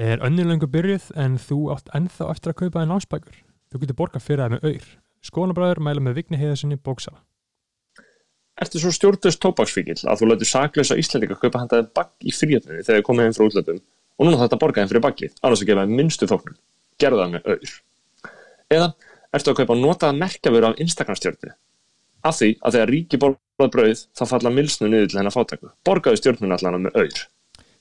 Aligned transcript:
Er 0.00 0.22
önnulöngu 0.24 0.64
byrjuð 0.72 1.10
en 1.20 1.34
þú 1.36 1.56
átt 1.74 1.90
ennþá 1.92 2.30
eftir 2.32 2.54
að 2.54 2.60
kaupa 2.62 2.80
einn 2.80 2.88
lánsbækur? 2.88 3.34
Þú 3.68 3.80
getur 3.82 3.96
borgað 3.98 4.22
fyrir 4.24 4.40
það 4.40 4.52
með 4.54 4.62
auður. 4.64 4.92
Skónabræður 5.28 5.80
mæla 5.84 6.02
með 6.06 6.14
Vigni 6.16 6.38
heiðarsinni 6.40 6.78
bóksala. 6.80 7.18
Ertu 8.64 8.80
svo 8.80 8.92
stjórnust 8.96 9.40
tópaksfíkil 9.44 9.98
að 10.08 10.22
þú 10.22 10.28
lætur 10.30 10.48
saklausa 10.48 10.96
Íslandika 10.96 11.36
kaupa 11.42 11.60
handaði 11.60 11.84
bagg 11.98 12.24
í 12.24 12.32
fríöfninu 12.32 12.80
þegar 12.80 12.96
þið 13.02 13.04
komið 13.10 13.28
heim 13.28 13.36
frá 13.36 13.44
útlöndum 13.44 13.80
og 13.82 14.24
núna 14.28 14.38
þetta 14.40 14.58
borga 14.62 14.80
þeim 14.80 14.90
fyrir 14.92 15.04
baggið, 15.04 15.34
annars 15.42 15.64
að 15.64 15.68
gefa 15.70 15.84
minnstu 15.90 16.28
þóknum. 16.30 16.56
Gerðu 17.00 17.20
það 17.20 17.34
með 17.34 17.50
auður. 17.50 17.74
Eða 18.72 18.88
ertu 19.36 19.52
að 19.52 19.58
kaupa 19.60 19.76
notaða 19.82 20.16
merkjafur 20.22 20.68
af 20.70 20.80
Instagram-stjórnu? 20.86 21.52
Af 22.24 22.40
því 22.40 22.50
að 22.56 22.78
þegar 22.78 22.94
ríki 22.96 23.20
borðað 23.20 23.76
brauð 23.76 24.06
þá 24.16 24.24
falla 24.32 24.54
milsnu 24.56 24.88
niður 24.88 25.12
til 25.12 25.20
hennar 25.20 25.36
fátæku. 25.36 25.70
Borgaðu 25.84 26.20
stjórnuna 26.20 26.56
allan 26.56 26.88
með 26.88 26.96
auður. 26.96 27.22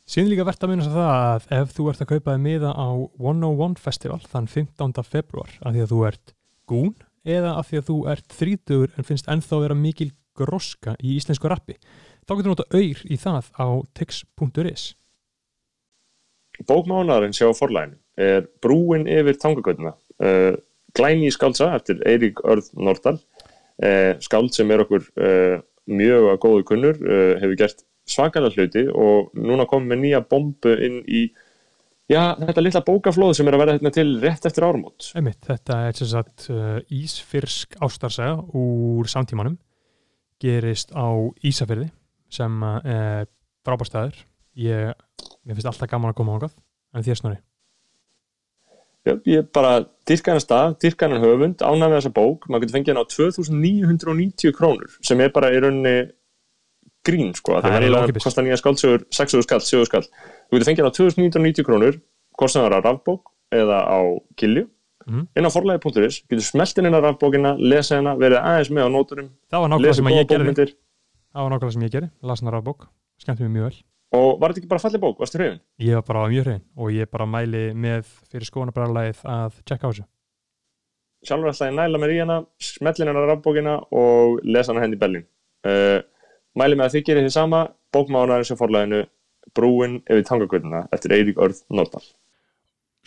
Síðan 0.09 0.31
líka 0.31 0.45
verðt 0.47 0.63
að 0.65 0.71
minna 0.71 0.85
það 0.89 1.07
að 1.13 1.43
ef 1.53 1.73
þú 1.75 1.83
ert 1.91 1.99
að 2.01 2.07
kaupa 2.09 2.33
þig 2.33 2.39
miða 2.41 2.69
á 2.73 2.89
101 3.21 3.75
Festival 3.77 4.23
þann 4.25 4.47
15. 4.49 5.03
februar 5.05 5.51
af 5.61 5.75
því 5.75 5.83
að 5.83 5.91
þú 5.91 5.99
ert 6.07 6.31
gún 6.71 6.95
eða 7.29 7.51
af 7.59 7.67
því 7.69 7.77
að 7.77 7.89
þú 7.91 7.97
ert 8.13 8.33
þrítugur 8.39 8.95
en 8.97 9.05
finnst 9.05 9.27
ennþá 9.29 9.59
vera 9.61 9.75
mikil 9.77 10.07
groska 10.39 10.95
í 10.97 11.13
íslensku 11.19 11.51
rappi 11.51 11.75
þá 12.25 12.31
getur 12.31 12.47
þú 12.47 12.53
nota 12.55 12.65
auður 12.73 13.03
í 13.05 13.19
það 13.21 13.51
á 13.53 13.67
tix.is 13.99 14.85
Bókmánarinn 16.65 17.37
sjá 17.37 17.51
forlæðinu 17.53 17.99
er 18.17 18.47
brúin 18.65 19.05
yfir 19.05 19.37
tangagötuna 19.37 19.93
uh, 19.93 20.57
Glæni 20.97 21.29
í 21.29 21.35
skálsa 21.35 21.69
eftir 21.77 22.01
Eirík 22.09 22.41
Örð 22.49 22.71
Nordal 22.81 23.19
uh, 23.19 24.17
skáld 24.25 24.57
sem 24.57 24.73
er 24.73 24.81
okkur 24.87 25.05
uh, 25.21 25.61
mjög 25.85 26.31
að 26.33 26.41
góðu 26.47 26.65
kunnur 26.73 26.97
hefur 27.37 27.55
gert 27.61 27.85
svakalega 28.09 28.57
hluti 28.57 28.85
og 28.89 29.31
núna 29.37 29.67
komum 29.69 29.93
við 29.93 30.03
nýja 30.03 30.21
bombu 30.29 30.73
inn 30.75 30.99
í 31.05 31.23
já, 32.09 32.35
þetta 32.39 32.63
litla 32.63 32.83
bókaflóð 32.85 33.35
sem 33.37 33.49
er 33.49 33.57
að 33.57 33.63
vera 33.63 33.75
hérna 33.77 33.93
til 33.95 34.07
rétt 34.23 34.47
eftir 34.49 34.65
árumót. 34.67 35.11
Einmitt, 35.17 35.41
þetta 35.47 35.81
er 35.87 35.99
sem 35.99 36.11
sagt 36.13 36.47
uh, 36.53 36.79
Ísfyrsk 36.93 37.77
ástarsaga 37.85 38.39
úr 38.57 39.09
samtímanum 39.11 39.59
gerist 40.41 40.95
á 40.95 41.07
Ísafyrði 41.45 41.89
sem 42.33 42.63
uh, 42.63 42.79
er 42.83 43.29
frábærstæður 43.67 44.23
ég, 44.59 44.97
mér 45.43 45.57
finnst 45.57 45.69
alltaf 45.73 45.91
gaman 45.91 46.13
að 46.13 46.19
koma 46.21 46.37
ángað 46.37 46.57
en 46.95 47.05
þér 47.05 47.39
Já, 49.07 49.13
ég 49.31 49.45
bara 49.55 49.85
dyrka 50.09 50.33
hennar 50.33 50.43
stað, 50.43 50.73
dyrka 50.83 51.07
hennar 51.07 51.23
höfund 51.23 51.61
ánæg 51.63 51.85
með 51.85 51.95
þessa 51.95 52.11
bók, 52.17 52.47
maður 52.49 52.65
getur 52.65 52.75
fengið 52.75 52.91
hennar 52.91 53.05
á 53.07 53.11
2990 53.13 54.55
krónur 54.57 54.97
sem 55.07 55.21
er 55.23 55.31
bara 55.31 55.51
í 55.55 55.61
rauninni 55.63 55.93
grín 57.05 57.33
sko, 57.35 57.59
Það 57.61 57.75
er 57.75 57.85
eiginlega 57.85 58.07
ókeypis. 58.09 58.23
kostar 58.23 58.43
nýja 58.45 58.57
skáldsögur 58.59 59.05
6 59.11 59.37
skall, 59.45 59.61
7 59.61 59.85
skall. 59.87 60.03
Þú 60.49 60.57
getur 60.57 60.67
fengið 60.69 60.87
á 60.89 60.91
2990 60.91 61.63
krónur 61.67 61.99
hvort 62.39 62.51
sem 62.51 62.61
það 62.61 62.69
er 62.69 62.77
á 62.77 62.85
rafbók 62.87 63.31
eða 63.51 63.79
á 63.87 63.99
kilju. 64.35 64.67
Mhm. 65.09 65.27
inn 65.37 65.45
á 65.47 65.49
forlægi.is, 65.49 66.21
getur 66.29 66.43
smelt 66.43 66.77
inn 66.77 66.85
inn 66.85 66.93
á 66.93 67.01
rafbókina 67.01 67.55
lesa 67.57 67.95
hennar, 67.97 68.17
verið 68.19 68.43
aðeins 68.45 68.69
með 68.69 68.83
á 68.85 68.89
nóturum 68.93 69.29
Það 69.49 69.61
var 69.63 69.69
nákvæmlega 69.69 69.95
sem 69.95 70.05
ég 70.05 70.27
gerði. 70.27 70.43
Bókmyndir 70.45 70.73
Það 71.33 71.41
var 71.45 71.51
nákvæmlega 71.53 71.73
sem 71.73 71.81
ég 71.87 71.91
gerði, 71.95 72.09
las 72.21 72.39
hennar 72.41 72.55
af 72.59 72.63
bók 72.63 72.87
skemmt 73.17 73.39
mér 73.39 73.49
mjög 73.49 73.63
vel. 73.69 73.79
Og 74.11 74.39
var 74.41 74.49
þetta 74.51 74.59
ekki 74.61 74.69
bara 74.69 74.79
fallið 74.83 75.01
bók, 75.01 75.17
varstu 75.19 75.37
hrifin? 75.39 75.59
Ég 75.79 75.93
var 75.95 76.01
bara 76.03 76.27
mjög 76.29 76.43
hrein 76.45 76.61
og 76.77 76.91
ég 76.93 77.09
bara 77.09 77.25
mæli 77.25 77.73
með 77.73 78.05
fyrir 78.29 78.45
skoðanabræðarlægið 78.49 79.23
að 79.25 79.51
checka 79.65 79.87
á 79.87 79.89
þessu. 79.89 80.05
Sjálfur 81.25 81.49
ætlaði 81.51 81.71
að 81.73 81.79
næla 81.79 81.99
mér 81.99 82.13
í 82.13 82.19
hana 82.21 82.37
smellin 82.63 83.09
hennar 83.11 83.27
rafbókina 83.33 83.73
og 83.91 84.39
lesa 84.45 84.71
hana 84.73 84.85
henni 84.85 84.95
í 84.95 85.01
Berlín. 85.01 85.25
Uh, 85.67 85.99
mæli 86.57 86.77
með 86.79 86.85
að 86.87 86.95
þið 86.97 87.05
gerir 87.09 87.27
því 87.27 87.33
sama. 87.35 87.61
Bókmánarinn 87.93 88.45
sem 88.47 88.57
forlæðinu 88.59 89.03
brúin 89.57 89.99
yfir 90.05 90.25
tangagötuna 90.29 90.83
eftir 90.93 91.13
Eirík 91.15 91.39
Örð 91.41 91.63
Nordal. 91.73 92.03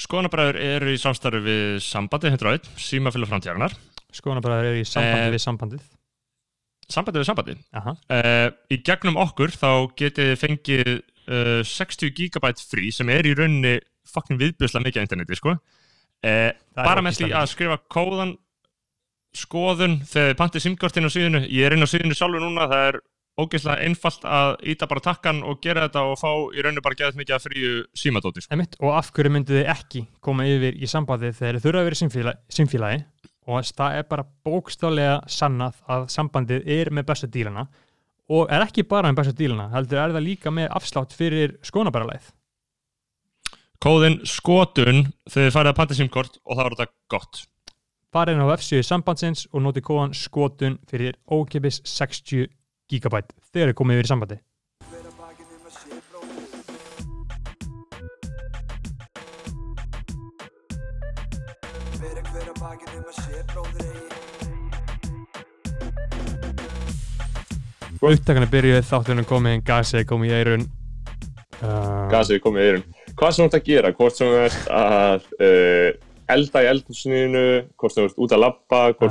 Skoðanabræður 0.02 0.58
eru 0.64 0.92
í 0.94 0.98
samstarfi 0.98 1.42
við 1.44 1.80
sambandi 1.84 2.30
101, 2.32 2.70
símafélag 2.80 3.30
framtíðarinnar. 3.30 3.74
Skoðanabræðar 4.12 4.70
eru 4.72 4.80
í 4.80 4.86
sambandi 4.88 5.26
Eh, 5.28 5.32
við 5.34 5.42
sambandið. 5.44 5.84
Sambandi 6.92 7.20
við 7.22 7.28
sambandi 7.28 7.54
Aha. 7.78 7.92
uh, 8.10 8.48
Í 8.74 8.80
gegnum 8.84 9.16
okkur 9.22 9.52
þá 9.54 9.68
getið 9.96 10.32
þið 10.32 10.40
fengið 10.42 10.90
uh, 10.92 11.60
60 11.64 12.10
gigabyte 12.18 12.64
frí 12.66 12.90
sem 12.92 13.08
er 13.14 13.28
í 13.28 13.36
rauninni 13.38 13.76
fucking 14.12 14.40
viðbjörslega 14.40 14.88
mikið 14.88 15.00
á 15.00 15.04
interneti 15.06 15.38
sko. 15.38 15.54
er 16.22 16.52
bara 16.74 17.02
með 17.02 17.16
því 17.20 17.28
að 17.34 17.46
skrifa 17.50 17.78
kóðan 17.90 18.34
skoðun 19.34 20.00
þegar 20.04 20.28
þið 20.32 20.36
pantið 20.38 20.64
simkortinn 20.66 21.08
á 21.08 21.14
síðinu 21.14 21.40
ég 21.48 21.64
er 21.66 21.74
inn 21.76 21.86
á 21.86 21.88
síðinu 21.88 22.14
sjálfur 22.18 22.42
núna 22.44 22.66
það 22.70 22.84
er 22.90 22.98
ógeðslega 23.40 23.86
einfalt 23.86 24.26
að 24.28 24.50
íta 24.72 24.88
bara 24.90 25.04
takkan 25.04 25.40
og 25.48 25.62
gera 25.64 25.86
þetta 25.86 26.02
og 26.10 26.18
fá 26.20 26.30
í 26.52 26.64
rauninni 26.64 26.84
bara 26.84 26.98
geðað 26.98 27.20
mikið 27.20 27.36
að 27.36 27.46
fríu 27.46 27.70
símadóti 27.96 28.44
sko. 28.44 28.52
Einmitt, 28.52 28.76
og 28.82 28.98
af 28.98 29.08
hverju 29.16 29.32
myndið 29.32 29.60
þið 29.60 29.70
ekki 29.72 30.04
koma 30.24 30.48
yfir 30.48 30.76
í 30.76 30.90
sambandið 30.90 31.38
þegar 31.38 31.58
þið 31.58 31.66
þurfa 31.66 31.82
að 31.82 31.88
vera 31.88 31.98
í 31.98 32.36
símfélagi? 32.58 33.06
Og 33.42 33.72
það 33.74 33.96
er 33.98 34.04
bara 34.06 34.26
bókstálega 34.46 35.16
sannað 35.26 35.80
að 35.90 36.04
sambandið 36.14 36.68
er 36.76 36.92
með 36.94 37.08
bestu 37.08 37.30
dílana 37.32 37.66
og 38.32 38.52
er 38.54 38.62
ekki 38.68 38.84
bara 38.86 39.10
með 39.10 39.22
bestu 39.22 39.34
dílana 39.40 39.66
heldur 39.72 39.98
er 39.98 40.14
það 40.14 40.28
líka 40.28 40.52
með 40.54 40.70
afslátt 40.76 41.16
fyrir 41.16 41.56
skoðanabræðarlægið 41.66 42.30
Kóðin 43.82 44.20
skotun 44.30 45.08
þegar 45.26 45.48
þið 45.48 45.54
farið 45.56 45.72
að 45.72 45.78
panta 45.80 45.94
simkort 45.98 46.36
og 46.44 46.54
það 46.54 46.66
var 46.66 46.74
þetta 46.76 46.92
gott. 47.10 47.40
Farið 48.14 48.36
inn 48.36 48.42
á 48.46 48.54
F7 48.54 48.82
sambandsins 48.86 49.42
og 49.50 49.64
notið 49.64 49.84
kóðan 49.88 50.12
skotun 50.14 50.76
fyrir 50.86 51.16
ókipis 51.26 51.80
60 51.90 52.46
gigabyte 52.92 53.34
þegar 53.50 53.72
þið 53.72 53.78
komið 53.80 53.98
yfir 53.98 54.08
í 54.08 54.12
sambandi. 54.12 54.38
Er 68.02 68.48
byrjuð, 68.50 68.80
þáttunum 68.88 69.26
komið, 69.28 69.60
gasið 69.66 70.00
er 70.00 70.06
komið 70.10 70.32
í 70.32 70.32
eirun 70.34 70.64
uh, 71.62 72.08
gasið 72.10 72.40
komið 72.42 72.62
í 72.62 72.70
eyrun. 72.70 72.88
Hvað 73.12 73.34
sem 73.34 73.42
þú 73.42 73.46
ert 73.46 73.58
að 73.58 73.68
gera, 73.68 73.92
hvort 73.98 74.16
sem 74.16 74.32
þú 74.32 74.40
ert 74.40 74.64
að 74.74 75.28
uh, 75.38 75.90
elda 76.32 76.62
í 76.64 76.68
eldhúsinu 76.70 77.44
hvort 77.76 77.94
sem 77.94 78.02
þú 78.02 78.08
ert 78.08 78.20
út 78.24 78.34
að 78.36 78.42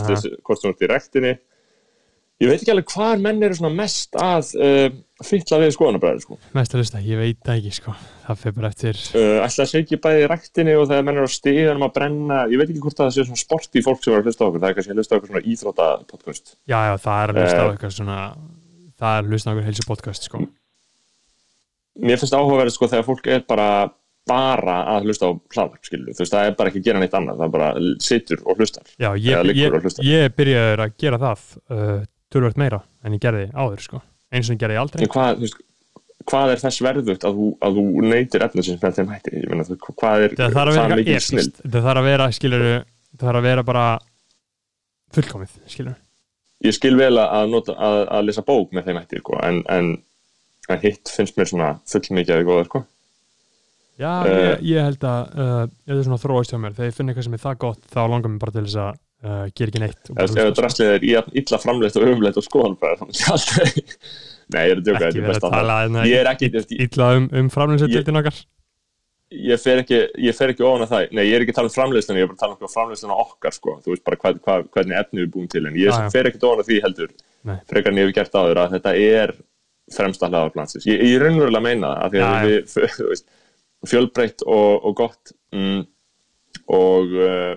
þess, 0.08 0.28
hvort 0.42 0.62
sem 0.62 0.68
þú 0.68 0.74
ert 0.74 0.84
í 0.84 0.92
rektinni 0.92 1.34
ég 2.42 2.50
veit 2.52 2.60
ekki 2.64 2.74
alveg 2.74 2.94
hvar 2.96 3.22
menn 3.22 3.44
eru 3.46 3.70
mest 3.78 4.18
að 4.20 4.52
uh, 4.58 4.88
fytla 5.22 5.60
við 5.62 5.74
skoðanabræður 5.76 6.24
sko. 6.26 6.38
Mest 6.58 6.74
að 6.74 6.82
hlusta, 6.82 7.02
ég 7.06 7.20
veit 7.22 7.52
ekki 7.54 7.74
sko. 7.78 7.94
Það 8.26 8.40
fyrir 8.42 8.56
bara 8.58 8.72
eftir. 8.74 9.02
Uh, 9.14 9.38
ætla 9.46 9.66
að 9.68 9.72
segja 9.76 10.00
bæði 10.06 10.24
í 10.24 10.30
rektinni 10.32 10.76
og 10.80 10.88
þegar 10.90 11.06
menn 11.08 11.20
eru 11.22 11.30
á 11.30 11.38
stíðanum 11.38 11.86
að 11.88 11.94
brenna 12.00 12.40
ég 12.50 12.62
veit 12.62 12.70
ekki 12.72 12.82
hvort 12.86 12.98
það 13.04 13.12
sé 13.18 13.26
svona 13.28 13.42
sporti 13.44 13.84
fólk 13.86 14.02
sem 14.04 14.14
er 14.16 14.24
að 14.24 14.32
hlusta 14.32 14.48
okkur 14.48 14.64
það 14.64 14.72
er 14.72 14.78
kannski 14.80 14.94
að 14.96 15.02
hlusta 15.02 15.20
okkur 15.20 15.32
svona 15.34 15.46
íþróta 15.54 15.90
podcast 16.10 16.56
Já, 16.66 16.80
já, 16.90 16.96
það 17.06 17.22
er 17.22 17.34
að 17.36 17.42
hlusta 17.42 17.62
á 17.62 17.66
Eh. 17.66 17.72
eitthvað 17.76 17.96
svona 18.00 18.18
Það 19.02 19.16
er 19.18 19.24
að 19.26 19.32
hlusta 19.34 19.50
eitthvað 19.52 19.68
heilsu 19.72 19.86
podcast 19.90 20.28
sko. 20.30 20.40
Mér 22.02 22.20
finnst 22.22 22.36
áhugaverð 22.38 22.74
sko 22.76 22.88
þegar 22.92 23.06
fólk 23.08 23.28
er 23.34 23.44
bara 23.50 23.68
bara 24.30 24.76
að 24.94 25.08
hlusta 25.10 25.28
á 25.28 25.32
hlaðvarp 25.34 25.88
skilur 25.88 26.14
þú 26.14 26.22
veist 26.22 26.34
það 26.36 26.48
er 26.48 26.56
bara 26.60 26.70
ekki 26.70 26.80
að 26.84 26.86
gera 26.88 27.00
neitt 27.02 27.16
annað 27.18 27.40
það 27.42 27.48
er 27.48 27.54
bara 27.56 27.70
situr 28.06 28.44
og 28.46 28.60
hlustar. 28.62 28.92
Já, 29.02 29.10
ég, 29.18 29.50
ég, 29.58 29.88
ég 30.06 30.36
byrjaði 30.38 30.76
að 30.86 30.94
gera 31.02 31.20
það 31.24 31.46
uh, 31.74 32.04
Tölvöld 32.32 32.58
meira 32.62 32.82
en 33.04 33.18
ég 33.18 33.22
gerði 33.24 33.50
áður 33.54 33.84
sko 33.88 34.02
Eins 34.32 34.48
og 34.50 34.56
ég 34.56 34.62
gerði 34.64 34.80
aldrei 34.80 35.08
hvað, 35.12 35.42
veist, 35.44 35.58
hvað 36.30 36.54
er 36.54 36.62
þess 36.62 36.84
verðugt 36.86 37.26
að 37.28 37.40
þú, 37.42 37.48
að 37.68 37.80
þú 37.80 38.06
neytir 38.08 38.46
efnisins 38.46 38.80
með 38.84 39.00
þeim 39.00 39.10
hætti? 39.16 39.34
Ég 39.42 39.50
meina, 39.52 39.66
hvað 39.66 40.26
er 40.28 40.36
Það 40.40 40.56
þarf 40.60 40.72
að 40.72 40.78
það 40.78 40.94
vera 41.02 41.50
Það 41.74 41.88
þarf 41.90 42.02
að 42.04 42.08
vera, 42.12 42.30
skilur 42.38 42.66
Það 42.72 43.26
þarf 43.28 43.42
að 43.42 43.48
vera 43.50 43.66
bara 43.68 43.86
fullkomið, 45.16 45.58
skilur 45.74 45.98
Ég 46.62 46.76
skil 46.78 46.94
vel 47.00 47.16
að, 47.18 47.48
nota, 47.50 47.74
að, 47.82 48.00
að 48.14 48.26
lesa 48.30 48.44
bók 48.46 48.74
með 48.78 48.86
þeim 48.88 49.00
hætti, 49.02 49.20
sko, 49.24 49.38
en, 49.48 49.62
en, 49.74 49.88
en 50.70 50.82
hitt 50.84 51.10
finnst 51.10 51.40
mér 51.40 51.50
svona 51.50 51.70
full 51.90 52.04
mikið 52.20 52.36
að 52.38 52.44
góða, 52.52 52.66
sko. 52.70 52.82
Já, 54.02 54.12
Eh. 54.26 54.38
ég, 54.46 54.62
ég 54.72 54.86
held 54.88 55.04
að 55.06 55.34
uh, 55.42 55.64
Ég 55.90 55.98
er 55.98 56.06
svona 56.06 56.22
þróast 56.22 56.54
hjá 56.54 56.58
mér 56.62 56.74
Þegar 56.78 56.88
ég 56.88 56.96
finn 56.96 57.10
eitthvað 57.12 57.26
sem 57.28 57.36
er 57.38 57.42
það 57.44 57.58
gott 57.62 57.82
Þá 57.92 58.00
langar 58.10 58.32
mér 58.32 58.40
bara 58.42 58.54
til 58.56 58.64
þess 58.66 58.78
að 58.82 58.96
uh, 59.26 59.44
gera 59.56 59.72
ekki 59.72 59.84
neitt 59.84 60.12
sko. 60.12 60.48
drastlið 60.58 60.96
er 60.98 61.30
illa 61.42 61.62
framleitt 61.62 62.00
og 62.00 62.08
umleitt 62.12 62.40
og 62.42 62.48
skoðan 62.48 62.78
að. 62.82 63.06
Nei, 64.52 64.66
ég 64.68 64.74
er 64.74 64.80
að 64.82 64.88
djóka, 64.88 65.08
Ekki 65.08 65.22
er 65.22 65.30
best 65.30 65.46
að 65.46 65.48
að 65.48 65.54
tala 65.56 65.76
það. 65.78 65.84
hérna 65.86 66.08
Ég 66.10 66.18
er 66.22 66.30
ekki, 66.34 66.50
illa 66.84 67.14
um, 67.16 67.28
um 67.40 67.52
framlýnsættiltin 67.54 68.20
okkar 68.20 68.42
ég, 69.32 69.60
fer 69.62 69.82
ekki, 69.82 70.00
ég 70.26 70.36
fer 70.36 70.52
ekki 70.52 70.66
ofan 70.68 70.86
að 70.86 70.94
það. 70.94 71.06
Nei, 71.16 71.24
ég 71.30 71.36
er 71.38 71.46
ekki 71.46 71.54
að 71.54 71.60
tala 71.62 71.72
um 71.72 71.76
framleiðslunni, 71.76 72.22
ég 72.22 72.28
er 72.28 72.32
bara 72.32 72.38
að 72.38 72.44
tala 72.44 72.58
um 72.68 72.74
framleiðslunni 72.74 73.18
okkar, 73.24 73.56
sko. 73.56 73.76
Þú 73.84 73.94
veist 73.94 74.04
bara 74.08 74.20
hvað, 74.20 74.40
hvað, 74.46 74.66
hvernig 74.76 74.98
efni 75.00 75.24
við 75.24 75.30
búum 75.36 75.48
til, 75.52 75.64
en 75.68 75.78
ég 75.80 75.92
já. 75.92 76.10
fer 76.14 76.30
ekki 76.30 76.42
ofan 76.42 76.64
að 76.64 76.72
því 76.72 76.80
heldur. 76.86 77.14
Nei. 77.42 77.56
frekar 77.66 77.90
en 77.90 77.98
ég 77.98 78.06
hef 78.06 78.14
gert 78.20 78.36
áður 78.38 78.60
að 78.62 78.74
þetta 78.76 78.92
er 79.02 79.32
fremsta 79.96 80.28
hlaðarplansins. 80.30 80.86
Ég, 80.86 81.00
ég 81.10 81.24
raunverulega 81.24 81.66
meina 81.66 81.94
það, 81.94 82.04
af 82.04 82.12
því 82.12 82.22
að 82.28 82.44
við, 82.46 82.76
þú 82.98 83.08
veist, 83.10 83.32
fjölbreytt 83.90 84.46
og, 84.46 84.70
og 84.86 84.98
gott 85.00 85.34
mm, 85.56 85.80
og 86.78 87.16
uh, 87.18 87.56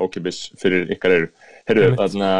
ókipis 0.00 0.42
fyrir 0.60 0.90
ykkar 0.94 1.10
eru. 1.20 1.28
Herru, 1.68 1.88
Einmitt. 1.88 2.00
þarna 2.02 2.30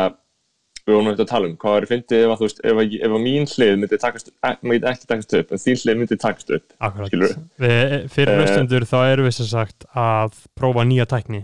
við 0.85 0.93
vorum 0.99 1.07
eftir 1.15 1.25
að 1.25 1.31
tala 1.31 1.49
um, 1.49 1.55
hvað 1.63 1.77
er 1.79 1.87
fyndið 1.89 2.23
ef 2.27 2.33
að, 2.35 2.43
ef 2.69 2.81
að, 2.83 2.95
ef 3.07 3.13
að 3.17 3.23
mín 3.25 3.47
hlið 3.49 3.71
myndi 3.81 3.99
takast, 4.03 4.27
myndi 4.61 4.89
ekki 4.91 5.07
takast 5.09 5.33
upp, 5.39 5.53
en 5.57 5.63
þín 5.63 5.79
hlið 5.81 5.97
myndi 6.03 6.19
takast 6.21 6.51
upp. 6.59 6.67
Akkurat. 6.85 7.39
Við, 7.65 7.95
fyrir 8.13 8.35
Eh. 8.35 8.43
hlustundur 8.43 8.85
þá 8.91 8.97
erum 9.15 9.29
við 9.31 9.37
sem 9.39 9.49
sagt 9.49 9.87
að 9.97 10.37
prófa 10.61 10.85
nýja 10.85 11.07
tækni. 11.09 11.41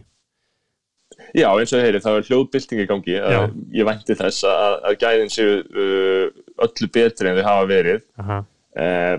Já, 1.34 1.48
eins 1.56 1.72
og 1.76 1.80
heyri, 1.84 2.00
það 2.02 2.18
er 2.20 2.28
hljóðbylting 2.28 2.80
í 2.82 2.86
gangi. 2.90 3.16
Að 3.22 3.56
Ég 3.76 3.86
vænti 3.88 4.14
þess 4.18 4.44
að, 4.50 4.76
að 4.90 4.98
gæðin 5.02 5.32
séu 5.32 5.56
uh, 5.62 6.30
öllu 6.66 6.88
betri 6.92 7.30
en 7.30 7.38
þau 7.40 7.46
hafa 7.48 7.66
verið 7.70 8.00
Aha. 8.20 8.38
uh, 8.76 9.16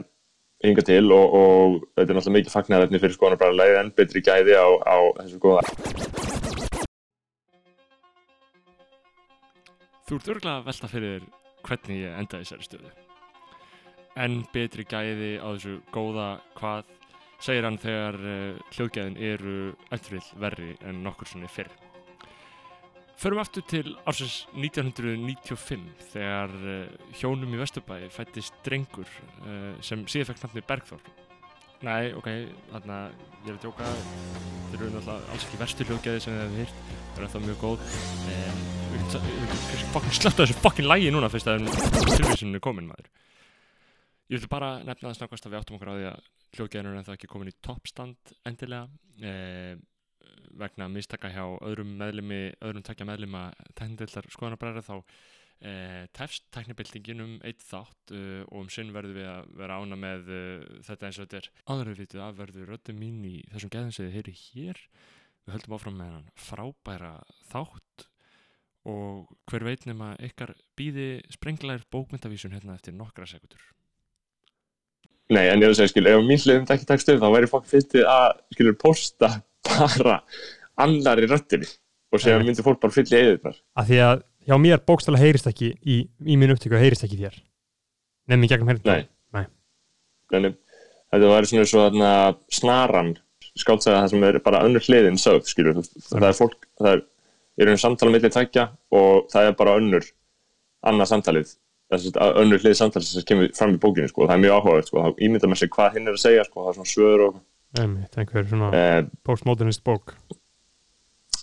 hinga 0.62 0.86
til 0.86 1.06
og, 1.16 1.34
og 1.42 1.78
þetta 1.98 2.06
er 2.12 2.18
náttúrulega 2.20 2.38
mikið 2.38 2.56
fagnarefni 2.56 3.02
fyrir 3.02 3.18
skoðan 3.18 3.42
bara 3.42 3.58
leið 3.58 3.80
en 3.82 3.94
betri 3.98 4.22
gæði 4.22 4.54
á, 4.60 4.68
á 4.86 4.98
þessu 5.24 5.42
góða. 5.42 6.71
Þú 10.12 10.18
ert 10.20 10.28
örgulega 10.28 10.60
að 10.60 10.66
velta 10.68 10.88
fyrir 10.92 11.22
hvernig 11.64 12.00
ég 12.02 12.16
endaði 12.20 12.44
þessari 12.44 12.66
stöðu. 12.66 12.90
En 14.20 14.34
betri 14.52 14.84
gæði 14.84 15.30
á 15.40 15.48
þessu 15.54 15.76
góða 15.96 16.26
hvað 16.58 16.90
segir 17.40 17.64
hann 17.64 17.78
þegar 17.80 18.18
uh, 18.20 18.58
hljóðgæðin 18.76 19.16
eru 19.24 19.54
eftirvill 19.96 20.42
verri 20.44 20.74
en 20.84 21.00
nokkur 21.06 21.32
sinni 21.32 21.48
fyrr. 21.48 21.72
Förum 23.24 23.40
aftur 23.40 23.64
til 23.72 23.94
ársins 24.04 24.42
1995 24.52 25.88
þegar 26.12 26.58
uh, 26.60 27.08
hjónum 27.16 27.56
í 27.56 27.64
Vesturbæi 27.64 28.12
fættist 28.12 28.60
drengur 28.68 29.08
uh, 29.08 29.80
sem 29.80 30.04
síðan 30.12 30.34
fekk 30.34 30.44
nafni 30.44 30.66
Bergþór. 30.74 31.08
Nei, 31.88 32.12
ok, 32.20 32.30
þarna, 32.74 33.00
ég 33.46 33.48
er 33.48 33.56
að 33.56 33.64
djóka, 33.64 33.96
þeir 33.96 34.78
eru 34.82 34.92
náttúrulega 34.92 35.32
alls 35.32 35.48
ekki 35.48 35.64
verstu 35.64 35.88
hljóðgæði 35.88 36.28
sem 36.28 36.36
þið 36.36 36.44
hefur 36.44 36.62
hýrt, 36.66 36.86
það 37.00 37.18
er 37.24 37.30
ennþá 37.30 37.46
mjög 37.48 37.64
góð. 37.64 37.90
En 38.36 38.81
fucking 39.92 40.16
slögt 40.16 40.40
á 40.40 40.44
þessu 40.44 40.58
fucking 40.62 40.88
lægi 40.88 41.12
núna 41.14 41.30
fyrst 41.32 41.50
að 41.52 41.68
tilvísinu 42.16 42.60
er 42.60 42.64
komin 42.64 42.90
maður. 42.90 43.10
Ég 44.32 44.38
vildi 44.38 44.50
bara 44.52 44.78
nefna 44.80 45.10
það 45.10 45.18
snakast 45.20 45.48
að 45.48 45.54
við 45.54 45.60
áttum 45.62 45.78
okkur 45.78 45.92
á 45.92 45.96
því 45.98 46.08
að 46.08 46.28
hljóðgæðin 46.56 46.90
er 46.90 47.00
ennþá 47.02 47.16
ekki 47.18 47.30
komin 47.32 47.52
í 47.52 47.58
toppstand 47.64 48.34
endilega 48.48 48.88
eh, 49.28 49.74
vegna 50.62 50.88
mistaka 50.92 51.32
hjá 51.32 51.44
öðrum 51.68 51.94
meðlimi, 52.00 52.42
öðrum 52.64 52.86
takja 52.88 53.08
meðlima 53.08 53.50
teknindildar 53.76 54.28
skoðanabræðra 54.32 54.84
þá 54.88 54.94
eh, 55.68 56.04
tefst 56.16 56.48
teknibildingin 56.56 57.24
um 57.26 57.34
eitt 57.48 57.64
þátt 57.68 58.14
uh, 58.16 58.44
og 58.48 58.64
um 58.64 58.70
sinn 58.72 58.94
verðum 58.96 59.20
við 59.20 59.32
að 59.32 59.50
vera 59.60 59.80
ána 59.82 60.00
með 60.00 60.32
uh, 60.32 60.70
þetta 60.88 61.10
eins 61.10 61.20
og 61.20 61.28
þetta 61.28 61.42
er. 61.42 61.50
Áður 61.68 61.92
við 61.92 62.04
vitið 62.06 62.24
að 62.28 62.40
verður 62.40 62.72
röddum 62.76 63.02
mín 63.04 63.20
í 63.28 63.36
þessum 63.52 63.92
þið 64.00 64.16
heyri 64.16 64.38
hér. 64.46 64.86
Við 65.42 65.56
höldum 65.58 65.76
áfram 65.76 66.00
með 66.00 66.16
hann 66.16 66.32
frábæra 66.38 67.14
þátt 67.50 68.08
og 68.90 69.28
hver 69.50 69.68
veit 69.68 69.86
nema 69.86 70.16
ykkar 70.26 70.56
býði 70.78 71.22
sprenglar 71.34 71.84
bókmyndavísun 71.94 72.56
hérna 72.56 72.78
eftir 72.80 72.96
nokkra 72.98 73.28
sekundur 73.30 73.62
Nei, 75.32 75.46
en 75.48 75.62
ég 75.64 75.70
vil 75.70 75.78
segja, 75.78 75.92
skil, 75.94 76.08
ef 76.12 76.26
mín 76.28 76.42
hlið 76.42 76.58
myndi 76.58 76.74
ekki 76.76 76.88
takast 76.90 77.12
upp, 77.14 77.22
þá 77.22 77.30
væri 77.32 77.48
fólk 77.48 77.68
fyndið 77.72 78.08
að, 78.12 78.42
skilur, 78.52 78.76
posta 78.82 79.30
bara 79.64 80.18
annari 80.84 81.30
röttinni 81.30 81.70
og 82.12 82.20
segja 82.20 82.42
myndi 82.42 82.66
fólk 82.66 82.82
bara 82.82 82.96
fylla 82.96 83.16
í 83.16 83.22
eðirnar. 83.30 83.62
Af 83.80 83.88
því 83.88 84.02
að 84.04 84.26
hjá 84.50 84.56
mér 84.60 84.84
bókstala 84.84 85.22
heyrist 85.22 85.48
ekki 85.48 85.72
í, 85.80 86.02
í 86.04 86.38
mínu 86.40 86.58
upptöku 86.58 86.80
heyrist 86.80 87.06
ekki 87.08 87.16
í 87.16 87.24
þér. 87.24 87.40
Nefnum 88.28 88.44
í 88.44 88.52
gegnum 88.52 88.74
heyrist. 88.74 88.90
Nei. 88.90 89.08
Nei. 89.38 89.46
Þannig, 90.34 90.58
þetta 91.14 91.32
væri 91.32 91.52
svona 91.54 91.70
svo 91.72 91.86
þarna 91.86 92.12
snaran, 92.60 93.14
skáldsæða 93.62 94.02
það 94.02 94.12
sem 94.14 94.28
er 94.28 94.40
bara 94.44 94.66
önnur 94.68 94.88
hliðin 94.88 95.22
sögð, 95.22 95.48
skilur, 95.54 95.80
það 96.10 96.28
er 96.28 96.38
fólk, 96.42 96.68
það 96.82 96.92
er, 96.98 97.06
ég 97.60 97.66
er 97.66 97.74
um 97.74 97.82
samtala 97.82 98.14
milli 98.14 98.32
tækja 98.32 98.70
og 98.96 99.28
það 99.34 99.50
er 99.50 99.58
bara 99.60 99.78
önnur, 99.80 100.08
annað 100.88 101.12
samtalið, 101.12 101.56
önnur 101.92 102.64
hlið 102.64 102.78
samtalið 102.80 103.10
sem 103.12 103.28
kemur 103.28 103.52
fram 103.58 103.76
í 103.76 103.82
bókinni, 103.82 104.12
sko, 104.12 104.28
það 104.28 104.38
er 104.38 104.44
mjög 104.46 104.60
áhugavert, 104.60 104.92
sko, 104.92 105.06
þá 105.06 105.26
ímyndar 105.28 105.52
maður 105.52 105.64
sig 105.64 105.74
hvað 105.76 105.98
hinn 105.98 106.12
er 106.12 106.20
að 106.20 106.24
segja, 106.26 106.46
sko, 106.48 106.64
það 106.64 106.72
er 106.72 106.80
svona 106.80 106.94
svör 106.94 107.26
og, 107.28 107.42
Einmitt, 107.80 108.16
einhver 108.20 108.48
svona 108.50 108.70
eh, 108.76 109.02
postmodernist 109.24 109.84
bók. 109.88 110.16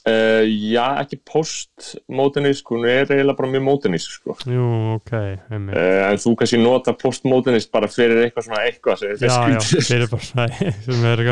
Uh, 0.08 0.44
já, 0.46 0.84
ekki 1.02 1.19
postmodernist, 1.26 2.64
hún 2.70 2.84
er 2.88 3.08
eiginlega 3.08 3.37
bara 3.37 3.49
mjög 3.50 3.64
modernist, 3.66 4.12
sko. 4.14 4.37
Jú, 4.49 4.66
ok, 4.94 5.12
einmitt. 5.50 5.75
Uh, 5.75 6.04
en 6.06 6.20
þú 6.22 6.34
kannski 6.38 6.61
nota 6.61 6.94
postmodernist 6.96 7.72
bara 7.75 7.90
fyrir 7.93 8.22
eitthvað 8.22 8.46
svona 8.46 8.62
eitthvað 8.69 9.00
sem 9.02 9.14
er 9.14 9.34
skrítið. 9.34 9.88
er 11.12 11.25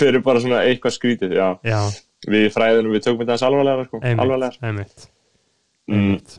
fyrir 0.00 0.24
bara 0.24 0.42
svona 0.44 0.64
eitthvað 0.66 0.96
skrítið, 0.96 1.36
já. 1.38 1.46
já, 1.68 1.80
Við 2.30 2.46
í 2.46 2.52
fræðinu, 2.54 2.92
við 2.94 3.02
tökum 3.02 3.18
þetta 3.24 3.32
aðeins 3.34 3.46
alvarlega, 3.48 3.84
sko. 3.88 4.00
Alvarlegar. 4.02 4.58
einmitt, 4.62 5.08
Mm, 5.88 5.94
einmitt. 5.98 6.38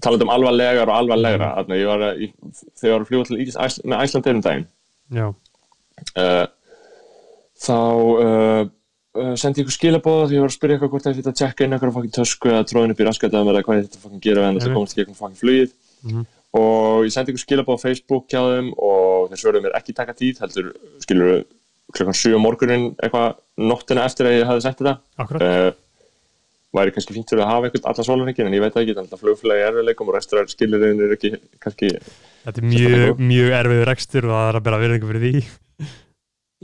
talandi 0.00 0.22
um 0.24 0.30
alvarlegar 0.30 0.88
og 0.88 0.94
alvarlegra, 0.96 1.48
Mm. 1.58 1.66
mm. 1.68 1.74
ég 1.76 1.86
var 1.86 2.00
ég, 2.16 2.32
þegar 2.80 2.88
ég 2.88 2.92
var 2.94 3.00
að 3.04 3.08
fljúa 3.10 3.26
til 3.26 3.36
Ís, 3.44 3.56
Æsland 3.58 4.26
erum 4.26 4.40
daginn, 4.42 4.66
uh, 6.16 6.46
þá 7.64 7.76
uh, 8.24 9.36
sendi 9.38 9.60
ég 9.62 9.66
ykkur 9.68 9.76
skilabóða 9.78 10.26
því 10.28 10.34
ég 10.38 10.42
var 10.42 10.50
að 10.50 10.56
spyrja 10.56 10.76
eitthvað 10.78 10.90
hvort 10.94 11.04
það 11.04 11.12
er 11.12 11.18
fyrir 11.20 11.30
að 11.32 11.38
tjekka 11.40 11.64
inn 11.64 11.74
eitthvað 11.76 11.92
fokkin 11.98 12.14
tösku 12.16 12.48
eða 12.50 12.64
tróðin 12.66 12.90
upp 12.94 13.00
í 13.00 13.06
raskataðum 13.06 13.50
eða 13.52 13.62
hvað 13.66 13.76
ég 13.78 13.84
þetta 13.88 14.02
fokkin 14.02 14.22
gera 14.24 14.40
en 14.48 14.56
Einmitt. 14.58 14.74
komast 14.74 14.94
ekki 14.96 15.04
eitthvað 15.04 15.20
fokkin 15.22 15.40
flugið 15.42 15.70
Mhm. 16.04 16.24
og 16.54 17.04
ég 17.06 17.12
sendi 17.14 17.32
ykkur 17.32 17.44
skilabóð 17.46 17.78
á 17.78 17.84
Facebook 17.84 18.26
hjá 18.28 18.40
þeim 18.42 18.72
og 18.76 19.30
þeir 19.30 19.40
svöruðu 19.44 19.62
mér 19.64 19.76
ekki 19.78 19.94
taka 19.94 20.12
tíð 20.18 20.38
heldur 20.42 20.72
skilur 21.00 21.44
klukkan 21.96 22.18
7 22.20 22.34
á 22.36 22.40
morgunin 22.42 22.84
eitthvað 22.98 23.34
nóttina 23.70 24.04
eftir 24.08 24.28
að 24.28 24.36
ég 24.40 24.46
hafði 24.50 24.64
sett 24.66 24.82
þetta 24.82 24.94
uh, 25.40 25.72
væri 26.74 26.94
kannski 26.96 27.14
fínt 27.16 27.30
fyrir 27.30 27.44
að 27.44 27.50
hafa 27.52 27.68
eitthvað 27.70 27.90
alla 27.92 28.06
sólarhengin 28.08 28.48
en 28.50 28.56
ég 28.58 28.64
veit 28.64 28.74
það 28.74 28.84
ekki, 28.84 28.96
þannig 28.98 29.16
að 29.16 29.24
flugfélagi 29.24 29.62
er 29.64 29.68
erfiðleikum 29.72 30.10
og 30.10 30.16
restrar 30.18 30.48
skilurinn 30.50 31.04
er 31.06 31.16
ekki 31.16 31.34
kannski 31.62 31.92
Þetta 32.44 32.60
er 32.60 32.66
mjög, 32.68 33.20
mjög 33.24 33.52
erfið 33.60 33.84
rekstur 33.88 34.26
og 34.28 34.34
það 34.34 34.48
er 34.50 34.58
að 34.58 34.64
bera 34.66 34.80
virðingu 34.82 35.06
fyrir 35.08 35.22
því. 35.24 35.44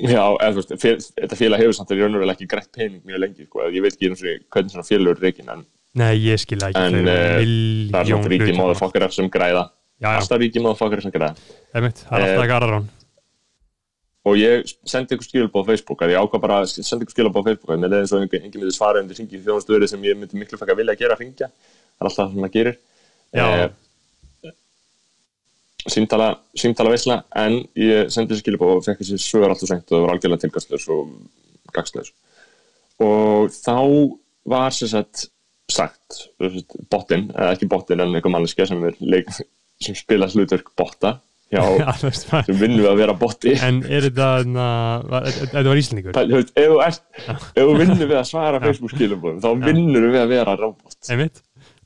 Já, 0.00 0.20
eða, 0.20 0.50
þú 0.50 0.58
veist, 0.60 0.72
fél, 0.80 0.92
þetta 1.16 1.38
félag 1.40 1.62
hefur 1.62 1.76
samt 1.76 1.90
að 1.94 2.02
raunverulega 2.02 2.36
ekki 2.36 2.48
grætt 2.52 2.68
pening 2.76 3.00
mjög 3.08 3.22
lengi, 3.22 3.46
sko, 3.48 3.64
ég 3.72 3.84
veit 3.84 3.94
ekki 3.96 4.08
einu 4.10 4.18
sinni 4.20 4.34
hvernig 4.52 4.74
svona 4.74 4.86
félag 4.88 5.14
er 5.14 5.24
reikin, 5.26 5.50
en 5.54 5.64
Nei, 6.00 6.12
ég 6.22 6.38
skil 6.38 6.60
það 6.60 6.70
ekki. 6.70 6.82
En, 6.86 6.96
eru 7.00 7.10
eh, 7.10 7.48
það 7.90 7.98
er 8.00 8.10
svona 8.12 8.30
ríki 8.30 8.44
hlutir. 8.44 8.58
móðafokkarar 8.60 9.14
sem 9.16 9.30
græða, 9.34 9.64
alltaf 10.12 10.40
ríki 10.44 10.62
móðafokkarar 10.62 11.02
sem 11.06 11.14
græða. 11.16 11.32
það 11.72 11.80
er 11.80 11.88
Eh, 11.90 12.04
alltaf 12.20 12.44
ekki 12.44 12.56
aðra 12.60 12.70
rán. 12.76 12.86
Og 14.28 14.36
ég 14.36 14.66
sendi 14.88 15.16
ykkur 15.16 15.24
skilabóð 15.26 15.64
á 15.64 15.68
Facebook, 15.70 16.02
að 16.04 16.12
ég 16.12 16.20
ákvað 16.20 16.42
bara 16.44 16.58
að 16.60 16.72
senda 16.74 17.06
ykkur 17.06 17.16
skilabóð 17.16 17.40
á 17.40 17.48
Facebook, 17.48 17.70
að 17.72 17.80
mér 17.80 17.92
leiði 17.94 18.04
eins 18.04 18.12
og 18.12 18.24
engin, 18.24 18.42
engin 18.44 18.60
myndi 18.60 18.76
svara 18.76 19.00
undir 19.00 19.16
hringi 19.16 19.38
í 19.38 19.44
þjónastöðuri 19.46 19.88
sem 19.88 20.04
ég 20.04 20.18
myndi 20.20 20.40
miklu 20.40 20.60
fækka 20.60 20.76
vilja 20.76 20.96
að 20.96 21.00
gera 21.00 21.16
að 21.16 21.22
ringja, 21.24 21.48
það 21.48 22.04
er 22.04 22.10
alltaf 22.10 22.20
það 22.20 22.34
sem 22.34 22.44
maður 22.44 22.54
gerir. 22.58 22.76
Eh, 23.40 24.52
símtala, 25.96 26.28
símtala 26.60 26.92
veisla, 26.92 27.16
en 27.40 27.56
ég 27.80 28.12
sendi 28.12 28.34
þessi 28.34 28.44
skilabóð 28.44 28.74
og 28.76 28.86
fekk 28.90 29.00
þessi 29.00 29.20
svör 29.24 29.48
alltaf 29.48 29.72
sengt 29.72 29.88
og 29.88 29.96
það 29.96 30.04
var 30.04 30.14
algjörlega 30.14 30.44
tilgangslaus 30.44 30.88
og 30.92 31.72
gagslaus. 31.72 32.12
Og 33.00 33.48
þá 33.56 33.78
var 34.52 34.76
sem 34.76 34.92
sagt 34.92 35.30
sagt, 35.70 36.26
bottin, 36.90 37.28
eða 37.34 37.54
ekki 37.54 37.68
bottin 37.70 38.02
en 38.02 38.14
einhver 38.14 38.32
manneskja 38.32 38.68
sem, 38.70 38.82
er 38.86 38.96
leik, 39.00 39.30
sem 39.84 39.96
spila 39.98 40.28
hlutverk 40.30 40.72
botta 40.78 41.18
Já, 41.50 41.62
sem 42.46 42.58
vinnur 42.60 42.84
við 42.84 42.88
að 42.92 42.98
vera 43.00 43.14
botti 43.18 43.56
En 43.66 43.80
er 43.82 44.04
þetta, 44.06 44.26
þetta 45.50 45.64
var 45.66 45.78
veist, 46.78 47.02
ef 47.26 47.64
þú 47.64 47.72
vinnur 47.80 48.04
við 48.06 48.18
að 48.20 48.28
svara 48.28 48.60
Facebook 48.62 48.92
skilabóðum, 48.94 49.40
þá 49.42 49.66
vinnur 49.66 50.06
við 50.12 50.20
að 50.20 50.30
vera 50.36 50.54
robot. 50.60 50.94
Einmitt, 51.10 51.40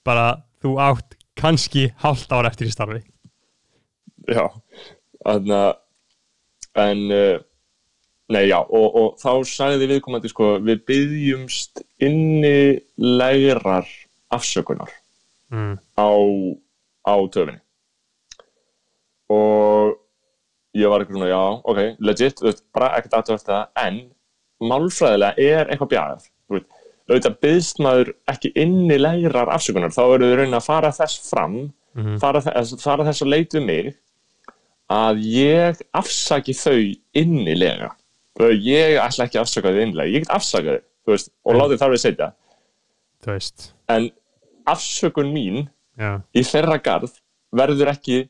bara 0.04 0.26
þú 0.60 0.74
átt 0.84 1.16
kannski 1.40 1.86
hálft 2.04 2.34
ára 2.36 2.50
eftir 2.52 2.68
í 2.68 2.74
starfi. 2.74 3.00
já, 4.28 4.44
þannig 5.24 5.56
að 5.56 5.72
en 6.84 7.02
uh, 7.14 7.40
nei 8.34 8.44
já, 8.50 8.58
og, 8.60 8.86
og 9.00 9.08
þá 9.20 9.32
sagði 9.48 9.88
viðkomandi 9.94 10.30
sko, 10.32 10.54
við 10.64 10.84
byggjumst 10.88 11.82
inni 12.04 12.80
lærar 13.00 13.88
afsökunar 14.34 14.92
Mm. 15.54 15.76
á, 16.00 16.08
á 17.06 17.14
töfinni 17.30 17.60
og 19.32 19.94
ég 20.74 20.90
var 20.90 21.00
eitthvað 21.04 21.18
svona, 21.18 21.30
já, 21.30 21.42
ok, 21.64 21.80
legit 22.00 22.40
þú 22.40 22.48
veist, 22.50 22.64
bara 22.74 22.90
ekkert 22.98 23.16
aðtöfast 23.20 23.46
það. 23.46 23.66
En 23.84 24.00
málfræðilega 24.64 25.34
er 25.38 25.70
eitthvað 25.70 25.92
bjagað 25.94 26.26
þú 26.48 26.56
veit, 26.58 26.66
auðvitað 27.08 27.36
byggst 27.44 27.80
maður 27.84 28.12
ekki 28.32 28.50
inni 28.56 28.96
lærar 28.98 29.50
afsökunar. 29.54 29.92
Þá 29.94 30.02
eru 30.14 30.30
þau 30.30 30.36
raunin 30.40 30.58
að 30.58 30.66
fara 30.66 30.90
þess 30.96 31.28
fram 31.30 31.72
Mhm. 31.94 32.18
fara, 32.18 32.40
þess, 32.42 32.82
fara 32.82 33.04
þess 33.04 33.22
að 33.22 33.28
leit 33.30 33.52
við 33.54 33.64
mig 33.66 33.94
að 34.90 35.20
ég 35.22 35.82
afsaki 35.94 36.52
þau 36.52 36.96
innilega. 37.14 37.92
Ég 38.40 38.98
ætla 38.98 39.24
ekki 39.28 39.38
að 39.38 39.44
afsaka 39.44 39.68
þau 39.70 39.78
innilega. 39.84 40.10
Ég 40.10 40.24
get 40.24 40.32
afsakað 40.34 40.80
þau, 40.80 40.82
þú 41.06 41.12
veist, 41.14 41.30
og 41.44 41.54
Mm. 41.54 41.60
látið 41.60 41.78
þar 41.78 41.90
við 41.94 42.02
setja 42.02 42.32
Þú 43.22 43.30
veist, 43.32 43.72
en 43.88 44.10
afsökun 44.66 45.32
mín 45.32 45.68
já, 45.96 46.20
í 46.34 46.40
þeirra 46.42 46.82
garð 46.82 47.12
verður 47.54 47.92
ekki 47.94 48.28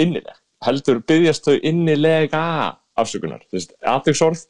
innileg. 0.00 0.36
Heldur 0.62 1.00
byggjast 1.08 1.48
þau 1.48 1.56
innilega 1.58 2.42
afsökunar. 2.98 3.42
Þú 3.48 3.58
veist, 3.58 3.74
aðtöksorð 3.82 4.44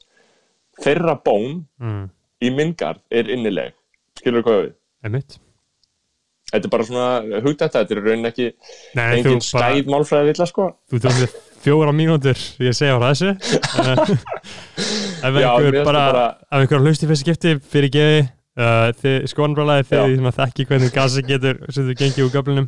þeirra 0.83 1.17
bón 1.25 1.63
mm. 1.81 2.03
í 2.45 2.51
minn 2.55 2.75
garð 2.79 3.03
er 3.13 3.31
innileg. 3.33 3.75
Skilur 4.21 4.45
hvað 4.47 4.61
við? 4.61 4.75
Einmitt. 5.03 5.39
þetta 6.53 6.69
er 6.69 6.73
bara 6.73 6.85
svona 6.87 7.41
hugdætt 7.43 7.75
þetta 7.75 7.95
er 7.95 7.99
í 7.99 8.03
rauninni 8.05 8.29
ekki 8.29 8.45
Nei, 8.95 9.23
þú 9.25 9.33
engin 9.33 9.41
skæð 9.47 9.89
málfræði 9.91 10.29
villa 10.31 10.47
sko. 10.47 10.69
Þú 10.93 11.01
tók 11.03 11.17
mér 11.17 11.33
fjóra 11.63 11.95
mínútur 11.97 12.43
ég 12.63 12.77
segja 12.77 12.99
á 12.99 13.01
þessu. 13.09 13.35
Eh, 15.23 15.29
ef 15.29 15.37
einhver 15.39 15.85
bara, 15.87 16.23
ef 16.51 16.65
einhver 16.65 16.81
hlusti 16.83 17.07
fyrst 17.07 17.23
skipti 17.23 17.53
fyrir 17.71 17.93
geði 17.95 18.23
uh, 18.59 18.89
þið 18.99 19.29
skoðanbrálaði 19.31 19.85
Já. 19.85 19.91
þið 19.93 20.15
sem 20.17 20.29
að 20.33 20.39
þekki 20.41 20.67
hvernig 20.67 20.95
gasi 20.97 21.23
getur 21.29 21.61
sem 21.69 21.87
þú 21.87 21.95
gengið 22.01 22.25
úr 22.25 22.33
göflunum 22.35 22.67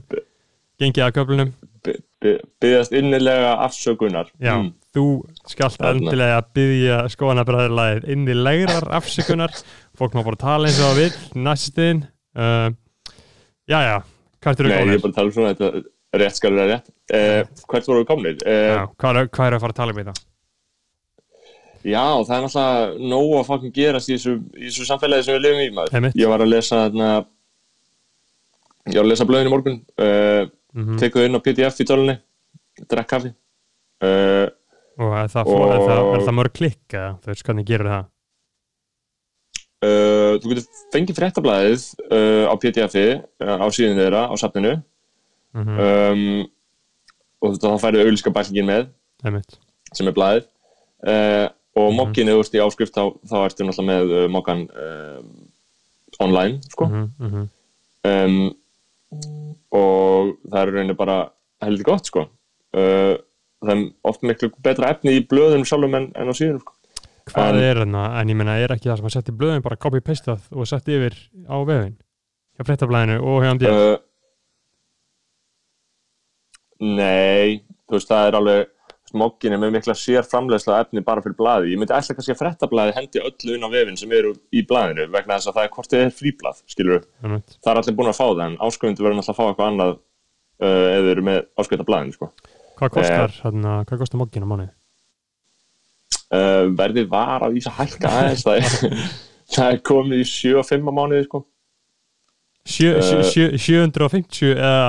gengið 0.78 1.02
að 1.02 1.16
göflunum 1.16 1.50
byggðast 1.84 2.94
innilega 2.96 3.54
afsökunar 3.66 4.30
Já, 4.40 4.54
Mm. 4.56 4.70
þú 4.94 5.04
Þarna. 5.44 5.90
endilega 5.90 6.38
byggja 6.56 6.98
skoðanabræðarlæðið 7.14 8.08
inn 8.14 8.28
í 8.28 8.36
legrar 8.38 8.86
afsökunar 8.96 9.52
fólk 9.98 10.14
má 10.16 10.22
bara 10.24 10.40
tala 10.40 10.68
eins 10.70 10.80
og 10.80 10.94
það 10.94 11.02
vill 11.02 11.42
næstin 11.44 12.04
uh, 12.36 12.70
Já, 13.68 13.78
já, 13.80 13.96
hvert 14.44 14.60
eru 14.60 14.68
Nei, 14.68 14.78
ég 14.84 14.94
er 14.94 15.02
bara 15.04 15.12
að 15.12 15.18
tala 15.18 15.26
um 15.28 15.34
svona 15.36 15.54
þetta 15.54 15.84
rétt 16.20 16.36
skal 16.38 16.52
vera 16.54 16.70
rétt 16.72 16.88
uh, 17.12 17.42
Hvert 17.68 17.86
voru 17.90 18.02
við 18.04 18.08
komnir? 18.12 18.38
Uh, 18.44 18.70
Já, 18.74 18.84
hvað 19.02 19.20
er, 19.22 19.28
hvað 19.34 19.46
er 19.50 19.56
að 19.58 19.64
fara 19.66 19.74
að 19.76 19.80
tala 19.82 19.94
um 19.96 20.00
það? 20.08 20.24
Já, 21.84 22.00
það 22.24 22.34
er 22.38 22.44
náttúrulega 22.46 23.08
nóg 23.12 23.32
að 23.42 23.48
fucking 23.50 23.72
gerast 23.76 24.08
í 24.08 24.14
þessu, 24.16 24.38
í 24.56 24.68
þessu 24.70 24.86
samfélagi 24.88 25.26
sem 25.26 25.34
við 25.36 25.42
lifum 25.44 25.60
í 25.60 25.72
maður. 25.76 26.06
Ég 26.16 26.30
var 26.32 26.40
að 26.40 26.48
lesa 26.54 26.78
þarna, 26.86 27.08
ég 28.88 28.96
var 28.96 29.04
að 29.04 29.10
lesa 29.10 29.26
blöðin 29.28 29.50
í 29.50 29.52
morgun, 29.52 29.76
uh, 30.00 30.46
Mm 30.74 30.96
tekuð 30.98 31.24
inn 31.28 31.38
á 31.38 31.44
PDF 31.44 31.76
í 31.80 31.84
tölunni, 31.86 32.16
drekk 32.90 33.06
kaffi. 33.12 33.28
Uh, 34.02 34.48
Og 34.98 35.12
er 35.14 35.28
það, 35.30 35.46
og... 35.50 35.62
er 35.70 35.80
það, 35.86 36.00
er 36.14 36.24
það 36.26 36.34
mörg 36.38 36.52
klikk 36.54 36.94
eða 36.98 37.12
þú 37.22 37.30
veist 37.30 37.44
hvernig 37.46 37.66
gerir 37.68 37.90
það? 37.92 38.04
uh, 39.84 40.32
þú 40.40 40.50
getur 40.50 40.66
fengið 40.94 41.18
fréttablaðið 41.20 41.84
uh, 42.08 42.44
á 42.50 42.54
PDF-i 42.62 43.04
á 43.44 43.66
síðan 43.74 44.00
þeirra 44.02 44.24
á 44.30 44.34
safninu 44.40 44.74
Mm 45.54 45.76
um, 45.78 46.22
og 47.44 47.52
þá 47.62 47.66
færðu 47.78 48.00
auðlíska 48.02 48.30
bæklingin 48.34 48.66
með 48.66 48.86
Einmitt. 49.22 49.58
sem 49.94 50.08
er 50.10 50.14
blaðið 50.16 50.46
og 51.76 51.90
Mhm. 51.90 51.96
mokkin 51.98 52.30
eða 52.32 52.40
úrst 52.40 52.54
í 52.56 52.62
áskrift 52.64 52.94
þá, 52.96 53.12
þá 53.22 53.36
ertu 53.44 53.66
náttúrulega 53.68 53.90
með 53.90 54.30
mokkan 54.34 54.64
online, 56.18 56.58
sko. 56.72 56.86
Mhm, 56.88 57.06
mhm. 57.18 57.44
um, 58.08 58.54
og 59.74 60.34
það 60.50 60.60
er 60.62 60.72
rauninni 60.74 60.96
bara 60.98 61.16
heldur 61.64 61.88
gott 61.88 62.06
sko 62.10 62.24
uh, 62.26 63.14
það 63.64 63.72
er 63.74 63.82
oft 64.10 64.22
miklu 64.26 64.50
betra 64.64 64.90
efni 64.94 65.16
í 65.18 65.24
blöðunum 65.30 65.64
sjálfum 65.68 65.94
en, 65.98 66.10
en 66.14 66.30
á 66.30 66.34
síðunum 66.36 66.60
sko. 66.62 66.72
Hvað 67.32 67.54
En- 67.56 67.62
er 67.64 67.78
þarna? 67.80 68.02
En 68.20 68.28
ég 68.28 68.36
menna, 68.36 68.58
er 68.60 68.74
ekki 68.74 68.90
það 68.90 68.98
sem 69.00 69.06
að 69.08 69.14
setja 69.16 69.32
í 69.32 69.38
blöðin 69.40 69.62
bara 69.64 69.78
copy-pastað 69.80 70.50
og 70.52 70.66
setja 70.68 70.98
yfir 70.98 71.14
á 71.48 71.56
vefin? 71.64 71.94
Hjá 72.58 72.66
fréttablaðinu 72.68 73.16
og 73.24 73.38
hjá 73.42 73.54
MD? 73.56 73.70
uh, 73.70 73.96
Nei 76.84 77.62
þú 77.88 77.96
veist 77.96 78.10
það 78.10 78.28
er 78.28 78.36
alveg 78.40 78.70
smoggin 79.14 79.54
er 79.56 79.60
með 79.62 79.72
mikla 79.78 79.94
sér 79.96 80.26
framleiðsla 80.28 80.80
efni 80.84 81.02
bara 81.06 81.22
fyrir 81.24 81.38
blaði 81.38 81.72
ég 81.72 81.80
myndi 81.80 81.94
ætla 81.96 82.16
kannski 82.18 82.34
að 82.34 82.40
frettablaði 82.42 82.94
hendi 82.98 83.22
öllu 83.24 83.56
inn 83.56 83.64
á 83.66 83.70
vefin 83.72 83.96
sem 84.02 84.12
eru 84.18 84.34
í 84.52 84.64
blaðinu 84.68 85.06
vegna 85.14 85.38
þess 85.38 85.50
að 85.52 85.58
það 85.60 85.68
er 85.68 85.72
hvort 85.78 85.94
þið 85.94 86.04
er 86.04 86.14
fríblað 86.18 86.60
skilur 86.74 87.02
Einmitt. 87.24 87.56
það 87.64 87.72
er 87.72 87.80
allir 87.82 87.96
búin 88.00 88.10
að 88.12 88.18
fá 88.20 88.26
það 88.28 88.44
en 88.50 88.56
ásköfundu 88.68 89.06
verður 89.06 89.18
náttúrulega 89.20 89.34
að 89.34 89.40
fá 89.40 89.44
eitthvað 89.48 89.70
annað 89.72 89.92
uh, 89.94 90.86
þið 90.98 91.10
eru 91.14 91.26
með 91.30 91.40
áskönda 91.64 91.86
blaðinu 91.88 92.16
sko. 92.18 92.30
Hvað 92.74 92.90
kostar, 92.98 93.34
þarna, 93.40 93.74
hvað 93.88 94.00
kostar 94.04 94.20
moggin 94.24 94.44
á 94.44 94.48
mánu? 94.50 94.68
uh, 96.34 96.64
verðið 96.78 97.08
var 97.12 97.44
að 97.46 97.56
vísa 97.58 97.70
að 97.72 97.80
hækka 97.84 98.10
aðeins 98.18 98.44
það 98.46 98.60
er, 98.60 99.08
það 99.54 99.68
er 99.76 99.80
komið 99.86 100.22
í 100.24 100.28
7-5 100.30 100.90
á 100.90 100.92
mánuði 100.98 101.26
sko. 101.28 101.42
Sjö- 102.64 103.00
sjö- 103.04 103.20
Eh, 103.20 103.28
sjö- 103.28 103.58
750 103.60 104.54
eða 104.56 104.86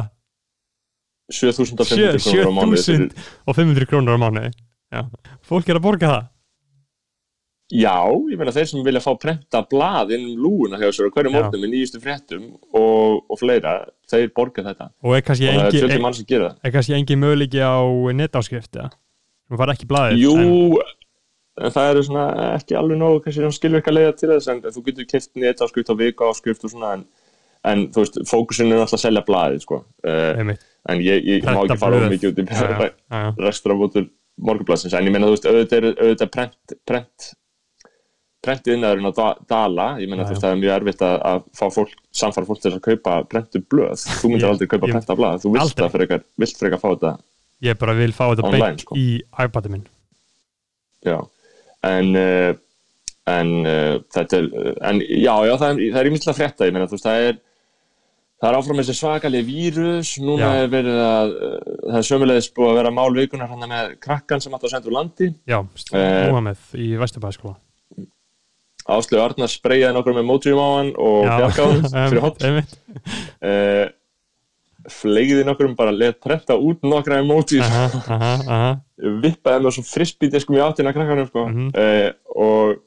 7.500 1.32 2.22
krónur 2.22 2.62
á 2.62 2.78
fyrir- 2.78 3.12
7500 3.16 3.90
krónur 3.90 4.18
á 4.18 4.20
mánuði 4.22 4.54
Já. 4.94 5.02
Fólk 5.46 5.70
er 5.70 5.80
að 5.80 5.86
borga 5.88 6.10
það 6.14 6.26
Já, 7.74 7.98
ég 8.30 8.38
meina 8.38 8.52
þeir 8.54 8.68
sem 8.70 8.84
vilja 8.86 9.02
fá 9.02 9.16
prenta 9.18 9.64
blað 9.66 10.12
inn 10.14 10.28
um 10.30 10.42
lúuna 10.44 10.78
hjá 10.78 10.92
sér 10.94 11.08
á 11.10 11.14
hverju 11.16 11.32
Já. 11.32 11.34
morgun 11.34 11.64
með 11.64 11.72
nýjustu 11.74 12.02
fréttum 12.04 12.44
og, 12.78 13.24
og 13.26 13.40
fleira, 13.42 13.80
þeir 14.12 14.30
borga 14.38 14.68
þetta 14.68 14.92
og 15.02 15.16
er 15.18 15.24
kannski 15.26 15.48
og 15.50 15.56
er 15.56 15.64
engi, 15.64 15.82
er, 15.82 15.96
er 16.62 17.00
engi 17.00 17.18
möguleiki 17.18 17.64
á 17.66 17.82
netáskrift 18.14 18.78
eða? 18.78 18.92
Þú 19.50 19.60
fara 19.62 19.74
ekki 19.74 19.90
blaðið 19.90 20.22
Jú, 20.22 20.36
en, 21.58 21.74
það 21.74 21.90
eru 21.96 22.06
svona 22.06 22.28
ekki 22.52 22.78
alveg 22.78 23.02
nógu 23.02 23.34
skilvirka 23.58 23.94
leiða 23.94 24.14
til 24.20 24.30
þess 24.36 24.54
en 24.54 24.62
þú 24.70 24.86
getur 24.86 25.10
áskrift 25.66 25.90
á 25.90 25.96
viku 25.98 26.30
áskrift 26.30 26.70
og 26.70 26.76
svona 26.76 26.94
en, 27.00 27.04
en 27.66 27.88
þú 27.90 28.06
veist, 28.06 28.22
fókusin 28.30 28.70
er 28.70 28.86
alltaf 28.86 29.00
að 29.00 29.06
selja 29.08 29.26
blaðið 29.26 29.66
sko. 29.66 29.82
uh, 30.06 30.32
einmitt, 30.38 30.70
en 30.92 31.02
ég, 31.02 31.26
ég, 31.26 31.48
má 31.48 31.64
ekki 31.64 31.80
fara 31.82 31.98
of 31.98 32.06
blöð. 32.06 32.14
mikið 32.16 32.32
út 32.32 32.44
í 32.44 33.42
rekstrafótur 33.48 34.10
morgunblassins 34.46 34.94
en 34.98 35.08
ég 35.08 35.16
meina 35.16 35.30
þú 35.30 35.38
veist, 35.38 35.50
auðvitað 35.50 35.78
er 35.80 35.90
auðvitað 35.96 36.32
prent, 36.36 36.78
prent 36.86 37.32
prentið 38.46 38.76
innæðurinn 38.78 39.10
að 39.10 39.16
da- 39.20 39.38
dala. 39.50 39.86
Ég 40.02 40.10
meina 40.12 40.24
Já, 40.24 40.28
þú 40.28 40.36
veist, 40.36 40.44
það 40.44 40.52
er 40.54 40.60
mjög 40.62 40.74
erfitt 40.76 41.06
að, 41.06 41.16
að 41.32 41.46
fá 41.60 41.66
fólk 41.74 41.96
samfara 42.16 42.50
fólk 42.50 42.62
til 42.64 42.74
að 42.74 42.84
kaupa 42.86 43.16
prentu 43.32 43.62
blöð. 43.74 44.04
Þú 44.22 44.32
myndir 44.32 44.50
aldrei 44.52 44.70
kaupa 44.72 44.92
prenta 44.92 45.18
blað. 45.18 45.40
Þú 45.44 45.54
vilt 45.56 45.64
aldrei. 45.66 45.82
það 45.86 45.96
frekar, 45.98 46.26
vilt 46.44 46.62
frekar 46.62 46.82
fá 46.84 46.88
þetta 46.92 47.16
Ég 47.66 47.80
bara 47.82 47.96
vil 47.98 48.12
fá 48.14 48.26
þetta 48.28 48.52
beint 48.54 48.84
sko. 48.84 48.98
í 49.00 49.08
iPadið 49.46 49.74
minn. 49.74 49.86
Já, 51.06 51.18
en 51.88 52.12
uh, 52.20 52.52
en 53.32 53.52
uh, 53.64 53.96
þetta 54.14 54.40
er 54.42 54.50
uh, 54.52 54.72
en 54.92 55.02
já, 55.02 55.34
já, 55.50 55.54
það 55.62 55.68
er, 55.72 56.00
er 56.02 56.10
ímyndlega 56.12 56.38
frétta. 56.38 56.68
Ég 56.68 56.76
meina, 56.76 56.90
þú 56.92 56.98
veist, 57.00 57.08
það 57.08 57.30
er 57.30 57.40
það 58.42 58.50
er 58.50 58.58
áfram 58.60 58.80
þessi 58.82 58.96
svakalegi 59.00 59.48
vírus. 59.48 60.14
Núna 60.24 60.50
Já. 60.52 60.64
er 60.64 60.72
verið 60.74 61.02
að 61.02 61.36
uh, 61.36 61.60
það 61.90 62.00
er 62.02 62.08
sömulegis 62.10 62.50
búið 62.56 62.72
að 62.72 62.80
vera 62.82 62.94
mál 62.96 63.12
vikunar 63.16 63.52
hann 63.54 63.68
með 63.72 63.94
krakkan 64.04 64.44
sem 64.44 64.56
átt 64.58 64.68
að 64.68 64.76
senda 64.76 64.92
úr 64.92 64.98
landi. 65.00 65.32
Já, 65.48 65.60
Eh, 65.96 66.26
Múhameð 66.30 66.76
í 66.82 66.90
Vesturbæðaskóla 67.00 67.56
Áslögu 68.86 69.22
Arnar 69.24 69.50
spreyjaði 69.50 69.96
nokkur 69.98 70.14
með 70.14 70.28
mótjum 70.30 70.60
á 70.62 70.68
hann 70.78 70.90
og 71.02 71.24
hann 71.26 72.10
fyrir 72.12 72.26
Einmitt, 72.46 72.76
uh, 73.42 73.86
fleigði 74.94 75.46
nokkur 75.48 75.72
um 75.72 75.78
bara 75.80 75.94
let 75.96 76.20
prenta 76.22 76.54
út 76.54 76.86
nokkra 76.86 77.18
aha, 78.06 78.34
aha 78.46 78.68
vippaði 79.24 79.66
með 79.66 79.76
svo 79.76 79.84
frisbítiskum 79.90 80.58
í 80.60 80.62
áttina 80.64 80.94
krakkanum 80.96 81.28
sko. 81.32 81.48
Mhm. 81.50 81.72
uh, 81.74 82.12
og 82.36 82.82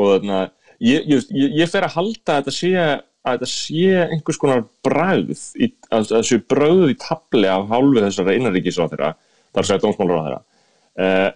og 0.00 0.14
þarna 0.14 0.38
ég, 0.80 1.04
ég, 1.10 1.26
ég, 1.36 1.56
ég 1.60 1.70
fer 1.70 1.84
að 1.84 1.96
halda 1.98 2.36
að 2.36 2.38
þetta 2.40 2.54
sé 2.56 2.70
að 2.78 2.94
þetta 3.26 3.48
sé 3.52 4.06
einhvers 4.06 4.38
konar 4.40 4.62
bragð 4.86 5.42
í, 5.60 5.70
að 5.90 6.00
að 6.00 6.14
það 6.14 6.24
sé 6.30 6.38
bröð 6.50 6.86
í 6.94 6.96
tabli 7.00 7.50
af 7.50 7.68
hálfu 7.70 8.04
þessara 8.04 8.36
innanríkisráðherra 8.38 9.12
þar 9.50 9.68
segja 9.68 9.82
dómsmálráðherra 9.84 10.40
uh, 10.40 11.28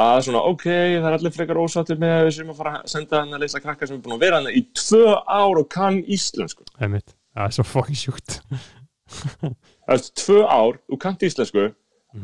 að 0.00 0.20
svona 0.26 0.42
ok, 0.50 0.64
það 0.66 1.08
er 1.08 1.16
allir 1.16 1.34
frekar 1.34 1.60
ósáttir 1.62 2.00
með 2.02 2.14
að 2.16 2.24
við 2.26 2.36
séum 2.38 2.50
að 2.50 2.60
fara 2.60 2.72
að 2.80 2.88
senda 2.90 3.20
hann 3.20 3.36
að 3.36 3.44
leysla 3.44 3.60
krakka 3.62 3.88
sem 3.88 3.98
er 3.98 4.02
búin 4.02 4.16
að 4.16 4.24
vera 4.24 4.40
hann 4.40 4.50
í 4.50 4.64
tvö 4.74 5.12
ár 5.22 5.60
og 5.60 5.68
kann 5.70 6.00
íslensku. 6.02 6.66
Einmitt, 6.82 7.14
það 7.34 7.46
er 7.46 7.56
svo 7.58 7.66
fucking 7.68 8.00
sjúkt. 8.00 8.40
Það 9.84 9.92
er 9.94 10.04
tvö 10.16 10.38
ár, 10.48 10.78
þú 10.88 10.96
kannt 10.98 11.22
íslensku. 11.28 11.64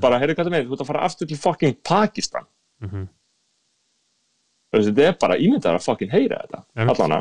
Bara, 0.00 0.16
heyrðu 0.22 0.34
hvað 0.38 0.46
það 0.48 0.54
með, 0.54 0.62
þú 0.64 0.76
ert 0.76 0.82
að 0.82 0.88
fara 0.88 1.02
aftur 1.04 1.28
til 1.28 1.36
fucking 1.38 1.74
Pakistan. 1.84 2.46
Mhm. 2.80 3.02
Þú 4.70 4.78
veist, 4.78 4.88
þetta 4.88 5.04
er 5.10 5.18
bara 5.20 5.36
ímyndar 5.44 5.76
að 5.76 5.84
fucking 5.84 6.14
heyra 6.14 6.40
þetta 6.40 6.62
allana 6.88 7.20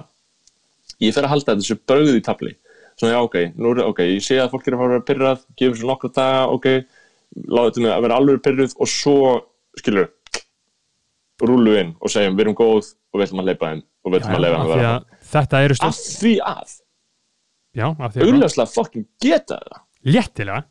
ég 1.04 1.16
fer 1.16 1.28
að 1.28 1.34
halda 1.36 1.58
þessu 1.60 1.80
bröð 1.90 2.18
í 2.18 2.24
tabli 2.26 2.56
svona 3.00 3.14
já, 3.16 3.20
ok, 3.24 3.38
nú 3.56 3.74
er, 3.74 3.84
ok, 3.88 4.02
ég 4.18 4.26
sé 4.26 4.40
að 4.42 4.52
fólk 4.54 4.68
er 4.68 4.76
að 4.76 4.82
fara 4.82 4.90
að 4.90 4.96
vera 4.98 5.08
pyrrað, 5.08 5.46
gefur 5.60 5.80
svo 5.80 5.92
nokkra 5.92 6.12
daga 6.18 6.42
ok, 6.56 6.68
láta 7.48 7.76
þetta 7.78 7.94
að 7.96 8.08
vera 8.08 8.20
alveg 8.20 8.42
pyrruð 8.44 8.76
og 8.76 8.92
svo, 8.92 9.20
skilur 9.80 10.10
rúlu 11.40 11.78
inn 11.80 11.96
og 12.04 12.12
segjum 12.12 12.36
við 12.36 12.48
erum 12.48 12.60
góð 12.60 12.92
og 12.92 13.22
við 13.22 13.30
ætlum 13.30 13.42
að 13.46 13.50
leipa 13.54 13.72
þeim 13.72 13.82
og 13.88 14.12
við 14.12 14.20
ætlum 14.20 14.36
að 14.36 14.44
leipa 14.46 14.60
af 14.60 14.70
þeim 14.74 14.86
að 14.90 15.10
þetta 15.30 15.66
eru 15.66 15.80
Já, 17.78 17.86
af 17.94 18.14
því 18.16 18.24
að 18.24 18.32
auðvitað 18.34 18.72
fucking 18.74 19.08
geta 19.22 19.60
það. 19.62 19.82
Léttilega. 20.10 20.64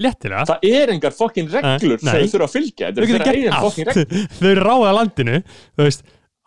Léttilega. 0.00 0.44
Það 0.48 0.64
er 0.70 0.92
engar 0.94 1.16
fucking 1.16 1.50
reglur 1.52 2.00
Nei. 2.00 2.06
sem 2.06 2.22
þau 2.24 2.32
þurfa 2.32 2.46
að 2.46 2.54
fylgja. 2.54 2.90
Þau 2.96 3.02
reglur. 4.40 4.62
Ráða 4.70 4.94
landinu 4.96 5.42
Þú 5.76 5.88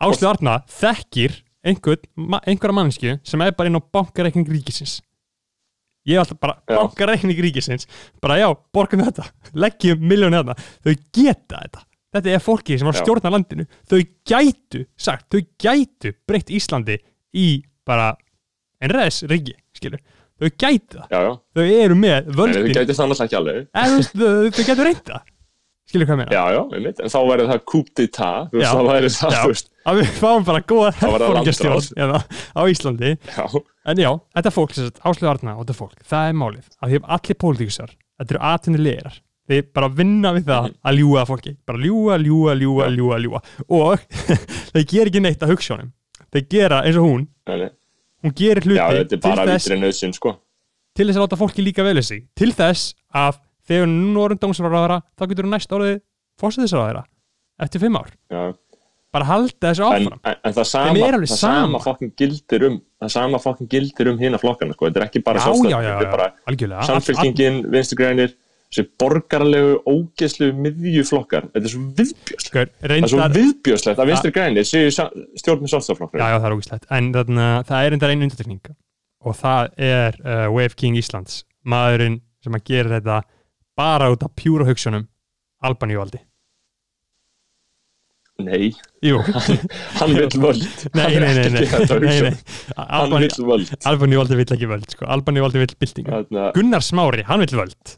Áslu 0.04 0.28
Arna 0.28 0.56
þekkir 0.74 1.36
einhver, 1.64 1.98
ma 2.16 2.40
einhverja 2.44 2.76
mannsku 2.76 3.16
sem 3.24 3.44
er 3.44 3.56
bara 3.56 3.70
inn 3.70 3.80
á 3.80 3.82
bankareikning 3.82 4.48
ríkisins. 4.50 4.98
Ég 6.04 6.18
er 6.18 6.24
alltaf 6.24 6.40
bara 6.42 6.58
bankareikning 6.68 7.40
ríkisins. 7.40 7.88
Bara 8.22 8.38
já, 8.42 8.48
borgum 8.74 9.04
þetta. 9.06 9.26
Leggjum 9.64 10.04
miljónu 10.04 10.40
þarna. 10.42 10.56
Þau 10.84 10.94
geta 11.16 11.62
þetta. 11.62 11.84
Þetta 12.14 12.30
er 12.30 12.42
fólki 12.44 12.76
sem 12.78 12.86
var 12.86 12.98
stjórna 12.98 13.32
landinu. 13.34 13.64
Þau 13.90 14.00
gætu, 14.28 14.84
sagt, 14.94 15.26
þau 15.34 15.40
gætu 15.58 16.12
breytt 16.28 16.52
Íslandi 16.54 17.00
í 17.34 17.48
bara 17.88 18.12
einræðis 18.84 19.24
ríki, 19.30 19.56
skilur. 19.74 20.02
Þau 20.38 20.50
gætu 20.60 21.00
það, 21.00 21.30
þau 21.56 21.64
eru 21.64 21.96
með 21.98 22.16
en 22.20 22.28
þau 22.28 22.38
völdin. 22.42 22.70
gæti 22.74 22.94
það 22.94 23.10
náttúrulega 23.10 23.26
ekki 23.26 23.38
alveg. 23.40 23.60
En 23.80 23.96
þau, 24.06 24.28
þau 24.54 24.66
getur 24.68 24.88
reynda 24.90 25.20
skilur 25.94 26.08
hvað 26.10 26.16
ég 26.16 26.20
meina? 26.24 26.34
Já, 26.34 26.44
já, 26.58 26.60
einmitt, 26.76 27.00
en 27.00 27.12
þá 27.14 27.18
væri 27.30 27.46
það 27.52 27.60
coup 27.70 27.88
d'etat, 27.94 28.50
þú 28.50 28.58
Já. 28.58 28.60
veist, 28.60 28.74
þá 28.74 28.88
væri 28.90 29.10
það, 29.14 29.34
Já. 29.34 29.42
þú 29.44 29.52
veist, 29.54 29.68
að 29.86 30.00
við 30.02 30.10
fáum 30.20 30.44
bara 30.50 30.60
góða 30.74 30.90
Það 30.98 31.14
það 31.14 31.34
landráð. 31.38 31.90
eða, 32.04 32.20
á 32.54 32.62
Íslandi. 32.74 33.12
Já, 33.38 33.44
en 33.94 34.02
já, 34.04 34.10
þetta 34.38 34.52
fólk, 34.58 34.74
Áslu 35.04 35.28
Arna 35.30 35.54
og 35.58 35.62
þetta 35.64 35.78
fólk 35.78 36.02
það 36.10 36.28
er 36.32 36.36
málið, 36.42 36.66
að 36.82 36.90
því 36.94 36.98
að 37.00 37.08
allir 37.16 37.38
pólitíkusar 37.44 37.94
þetta 37.94 38.34
eru 38.34 38.42
atvinnulegar 38.50 39.20
þeir 39.44 39.66
bara 39.76 39.88
vinna 39.92 40.30
við 40.32 40.44
það 40.48 40.64
Mhm. 40.64 40.76
að 40.88 40.98
ljúga 40.98 41.20
að 41.20 41.28
fólki. 41.28 41.50
Bara 41.68 41.78
ljúga, 41.78 42.14
ljúga, 42.24 42.54
Já. 42.56 42.88
ljúga, 42.96 43.16
ljúga. 43.20 43.40
Og 43.68 43.98
þeir 44.72 44.86
gera 44.88 45.10
ekki 45.10 45.20
neitt 45.20 45.42
að 45.44 45.52
hugsa 45.52 45.74
honum 45.76 45.92
þeir 46.32 46.46
gera 46.48 46.78
eins 46.82 46.96
og 46.96 47.04
hún. 47.04 47.26
Hún 48.24 48.32
gerir 48.34 48.64
hluti 48.64 48.78
já, 48.80 48.86
er 48.88 49.04
til, 49.04 49.18
þess, 49.20 50.16
sko, 50.16 50.32
til 50.96 51.06
þess 51.10 51.18
að 51.18 51.26
láta 51.26 51.36
fólki 51.36 51.60
líka 51.66 51.84
vel 51.84 51.98
í 52.00 52.02
sig. 52.06 52.22
Til 52.34 52.52
þess 52.56 52.94
að 53.14 53.36
þegar 53.68 53.88
hún 53.88 54.18
orðin 54.24 54.42
dómsvaráðara 54.44 55.00
þá 55.18 55.24
getur 55.30 55.46
hún 55.48 55.54
næst 55.56 55.72
orðið 55.76 55.96
fósiðisraðara 56.42 57.04
eftir 57.64 57.80
fimm 57.84 57.96
ár. 58.00 58.08
Já, 58.32 58.42
bara 59.14 59.28
halda 59.28 59.70
þessu 59.70 59.84
en, 59.86 60.06
áfram. 60.08 60.20
en, 60.26 60.38
en 60.42 60.54
það 60.56 60.64
Þeim 60.64 60.70
sama, 60.74 61.10
það 61.24 61.36
sama 61.38 61.82
sama. 61.84 62.08
gildir 62.18 62.64
um, 62.68 62.78
það 63.04 63.12
sama 63.14 63.38
fokkin 63.44 63.68
gildir 63.70 64.08
um 64.10 64.18
hina 64.18 64.40
flokkana, 64.42 64.74
sko, 64.74 64.88
þetta 64.88 65.00
er 65.02 65.06
ekki 65.06 65.22
bara 65.22 65.38
já, 65.38 65.44
sjálfstæð- 65.46 65.70
já, 65.70 65.78
já, 65.84 65.92
þetta 66.00 66.16
bara 66.16 66.26
já, 66.26 66.40
algjörlega. 66.50 66.88
Samfélkingin, 66.88 67.60
vinstrigrænir, 67.70 68.32
þessi 68.74 68.84
borgarlegu, 68.98 69.76
ógeðslu 69.86 70.48
miðjuflokkar, 70.64 71.46
þetta 71.54 71.68
er 71.68 71.72
svo 71.76 71.82
viðbjörslega. 72.00 72.48
Skör, 72.48 72.72
Það 72.74 72.96
er 72.96 73.06
svo 73.06 73.20
reyndar, 73.20 73.36
viðbjörslega 73.38 74.02
að 74.02 74.10
vinstri 74.10 74.32
grænir 74.34 74.66
séu 74.66 74.90
stjórnum 74.90 75.68
já, 75.68 75.72
sjálfstæðarflokkur. 75.76 76.18
já, 76.24 76.26
það 76.34 76.48
er 76.50 76.56
ógislegt 76.58 76.90
en 76.98 77.12
þarna, 77.14 77.46
það 77.70 77.84
er 77.86 77.94
reyndar 77.94 78.10
einu 78.16 78.26
undartekning 78.26 78.74
og 79.24 79.38
það 79.38 79.70
er 79.78 80.18
uh, 80.26 80.48
Wave 80.52 80.74
King 80.76 80.98
Íslands 80.98 81.44
maðurinn 81.64 82.18
sem 82.44 82.58
að 82.58 82.64
gera 82.66 82.98
þetta 82.98 83.20
bara 83.76 84.10
út 84.14 84.22
af 84.26 84.32
pjúra 84.38 84.66
hugsunum 84.68 85.08
Albaníuvaldi 85.64 86.20
Nei, 88.44 88.72
Jú, 89.04 89.20
hann 90.00 90.10
vil 90.18 90.26
völd. 90.42 90.64
nei, 90.98 91.04
Hann 91.04 91.12
er 91.14 91.20
nei, 91.22 91.34
nei, 91.36 91.50
nei, 91.54 91.60
nei. 91.62 92.32
Hann 92.74 93.12
vil 93.22 93.30
völd. 93.46 93.68
Albaníuvaldi 93.86 94.38
vill 94.40 94.54
ekki 94.56 94.66
völd 94.66 94.88
sko. 94.90 95.06
Albaníuvaldi 95.06 95.60
vill 95.62 95.74
byltingu. 95.78 96.10
Þarna, 96.10 96.48
Gunnar 96.56 96.82
Smári, 96.82 97.22
hann 97.28 97.44
vill 97.44 97.54
völd. 97.60 97.92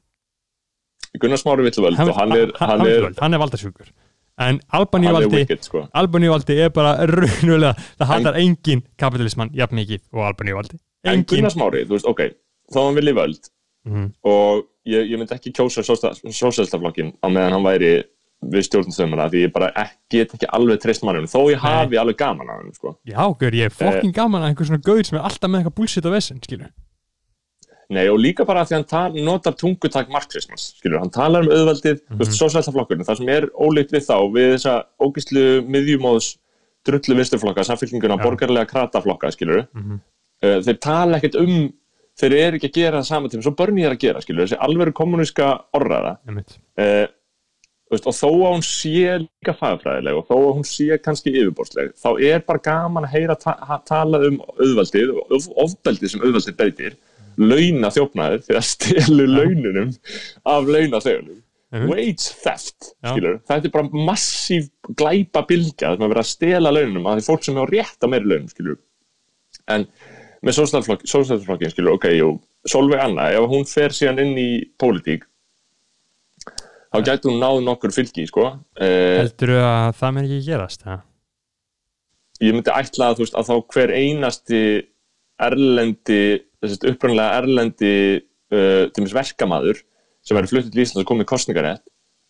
Gunnar 1.22 1.40
Smári 1.40 1.64
vil 1.64 1.72
völd 1.86 2.02
og 2.04 2.12
hann 2.20 2.36
er, 2.36 2.52
hann, 2.60 2.68
hann 2.82 2.84
er, 2.92 3.08
hann 3.22 3.32
er 3.38 3.40
valdasjúkur. 3.46 3.88
En 4.36 4.44
hann 4.44 4.60
er 4.60 4.78
Albaníuvaldi 4.82 5.58
sko. 5.64 5.86
Albaníuvaldi 6.02 6.58
er 6.66 6.74
bara 6.76 6.92
raunverulega 7.08 7.72
það 7.96 8.10
hattar 8.12 8.36
engin 8.42 8.84
kapitalismann 9.00 9.54
jafn 9.56 9.80
mikið 9.80 10.02
og 10.12 10.26
Albaníuvaldi 10.34 10.76
En 11.08 11.14
engin 11.22 11.30
Gunnar 11.32 11.56
Smári, 11.56 11.86
þú 11.88 11.96
veist, 11.96 12.12
ok, 12.12 12.26
þá 12.76 12.82
hann 12.82 13.00
vilji 13.00 13.16
völd 13.16 13.48
Mhm. 13.86 14.12
og 14.24 14.66
ég, 14.86 15.06
ég 15.12 15.18
myndi 15.18 15.34
ekki 15.34 15.52
kjósa 15.56 15.82
sósælstaflokkin 15.86 17.12
á 17.22 17.26
meðan 17.30 17.52
hann 17.56 17.64
væri 17.66 18.04
við 18.44 18.66
stjórnumstöðumana 18.68 19.30
því 19.32 19.44
ég 19.46 19.52
bara 19.52 19.70
ekki, 19.72 19.96
get 20.10 20.34
ekki 20.36 20.46
alveg 20.52 20.80
treyst 20.82 21.02
mannum 21.02 21.24
þó 21.26 21.46
ég 21.50 21.58
hafi 21.62 21.96
alveg 21.96 22.16
gaman 22.20 22.50
af 22.50 22.58
hann, 22.60 22.72
sko. 22.76 22.96
Já, 23.06 23.22
gaur, 23.40 23.50
ég 23.56 23.64
er 23.64 23.72
Eh. 23.72 23.78
fokkin 23.80 24.12
gaman 24.12 24.42
að 24.42 24.48
einhver 24.50 24.66
svona 24.68 24.82
gauð 24.84 25.06
sem 25.06 25.18
er 25.18 25.24
alltaf 25.24 25.50
með 25.50 25.62
eitthvað 25.64 25.74
bullshit 25.78 26.06
og 26.06 26.12
vesinn, 26.12 26.40
skilur. 26.42 26.70
Nei, 27.88 28.08
og 28.10 28.18
líka 28.18 28.44
bara 28.44 28.64
því 28.66 28.84
hann 28.90 29.14
notar 29.24 29.52
tungutak 29.54 30.08
marxismas, 30.10 30.74
skilur, 30.80 30.98
hann 30.98 31.10
talar 31.10 31.42
um 31.42 31.48
auðvaldið, 31.48 32.00
mm. 32.10 32.18
-hmm. 32.18 32.38
sósæltaflokkurinn, 32.40 33.04
það 33.06 33.16
sem 33.16 33.28
er 33.28 33.46
ólíkt 33.54 33.92
við 33.94 34.04
þá, 34.10 34.16
við 34.34 34.48
þessa 34.56 34.84
ógíslu 35.00 35.44
miðjumóðs 35.70 36.36
drullu 36.84 37.16
vinsturflokka, 37.16 37.62
samfélkinguna, 37.64 38.18
borgarlega 38.22 38.66
krataflokka, 38.66 39.30
skilur, 39.32 39.66
Mhm. 39.74 40.00
uh, 40.42 40.58
þeir 40.66 40.78
tala 40.80 41.16
ekkert 41.18 41.36
um, 41.40 41.72
þeir 42.20 42.34
eru 42.40 42.58
ekki 42.58 42.70
að 42.70 42.78
gera 42.80 43.00
það 43.02 43.08
saman 43.10 43.32
tíma, 43.34 43.44
svo 43.46 43.54
börn 43.58 43.78
ég 43.82 43.86
er 43.90 43.94
að 43.96 44.02
gera, 44.06 44.22
skilur, 44.24 44.46
þessi 44.46 44.58
alveru 44.66 44.92
kommuníska 44.96 45.50
Einmitt. 46.28 46.56
uh, 46.80 47.06
veist, 47.92 48.06
og 48.10 48.16
þó 48.16 48.28
að 48.30 48.54
hún 48.56 48.64
sé 48.66 49.18
líka 49.22 49.54
fagfræðileg 49.60 50.16
og 50.20 50.26
þó 50.30 50.36
að 50.38 50.54
hún 50.58 50.66
sé 50.66 50.98
kannski 51.04 51.34
yfirborðsleg, 51.36 51.92
þá 52.00 52.08
er 52.32 52.40
bara 52.48 52.64
gaman 52.70 53.04
að 53.06 53.14
heyra 53.18 53.36
ta 53.38 53.56
ha- 53.68 53.82
tala 53.86 54.22
um 54.30 54.40
auðvaldið 54.56 55.12
of 55.30 55.50
ofbeldið 55.66 56.14
sem 56.14 56.24
auðvaldið 56.24 56.56
beitir 56.62 56.96
launa 57.36 57.90
þjófnaðir 57.92 58.46
þegar 58.48 58.64
stelu 58.64 59.26
laununum 59.28 59.90
af 60.48 60.64
launaþegunum. 60.72 61.42
Mhm. 61.74 61.88
wage 61.90 62.30
theft 62.44 62.92
skilur, 63.10 63.40
þetta 63.50 63.66
er 63.66 63.72
bara 63.74 63.88
massív 64.06 64.68
glæpa 64.96 65.42
sem 65.98 66.04
að 66.06 66.12
vera 66.12 66.22
að 66.22 66.28
stela 66.30 66.70
laununum 66.70 67.08
að 67.10 67.18
því 67.18 67.24
fólk 67.26 67.44
sem 67.44 67.58
á 67.58 67.64
rétt 67.66 67.98
á 68.00 68.06
meiri 68.08 68.28
launum 68.30 68.48
skilur 68.52 68.78
en 69.74 69.84
með 70.46 70.56
sóstæðarflokkin 70.60 71.72
skilur, 71.74 71.96
ok, 71.98 72.06
jú 72.16 72.28
Solveig 72.70 73.02
Anna, 73.02 73.28
ef 73.34 73.46
hún 73.50 73.66
fer 73.68 73.94
síðan 73.94 74.20
inn 74.22 74.36
í 74.38 74.48
pólitík 74.80 75.26
þá 76.94 77.02
gæti 77.04 77.28
hún 77.28 77.40
náð 77.42 77.60
nokkur 77.66 77.92
fylgi 77.94 78.24
sko. 78.30 78.46
eh, 78.80 79.18
Heldur 79.24 79.52
að 79.60 79.96
það 79.98 80.14
með 80.16 80.28
ekki 80.30 80.46
gerast, 80.46 80.84
það? 80.86 81.02
ég 82.46 82.52
myndi 82.56 82.72
ætla 82.72 83.10
að, 83.10 83.16
þú 83.18 83.24
veist, 83.24 83.36
að 83.40 83.48
þá 83.48 83.54
hver 83.74 83.92
einasti 83.96 84.62
erlendi 85.40 86.20
þessi 86.62 86.90
upprannlega 86.92 87.38
erlendi 87.42 87.92
uh, 88.52 88.86
til 88.92 89.04
mis 89.04 89.14
verkamaður 89.16 89.80
sem 90.26 90.36
væri 90.36 90.50
fluttur 90.50 90.72
til 90.74 90.82
Íslands 90.82 91.04
og 91.04 91.08
komið 91.10 91.28
kostningarétt 91.30 91.84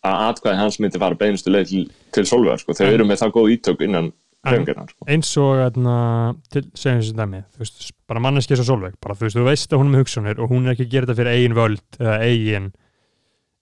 að 0.07 0.23
atkvæði 0.29 0.59
hans 0.61 0.77
myndi 0.79 0.99
fara 1.01 1.17
beinustu 1.19 1.51
leið 1.51 1.71
til, 1.71 1.83
til 2.15 2.25
Solveigar, 2.29 2.61
sko, 2.61 2.75
En- 2.79 2.93
eru 2.93 3.07
með 3.07 3.21
það 3.23 3.33
góð 3.37 3.53
ítök 3.57 3.83
innan 3.87 4.11
hreyfingarnar, 4.51 4.89
sko. 4.93 5.07
Eins 5.13 5.31
og, 5.41 5.51
þarna, 5.61 5.95
til, 6.53 6.63
segjum 6.73 7.01
þessu 7.03 7.15
dæmi, 7.19 7.41
veist, 7.59 7.91
bara 8.07 8.23
manneski 8.23 8.57
svo 8.59 8.65
sólveig, 8.71 8.95
bara 9.03 9.15
þú 9.19 9.27
veist, 9.27 9.37
þú 9.39 9.45
veist 9.49 9.73
að 9.73 9.81
hún 9.81 9.87
er 9.89 9.93
með 9.97 10.03
hugsunir 10.05 10.39
og 10.43 10.49
hún 10.53 10.65
er 10.67 10.75
ekki 10.75 10.87
að 10.87 10.93
gera 10.95 11.05
þetta 11.09 11.19
fyrir 11.21 11.33
eigin 11.35 11.57
völd 11.57 11.99
eða 11.99 12.17
eigin, 12.27 12.71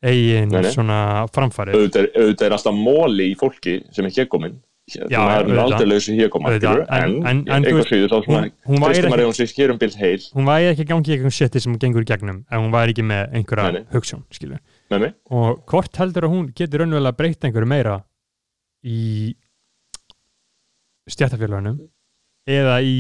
eigin 0.05 0.49
Nei, 0.53 0.61
nei. 0.61 0.71
svona 0.75 0.99
framfæri. 1.33 1.73
auðvitað 1.75 2.03
er, 2.03 2.09
auðvitað 2.21 2.45
er 2.51 2.55
alltaf 2.59 2.77
móli 2.77 3.31
í 3.31 3.35
fólki 3.39 3.79
sem 3.95 4.05
er 4.05 4.15
hékomin 4.19 4.61
Já, 4.85 5.01
það 5.17 5.47
er 5.49 5.59
aldrei 5.63 5.87
lausi 5.89 6.13
Auðvitað, 6.13 6.81
en, 6.93 7.13
en- 7.15 7.23
en- 7.25 7.39
en 7.49 7.63
þú 7.65 7.71
einhver 7.71 7.79
veist, 7.79 7.89
síður 7.89 8.11
þá 8.11 8.17
svona 8.27 8.41
hún- 8.69 8.83
væri 8.83 8.99
ekki- 8.99 9.09
maður 9.09 9.23
ef 9.23 9.29
hún 9.31 9.37
sé 9.39 9.45
hér 9.57 9.71
bil 9.81 9.89
heil 9.97 10.19
Hún 10.35 10.45
væri 10.45 10.67
ekki 10.69 10.83
að 10.85 10.89
gangi 10.91 11.09
í 11.09 11.15
einhvern 11.15 11.33
shiti 11.33 11.61
sem 11.63 11.77
gengur 11.81 12.05
í 12.05 12.09
gegnum 12.11 12.43
ef 12.51 12.59
hún 12.61 12.69
væri 12.75 12.93
ekki 12.93 13.05
með 13.09 13.33
einhverja 13.33 13.81
hugsun, 13.95 14.21
skilur. 14.29 14.59
Og 15.31 15.65
hvort 15.65 15.97
heldur 15.97 16.27
að 16.27 16.35
hún 16.35 16.45
getur 16.53 16.83
raunverulega 16.83 17.17
breytt 17.17 17.41
einhverju 17.49 17.67
meira 17.73 17.95
í 18.85 19.33
stjættafélagunum 21.11 21.79
eða 22.49 22.79
í 22.85 22.95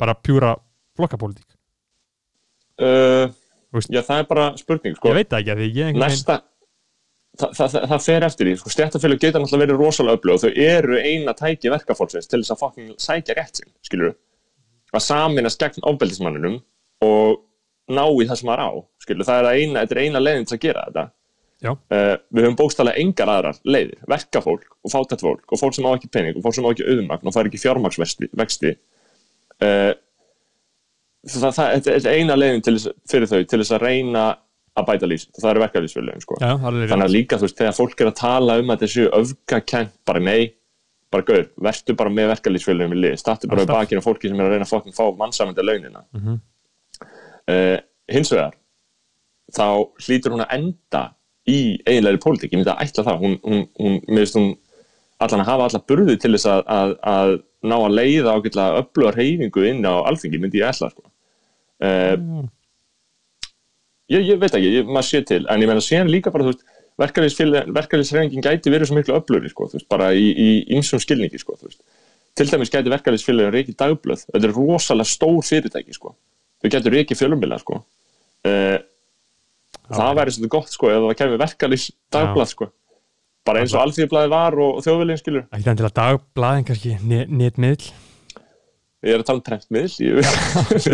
bara 0.00 0.16
pjúra 0.16 0.54
flokkapólitík? 0.96 1.48
uh, 2.80 3.26
já 3.88 4.00
það 4.02 4.22
er 4.22 4.30
bara 4.30 4.46
spurning 4.60 4.96
sko. 4.96 5.10
Ég 5.12 5.20
veit 5.20 5.30
það 5.32 5.42
ekki 5.42 5.52
að 5.54 5.60
því 5.60 5.68
ég 5.76 6.00
næsta 6.00 6.38
það, 7.38 7.52
það, 7.58 7.68
það, 7.74 7.86
það 7.92 8.06
fer 8.06 8.26
eftir 8.26 8.48
því 8.48 8.56
sko, 8.60 8.72
stjættafélag 8.74 9.22
geta 9.22 9.42
náttúrulega 9.42 9.66
verið 9.66 9.84
rosalega 9.84 10.18
öflug 10.18 10.36
og 10.36 10.42
þau 10.44 10.64
eru 10.64 10.98
eina 10.98 11.36
tæki 11.36 11.72
verkafólksins 11.72 12.30
til 12.30 12.42
þess 12.42 12.54
að 12.56 12.64
fucking 12.64 12.90
sækja 13.00 13.36
rétt 13.38 13.60
sinn 13.60 13.72
skilur 13.86 14.16
að 14.90 15.06
saminast 15.06 15.60
gegn 15.60 15.86
ofbeldismanninum 15.86 16.58
og 17.06 17.40
ná 17.90 18.04
í 18.10 18.26
það 18.26 18.40
sem 18.40 18.50
maður 18.50 18.64
á 18.66 18.70
skilur, 19.04 19.26
það 19.28 19.40
er 19.40 19.60
eina, 19.60 19.82
þetta 19.82 19.96
er 19.96 20.02
eina 20.04 20.22
leiðin 20.22 20.48
til 20.48 20.56
að 20.56 20.64
gera 20.64 20.86
þetta. 20.88 21.04
Uh, 21.92 22.14
við 22.32 22.46
höfum 22.46 22.56
bókstæðlega 22.60 23.02
engar 23.02 23.28
aðrar 23.34 23.58
leiðir, 23.68 23.98
verkafólk 24.08 24.68
og 24.80 24.92
fátætt 24.94 25.20
fólk 25.26 25.52
og 25.52 25.60
fólk 25.60 25.74
sem 25.76 25.84
á 25.84 25.92
ekki 25.92 26.08
pening 26.14 26.38
og 26.38 26.44
fólk 26.46 26.56
sem 26.56 26.64
á 26.64 26.70
ekki 26.72 26.86
auðmagn 26.88 27.28
og 27.28 27.34
fær 27.36 27.50
ekki 27.50 27.60
fjármagsvexti 27.60 28.70
uh, 29.60 29.92
það, 31.28 31.50
það, 31.58 31.90
er 31.92 32.08
eina 32.14 32.36
leiðin 32.38 32.64
til, 32.64 32.76
þess- 32.78 32.96
fyrir 33.12 33.28
þau 33.28 33.42
til 33.44 33.60
þess 33.60 33.74
að 33.76 33.84
reyna 33.84 34.24
að 34.80 34.86
bæta 34.88 35.08
lífs 35.10 35.26
það 35.36 35.50
eru 35.50 35.62
verkaflýsfélögin 35.64 36.22
sko. 36.24 36.36
Þannig 36.94 37.04
að 37.10 37.14
líka 37.16 37.36
þú 37.40 37.44
veist, 37.48 37.58
þegar 37.58 37.76
fólk 37.76 38.00
er 38.04 38.08
að 38.12 38.16
tala 38.22 38.56
um 38.62 38.70
að 38.72 38.84
þessu 38.86 39.06
öfgakent, 39.18 39.92
bara 40.08 40.22
nei 40.22 40.54
bara 41.10 41.26
gaur, 41.26 41.48
vertu 41.58 41.96
bara 41.98 42.12
með 42.14 42.28
verkefliðsfélögum 42.36 42.94
í 42.94 43.00
lið, 43.02 43.16
startu 43.18 43.48
bara 43.50 43.64
við 43.64 43.72
bakinn 43.74 43.98
á 44.00 44.06
fólki 44.06 44.30
sem 44.30 44.38
er 44.40 44.46
að 44.46 44.52
reyna 44.54 44.64
að 44.68 44.70
fokkin 44.72 44.94
fá 44.94 45.04
mannsamandi 45.18 45.64
launina. 45.66 46.04
Mhm. 46.14 46.36
uh, 47.50 47.78
hins 48.14 48.30
vegar 48.32 48.54
þá 49.50 49.66
hlýtur 50.06 50.36
hún 50.36 50.44
að 50.46 50.54
enda 50.54 51.02
í 51.50 51.60
eiginlegri 51.84 52.22
pólitík, 52.22 52.52
ég 52.54 52.60
myndi 52.60 52.72
að 52.72 52.82
ætla 52.86 53.06
það 53.08 53.22
hún, 53.24 53.36
hún, 53.44 53.62
hún, 53.80 53.98
finnst 54.08 54.38
hún 54.38 54.50
allan 55.20 55.44
að 55.44 55.50
hafa 55.50 55.68
alla 55.68 55.82
burði 55.92 56.16
til 56.20 56.32
þess 56.36 56.48
að, 56.48 56.62
að, 56.78 56.94
að 57.12 57.34
ná 57.70 57.76
að 57.76 57.96
leiða 57.98 58.34
ágætlega 58.36 58.80
öflugar 58.80 59.18
reyfingu 59.20 59.66
inn 59.68 59.84
á 59.84 59.94
alþingi, 60.08 60.40
myndi 60.40 60.62
ég 60.62 60.70
ætla 60.72 60.90
sko. 60.92 61.04
uh, 61.84 62.16
Mm. 62.20 62.48
ég, 64.10 64.26
ég 64.32 64.40
veit 64.40 64.54
ekki, 64.54 64.74
ég, 64.80 64.88
maður 64.88 65.08
sé 65.08 65.22
til 65.28 65.44
en 65.48 65.62
ég 65.62 65.70
meina 65.70 65.84
síðan 65.84 66.10
líka 66.12 66.32
bara, 66.34 66.48
þú 66.48 66.54
veist 66.54 66.64
verkefliðsreifingin 67.00 68.44
gæti 68.44 68.72
verið 68.72 68.90
svo 68.90 68.98
miklu 68.98 69.16
öflugri 69.16 69.50
sko, 69.52 69.68
veist, 69.72 69.88
bara 69.90 70.10
í, 70.12 70.26
ymsum 70.76 71.00
skilningi 71.02 71.40
sko, 71.40 71.56
veist. 71.62 71.80
til 72.36 72.48
dæmis 72.50 72.72
gæti 72.72 72.92
verkefliðsfélagin 72.92 73.54
reikið 73.54 73.78
dagblöð, 73.80 74.26
þetta 74.28 74.48
er 74.48 74.56
rosalega 74.56 75.08
stór 75.08 75.40
fyrirtæki 75.46 75.96
sko. 75.96 76.14
þau 76.60 76.72
gætu 76.74 76.92
reikið 76.92 77.20
fjölumila 77.22 77.60
sko. 77.62 77.80
Uh, 79.90 79.96
það 79.98 80.14
væri 80.20 80.34
svolítið 80.36 80.54
gott 80.56 80.70
sko, 80.76 80.90
ef 80.94 81.02
það 81.08 81.16
kemur 81.22 81.42
verkefliðs 81.44 81.88
dagblað 82.14 82.52
sko. 82.54 82.70
bara 83.46 83.60
eins 83.64 83.74
og 83.74 83.82
alþýðblaði 83.86 84.30
var 84.30 84.58
og, 84.60 84.76
og 84.78 84.84
þjóðviljum 84.86 85.18
skilur 85.22 85.44
Ekki 85.50 85.66
þannig 85.66 85.82
til 85.82 85.90
að 85.90 85.98
dagblaðin 86.00 86.68
kannski 86.70 86.96
netmiðl 87.40 87.90
ég 89.00 89.14
er 89.16 89.22
að 89.22 89.28
tala 89.30 89.40
um 89.40 89.44
prentmiðl 89.46 89.88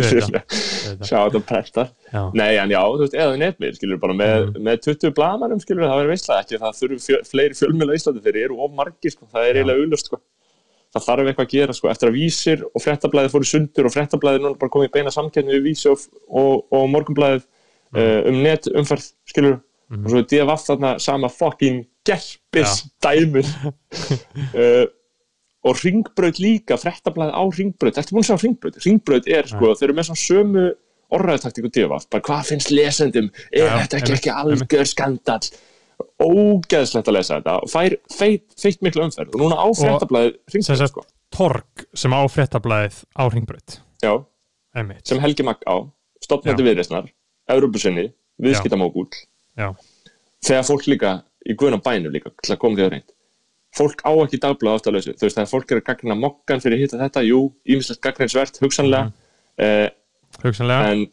sjá 1.07 1.19
þetta 1.27 1.41
prentar. 1.49 1.89
Já, 2.13 2.21
Nei, 2.39 2.53
en 2.61 2.71
já, 2.71 2.79
þú 2.87 3.01
veist, 3.03 3.17
eða 3.19 3.39
netmiðl, 3.41 3.75
skilur, 3.81 3.99
bara 4.03 4.15
með, 4.15 4.35
Mhm. 4.53 4.61
með 4.69 4.81
20 4.87 5.11
blamanum, 5.17 5.61
skilur, 5.63 5.87
það 5.89 5.99
verður 6.01 6.13
veistlega 6.15 6.45
ekki, 6.45 6.61
það 6.63 6.79
þurfi 6.81 6.99
fjö, 7.07 7.19
fleiri 7.31 7.59
fjölmjöla 7.59 7.97
í 7.97 7.99
Íslandi, 8.01 8.23
þeir 8.23 8.39
eru 8.45 8.61
of 8.63 8.71
margir, 8.79 9.11
sko, 9.11 9.27
það 9.33 9.49
er 9.49 9.59
eiginlega 9.61 9.83
auðlust, 9.83 10.07
sko. 10.11 10.21
Það 10.95 11.07
þarf 11.09 11.27
eitthvað 11.33 11.47
að 11.47 11.53
gera, 11.57 11.73
sko, 11.77 11.89
eftir 11.91 12.09
að 12.09 12.15
vísir 12.17 12.63
og 12.71 12.81
fréttablaðið 12.87 13.33
fóru 13.35 13.49
sundur 13.51 13.89
og 13.91 13.93
fréttablaðið 13.97 14.41
núna 14.47 14.59
bara 14.63 14.71
komið 14.71 14.87
í 14.89 14.93
beina 14.95 15.11
samkeppni 15.11 15.53
við 15.59 15.67
vísi 15.67 15.91
og, 15.91 15.99
og, 16.31 16.63
og 16.73 16.87
morgunblaðið 16.95 17.43
uh, 17.94 18.29
um 18.31 18.42
net 18.42 18.66
umferð, 18.75 19.12
skilur, 19.29 19.61
Mhm. 19.87 20.03
og 20.05 20.11
svo 20.11 20.18
er 20.18 20.25
DFF 20.27 20.62
þarna 20.66 20.88
sama 20.99 21.29
fucking 21.31 21.85
gerpis 22.05 22.81
dæmið 23.05 23.46
uh, 24.55 24.87
og 25.66 25.77
ringbraut 25.85 26.38
líka, 26.42 26.75
fréttablaðið 26.79 27.35
á 27.38 27.42
ringbraut, 27.59 27.96
ertu 27.99 28.14
búin 28.16 28.25
að 28.25 28.31
sjá 28.33 28.37
ringbraut? 28.42 28.81
Ringbraut 28.85 29.29
er, 29.31 29.46
sko, 29.51 29.70
þeir 29.79 29.88
eru 29.88 29.96
með 29.99 30.09
svona 30.09 30.22
sömu 30.25 30.64
orðræðtaktík 31.16 31.68
og 31.68 31.72
DFF, 31.77 32.09
bara 32.11 32.27
hvað 32.27 32.44
finnst 32.51 32.70
lesendum, 32.75 33.31
er 33.55 33.66
Já, 33.68 33.77
þetta 33.85 33.99
ekki, 34.01 34.14
ekki 34.18 34.35
algjör 34.35 34.87
skandall? 34.90 35.51
Ógeðslegt 36.20 37.09
að 37.09 37.14
lesa 37.16 37.38
þetta. 37.38 37.55
Og 37.64 37.70
fær 37.72 37.94
feitt, 38.12 38.46
miklu 38.85 39.05
umferð. 39.07 39.31
Og 39.35 39.40
núna 39.40 39.57
á 39.57 39.66
ringbraut, 40.53 40.77
sagt- 40.83 40.92
sko. 40.92 41.05
Torg 41.33 41.87
sem 41.94 42.11
á 42.14 42.20
fréttablaðið 42.31 42.99
á 43.16 43.22
Einmitt. 44.77 45.07
sem 45.09 45.18
Helgi 45.22 45.42
Magg 45.46 45.62
á, 45.66 45.83
stopnandi 46.22 46.62
viðreisnar, 46.66 47.09
Európusinni, 47.49 48.09
viðskiptamógúl, 48.43 49.09
Já, 49.57 49.71
þegar 50.45 50.65
fólk 50.69 50.87
líka 50.91 51.13
í 51.47 51.55
guðnum 51.57 51.83
bænum 51.85 52.13
líka 52.13 52.33
til 52.43 52.55
að 52.55 52.59
koma 52.63 52.77
því 52.77 52.87
á 52.87 52.91
reynd. 52.93 53.13
Fólk 53.77 54.01
á 54.09 54.11
ekki 54.25 54.39
að 54.41 54.93
lausu. 54.97 55.13
Þú 55.15 55.27
veist 55.27 55.37
þegar 55.37 55.51
fólk 55.51 55.71
er 55.73 55.81
að 55.81 55.87
gagna 55.91 56.15
mokkan 56.17 56.63
fyrir 56.65 56.81
hitta 56.81 56.99
þetta 57.01 57.23
jú, 57.27 57.41
ímislegt 57.69 58.01
gagninsvert, 58.03 58.59
hugsanlega. 58.63 59.11
Mhm. 59.11 59.13
eh, 59.59 59.91
hugsanlega 60.43 60.91
en, 60.93 61.07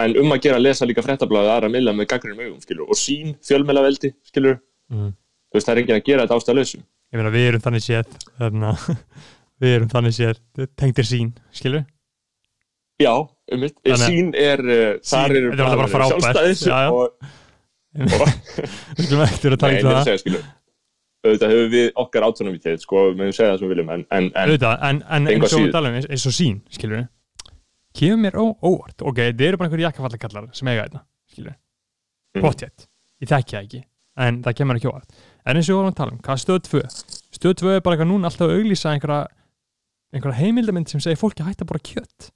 en 0.00 0.16
um 0.20 0.32
að 0.32 0.40
gera 0.42 0.56
að 0.56 0.64
lesa 0.66 0.86
líka 0.88 1.02
fréttablaðið 1.04 1.52
aðra 1.54 1.70
milla 1.72 1.92
með 1.92 2.08
gagnrinum 2.12 2.40
augum 2.46 2.60
skilur, 2.64 2.88
og 2.88 2.96
sín 2.96 3.36
fjölmelaveldi 3.44 4.14
skilur, 4.24 4.58
Mhm. 4.90 5.12
þú 5.50 5.54
veist 5.54 5.66
það 5.68 5.72
er 5.76 5.80
enginn 5.82 6.00
að 6.00 6.04
gera 6.04 6.26
þetta 6.26 6.36
átt 6.36 6.48
að 6.48 6.56
lausu. 6.60 6.78
Ég 7.12 7.16
meina 7.18 7.30
við 7.30 7.48
erum 7.48 7.60
þannig 7.60 7.84
séð 7.84 8.06
þarna, 8.38 8.72
við 9.60 9.74
erum 9.76 9.88
þannig 9.88 10.14
séð 10.16 10.40
tengdir 10.76 11.04
sín, 11.04 11.32
skilur 11.52 11.84
já, 13.00 13.12
um 13.54 13.62
mitt, 13.64 13.76
sín 14.04 14.32
er 14.38 14.62
uh, 14.62 14.88
þar 15.10 15.36
eru 15.40 15.52
er 15.54 15.92
sjálfstæðis 15.96 16.64
Já, 16.68 16.76
já. 16.86 16.90
og, 16.94 17.30
Við 18.00 19.06
skulum 19.08 19.22
ekki 19.26 19.46
vera 19.48 19.56
að 19.56 19.62
tala 19.64 19.72
Nei, 19.74 19.80
um 19.82 19.90
það. 19.90 20.02
segja, 20.06 20.22
skilu 20.22 20.42
auðvitað 21.20 21.50
höfum 21.52 21.72
við 21.74 21.88
okkar 22.00 22.24
autonomítið, 22.24 22.76
sko, 22.80 23.00
við 23.10 23.18
mögum 23.18 23.34
segja 23.36 23.50
það 23.50 23.58
sem 23.60 23.66
við 23.66 23.72
viljum 23.74 23.90
en, 23.92 24.04
en, 24.08 24.28
en 24.30 24.46
Auðvitað, 24.46 24.84
en, 24.88 25.00
eins 25.28 25.56
og 25.56 25.64
við 25.66 25.74
talum 25.74 25.96
eins, 25.98 26.26
og 26.30 26.36
sín, 26.36 26.60
skilur 26.72 27.02
kemur 28.00 28.22
mér 28.22 28.38
ó, 28.40 28.44
óvart, 28.70 29.04
ok, 29.10 29.18
þið 29.34 29.44
eru 29.48 29.60
bara 29.60 29.68
einhverjir 29.68 29.88
jakkafallakallar 29.88 30.46
sem 30.56 30.70
eiga 30.72 30.86
þetta, 30.86 31.02
skilur 31.34 31.56
Mhm. 32.30 32.44
potjett, 32.46 32.84
ég 33.18 33.26
þekki 33.26 33.56
það 33.56 33.64
ekki 33.66 33.78
en 34.22 34.36
það 34.44 34.56
kemur 34.60 34.78
ekki 34.78 34.88
óvart, 34.92 35.14
en 35.44 35.58
eins 35.58 35.66
og 35.66 35.72
við 35.74 35.78
vorum 35.80 35.90
að 35.90 35.96
tala 35.98 36.12
um 36.14 36.20
hvað 36.22 36.40
stöð 36.44 36.60
2, 36.70 36.82
stöð 37.34 37.54
2 37.64 37.72
er 37.74 37.80
bara 37.82 37.96
eitthvað 37.96 38.10
núna 38.12 38.30
alltaf 38.30 38.46
að 38.46 38.54
auglýsa 38.60 38.92
einhverja 38.94 40.38
heimildamind 40.38 40.88
sem 40.92 41.02
segir 41.02 41.18
fólki 41.18 41.42
hætta 41.42 41.66
bara 41.66 41.82
kjött 41.82 42.30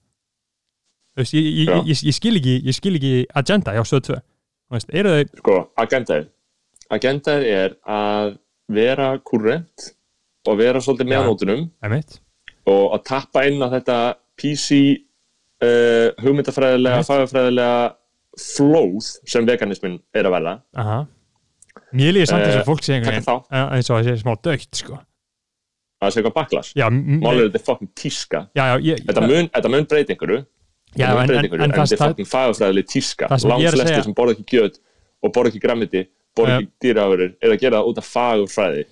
veist, 1.22 1.35
ég, 1.37 1.48
ég, 1.62 1.72
ég, 1.90 2.03
ég, 2.09 2.14
skil 2.16 2.37
ekki 2.40 2.55
ég 2.66 2.77
skil 2.77 2.94
ekki 2.98 3.12
agenda 3.42 3.74
hjá 3.77 3.83
stöð 3.87 4.03
2 4.11 4.18
þú 4.18 4.77
veist, 4.79 4.92
eru 4.94 5.14
þau, 5.14 5.24
sko, 5.42 5.57
agendaðið 5.85 6.29
agendaðið 6.98 7.48
er 7.59 7.77
að 7.98 8.35
vera 8.74 9.09
kurrent 9.24 9.90
og 10.48 10.59
vera 10.61 10.81
svolítið 10.85 11.11
með 11.12 11.27
nótunum 11.29 11.66
og 12.66 12.94
að 12.96 13.03
tappa 13.11 13.44
inn 13.48 13.61
á 13.61 13.68
þetta 13.72 13.98
PC 14.40 14.79
uh, 15.62 16.09
hugmyndafræðilega, 16.24 17.03
fagafræðilega 17.07 17.94
flóð 18.40 19.11
sem 19.31 19.46
veganismin 19.46 19.98
er 20.16 20.27
að 20.27 20.33
verða. 20.35 20.55
Aha. 20.83 20.96
Mér 21.94 22.16
líður 22.16 22.31
samt 22.33 22.42
þess 22.48 22.57
Eh, 22.57 22.62
að 22.62 22.66
fólk 22.66 22.83
sé 22.83 22.96
eins 22.98 23.90
og 23.92 23.98
að 24.00 24.09
sé 24.09 24.14
smá 24.18 24.33
dögt, 24.42 24.70
sko. 24.81 24.96
Að 24.98 26.09
það 26.09 26.14
sé 26.14 26.20
eitthvað 26.20 26.35
baklas 26.40 26.72
já, 26.74 26.87
m- 26.90 27.20
málið 27.22 27.44
er 27.44 27.46
þetta 27.53 27.61
er 27.61 27.66
fucking 27.68 27.92
tíska. 27.94 28.40
Já, 28.59 28.64
já, 28.72 28.74
ég, 28.88 29.05
þetta 29.07 29.22
mun, 29.29 29.48
þetta 29.55 29.70
mun 29.70 29.87
breyti 29.92 30.16
einhverju 30.16 30.40
Já, 30.99 31.09
en, 31.11 31.31
en, 31.31 31.47
en, 31.49 31.63
en 31.67 31.75
það, 31.75 31.93
er 31.97 32.03
fucking 32.03 32.29
fagafræðileg 32.31 32.89
tíska. 32.91 33.29
Það 33.31 33.45
sem 33.45 33.55
að 33.55 34.19
borða 34.19 34.37
ekki 34.37 34.59
gjöt 34.59 34.81
og 35.25 35.33
borða 35.35 35.53
ekki 35.53 35.63
grammiti 35.65 36.05
borða 36.35 36.59
Já. 36.59 36.63
ekki 36.65 36.73
dýraafurur 36.85 37.33
er 37.41 37.55
að 37.55 37.63
gera 37.63 37.81
það 37.81 37.91
út 37.91 38.01
af 38.03 38.11
fagafræði 38.11 38.85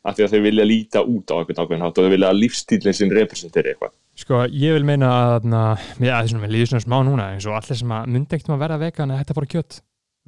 af 0.00 0.16
því 0.16 0.24
að 0.24 0.32
þau 0.34 0.42
vilja 0.46 0.64
líta 0.64 1.02
út 1.04 1.32
á 1.32 1.34
einhvern 1.36 1.60
ákveðin 1.60 1.84
hátt 1.84 1.98
og 2.00 2.06
þau 2.06 2.12
vilja 2.14 2.30
að 2.30 2.40
lífstílinn 2.40 2.96
sinn 2.96 3.12
representeri 3.12 3.74
eitthvað. 3.74 3.92
Sko, 4.20 4.40
ég 4.48 4.74
vil 4.76 4.86
meina 4.88 5.10
að 5.36 5.48
að 5.52 5.84
þessum, 6.00 6.44
líður 6.48 6.70
svona 6.72 6.84
smá 6.84 6.96
núna 7.04 7.28
eins 7.34 7.46
og 7.48 7.56
allir 7.56 7.78
sem 7.80 7.92
að 7.96 8.08
myndi 8.14 8.36
ekkert 8.36 8.52
að 8.54 8.62
verða 8.64 8.80
vegan 8.80 9.12
eða 9.12 9.22
þetta 9.24 9.36
bara 9.38 9.50
kjött 9.54 9.80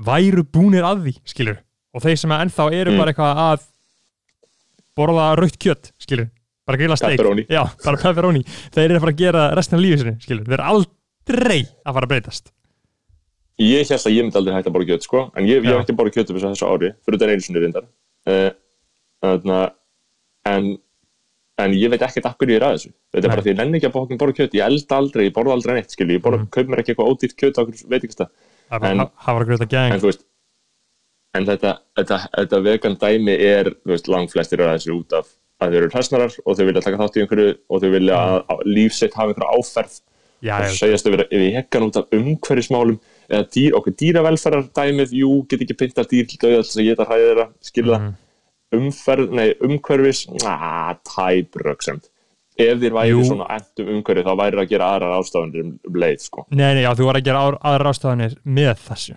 væru 0.09 0.45
búnir 0.49 0.87
að 0.89 1.03
því, 1.07 1.15
skilur 1.33 1.59
og 1.93 2.05
þeir 2.05 2.21
sem 2.21 2.33
að 2.33 2.45
ennþá 2.47 2.67
eru 2.73 2.93
Mm. 2.93 3.01
bara 3.03 3.13
eitthvað 3.13 3.43
að 3.47 3.67
borða 4.97 5.27
rautt 5.41 5.59
kjött, 5.61 5.93
skilur 6.01 6.29
bara 6.69 6.79
grilla 6.79 6.97
steik, 6.97 7.21
já, 7.51 7.63
bara 7.85 7.99
pepperoni. 7.99 8.45
Þeir 8.73 8.85
eru 8.87 8.97
að 8.99 9.05
fara 9.05 9.13
að 9.13 9.23
gera 9.23 9.45
restina 9.59 9.79
af 9.79 9.83
lífið 9.85 10.03
sinni, 10.03 10.17
skilur 10.23 10.45
þeir 10.47 10.59
eru 10.61 10.69
aldrei 10.73 10.99
að 11.87 11.95
fara 11.97 12.07
að 12.07 12.13
breytast. 12.15 12.53
Ég 13.63 13.85
held 13.87 14.07
að 14.09 14.15
ég 14.17 14.25
myndi 14.27 14.39
aldrei 14.41 14.55
hægt 14.57 14.69
að 14.71 14.75
borða 14.75 14.89
kjöt 14.91 15.05
sko, 15.07 15.21
en 15.37 15.47
ég, 15.47 15.63
hef 15.63 15.83
ekki 15.85 15.97
borða 15.99 16.15
kjöt 16.17 16.31
upp 16.33 16.41
þessu 16.43 16.67
ári 16.73 16.89
fyrir 17.05 17.19
þetta 17.19 17.35
einu 17.37 17.45
sinni 17.47 17.63
reyndar. 17.63 17.85
Uh, 18.27 18.51
en 20.49 20.79
en 21.63 21.75
ég 21.77 21.91
veit 21.93 22.03
ekkert 22.03 22.27
akkur 22.27 22.49
ég 22.51 22.59
er 22.59 22.65
að 22.67 22.75
þessu. 22.79 22.91
Þetta 23.13 23.29
er 23.29 23.31
bara 23.35 23.43
því 23.45 23.53
ég 23.53 23.59
nenni 23.61 23.79
ekki 23.79 23.87
að 23.91 23.95
borða, 23.95 24.17
borða 24.19 24.37
kjöt 24.41 24.55
ég 24.57 24.65
elda 24.67 24.97
aldrei, 24.99 25.25
ég 25.29 25.35
borða 25.37 25.53
aldrei 25.55 25.75
neitt 25.77 25.93
skilju, 25.95 26.17
ég 26.17 26.23
borða, 26.25 26.39
Mhm. 26.41 26.49
kaup 26.51 26.67
mér 26.73 26.81
ekki 26.83 26.95
eitthvað 26.95 27.11
ódýrt 27.13 27.37
kjöt 27.39 27.59
á 27.59 27.63
okkur 27.63 27.89
veit 27.93 28.05
ekki 28.09 28.19
það, 28.19 28.31
er 28.73 28.91
En- 28.91 29.01
að 29.01 29.11
að 29.69 29.93
en 29.93 30.01
þú 30.01 30.09
veist 30.11 30.25
en 31.35 31.47
þetta, 31.47 31.79
þetta, 31.97 32.19
þetta 32.37 32.63
vegan 32.63 32.97
dæmi 32.97 33.37
er, 33.39 33.65
þú 33.85 33.93
veist, 33.93 34.09
langflestir 34.09 34.59
eru 34.61 34.69
að 34.73 34.79
þessu 34.81 34.97
út 34.99 35.13
af 35.13 35.27
að 35.63 35.71
þau 35.71 35.77
eru 35.79 35.89
hræsnarar 35.93 36.33
og 36.45 36.57
þau 36.59 36.65
vilja 36.67 36.83
taka 36.83 36.97
þátt 36.99 37.17
í 37.17 37.21
einhverju 37.23 37.55
og 37.71 37.81
þau 37.83 37.91
vilja 37.93 38.17
að, 38.17 38.47
að 38.51 38.59
líf 38.67 38.93
sitt 38.93 39.15
hafa 39.15 39.29
einhverja 39.33 39.55
áferð 39.61 40.01
já, 40.43 40.57
segjast 40.77 41.07
að 41.09 41.15
vera 41.17 41.27
ef 41.31 41.41
ég 41.47 41.55
hekkan 41.61 41.87
út 41.89 41.97
af 42.01 42.17
umhverfismálum 42.19 42.99
eða 43.31 43.45
dýr, 43.55 43.77
okkur 43.79 43.95
dýravelferðar 44.03 44.69
dæmið 44.77 45.15
jú, 45.23 45.31
get 45.49 45.63
ekki 45.65 45.77
pynta 45.79 46.05
dýr 46.05 46.27
til 46.31 46.41
döða 46.43 46.65
til 46.69 46.83
að 46.83 46.89
geta 46.91 47.07
hræðið 47.09 47.29
þeirra, 47.31 47.47
skilða 47.71 47.99
Mhm. 48.03 48.15
umferð, 48.73 49.31
nei, 49.37 49.49
umhverfis 49.61 50.27
aaa, 50.49 50.95
tæbröksemt 51.05 52.09
ef 52.59 52.79
þér 52.81 52.93
væri 52.99 53.11
Jú. 53.13 53.25
svona 53.25 53.47
endum 53.57 53.89
umhverfi 53.97 54.25
þá 54.27 54.33
væri 54.37 54.61
að 54.63 54.69
gera 54.69 54.89
aðrar 54.93 55.19
ástafanir 55.23 55.61
um, 55.65 55.79
um 55.89 55.95
leið, 55.95 56.21
sko. 56.21 56.47
Nei, 56.51 56.75
nei, 56.75 56.83
já, 56.85 56.93
þú 56.95 57.07
var 57.09 57.17
að 57.17 57.25
gera 57.25 57.45
aðrar 57.61 57.91
ástafanir 57.93 58.35
með 58.45 58.75
þessu. 58.87 59.15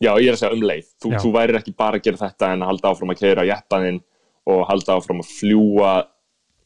Já, 0.00 0.12
ég 0.22 0.28
er 0.30 0.36
að 0.36 0.40
segja 0.40 0.54
um 0.54 0.62
leið, 0.62 0.86
þú, 1.02 1.10
þú 1.18 1.32
væri 1.34 1.58
ekki 1.58 1.74
bara 1.76 1.98
að 1.98 2.04
gera 2.06 2.20
þetta 2.22 2.52
en 2.54 2.62
að 2.62 2.70
halda 2.70 2.90
áfram 2.92 3.10
að 3.12 3.18
keira 3.18 3.44
jeppaðinn 3.48 4.00
og 4.46 4.60
halda 4.68 4.94
áfram 4.96 5.20
að 5.24 5.32
fljúa 5.36 5.92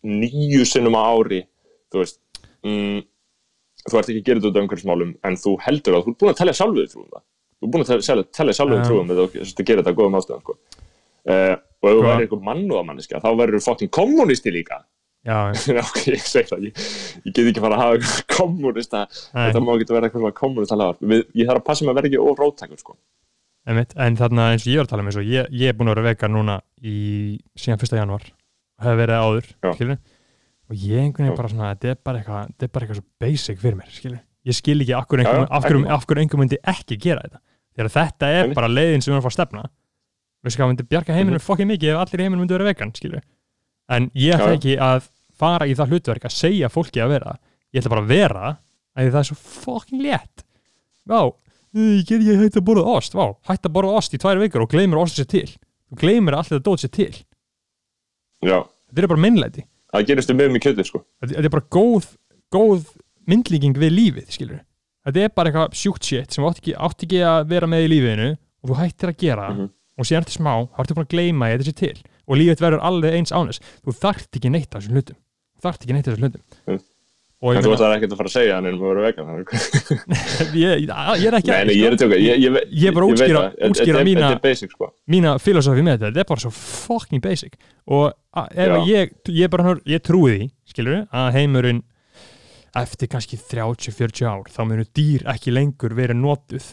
nýju 0.05 0.67
sinnum 0.69 0.95
á 0.99 1.03
ári 1.17 1.41
þú 1.93 2.03
veist. 2.03 2.19
Mm, 2.63 3.03
þú 3.89 3.99
ert 3.99 4.11
ekki 4.13 4.23
að 4.23 4.29
gera 4.29 4.45
þetta 4.47 4.63
umhverfismálum 4.63 5.13
en 5.29 5.39
þú 5.43 5.53
heldur 5.67 5.99
að 5.99 6.07
þú 6.07 6.13
ert 6.13 6.23
búin 6.23 6.33
að 6.33 6.41
telja 6.41 6.57
sjálfuð 6.59 6.89
trúum 6.93 7.11
það 7.11 7.23
þú 7.23 7.67
ert 7.67 7.73
búin 7.75 7.85
að 7.85 7.93
telja 8.39 8.57
sjálfuð 8.59 8.79
Já. 8.79 8.87
trúum 8.89 9.13
að 9.13 9.21
þú 9.21 9.27
sért 9.43 9.63
að 9.63 9.69
gera 9.71 9.83
þetta 9.83 9.93
að 9.93 10.01
góðum 10.01 10.19
ástæðum 10.21 10.43
sko. 10.45 10.57
uh, 11.33 11.55
og 11.83 11.89
ef 11.91 11.97
þú 11.97 12.03
væri 12.07 12.27
einhver 12.27 12.43
mannúðamanniska 12.49 13.23
þá 13.23 13.31
verður 13.41 13.59
þú 13.59 13.67
fokkin 13.67 13.93
kommunisti 13.99 14.55
líka 14.55 14.83
já, 15.23 15.37
ok, 15.87 16.01
ég 16.11 16.23
segi 16.27 16.51
það 16.51 16.69
ég, 16.69 16.85
ég 17.27 17.33
get 17.33 17.51
ekki 17.53 17.65
fara 17.65 17.79
að 17.79 17.83
hafa 17.83 18.23
kommunista 18.37 19.05
Nei. 19.07 19.49
þetta 19.49 19.63
má 19.63 19.73
ekki 19.77 19.97
vera 19.97 20.11
eitthvað 20.11 20.37
kommunist 20.39 20.75
ég 20.75 21.51
þarf 21.51 21.61
að 21.61 21.67
passa 21.67 21.87
mig 21.87 21.93
að 21.93 22.01
vera 22.01 22.11
ekki 22.11 22.23
óróttækur 22.23 22.83
sko. 22.83 22.97
Einmitt, 23.63 23.93
en 23.95 24.17
þarna 24.19 24.49
eins 24.51 24.65
og 24.67 24.73
ég 24.73 24.81
var 24.81 24.89
að 24.89 24.95
tala 24.97 25.05
um 25.07 25.11
ég, 25.23 25.53
ég 25.55 25.71
er 25.71 25.77
búin 25.79 25.93
að 25.93 25.95
vera 25.95 26.09
vegan 26.09 26.35
núna 26.35 26.57
í 26.83 26.97
síðan 27.55 27.79
1. 27.79 27.95
januar 28.01 28.25
og 30.71 30.73
og 30.73 30.77
ég 30.79 31.03
einhvern 31.03 31.29
veginn 31.29 31.39
bara 31.39 31.51
svona, 31.53 31.73
þetta 31.75 31.91
er 31.93 31.99
bara 32.05 32.21
eitthvað 32.23 32.53
þetta 32.53 32.69
er 32.69 32.73
bara 32.73 32.87
eitthvað 32.87 33.01
svo 33.01 33.09
basic 33.23 33.63
fyrir 33.63 33.79
mér, 33.79 33.91
skilur 33.93 34.21
ég 34.49 34.57
skil 34.57 34.83
ekki 34.83 34.95
af 34.97 35.07
hverju 35.11 36.23
einhver, 36.23 36.41
myndi 36.41 36.59
ekki 36.67 36.99
gera 37.01 37.23
þetta. 37.27 37.41
Þegar 37.73 37.93
þetta 37.95 38.29
er 38.29 38.43
Einmitt. 38.43 38.59
bara 38.59 38.69
leiðin 38.69 39.05
sem 39.05 39.13
við 39.13 39.15
erum 39.15 39.23
að 39.23 39.27
fara 39.27 39.33
að 39.33 39.39
stefna. 39.39 39.63
Við 40.43 40.57
að 40.59 40.71
myndi 40.73 40.87
bjarga 40.91 41.17
heiminum 41.17 41.39
mm 41.39 41.45
fokkið 41.47 41.69
mikið 41.71 41.93
ef 41.93 42.01
allir 42.03 42.23
heiminum 42.25 42.43
myndi 42.43 42.57
vera 42.57 42.67
vegan, 42.67 42.93
skilur 42.99 43.23
en 43.93 44.11
ég 44.15 44.35
ætla 44.35 44.57
ekki 44.57 44.75
að 44.81 45.09
fara 45.39 45.67
í 45.67 45.75
það 45.77 45.93
hlutverk 45.93 46.27
að 46.27 46.35
segja 46.35 46.71
fólki 46.73 47.03
að 47.03 47.13
vera. 47.13 47.37
Ég 47.73 47.83
ætla 47.83 47.93
bara 47.93 48.03
að 48.03 48.13
vera 48.13 48.45
að 48.97 49.11
það 49.13 49.21
er 49.21 49.29
svo 49.29 49.37
fokkin 49.37 50.03
létt. 50.03 50.45
Vá, 51.09 51.21
ég 51.77 52.07
get 52.07 52.19
ekki 52.21 52.39
hægt 52.41 52.59
að 52.61 52.67
borða 52.69 52.97
ost. 52.97 53.15
Vá, 53.15 53.27
hægt 53.51 53.67
að 53.67 53.75
borða 53.75 53.99
ost 53.99 54.15
í 54.15 54.21
tvær 54.23 54.41
vikur 54.43 54.65
og 54.65 54.71
gleymir 54.73 55.03
ost 55.03 55.19
sér 55.19 55.29
til. 55.29 55.49
Þú 55.91 56.01
gleymir 56.03 56.35
að 56.35 56.43
allt 56.43 56.53
þetta 56.53 56.67
dót 56.69 56.83
sér 56.83 56.93
til. 56.95 57.13
Já, 58.43 58.59
þetta 58.91 59.03
er 59.03 59.13
bara 59.13 59.23
minnleiti 59.23 59.67
það 59.93 60.07
gerist 60.09 60.31
um 60.33 60.39
með 60.41 60.51
mig 60.55 60.63
kjötið 60.65 60.87
sko. 60.89 61.03
þetta, 61.23 61.45
er 61.45 61.49
bara 61.53 61.67
góð, 61.71 62.07
góð 62.55 62.87
myndlíking 63.29 63.77
við 63.79 63.93
lífið, 63.97 64.29
skilur 64.35 64.61
þetta 65.07 65.25
er 65.27 65.33
bara 65.37 65.51
eitthvað 65.51 65.77
sjúkt 65.79 66.05
shit 66.09 66.33
sem 66.33 66.43
þú 66.45 66.49
átt 66.51 66.63
ekki, 66.63 66.75
átt 66.79 67.05
ekki 67.07 67.21
að 67.27 67.47
vera 67.53 67.67
með 67.71 67.85
í 67.87 67.91
lífiðinu 67.93 68.31
og 68.63 68.71
þú 68.71 68.79
hættir 68.81 69.09
að 69.13 69.19
gera 69.23 69.49
Mhm. 69.53 69.69
og 69.99 70.05
síðan 70.09 70.23
eftir 70.25 70.39
smá, 70.39 70.55
þá 70.73 70.79
ertu 70.83 70.95
búin 70.97 71.07
að 71.07 71.15
gleyma 71.15 71.51
þetta 71.53 71.67
sé 71.69 71.75
til 71.75 71.99
og 72.29 72.37
lífið 72.39 72.63
verður 72.63 72.83
alveg 72.89 73.13
eins 73.19 73.33
ánus 73.35 73.61
þú 73.85 73.93
þarft 73.99 74.39
ekki 74.39 74.51
neitt 74.51 74.75
af 74.75 74.83
þessum 74.83 74.95
hlutum 74.97 75.17
þarft 75.63 75.83
ekki 75.85 75.93
neitt 75.93 76.07
þessu 76.07 76.23
hlutum 76.23 76.43
Mm. 76.67 76.81
Og 77.43 77.57
En 77.59 77.65
þú 77.65 77.73
ætlar 77.75 77.97
ekkert 77.97 78.13
að 78.15 78.21
fara 78.21 78.31
að 78.31 78.35
segja 78.37 78.55
hann 78.57 78.67
en 78.71 78.77
þú 78.79 78.87
verður 78.87 79.07
vegan 79.09 79.31
ég, 80.63 80.85
ég 80.87 81.27
er 81.27 81.37
ekki 81.39 81.51
Nei, 81.51 81.75
ég 81.75 81.87
er 81.89 81.97
tjóka 81.99 82.19
Ég, 82.23 82.43
ég, 82.45 82.59
Ég 82.71 82.89
er 82.91 82.95
bara 82.97 83.07
að 83.09 83.15
útskýra- 83.17 83.47
útskýra 83.69 84.03
mína- 84.07 84.29
basic 84.45 84.71
sko. 84.77 84.93
mína 85.11 85.33
filosofi 85.43 85.83
með 85.83 85.97
þetta, 85.99 86.11
þetta 86.13 86.23
er 86.23 86.29
bara 86.31 86.45
svo 86.45 86.53
fucking 86.55 87.23
basic. 87.25 87.57
Og 87.91 88.13
ég, 88.87 89.11
ég 89.35 89.51
bara 89.51 89.67
hör- 89.73 89.83
ég 89.91 90.05
trúi 90.07 90.37
því, 90.37 90.47
skilur 90.71 91.03
að 91.11 91.33
heimurinn 91.41 91.83
eftir 92.79 93.11
kannski 93.13 93.37
30-40 93.37 94.25
ár, 94.31 94.47
þá 94.49 94.63
munu 94.65 94.87
dýr 94.97 95.27
ekki 95.35 95.53
lengur 95.53 95.93
verið 95.99 96.17
notuð 96.23 96.71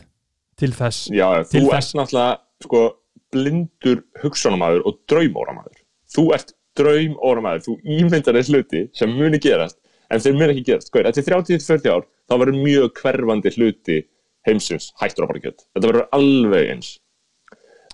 til 0.59 0.71
þess 0.71 1.09
Já, 1.11 1.43
Til 1.49 1.65
þú 1.65 1.73
þess- 1.73 1.89
ert 1.89 1.99
náttúrulega 1.99 2.37
sko, 2.63 2.85
blindur 3.33 4.03
hugsanamaður 4.23 4.85
og 4.85 5.01
draumóramaður. 5.09 5.81
Þú 6.13 6.23
ert 6.37 6.53
draumóramaður. 6.79 7.65
Þú 7.67 7.75
ímyndar 7.99 8.37
þess 8.39 8.53
hluti 8.53 8.85
sem 8.93 9.11
muni 9.17 9.39
gerast 9.41 9.77
en 10.09 10.23
þeir 10.23 10.37
muni 10.37 10.55
ekki 10.55 10.65
gerast 10.71 10.91
Hver, 10.93 11.09
Eftir 11.09 11.27
30-40 11.29 11.93
ár 11.93 12.07
þá 12.29 12.35
verður 12.35 12.59
mjög 12.63 13.01
hverfandi 13.01 13.53
hluti 13.57 13.99
heimsins 14.47 14.91
hættur 15.01 15.27
á 15.27 15.29
bara 15.29 15.43
kjöt. 15.43 15.65
Þetta 15.75 15.91
verður 15.91 16.07
alveg 16.15 16.69
eins. 16.73 16.93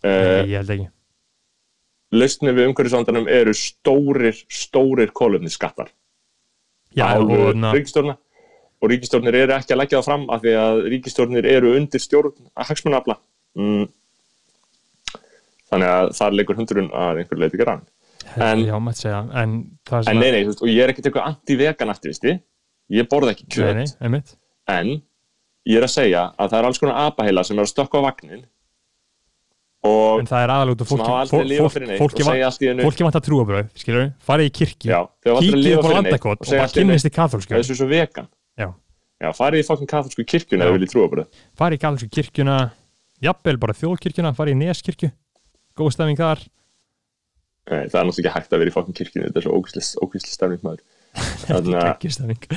Uh, 0.03 0.09
Nei, 0.11 0.51
ég 0.53 0.59
held 0.59 0.75
ekki. 0.75 0.89
Lausnir 2.15 2.55
við 2.55 2.69
umhverfisvandanum 2.69 3.27
eru 3.31 3.53
stórir, 3.57 4.37
stórir 4.51 5.11
kólöfni 5.15 5.51
skattar 5.51 5.89
Já, 6.95 7.17
og, 7.19 7.55
na, 7.57 7.73
ríkistjórna 7.75 8.15
og 8.79 8.91
ríkistjórnir 8.91 9.35
eru 9.41 9.55
ekki 9.55 9.73
að 9.75 9.81
leggja 9.81 9.99
það 9.99 10.07
fram 10.07 10.25
af 10.31 10.43
því 10.43 10.53
að 10.61 10.81
ríkistjórnir 10.93 11.47
eru 11.49 11.73
undir 11.75 12.03
stjórn 12.03 12.35
að 12.53 12.69
hagsmunafla 12.69 13.17
mm. 13.59 13.89
þannig 15.71 15.93
að 15.95 16.11
þar 16.19 16.37
leikur 16.39 16.59
hundurinn 16.59 16.91
að 16.95 17.21
einhver 17.23 17.41
leiti 17.41 17.59
grann 17.59 17.83
en- 18.35 18.65
já, 18.65 18.75
maður 18.79 18.99
segja. 18.99 19.21
En 19.41 19.55
en 19.91 20.19
nei, 20.19 20.31
nei, 20.31 20.43
veist, 20.47 20.61
og 20.61 20.69
ég 20.71 20.83
er 20.83 20.93
ekkert 20.93 21.09
eitthvað 21.09 21.29
anti-vegan 21.31 21.93
aktivisti 21.93 22.35
ég 22.91 23.07
borða 23.09 23.33
ekki 23.35 23.47
kjöt. 23.55 23.95
nei, 24.01 24.21
en 24.67 24.91
ég 25.65 25.79
er 25.79 25.85
að 25.87 25.93
segja 25.93 26.25
að 26.37 26.51
það 26.51 26.59
er 26.59 26.67
alls 26.69 26.81
konar 26.81 26.99
apaheila 27.07 27.43
sem 27.45 27.57
er 27.57 27.65
að 27.65 27.73
stökka 27.73 28.01
á 28.01 28.05
vagnin 28.05 28.45
og 29.85 30.21
en 30.21 30.29
það 30.29 30.43
er 30.45 30.53
aðalút 30.55 30.81
og 30.81 30.89
sem 30.89 31.01
fólki, 31.99 32.23
fólki, 32.81 33.05
vant 33.05 33.17
að 33.19 33.25
trúabröð, 33.27 33.67
skilur 33.77 34.07
farið 34.25 34.49
í 34.49 34.53
kirkju, 34.59 35.01
lifað 35.53 35.77
upp 35.77 35.85
á 35.85 35.95
landakot 35.99 36.41
og 36.41 36.49
bara 36.49 36.63
allt 36.65 36.77
í 36.77 36.81
einu 36.81 36.89
kynnist 36.89 37.09
í 37.09 37.13
katholsku 37.13 37.53
þessu 37.53 37.75
er 37.75 37.79
svo 37.81 37.89
vegan. 37.89 38.29
Já, 38.57 38.69
já, 39.21 39.29
farið 39.37 39.61
í 39.61 39.67
fokkin 39.67 39.91
katholsku 39.91 40.25
kirkjuna 40.25 40.71
trúa 40.89 41.27
farið 41.59 41.77
í 41.77 41.83
katholsku 41.83 42.09
kirkjuna 42.17 42.57
jafnvel 43.25 43.59
bara 43.61 43.77
þjóðkirkjuna, 43.77 44.33
farið 44.37 44.57
í 44.57 44.61
neskirkju 44.63 45.11
góð 45.77 45.93
stefning 45.93 46.19
þar 46.19 46.41
Nei, 47.65 47.87
það 47.89 47.99
er 47.99 48.05
náttúrulega 48.09 48.29
ekki 48.29 48.33
hægt 48.35 48.53
að 48.53 48.61
vera 48.61 48.71
í 48.71 48.75
fokkin 48.75 48.97
kirkjunni 48.99 49.27
þetta 49.29 49.41
er 49.41 49.45
svo 49.47 49.55
ókvísli 50.05 50.31
stefning 50.35 50.65
maður. 50.65 50.83
Þannig 51.49 51.77
að 51.79 51.87
Geggjustefning. 51.89 52.47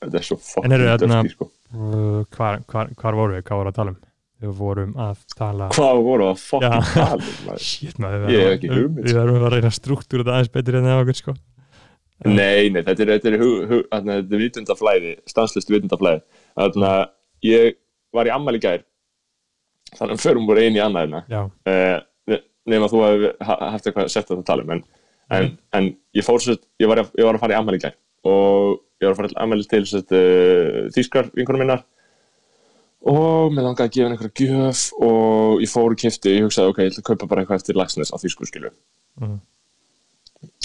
þetta 0.00 0.20
er 0.20 0.26
svo 0.26 0.36
fokkin 0.44 0.74
dörfti 0.76 1.32
sko. 1.34 1.48
Uh, 1.70 2.22
hvar, 2.36 2.60
hvar, 2.68 2.90
hvar 2.98 3.16
vorum 3.20 3.36
við, 3.38 3.44
hvað 3.46 3.60
vorum 3.60 3.70
við 3.70 3.74
að 3.74 3.78
tala 3.80 3.94
um? 3.94 4.00
Við 4.40 4.52
vorum 4.56 4.92
að 5.04 5.22
tala 5.36 5.66
hvað 5.76 5.98
voru 6.06 6.26
að 6.30 6.38
fokkin 6.40 6.74
Já. 6.74 6.90
tala 6.94 7.16
um, 7.20 7.38
maður? 7.46 7.64
shit 7.70 7.98
maður, 8.00 8.22
við 8.26 8.44
ekki 8.54 8.70
verðum- 8.72 9.00
við 9.04 9.18
verðum 9.20 9.44
að 9.48 9.54
reyna 9.56 9.72
struktúr 9.76 10.22
þetta 10.24 10.36
aðeins 10.36 10.52
betur 10.54 10.78
en 10.80 10.88
það 10.90 11.02
okkur 11.04 11.18
sko. 11.20 11.34
Nei, 12.20 12.68
nei, 12.68 12.82
þetta 12.84 13.04
er, 13.06 13.10
þetta 13.14 13.28
er, 13.30 13.36
hug, 13.40 13.60
hug, 13.70 13.84
þetta 13.92 14.16
er 14.20 14.40
vitundaflæði 14.44 15.12
stanslist 15.30 15.70
vitundaflæði 15.72 16.20
þannig 16.60 16.88
að 16.90 17.04
ég 17.48 17.76
var 18.16 18.28
í 18.28 18.32
ammæli 18.34 18.60
í 18.60 18.64
gær 18.64 18.82
þannig 19.96 20.18
að 20.18 20.24
förum 20.26 20.48
voru 20.50 20.64
einu 20.66 20.76
í 20.80 20.82
annaðina 20.84 21.22
já, 21.32 21.40
uh, 21.48 21.96
nema 22.72 22.88
þú 22.90 23.02
hefur 23.06 23.34
haft 23.50 23.86
eitthvað 23.90 24.10
sett 24.14 24.30
að 24.34 24.44
tala 24.48 24.64
um 24.66 24.74
en, 24.76 24.82
en, 25.36 25.50
en 25.78 25.88
ég 26.16 26.26
fór 26.26 26.40
svo 26.42 26.56
ég 26.80 26.88
var, 26.90 27.02
að- 27.04 27.12
ég 27.18 27.26
var 27.28 27.36
að 27.38 27.42
fara 27.44 27.54
í 27.56 27.58
ammæli 27.60 27.80
í 27.80 27.84
gær 27.84 27.96
og 28.30 28.80
ég 29.00 29.06
var 29.08 29.14
að 29.14 29.20
fara 29.20 29.32
í 29.32 29.38
ammæli 29.44 29.68
til 29.70 29.82
uh, 29.86 30.88
þýskar 30.96 31.30
vinkunum 31.38 31.62
minnar 31.64 31.84
og 33.10 33.52
mér 33.54 33.64
langaði 33.64 33.86
að 33.88 33.94
gefa 33.94 34.06
henni 34.08 34.16
einhverja 34.18 34.48
gjöf 34.50 34.80
og 35.06 35.62
ég 35.64 35.70
fór 35.72 35.94
og 35.94 36.00
kifti, 36.02 36.34
ég 36.36 36.44
hugsaði 36.44 36.72
ok, 36.74 36.80
ég 36.84 36.90
ætla 36.92 37.00
að 37.00 37.06
kaupa 37.08 37.28
bara 37.30 37.44
eitthvað 37.44 37.62
eftir 37.62 37.78
Lagsnes 37.80 38.12
á 38.12 38.16
þýsku 38.20 38.48
skilu 38.50 38.72
Mhm. 39.20 39.38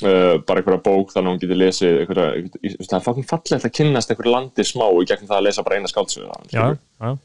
uh, 0.04 0.36
bara 0.48 0.62
einhverja 0.62 0.84
bók 0.84 1.12
þannig 1.14 1.30
að 1.30 1.34
hún 1.34 1.40
getur 1.42 1.60
lesið 1.60 1.96
það 2.12 2.98
er 3.00 3.06
fokkin 3.08 3.28
fallegt 3.30 3.66
að 3.68 3.74
kynnast 3.80 4.12
einhverju 4.12 4.32
landi 4.36 4.64
smá 4.68 4.86
í 5.00 5.08
gegnum 5.10 5.30
það 5.32 5.40
að 5.40 5.46
lesa 5.48 5.64
bara 5.66 5.76
eina 5.80 5.88
já, 5.88 6.04
skilurðu. 6.52 6.78
já, 7.00 7.18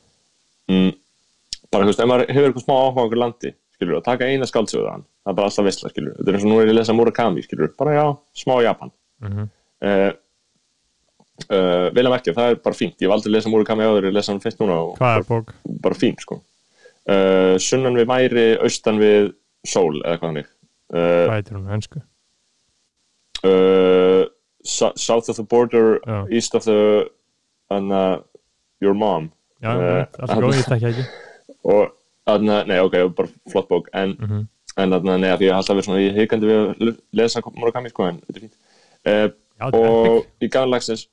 mm, 0.70 0.92
bara, 1.70 1.84
þú 1.84 1.90
veist, 1.90 2.00
ef 2.02 2.10
maður 2.10 2.30
hefur 2.30 2.48
eitthvað 2.50 2.64
smá 2.66 2.74
áhuga 2.78 2.98
á 2.98 3.04
einhver 3.04 3.22
landi, 3.24 3.52
skilur, 3.80 3.96
að 3.98 4.04
taka 4.06 4.28
eina 4.28 4.46
skáldsögu 4.48 4.84
þaðan, 4.84 5.04
það 5.24 5.32
er 5.32 5.36
bara 5.38 5.48
alltaf 5.50 5.66
veistla, 5.66 5.90
skilur 5.94 6.16
þetta 6.18 6.28
er 6.30 6.36
eins 6.38 6.44
og 6.44 6.50
nú 6.52 6.58
er 6.60 6.66
ég 6.68 6.74
að 6.74 6.78
lesa 6.80 6.96
Murakami, 6.98 7.44
skilur, 7.46 7.70
bara 7.80 7.94
já, 7.96 8.04
smá 8.42 8.52
Japan. 8.66 8.92
Mhm, 9.24 9.48
uh, 9.88 10.10
uh, 11.48 11.86
vel 11.96 12.04
að 12.06 12.12
merkja, 12.14 12.36
það 12.36 12.52
er 12.52 12.60
bara 12.68 12.76
fínt. 12.76 12.96
Ég 13.00 13.08
hef 13.08 13.16
aldrei 13.16 13.32
lesað 13.34 13.54
Murakami 13.54 13.88
áður, 13.88 14.10
ég 14.10 14.16
lesa 14.18 14.34
hann 14.34 14.42
fyrst 14.44 14.60
núna 14.60 14.76
og 14.84 14.92
hvað 15.00 15.22
er 15.22 15.26
bók? 15.30 15.54
bara 15.80 15.96
fín, 15.98 16.14
sko. 16.20 16.42
Uh, 17.08 17.56
sunnan 17.58 17.96
við 17.96 18.06
væri, 18.12 18.46
austan 18.60 19.00
við 19.00 19.32
sól, 19.66 19.96
eða 20.04 20.20
hvað 20.20 20.28
hann 20.28 20.42
er 20.44 20.48
hvað 20.90 21.34
heitir 21.38 21.54
hún, 21.56 22.04
so- 24.64 24.92
south 24.96 25.28
of 25.28 25.36
the 25.36 25.42
border 25.42 25.98
Já. 26.06 26.26
east 26.30 26.54
of 26.54 26.64
the 26.64 27.08
uh, 27.70 28.18
your 28.80 28.94
mom. 28.94 29.32
Já, 29.62 29.76
Eh, 29.76 30.06
alltaf 30.18 30.38
góð, 30.40 30.54
ég 30.56 30.64
tekja 30.68 30.88
ekki. 30.88 31.04
Og 31.72 31.90
þarna, 32.38 32.58
nei 32.70 32.78
ok, 32.80 32.96
bara 33.16 33.28
flott 33.52 33.68
bók 33.68 33.88
en, 33.92 34.16
Mhm. 34.20 34.42
en 34.76 34.90
þarna, 34.96 35.18
nei, 35.20 35.30
því 35.36 35.46
ég 35.48 35.54
hef 35.54 35.60
alltaf 35.60 35.76
verið 35.76 35.88
svona 35.88 36.02
ég 36.04 36.18
hikandi 36.20 36.46
við 36.50 36.58
að 36.60 36.84
le- 36.86 36.98
lesa 37.12 37.40
Murakami 37.56 37.90
sko, 37.90 38.06
en 38.08 38.20
þetta 38.20 38.36
er 38.36 38.44
fínt. 38.46 38.58
Uh, 39.06 39.28
já, 39.60 39.64
þetta 39.70 39.80
og 39.80 40.26
ég 40.40 40.50
gaf 40.50 40.60
hann 40.62 40.70
lagsins 40.74 41.06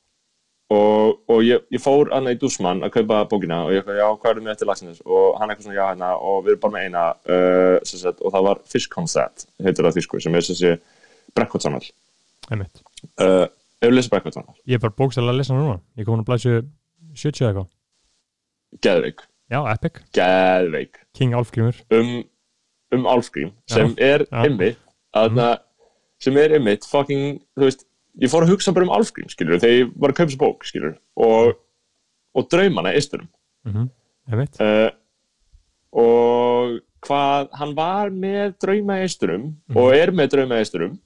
og, 0.70 1.20
og 1.32 1.40
ég, 1.48 1.62
ég 1.72 1.80
fór 1.80 2.10
hann 2.12 2.28
í 2.28 2.36
Dúsmann 2.36 2.82
að 2.84 2.92
kaupa 2.98 3.22
bókina 3.32 3.62
og 3.66 3.72
ég 3.72 3.80
eitthvað, 3.84 4.00
já, 4.02 4.08
hvað 4.20 4.32
er 4.38 4.42
með 4.44 4.52
eftir 4.58 4.68
lagsins 4.68 5.02
og 5.06 5.38
hann 5.40 5.50
eitthvað 5.50 5.64
svona, 5.70 5.78
já, 5.80 5.86
hérna, 5.94 6.10
og 6.20 6.42
við 6.44 6.52
erum 6.56 6.60
bara 6.66 6.74
með 6.76 6.88
eina 6.90 7.04
uh, 7.32 7.80
sagt, 7.88 8.20
og 8.22 8.34
það 8.36 8.44
var 8.50 8.60
Fish 8.68 8.90
Concept 8.92 9.46
heitir 9.64 9.88
það 9.88 9.96
þýsku, 10.00 10.22
sem 10.22 10.36
er 10.36 10.42
þessi 10.48 10.74
brekkvotsanall 11.38 11.88
uh, 12.52 13.48
ef 13.80 13.88
við 13.88 13.96
lesið 13.96 14.12
brekkvotsanall, 14.18 14.56
ég 14.68 14.76
er 14.76 14.84
bara 14.84 14.98
bókstæðlega 15.00 15.34
að 15.36 15.40
lesa 15.40 15.54
hana 15.54 15.64
núna. 15.66 15.80
Ég 15.98 16.06
kom 16.08 16.16
hún 16.18 16.24
að 16.26 16.30
blæsu 16.32 16.54
70 17.16 17.42
eða 17.44 17.50
eitthvað. 17.54 17.68
Geðveik 18.84 19.22
já, 19.52 19.60
epic, 19.74 20.02
geðveik. 20.16 21.00
King 21.18 21.36
Álfgrímur 21.38 21.80
um, 21.96 22.12
um 22.96 23.08
Álfgrím 23.10 23.54
sem 23.70 23.94
er 24.02 24.26
einmitt 24.32 24.80
að 25.18 25.40
sem 26.22 26.38
er 26.42 26.56
einmitt 26.58 26.88
fucking, 26.90 27.40
þú 27.58 27.68
veist, 27.68 27.86
ég 28.18 28.32
fór 28.32 28.48
að 28.48 28.56
hugsa 28.56 28.74
bara 28.74 28.88
um 28.88 28.94
Álfgrím, 28.98 29.30
skilur, 29.32 29.60
þegar 29.62 29.76
ég 29.76 29.92
var 29.96 30.14
að 30.14 30.20
kaupa 30.20 30.30
þessu 30.32 30.42
bók, 30.42 30.66
skilur, 30.66 30.96
og, 31.22 31.60
og 32.38 32.48
draumana 32.52 32.96
eistunum 32.98 33.30
mhm, 33.68 33.90
einmitt, 34.32 34.62
uh, 34.64 34.90
og 35.98 36.80
hvað 37.06 37.52
hann 37.60 37.76
var 37.78 38.10
með 38.12 38.58
drauma 38.64 38.98
eistunum 39.04 39.52
og 39.78 39.94
er 39.96 40.12
með 40.16 40.34
drauma 40.34 40.58
eistunum 40.62 40.98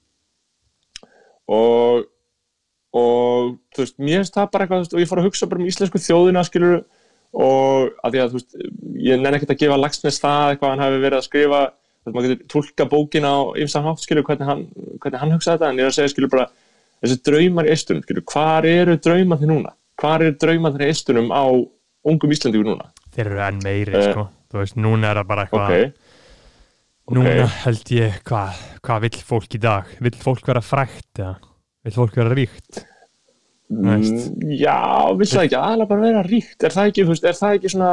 og 1.52 2.08
og 2.92 3.54
þú 3.72 3.84
veist, 3.84 3.94
mér 4.00 4.20
finnst 4.20 4.34
það 4.36 4.48
bara 4.52 4.64
eitthvað 4.66 4.82
veist, 4.82 4.94
og 4.96 5.00
ég 5.00 5.08
fór 5.08 5.20
að 5.22 5.28
hugsa 5.30 5.46
bara 5.48 5.62
um 5.62 5.68
íslensku 5.70 6.00
þjóðina 6.02 6.42
skilur 6.44 6.82
og 7.32 7.92
að 8.04 8.12
því 8.14 8.20
að 8.22 8.32
þú 8.32 8.38
veist 8.38 8.56
ég 9.02 9.20
nenni 9.22 9.38
ekkert 9.38 9.54
að 9.54 9.62
gefa 9.62 9.78
Lagsnes 9.80 10.18
það 10.20 10.50
eitthvað 10.50 10.72
hann 10.74 10.84
hafi 10.84 10.98
verið 11.00 11.18
að 11.18 11.26
skrifa 11.28 11.60
þú 11.72 12.08
veist, 12.08 12.16
maður 12.16 12.32
getur 12.32 12.50
tólka 12.52 12.86
bókina 12.92 13.30
á 13.32 13.40
ymsan 13.62 13.86
hátt 13.86 14.02
skilur 14.02 14.26
hvernig 14.26 14.48
hann, 14.50 14.64
hvernig 15.00 15.22
hann 15.22 15.32
hugsaði 15.36 15.58
þetta. 15.58 15.70
En 15.70 15.80
ég 15.80 15.86
er 15.86 15.92
að 15.92 15.96
segja 15.96 16.12
skilur 16.12 16.32
bara 16.32 16.48
þessi 17.02 17.18
draumar 17.28 17.68
í 17.68 17.72
eistunum 17.72 18.04
skilur, 18.04 18.26
hvar 18.32 18.68
eru 18.68 18.98
draumar 19.00 19.40
þið 19.40 19.52
núna? 19.52 19.74
Hvar 20.02 20.24
eru 20.26 20.36
draumar 20.44 20.76
þið 20.76 20.84
í 20.84 20.90
eistunum 20.92 21.32
á 21.32 21.44
ungum 22.12 22.34
Íslandíku 22.34 22.66
núna? 22.68 22.90
Þeir 23.14 23.30
eru 23.30 23.42
enn 23.46 23.62
meiri 23.64 23.96
Eh, 23.96 24.06
sko, 24.12 24.26
þú 24.52 24.60
veist, 24.62 24.78
núna 24.80 25.10
er 25.12 25.22
það 25.22 25.30
bara 25.32 25.46
eitthvað 25.46 25.74
ok, 25.78 26.14
núna 27.16 27.32
ok. 27.32 27.58
held 27.64 27.92
ég, 27.96 28.20
hvað 28.28 28.62
hva 28.82 29.00
vill 29.06 29.18
fólk 29.32 29.56
í 29.56 29.62
dag, 29.62 29.92
vill 30.02 30.16
fólk 30.20 30.48
vera 30.52 30.62
frækt 30.64 31.22
eða, 31.22 31.36
vill 31.86 31.96
fólk 31.96 32.18
vera 32.18 32.36
ríkt 32.36 32.82
Veist. 33.72 34.30
Mm, 34.32 34.50
Já, 34.60 34.78
vill 35.16 35.28
það 35.30 35.44
ekki 35.46 35.58
aðalega 35.58 35.88
bara 35.88 36.06
vera 36.06 36.22
ríkt? 36.26 36.58
Er 36.66 36.74
það 36.74 36.90
ekki, 36.90 37.04
þú 37.06 37.14
veist, 37.14 37.24
er 37.30 37.38
það 37.38 37.54
ekki 37.58 37.70
svona 37.72 37.92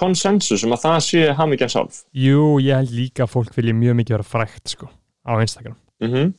konsensus 0.00 0.64
um 0.64 0.72
að 0.74 0.82
það 0.86 0.98
sé 1.06 1.20
hamingjan 1.36 1.70
sjálf 1.72 2.00
jú, 2.16 2.44
ég 2.62 2.78
held 2.80 2.94
líka 2.96 3.24
að 3.26 3.32
fólk 3.34 3.54
vilja 3.58 3.74
mjög 3.76 3.98
mikið 4.00 4.16
vera 4.16 4.26
frækt 4.30 4.74
sko, 4.76 4.88
á 5.26 5.32
Instagram. 5.42 5.76
Mm 6.02 6.32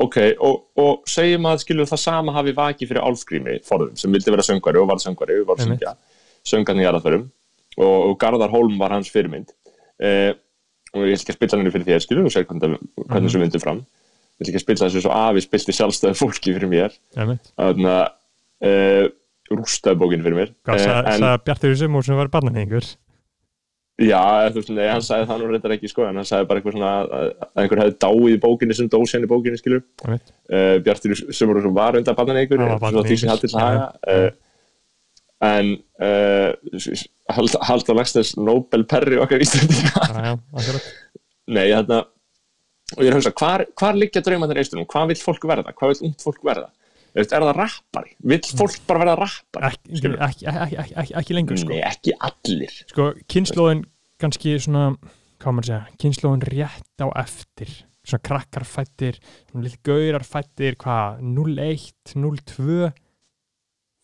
Ok, 0.00 0.16
og, 0.40 0.62
og 0.80 1.02
segjum 1.10 1.44
að 1.50 1.58
skilur 1.60 1.84
það 1.90 2.00
sama 2.00 2.32
hafi 2.32 2.54
vakið 2.56 2.88
fyrir 2.88 3.04
Álfgrími 3.04 3.56
forðum, 3.66 3.96
sem 4.00 4.12
vildi 4.14 4.32
vera 4.32 4.44
söngvari 4.46 4.80
og 4.80 4.86
var 4.88 5.00
söngvari 5.02 5.34
og 5.42 5.48
var 5.50 5.58
að 5.60 5.66
syngja. 5.66 5.92
Söngarni 6.46 6.86
í 6.86 6.88
aðraðferðum 6.88 7.26
og, 7.76 7.96
og 8.08 8.14
Garðar 8.22 8.48
Hólm 8.54 8.78
var 8.80 8.94
hans 8.94 9.10
fyrirmynd. 9.12 9.52
Eh, 10.00 10.32
og 10.94 11.04
ég 11.04 11.18
ætla 11.18 11.26
ekki 11.26 11.34
að 11.34 11.36
spilla 11.36 11.58
henni 11.60 11.72
fyrir 11.74 11.88
þér 11.90 12.04
skilur 12.06 12.30
og 12.30 12.32
segja 12.32 12.48
hvernig, 12.48 12.78
hvernig 12.96 13.10
Mhm. 13.10 13.26
þessu 13.28 13.42
myndu 13.42 13.60
fram 13.60 13.82
ætla 14.40 14.50
ekki 14.54 14.60
að 14.60 14.64
spilla 14.66 14.88
þessu 14.88 15.04
svo 15.04 15.12
afi 15.20 15.44
spilti 15.44 15.76
sjálfstæðu 15.76 16.18
fólki 16.20 16.56
fyrir 16.56 16.70
mér 16.72 16.96
þannig 17.14 17.92
að 17.92 18.08
uh, 18.66 19.06
rústaði 19.50 20.00
bókin 20.00 20.24
fyrir 20.26 20.38
mér 20.40 20.50
Eh, 20.50 20.80
sagði 20.80 21.14
en- 21.14 21.22
sagði 21.24 21.44
Bjartur 21.46 21.72
Jusum 21.74 21.96
og 22.00 22.04
sem 22.08 22.18
var 22.20 22.32
barnanýðingur 22.32 22.90
Já, 24.00 24.16
eða, 24.16 24.52
þú 24.54 24.60
veist, 24.62 24.70
nei, 24.72 24.86
hann 24.88 25.02
sagði 25.04 25.26
það 25.28 25.40
nú 25.42 25.48
reyndar 25.50 25.72
ekki 25.74 25.88
sko, 25.90 26.04
en 26.08 26.16
hann 26.16 26.24
sagði 26.24 26.46
bara 26.48 26.60
eitthvað 26.62 26.72
svona 26.72 26.92
að, 27.02 27.10
að 27.44 27.58
einhver 27.60 27.80
hefði 27.82 27.96
dáið 28.00 28.30
í 28.32 28.36
bókinni 28.40 28.76
sem 28.78 28.86
dósjan 28.94 29.26
í 29.26 29.28
bókinni, 29.28 29.58
skilur. 29.60 29.82
Uh, 30.08 30.78
Bjartur 30.86 31.12
Sumur 31.36 31.58
sem 31.60 31.74
var 31.76 31.98
undan 32.00 32.16
barnan 32.16 32.38
einhver, 32.40 32.62
svona 32.80 33.02
því 33.04 33.18
sem 33.20 33.28
haldið 33.28 33.52
til 33.52 33.60
já, 33.60 33.66
haga. 33.66 33.90
já. 34.00 34.22
Uh, 34.30 35.50
en 35.50 35.68
uh, 36.00 37.04
hald, 37.36 37.58
Halldór 37.68 37.98
Lagsnes 38.00 38.32
Nobel 38.40 38.86
Perry 38.88 39.20
okkar. 39.20 39.44
Já, 39.44 39.60
já, 40.16 40.32
akkurat. 40.32 40.88
nei, 41.52 41.66
þarna, 41.76 42.00
og 42.96 43.02
ég 43.04 43.10
er 43.10 43.14
að 43.14 43.20
hugsa, 43.20 43.32
hvar, 43.38 43.64
hvar 43.78 43.98
liggja 43.98 44.22
draumandir 44.26 44.60
eistunum? 44.62 44.88
Hvað 44.90 45.12
vill 45.12 45.20
fólk 45.22 45.46
verða? 45.50 45.74
Hvað 45.76 45.92
vill 45.92 46.10
ungt 46.10 46.24
fólk 46.24 46.42
verða? 46.46 46.70
Er 47.10 47.26
það 47.26 47.52
rappari? 47.56 48.12
Vill 48.32 48.42
fólk 48.58 48.82
bara 48.86 49.02
verða 49.02 49.16
rappari? 49.24 49.70
Ekki, 49.90 50.12
ekki, 50.14 50.50
ekki, 50.50 51.14
ekki, 51.20 51.36
lengur 51.36 51.58
sko. 51.58 51.72
Nei, 51.72 51.80
ekki 51.88 52.14
allir. 52.28 52.74
sko, 52.90 53.08
kynnslóðin 53.30 53.84
kannski 54.22 54.56
svona, 54.62 54.84
hvað 55.42 55.56
maður 55.56 55.70
segja 55.70 56.00
kynnslóðin 56.04 56.44
rétt 56.46 57.02
á 57.02 57.08
eftir 57.24 57.72
svona 58.06 58.24
krakkar 58.24 58.66
fættir, 58.68 59.18
svona 59.50 59.66
lill 59.66 59.78
gaurar 59.86 60.24
fættir, 60.26 60.76
hvað, 60.80 61.20
01 61.20 62.14
02 62.14 62.90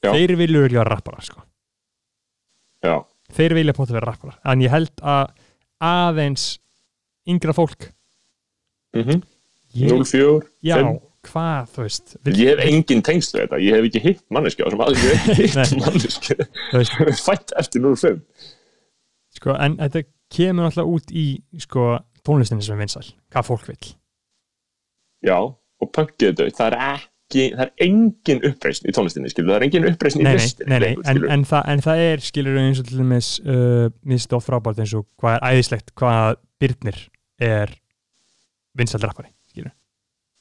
Já. 0.05 0.13
þeir 0.13 0.37
vilja 0.39 0.63
vera 0.67 0.87
rappara, 0.91 1.23
sko 1.25 1.43
Já, 2.85 3.01
þeir 3.35 3.57
vilja 3.59 3.75
póta 3.77 3.97
vera 3.97 4.11
rappara, 4.11 4.37
en 4.45 4.65
ég 4.65 4.73
held 4.73 5.03
að 5.03 5.33
aðeins 5.83 6.57
yngra 7.27 7.55
fólk 7.57 7.91
mm 8.95 9.23
ég, 9.77 9.93
04, 9.93 10.47
já, 10.65 10.77
5. 10.81 11.01
hvað, 11.29 11.73
þú 11.75 11.83
veist 11.85 12.15
vill, 12.25 12.37
Ég 12.41 12.53
hef 12.55 12.71
engin 12.71 13.03
tengsl 13.05 13.37
við 13.37 13.43
þetta, 13.45 13.59
ég 13.61 13.77
hef 13.77 13.89
ekki 13.91 14.03
hitt 14.05 14.23
manneskja 14.33 14.71
sem 14.73 14.85
aldrei 14.87 15.17
hef 15.17 15.41
hitt 15.41 15.57
Nei. 15.61 15.81
manneskja. 15.83 16.47
Fætt 17.27 17.53
eftir 17.61 17.85
05 17.85 18.23
sko, 19.37 19.57
en 19.61 19.77
þetta 19.83 20.07
kemur 20.33 20.71
alltaf 20.71 20.89
út 20.89 21.13
í, 21.13 21.27
sko, 21.63 21.91
tónlistinni 22.27 22.65
sem 22.65 22.77
er 22.77 22.83
vinsæl, 22.87 23.05
hvað 23.31 23.51
fólk 23.51 23.69
vill. 23.71 23.93
Já, 25.27 25.37
og 25.37 25.93
punkið 25.95 26.41
döð, 26.41 26.55
það 26.57 26.73
er 26.73 26.81
ekki 26.97 27.45
það 27.53 27.63
er 27.67 27.85
engin 27.87 28.43
uppreisn 28.47 28.89
í 28.89 28.95
tónlistinni 28.97 29.31
skilur, 29.33 29.53
það 29.53 29.59
er 29.59 29.67
engin 29.69 29.89
uppreisn 29.91 30.23
í 30.23 30.27
nei, 30.27 30.33
nei, 30.33 30.41
listinni 30.41 30.71
nei, 30.73 30.79
nei, 30.79 30.91
lengur, 30.95 31.27
en, 31.27 31.33
en, 31.37 31.47
það, 31.51 31.65
en 31.73 31.85
það 31.87 32.03
er 32.07 32.25
skilur 32.27 32.61
eins 32.63 32.83
og 32.83 32.89
til 32.89 33.01
dæmis 33.03 33.31
uh, 33.43 33.87
minnst 34.07 34.37
of 34.37 34.47
frábært 34.47 34.83
eins 34.83 34.95
og 34.97 35.09
hvað 35.21 35.37
er 35.39 35.47
æðislegt 35.51 35.93
hvað 35.99 36.39
Byrnir 36.63 37.01
er 37.43 37.75
vinsælt 38.77 39.05
rappari 39.09 39.33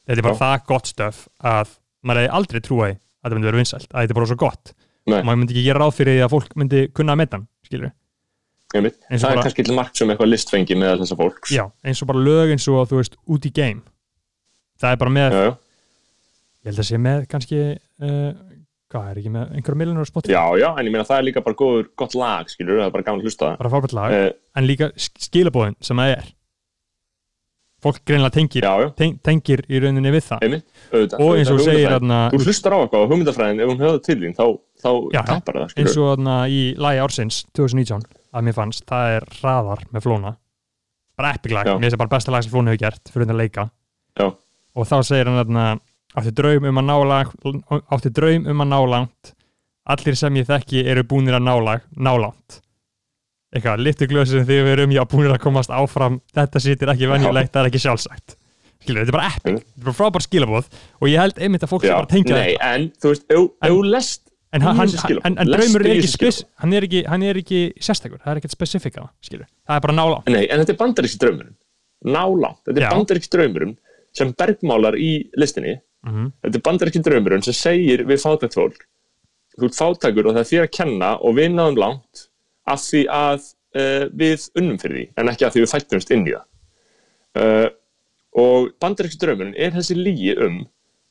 þetta 0.06 0.22
er 0.22 0.26
bara 0.26 0.38
Já. 0.38 0.42
það 0.44 0.66
gott 0.70 0.90
stöf 0.92 1.22
að 1.42 1.76
maður 2.06 2.22
hefði 2.22 2.34
aldrei 2.40 2.62
trúið 2.62 2.96
að 2.96 2.98
þetta 3.26 3.38
myndi 3.38 3.50
vera 3.50 3.62
vinsælt 3.62 3.88
að 3.90 4.02
þetta 4.04 4.14
er 4.14 4.20
bara 4.20 4.30
svo 4.30 4.40
gott. 4.42 4.74
Nei. 5.06 5.20
og 5.20 5.28
maður 5.28 5.38
myndi 5.38 5.54
ekki 5.54 5.64
gera 5.68 5.82
ráð 5.84 5.92
fyrir 6.00 6.16
því 6.16 6.22
að 6.26 6.32
fólk 6.34 6.56
myndi 6.58 6.80
kunna 6.98 7.14
að 7.14 7.20
meta 7.22 7.38
hann 7.38 7.48
skilur. 7.66 7.92
Það 8.74 8.88
er 8.90 9.22
bara- 9.22 9.44
kannski 9.46 9.66
til 9.66 9.76
margt 9.78 9.98
sem 9.98 10.10
eitthvað 10.10 10.32
listfengi 10.32 10.78
með 10.82 11.04
þessa 11.04 11.18
fólks. 11.20 11.52
Já, 11.54 11.66
eins 11.86 12.02
og 12.02 12.08
bara 12.10 12.24
lög 12.26 12.54
eins 12.56 12.68
og 12.68 12.90
þú 12.90 12.98
veist 13.02 13.18
út 13.30 13.46
í 13.46 13.52
game. 13.54 13.82
Það 14.82 14.92
er 14.92 14.98
bara 14.98 15.14
með, 15.14 15.32
já, 15.32 15.44
já. 15.46 15.54
ég 16.66 16.72
held 16.72 16.80
að 16.80 16.90
sé 16.90 16.98
með 16.98 17.28
kannski 17.30 17.60
uh, 18.02 18.32
hvað 18.92 19.12
er 19.12 19.22
ekki 19.22 19.32
með 19.32 19.54
einhverja 19.56 19.80
miljonar 19.80 20.06
á 20.06 20.10
Spotify, 20.10 20.34
já, 20.34 20.44
já, 20.60 20.70
en 20.74 20.86
ég 20.86 20.92
meina 20.92 21.06
það 21.06 21.22
er 21.22 21.28
líka 21.30 21.46
bara 21.46 21.56
góður, 21.56 21.88
gott 21.96 22.16
lag 22.18 22.50
skilur, 22.50 22.82
það 22.82 22.90
er 22.90 22.96
bara 22.98 23.06
gaman 23.06 23.22
að 23.22 23.30
hlusta 23.30 23.54
bara 23.62 23.72
fábært 23.72 23.94
lag. 23.96 24.10
Það 24.12 24.26
uh, 24.26 24.34
en 24.58 24.68
líka 24.68 24.90
skilabóðin 24.98 25.78
sem 25.86 26.02
það 26.02 26.16
er 26.18 26.34
fólk 27.86 28.02
greinlega 28.08 28.34
tengir 28.36 28.66
Já, 28.66 28.72
já, 28.82 28.88
ten, 28.98 29.16
tengir 29.26 29.62
í 29.70 29.80
rauninni 29.84 30.12
við 30.16 30.24
það. 30.26 30.46
Einmitt 30.46 30.66
auðvitað, 30.90 31.22
og 31.22 31.36
eins 31.36 31.50
og 31.52 31.60
auðvitað, 31.60 31.70
segir 31.70 31.94
þarna, 31.94 32.20
Þú 32.34 32.40
hlustar 32.46 32.76
á 32.76 32.78
eitthvað 32.82 33.04
og 33.06 33.12
hugmyndafræðin, 33.14 33.62
ef 33.62 33.72
hún 33.72 33.84
höfða 33.84 34.02
til 34.08 34.18
þín 34.24 34.36
þá, 34.38 34.46
þá 34.82 34.90
Já, 35.16 35.22
tappar 35.30 35.60
það, 35.62 35.76
eins 35.84 35.98
og 36.00 36.10
þarna 36.10 36.38
í 36.50 36.60
lagi 36.88 37.04
ársins 37.06 37.40
2019 37.56 38.08
að 38.36 38.48
mér 38.48 38.58
fannst, 38.58 38.86
það 38.90 39.14
er 39.20 39.28
hraðar 39.38 39.86
með 39.94 40.06
flóna. 40.08 40.34
Bara 41.16 41.34
epic 41.38 41.56
lag, 41.56 41.70
Já. 41.70 41.76
mér 41.78 41.86
finnst 41.88 41.96
það 41.96 42.04
bara 42.04 42.14
besta 42.18 42.34
lag 42.36 42.44
sem 42.44 42.56
flóna 42.56 42.74
hefur 42.74 42.84
gert 42.84 43.14
fyrir 43.14 43.30
þetta 43.30 43.40
leika. 43.40 43.70
Já. 44.20 44.28
og 44.76 44.90
þá 44.90 44.98
segir 45.08 45.30
hann 45.30 45.40
þarna 45.40 45.64
átti 46.16 46.32
draum 46.36 46.66
um 46.68 46.82
að 46.82 46.86
ná 46.90 46.96
langt 47.12 47.82
átti 47.92 48.12
draum 48.16 48.46
um 48.52 48.66
að 48.66 48.72
ná 48.74 48.80
langt. 48.96 49.34
Allir 49.86 50.18
sem 50.18 50.38
ég 50.40 50.48
þekki 50.50 50.82
eru 50.90 51.04
búnir 51.06 51.38
að 51.38 51.44
ná, 51.46 51.54
lag, 51.62 51.84
ná 51.94 52.16
langt 52.18 52.60
eitthvað, 53.56 53.82
litur 53.86 54.10
glösi 54.12 54.36
sem 54.36 54.46
þið 54.50 54.64
verum 54.70 54.92
já, 54.96 55.02
búnir 55.10 55.32
að 55.34 55.42
komast 55.46 55.72
áfram. 55.74 56.20
Þetta 56.36 56.62
sýtir 56.64 56.92
ekki 56.94 57.08
venjulegt, 57.10 57.54
það 57.56 57.62
er 57.64 57.70
ekki 57.72 57.82
sjálfsagt. 57.86 58.36
Skilur, 58.84 59.02
þetta 59.02 59.14
er 59.14 59.18
bara 59.18 59.30
epic, 59.32 59.46
Mm. 59.46 59.58
þetta 59.64 59.82
er 59.82 59.86
bara 59.88 59.98
frábær 59.98 60.24
skilabóð 60.28 60.66
og 61.02 61.08
ég 61.10 61.18
held 61.24 61.40
einmitt 61.42 61.64
að 61.66 61.72
fólk 61.72 61.84
Já, 61.88 61.96
bara 61.96 62.10
tengja 62.12 62.36
nei, 62.36 62.52
þetta. 62.54 62.74
en 62.76 62.84
þú 63.02 63.10
veist, 63.14 63.24
ef 63.32 63.72
þú 63.72 63.80
lest 63.90 64.22
en, 64.54 64.62
hann, 64.62 64.76
hann, 64.78 65.20
en, 65.26 65.38
en 65.42 65.48
draumur 65.50 65.82
er 65.88 65.96
ekki, 65.96 66.08
spes, 66.12 66.44
hann 66.62 66.74
er 66.78 66.86
ekki 66.86 67.02
hann 67.10 67.24
er 67.24 67.40
ekki 67.42 67.62
sérstakur, 67.82 68.20
það 68.22 68.32
er 68.36 68.42
ekkert 68.44 68.54
spesifika 68.54 69.08
skilur, 69.26 69.48
það 69.66 69.80
er 69.80 69.82
bara 69.88 69.96
nála 69.98 70.20
Nei, 70.30 70.44
en 70.46 70.62
þetta 70.62 70.76
er 70.76 70.80
bandaríski 70.84 71.20
draumurinn. 71.24 71.56
Nálátt, 72.06 72.62
þetta 72.68 72.78
er 72.78 72.86
Já. 72.86 72.92
bandaríski 72.94 73.32
draumurinn 73.34 73.74
sem 74.16 74.34
bergmálar 74.38 74.96
í 75.02 75.10
listinni. 75.36 75.80
Mm 76.06 76.30
Þetta 76.46 76.56
er 76.62 76.66
bandaríski 76.70 77.02
draumurinn 77.08 77.44
sem 77.48 77.54
segir 77.58 78.06
við 78.06 78.22
fátækt 78.22 78.54
fólk 78.60 78.86
Þú 79.58 79.66
ert 79.72 79.80
fátækur 79.82 80.28
og 80.30 80.36
það 80.36 80.44
er 80.44 80.50
þér 80.52 80.64
að 80.68 80.72
kenna 80.78 81.10
og 81.26 81.36
við 81.40 81.50
náðum 81.56 81.80
langt 81.82 82.28
af 82.72 82.82
því 82.84 83.02
að 83.14 83.48
uh, 83.78 84.06
við 84.12 84.46
unnum 84.60 84.78
fyrir 84.82 84.98
því 85.00 85.08
en 85.22 85.32
ekki 85.32 85.48
að 85.48 85.56
því 85.56 85.66
við 85.66 85.74
fættumst 85.74 86.14
inn 86.16 86.28
í 86.30 86.36
það. 86.36 86.46
Uh, 87.36 87.68
og 88.36 88.72
bandaríski 88.84 89.20
draumurinn 89.22 89.56
er 89.60 89.76
þessi 89.76 89.98
lígi 90.00 90.36
um 90.44 90.64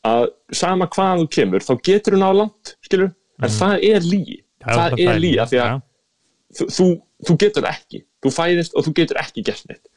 að 0.05 0.27
sama 0.53 0.88
hvaðan 0.93 1.25
þú 1.25 1.29
kemur 1.38 1.64
þá 1.64 1.75
getur 1.87 2.17
þú 2.17 2.21
náðu 2.21 2.40
langt, 2.43 2.75
skilur 2.85 3.12
en 3.40 3.55
það 3.55 3.87
er 3.88 4.05
lígi, 4.05 4.37
það, 4.64 4.99
er 5.01 5.21
lígi 5.21 5.40
af 5.40 5.53
því 5.53 5.62
að 5.64 5.79
þú, 6.59 6.67
þú, 6.77 6.88
þú 7.29 7.38
getur 7.45 7.64
það 7.64 7.73
ekki. 7.73 8.03
Þú 8.25 8.35
fæðist 8.35 8.77
og 8.77 8.87
þú 8.87 8.93
getur 9.01 9.21
ekki 9.21 9.45
gert 9.47 9.64
neitt. 9.71 9.88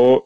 Og 0.00 0.20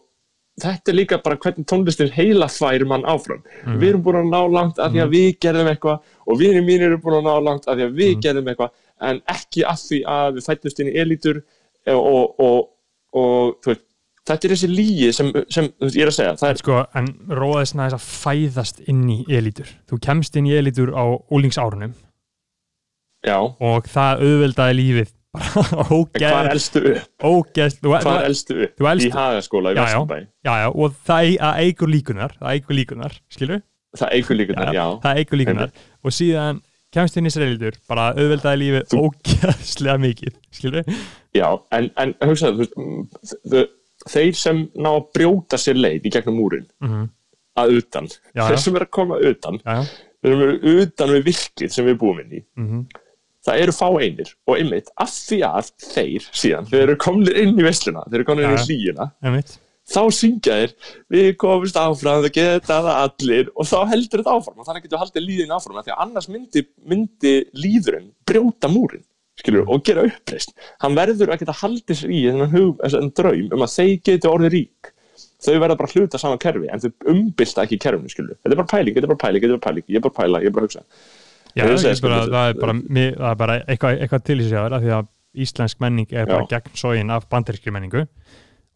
þetta 0.62 0.92
er 0.92 0.97
líka 0.97 1.19
bara 1.25 1.38
hvernig 1.40 1.66
tónlistin 1.69 2.12
heila 2.14 2.49
færi 2.53 2.87
mann 2.88 3.07
áfram. 3.09 3.42
Við 3.66 3.90
erum 3.90 4.05
búin 4.07 4.21
að 4.23 4.31
ná 4.33 4.40
langt 4.57 4.81
af 4.81 4.92
því 4.95 5.03
að 5.05 5.14
við 5.14 5.29
gerðum 5.45 5.71
eitthvað 5.73 6.14
og 6.27 6.40
vinir 6.40 6.64
mínir 6.64 6.90
eru 6.90 7.01
búin 7.03 7.19
að 7.21 7.27
ná 7.29 7.35
langt 7.49 7.66
af 7.69 7.77
því 7.77 7.88
að 7.88 7.99
við 8.01 8.14
gerðum 8.25 8.53
eitthvað 8.53 8.73
en 9.04 9.20
ekki 9.28 9.64
af 9.68 9.80
því 9.82 9.98
að 10.09 10.38
við 10.38 10.46
fættumst 10.48 10.80
inn 10.80 10.88
í 10.92 10.96
elitur 11.02 11.42
og, 11.92 12.00
og, 12.06 12.30
og, 12.40 12.70
og 13.16 13.76
þetta 14.26 14.48
er 14.48 14.54
þessi 14.56 14.70
lígi 14.72 15.11
sem, 15.14 15.28
sem 15.52 15.68
veist, 15.80 15.96
ég 15.98 16.06
er 16.06 16.11
að 16.11 16.16
segja 16.16 16.50
er, 16.50 16.59
sko, 16.62 16.80
en 16.98 17.11
róðist 17.38 17.76
næðis 17.78 17.98
að 17.98 18.06
fæðast 18.24 18.80
inn 18.90 19.04
í 19.12 19.20
elítur. 19.30 19.68
Þú 19.90 20.00
kemst 20.09 20.37
inn 20.40 20.48
í 20.50 20.56
elítur 20.59 20.90
á 20.96 21.04
úlingsárunum 21.30 21.92
já, 23.26 23.38
og 23.42 23.87
það 23.90 24.24
auðveldaði 24.26 24.76
lífið 24.80 25.12
hvað 26.16 26.46
elstu 26.54 26.80
hvað 28.06 28.20
elstu 28.30 28.56
í 29.11 29.12
hagaskóla 29.12 29.72
í 29.74 29.76
Já, 29.76 29.87
já. 29.92 30.20
Já, 30.46 30.52
já, 30.62 30.68
og 30.72 30.94
það, 31.04 31.26
ei- 31.28 31.38
það 31.42 31.59
eigur 31.66 31.92
líkunar 31.92 32.37
það 32.38 32.52
eigur 32.54 32.78
líkunar, 32.78 33.16
skilur 33.32 33.61
það 33.96 34.14
eigur 34.16 34.38
líka 34.38 34.56
þetta, 34.56 34.72
já, 34.76 34.87
það 35.04 35.20
eigur 35.22 35.40
líkunar 35.42 35.74
og 36.06 36.16
síðan 36.16 36.62
kemst 36.94 37.16
inn 37.18 37.29
í 37.29 37.33
sér 37.35 37.46
elítur 37.49 37.79
bara 37.90 38.11
auðveldaði 38.14 38.61
lífið 38.62 38.87
Þú- 38.92 39.03
ógeðslega 39.09 39.99
mikið 40.05 40.37
skilur 40.55 40.87
já 41.37 41.49
en, 41.77 41.90
en 42.03 42.14
hugsaðu, 42.25 42.68
mm, 42.77 43.66
þeir 44.07 44.38
sem 44.38 44.62
ná 44.79 44.90
að 44.94 45.09
brjóta 45.16 45.59
sér 45.61 45.81
leið 45.81 46.07
í 46.09 46.14
gegnum 46.18 46.40
múrin 46.42 46.68
mm 46.85 47.07
að 47.57 47.70
utan, 47.79 48.05
Já, 48.37 48.42
þeir 48.51 48.59
sem 48.61 48.75
er 48.77 48.83
að 48.85 48.90
koma 48.92 49.16
utan 49.16 49.55
já, 49.62 49.77
já, 49.79 49.85
þeir 50.20 50.33
sem 50.35 50.42
eru 50.44 50.72
utan 50.83 51.12
við 51.14 51.22
virkið 51.31 51.70
sem 51.72 51.87
við 51.88 51.94
búum 52.03 52.18
inn 52.20 52.35
í 52.37 52.40
mm 52.61 52.83
það 53.46 53.61
eru 53.62 53.72
fá 53.72 53.87
einir 54.03 54.33
og 54.51 54.57
einmitt 54.59 54.88
af 54.99 55.12
því 55.14 55.37
að 55.46 55.68
þeir 55.87 56.25
síðan, 56.35 56.66
þeir 56.66 56.83
eru 56.83 56.96
komnir 57.01 57.37
inn 57.38 57.55
í 57.57 57.62
veisluna 57.64 58.03
þeir 58.11 58.18
eru 58.18 58.27
komnir 58.29 58.49
inn 58.49 58.59
í 58.59 58.64
hlýjuna 58.66 59.07
einmitt 59.22 59.55
þá 59.87 60.01
syngja 60.11 60.55
þeir, 60.61 60.72
við 61.14 61.29
komumst 61.40 61.77
áfram 61.79 62.22
það 62.25 62.33
geta 62.35 62.79
það 62.83 62.88
allir. 63.05 63.51
Og 63.55 63.68
þá 63.70 63.77
heldur 63.92 64.22
þetta 64.22 64.35
áfram 64.38 64.59
og 64.62 64.66
þannig 64.66 64.87
getur 64.88 65.03
haldið 65.05 65.27
líðin 65.29 65.55
áfram 65.57 65.79
því 65.83 65.94
að 65.94 66.03
annars 66.07 66.29
myndi, 66.33 66.64
myndi 66.90 67.35
líðurinn 67.55 68.09
brjóta 68.27 68.70
múrin 68.72 69.05
skilur, 69.37 69.66
og 69.68 69.83
gera 69.85 70.07
uppreist 70.09 70.55
hann 70.81 70.94
verður 70.96 71.35
að 71.35 71.42
geta 71.44 71.55
haldið 71.61 71.99
sér 72.01 72.12
í 72.16 72.20
þennan, 72.25 73.11
draum 73.14 73.51
um 73.53 73.64
að 73.66 73.75
þeir 73.77 73.96
geti 74.09 74.31
orðið 74.31 74.55
rík. 74.57 74.92
Þau 75.44 75.53
verða 75.61 75.77
bara 75.77 75.90
að 75.90 75.96
hluta 76.01 76.18
saman 76.18 76.40
kerfi 76.40 76.70
en 76.72 76.81
þau 76.81 76.90
umbylta 77.12 77.62
ekki 77.66 77.77
kerfinu 77.85 78.09
skilur 78.11 78.38
þetta 78.40 78.55
er 78.57 78.61
bara 78.62 78.70
pæling, 78.72 78.96
þetta 78.96 79.07
er 79.07 79.12
bara 79.12 79.20
pæling, 79.27 79.42
þetta 79.44 79.53
er 79.53 79.61
bara 79.61 79.66
pæling 79.68 79.92
ég 79.92 79.99
er 80.01 80.05
bara 80.07 80.16
pæla, 80.16 80.40
ég 80.40 80.49
er 80.49 80.55
bara 80.57 80.66
hugsa. 80.66 80.83
Já, 81.57 81.64
er 81.68 81.77
sko, 81.77 82.09
bara, 82.09 82.22
þetta- 82.25 82.33
það 82.33 82.49
er 82.49 82.61
bara, 82.64 82.72
mi- 82.81 83.12
það 83.12 83.29
er 83.31 83.38
bara 83.44 83.59
eitthvað, 83.68 84.01
eitthvað 84.01 84.25
til 84.25 84.38
sig 84.49 84.57
að 84.59 84.79
því 84.87 84.90
að 84.96 85.07
íslensk 85.46 85.81
menning 85.85 86.12
er 86.16 86.27
bara 86.27 86.46
gegn 86.51 86.75
sógin 86.81 87.12
af 87.12 87.29
bandarískri 87.29 87.72
menningu 87.77 88.07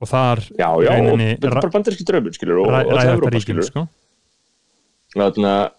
og 0.01 0.09
þar 0.09 0.41
já, 0.57 0.69
já, 0.69 0.69
og 0.71 0.87
rauninni 0.89 1.29
ra- 1.43 1.61
bara 1.61 1.71
bandaríski 1.75 2.05
draumur 2.09 2.33
skilur 2.37 2.61
og, 2.63 2.71
og 2.73 3.01
Evrópa 3.05 3.31
ríkinu 3.35 3.43
skilur 3.45 3.67
sko. 3.69 3.83
þannig 5.15 5.51
að 5.51 5.71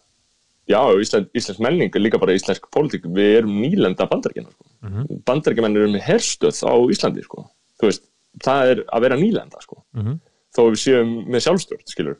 já, 0.71 0.81
íslensk, 1.03 1.29
íslensk 1.36 1.60
menning 1.65 1.95
er 1.95 2.03
líka 2.03 2.19
bara 2.21 2.36
íslensk 2.38 2.67
pólitík, 2.71 3.05
við 3.12 3.39
erum 3.41 3.55
nýlenda 3.62 4.07
bandaríkina 4.12 4.51
sko. 4.51 4.65
mm 4.81 4.91
Mhm. 4.91 5.21
bandaríkjamenn 5.25 5.77
eru 5.77 5.91
með 5.93 6.01
herstöð 6.10 6.61
á 6.65 6.74
Íslandi 6.93 7.24
sko. 7.24 7.45
þú 7.82 7.89
veist, 7.89 8.03
það 8.43 8.72
er 8.72 8.84
að 8.93 9.01
vera 9.01 9.15
nýlenda 9.17 9.61
sko. 9.61 9.84
Mhm. 9.95 10.19
þó 10.55 10.61
við 10.72 10.80
séum 10.86 11.09
með 11.28 11.43
sjálfstjórn 11.47 11.86
skilur 11.88 12.17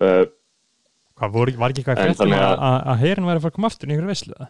uh, 0.00 0.24
Hvað, 1.14 1.30
voru, 1.30 1.52
var 1.56 1.70
ekki 1.70 1.84
eitthvað 1.84 2.16
þannig 2.18 2.40
að, 2.42 2.58
að- 2.58 2.86
að, 2.90 2.96
herin 2.98 3.24
væri 3.28 3.38
að 3.38 3.42
fara 3.44 3.50
að 3.52 3.54
koma 3.54 3.68
aftur 3.70 3.86
í 3.88 3.92
einhverju 3.94 4.10
veislu 4.10 4.34
það? 4.34 4.48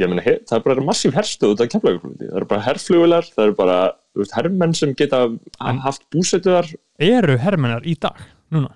Ég 0.00 0.10
meina, 0.10 0.22
það 0.24 0.56
er 0.56 0.64
bara 0.64 0.84
massíf 0.84 1.14
herstöð 1.14 1.54
út 1.54 1.62
af 1.62 1.68
keflaugurflugvelli, 1.70 2.30
það 2.30 2.38
eru 2.40 2.48
bara 2.50 2.64
herflugular 2.66 3.28
það 3.28 3.44
eru 3.44 3.56
bara, 3.58 3.76
þú 4.14 4.22
veist, 4.22 4.38
hermenn 4.38 4.74
sem 4.78 4.94
geta 4.98 5.20
haft 5.84 6.06
búsetuðar 6.14 6.70
eru 7.02 7.36
hermennar 7.42 7.86
í 7.86 7.94
dag, 8.02 8.24
núna? 8.54 8.72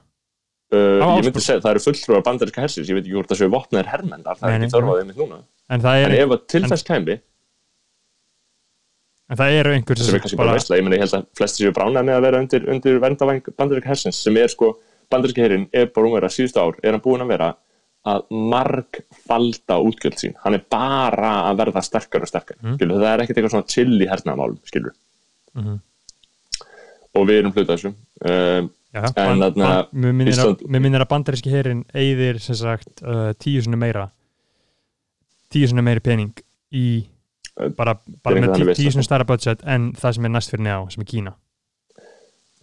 Uh, 0.69 1.01
ég 1.17 1.25
myndi 1.25 1.41
segja, 1.41 1.63
það 1.65 1.73
eru 1.73 1.83
fulltrúar 1.87 2.25
bandaríska 2.27 2.63
hersins, 2.63 2.91
ég 2.91 2.99
veit 2.99 3.07
ekki 3.07 3.17
hvort 3.17 3.33
það 3.33 3.41
séu 3.41 3.53
vopnaðir 3.55 3.89
hermennar, 3.89 4.37
það 4.39 4.53
er 4.53 4.67
ekki 4.67 4.75
þörfaðið 4.75 5.07
mitt 5.09 5.21
núna. 5.23 5.39
En 5.73 5.85
það 5.85 6.03
en 6.05 6.17
ef 6.19 6.35
að 6.35 6.43
til 6.53 6.63
þess 6.67 6.87
kæmi, 6.89 7.17
en 9.29 9.41
það 9.41 9.57
eru 9.59 9.73
einhver 9.77 10.03
sem 10.03 10.19
er 10.19 10.37
bara 10.41 10.57
veistla, 10.59 10.79
ég 10.79 10.85
meina, 10.85 10.99
ég 10.99 11.07
held 11.07 11.17
að 11.19 11.25
flesti 11.41 11.65
séu 11.65 11.73
brána 11.77 12.05
með 12.05 12.19
að 12.19 12.27
vera 12.29 12.43
undir, 12.45 12.69
undir 12.75 13.01
verndavæng 13.03 13.49
bandaríska 13.57 13.91
hersins, 13.95 14.21
sem 14.23 14.39
er 14.39 14.53
sko 14.53 14.75
bandaríska 15.09 15.45
herin 15.45 15.67
er 15.73 15.89
bara 15.89 16.05
um 16.05 16.15
að 16.15 16.21
vera 16.21 16.31
síðustu 16.37 16.61
ár, 16.61 16.79
er 16.85 16.95
hann 16.95 17.05
búin 17.05 17.25
að 17.25 17.33
vera 17.33 17.49
að 18.07 18.23
margfalda 18.31 19.77
útgjöld 19.85 20.17
sín, 20.21 20.35
hann 20.45 20.55
er 20.55 20.63
bara 20.71 21.51
að 21.51 21.57
verða 21.59 21.83
sterkar 21.83 22.23
og 22.23 22.29
sterkar, 22.29 22.57
Mm. 22.63 22.77
skilur, 22.77 22.97
það 23.03 23.13
er 23.15 23.21
ekkert 23.25 23.37
eitthvað 23.39 23.51
svona 23.51 23.69
chill 23.69 24.01
í 24.03 24.07
hernaðamálum, 24.09 24.59
skilur 24.65 24.93
Mhm. 25.55 25.81
og 27.15 27.27
við 27.27 27.39
erum 27.39 27.53
hluta 27.53 27.77
þessu 27.77 27.95
um, 28.25 28.71
Já, 28.95 29.05
En 29.17 29.39
minnir 30.17 30.33
að- 30.33 30.63
mér 30.67 30.81
minnir 30.81 31.01
að 31.05 31.09
bandaríski 31.11 31.51
herin 31.51 31.85
eigðir 31.95 32.41
sem 32.41 32.55
sagt 32.55 33.03
uh, 33.03 33.35
tíu 33.35 33.61
sinni 33.63 33.77
meira 33.77 34.11
tíu 35.53 35.69
sinni 35.69 35.83
meiri 35.83 36.01
pening 36.01 36.33
í 36.73 37.05
bara, 37.77 37.99
bara 38.25 38.37
með 38.41 38.55
þannig 38.55 38.77
tíu 38.77 38.87
það. 38.89 38.93
sinni 38.93 39.05
stærra 39.05 39.27
budget 39.27 39.61
en 39.67 39.93
það 39.93 40.15
sem 40.15 40.25
er 40.25 40.29
næst 40.31 40.51
fyrir 40.51 40.65
neða 40.65 40.91
sem 40.91 41.03
er 41.03 41.05
Kína 41.05 41.35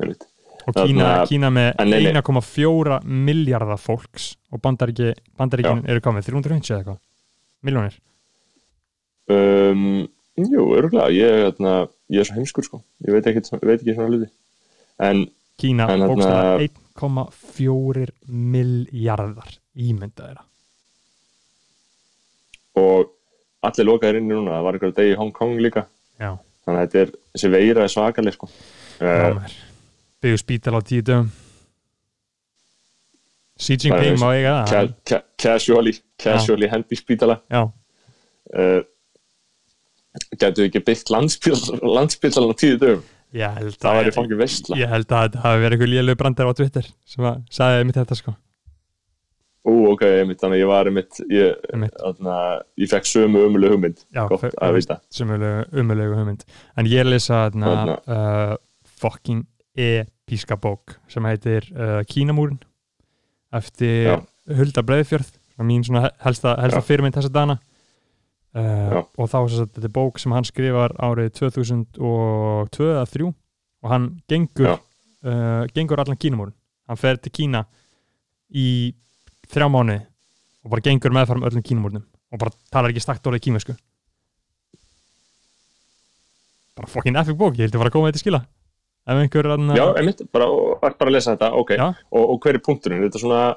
einmitt. 0.01 0.25
Og 0.65 0.77
Kína, 0.79 1.09
Kína 1.29 1.51
með 1.53 1.69
en 1.81 1.91
nei, 1.93 1.99
nei. 2.07 2.13
1,4 2.21 2.99
miljardar 3.05 3.81
fólks 3.81 4.31
og 4.51 4.61
bandaríki, 4.63 5.11
bandaríkin 5.37 5.83
eru 5.89 6.01
komið 6.05 6.29
350 6.31 6.73
eða 6.73 6.79
eitthvað. 6.81 6.99
Miljónir 7.65 7.99
um, 9.35 9.85
jú, 10.37 10.65
örgulega 10.77 11.11
ég, 11.13 11.43
þarna, 11.49 11.75
ég 12.13 12.21
er 12.23 12.29
svo 12.29 12.37
heimskur 12.39 12.65
sko. 12.67 12.81
Ég 13.05 13.15
veit 13.15 13.29
ekki, 13.31 13.45
veit 13.61 13.79
ekki 13.79 13.95
svona 13.95 14.09
hluti. 14.11 14.31
En 15.05 15.25
Kína 15.61 15.87
þarna- 15.89 16.09
bókstæða 16.11 16.67
1,4 16.67 18.09
miljardar 18.27 19.55
ímynda 19.75 20.27
þeirra 20.29 20.45
og 22.75 23.11
allir 23.65 23.87
lokaðir 23.87 24.19
inni 24.19 24.35
núna, 24.35 24.57
það 24.57 24.65
var 24.65 24.77
einhverja 24.77 24.95
degi 24.97 25.13
í 25.13 25.19
Hong 25.19 25.31
Kong 25.35 25.59
líka. 25.63 25.85
Já, 26.19 26.33
þannig 26.67 26.81
að 26.81 26.83
þetta 26.83 26.99
er, 27.01 27.13
þessi 27.35 27.51
veira 27.53 27.85
er 27.85 27.93
svakaleg 27.93 28.35
sko. 28.35 28.49
Já 28.99 29.29
mér 29.37 29.55
byggðu 30.25 30.41
spítal 30.41 30.77
á 30.77 30.81
tíu 30.85 31.05
dögum 31.05 31.31
Xi 33.55 33.77
Jinping 33.79 34.11
veist, 34.11 34.19
má 34.23 34.33
eiga 34.35 34.55
það 34.67 34.91
casually 35.39 35.93
casually 36.19 36.67
hendi 36.71 36.97
spítala 36.99 37.37
já, 37.47 37.61
uh, 37.63 38.81
við 40.35 40.65
ekki 40.67 40.81
byggt 40.89 41.11
landspítalan 41.15 42.51
á 42.51 42.55
tíu 42.59 42.79
dögum 42.81 43.05
það 43.35 43.91
að 43.91 43.99
væri 44.01 44.15
fangið 44.15 44.41
veistla 44.41 44.79
ég 44.79 44.91
held 44.91 45.07
að 45.11 45.27
þetta 45.29 45.45
hafi 45.45 45.61
verið 45.63 45.77
eitthvað 45.77 45.93
lélög 45.93 46.19
brandar 46.19 46.51
á 46.51 46.57
Twitter 46.57 46.89
sem 47.07 47.27
að 47.27 47.39
sagði 47.51 47.79
einmitt 47.83 47.99
þetta 48.01 48.19
sko 48.19 48.35
ú, 49.65 49.73
ok, 49.89 50.03
einmitt, 50.21 50.37
þannig 50.41 50.59
að 50.59 50.61
ég 50.61 50.69
var 50.69 50.89
einmitt 50.91 51.19
ég, 51.33 51.63
Einmitt. 51.73 51.95
þarna, 51.97 52.35
ég 52.83 52.91
fekk 52.91 53.09
sömu 53.09 53.41
ömuleg 53.47 53.73
hugmynd 53.73 54.03
já, 54.13 54.23
gott 54.29 54.45
að 54.51 54.77
vita 54.77 54.99
sem 55.13 55.31
er 55.35 55.45
umöðlegu 55.73 56.19
hugmynd 56.19 56.45
en 56.77 56.89
ég 56.91 57.07
lesa 57.07 57.45
þarna 57.47 57.71
Þarna. 57.71 57.97
uh, 58.05 58.55
fucking 59.01 59.43
episka 59.75 60.57
bók 60.57 60.95
sem 61.11 61.25
heitir 61.27 61.67
uh, 61.75 62.01
Kínamúrin 62.07 62.59
eftir 63.55 64.09
Já. 64.09 64.15
Hulda 64.57 64.83
Breiðfjörð 64.85 65.31
er 65.59 65.67
mín 65.67 65.83
svona 65.85 66.09
helsta, 66.23 66.55
helsta 66.59 66.81
fyrirmynd 66.85 67.15
þessa 67.15 67.31
dana. 67.33 67.59
Uh, 68.55 69.01
og 69.19 69.27
þá 69.27 69.39
sagt, 69.51 69.73
þetta 69.75 69.89
er 69.89 69.95
bók 69.95 70.19
sem 70.21 70.31
hann 70.31 70.47
skrifar 70.47 70.93
árið 71.03 71.33
2002 71.41 72.85
eða 72.87 73.07
3 73.11 73.25
og 73.27 73.89
hann 73.91 74.05
gengur 74.31 74.69
uh, 74.71 75.63
gengur 75.75 75.99
allan 75.99 76.19
Kínamúrin 76.19 76.55
hann 76.87 76.99
fer 77.01 77.19
til 77.19 77.33
Kína 77.35 77.65
í 78.55 78.93
þrjá 79.51 79.67
mánuði 79.67 80.05
og 80.63 80.71
bara 80.71 80.85
gengur 80.87 81.15
meðfram 81.17 81.43
öllum 81.43 81.65
Kínamúrinum 81.65 82.05
og 82.31 82.41
bara 82.41 82.55
talar 82.71 82.93
ekki 82.93 83.03
stakt 83.03 83.27
orðið 83.27 83.43
kínversku. 83.45 83.75
Bara 86.75 86.89
fucking 86.91 87.19
epic 87.19 87.37
bók, 87.39 87.59
ég 87.59 87.67
hildi 87.67 87.79
bara 87.79 87.91
að 87.91 87.97
koma 87.97 88.09
þetta 88.09 88.23
skila 88.23 88.41
ef 89.07 89.19
einhver 89.21 89.51
annar 89.53 89.77
já, 89.77 89.85
einmitt, 89.99 90.21
bara, 90.33 90.47
bara 90.81 90.95
að 90.99 91.11
lesa 91.13 91.35
þetta, 91.35 91.51
ok 91.53 91.71
og, 91.79 92.23
og 92.33 92.39
hver 92.41 92.55
er 92.55 92.63
punkturinn, 92.65 93.03
þetta 93.05 93.17
er 93.21 93.25
svona 93.27 93.55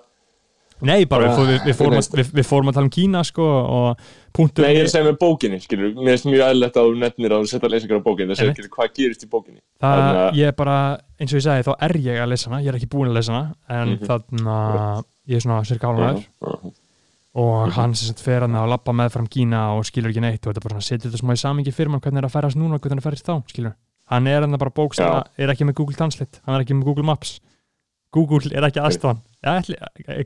Nei, 0.80 1.06
bara 1.10 1.26
Bara- 1.34 1.42
við, 1.48 1.64
við, 1.66 1.74
fórum 1.74 1.98
að, 1.98 2.08
við, 2.14 2.28
við 2.38 2.44
fórum 2.46 2.68
að 2.70 2.74
tala 2.76 2.86
um 2.86 2.90
Kína 2.94 3.24
sko 3.26 3.42
og 3.42 4.02
punktur 4.32 4.62
Nei, 4.62 4.76
ég 4.76 4.84
er 4.84 4.86
að 4.86 4.92
segja 4.92 5.06
með 5.08 5.16
bókinni, 5.18 5.58
skilur, 5.64 5.88
mér 5.96 6.12
finnst 6.14 6.28
mjög 6.30 6.44
aðlegt 6.46 6.76
að 6.78 6.86
þú 6.86 7.00
nefnir 7.00 7.32
að 7.34 7.40
þú 7.42 7.48
setja 7.50 7.70
lesingar 7.72 7.98
á 7.98 8.06
bókinni, 8.06 8.36
það 8.38 8.44
Einmitt. 8.44 8.60
ekki 8.62 8.70
hvað 8.76 8.92
gerist 8.94 9.24
í 9.26 9.28
bókinni. 9.32 9.58
það, 9.82 9.96
Þannig 9.98 10.20
að- 10.22 10.38
ég 10.38 10.46
er 10.46 10.54
bara, 10.60 10.76
eins 11.18 11.32
og 11.34 11.38
ég 11.40 11.44
sagði, 11.48 11.64
þá 11.66 11.74
er 11.88 11.96
ég 12.06 12.22
að 12.22 12.28
lesa 12.30 12.50
hana 12.52 12.62
ég 12.62 12.68
er 12.70 12.78
ekki 12.78 12.90
búin 12.94 13.10
að 13.10 13.18
lesa 13.18 13.32
hana 13.32 13.54
en 13.68 13.88
Mhm. 13.96 14.06
þarna, 14.06 15.04
ég 15.26 15.34
er 15.36 15.40
svona 15.48 15.64
cirka 15.66 15.90
Mhm. 15.90 16.70
og 17.34 17.72
hann 17.72 17.94
sem 17.94 18.06
sagt 18.14 18.20
fer 18.22 18.40
hann 18.46 18.54
að 18.54 18.68
labba 18.70 18.92
með 18.94 19.10
fram 19.18 19.26
Kína 19.26 19.74
og 19.76 19.82
skilur 19.84 20.10
ekki 20.14 20.20
neitt 20.22 20.46
og 20.46 20.54
þetta 20.54 20.62
bara 20.68 20.80
setja 20.80 21.10
þetta 21.10 21.18
smá 21.24 21.32
í 21.34 21.42
samingi 21.42 21.74
fyrir 21.74 21.90
mann 21.90 22.00
hvernig 22.00 22.18
er 22.22 22.28
að 22.30 22.36
færast 22.38 22.56
núna 22.56 22.74
og 22.74 22.80
hvernig 22.80 22.98
er 22.98 23.02
að 23.02 23.10
færast 23.10 23.26
þá, 23.26 23.42
skilur 23.50 23.74
hann 24.10 24.26
er 24.30 24.44
hann 24.44 24.58
bara 24.58 24.74
bókstæða, 24.74 25.22
er 25.38 25.52
ekki 25.52 25.68
með 25.68 25.78
Google 25.80 25.98
Translate 25.98 26.42
hann 26.46 26.58
er 26.58 26.64
ekki 26.66 26.76
með 26.78 26.90
Google 26.90 27.06
Maps. 27.08 27.38
Google 28.14 28.40
er 28.56 28.64
ekki 28.68 28.80
aðstofan 28.80 29.22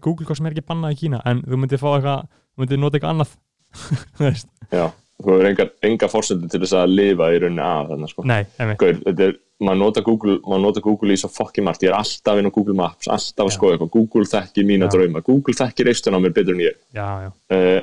Google 0.03 0.26
hvað 0.26 0.39
sem 0.39 0.49
er 0.49 0.57
ekki 0.57 0.66
bannað 0.68 0.97
í 0.97 0.99
Kína 1.03 1.22
en 1.28 1.43
þú 1.45 1.61
myndir 1.61 1.80
fá 1.83 1.89
eitthvað, 1.93 2.26
þú 2.55 2.62
myndir 2.62 2.83
nota 2.83 2.99
eitthvað 2.99 3.14
annað. 3.16 3.39
Já, 4.72 4.85
þú 5.18 5.33
hefur 5.33 5.49
engar, 5.51 5.72
enga 5.89 6.11
fórsendur 6.12 6.53
til 6.53 6.61
þess 6.62 6.76
að 6.78 6.95
lifa 6.95 7.30
í 7.35 7.41
rauninni 7.43 7.64
af 7.66 7.91
þarna, 7.91 8.11
sko. 8.11 8.26
nei, 8.28 8.41
þetta 8.59 9.26
er, 9.26 9.39
maður 9.62 9.80
nota 9.83 10.05
Google, 10.07 10.37
maður 10.47 10.64
nota 10.66 10.83
Google 10.85 11.14
í 11.14 11.20
svo 11.20 11.30
fokkin 11.33 11.66
margt, 11.66 11.85
ég 11.87 11.93
er 11.93 11.99
alltaf 11.99 12.41
inn 12.41 12.49
á 12.49 12.55
Google 12.55 12.76
Maps, 12.78 13.11
alltaf 13.12 13.49
að 13.49 13.57
skoða 13.57 13.76
eitthvað, 13.76 13.93
Google 13.97 14.30
þekkir 14.33 14.68
mína 14.68 14.89
Já. 14.89 14.95
drauma, 14.97 15.24
Google 15.26 15.57
þekkir 15.59 15.93
eistun 15.93 16.16
á 16.16 16.20
mér 16.22 16.37
betur 16.37 16.57
en 16.57 16.64
ég. 16.64 16.78
já, 16.97 17.09
já. 17.26 17.30
Uh, 17.53 17.80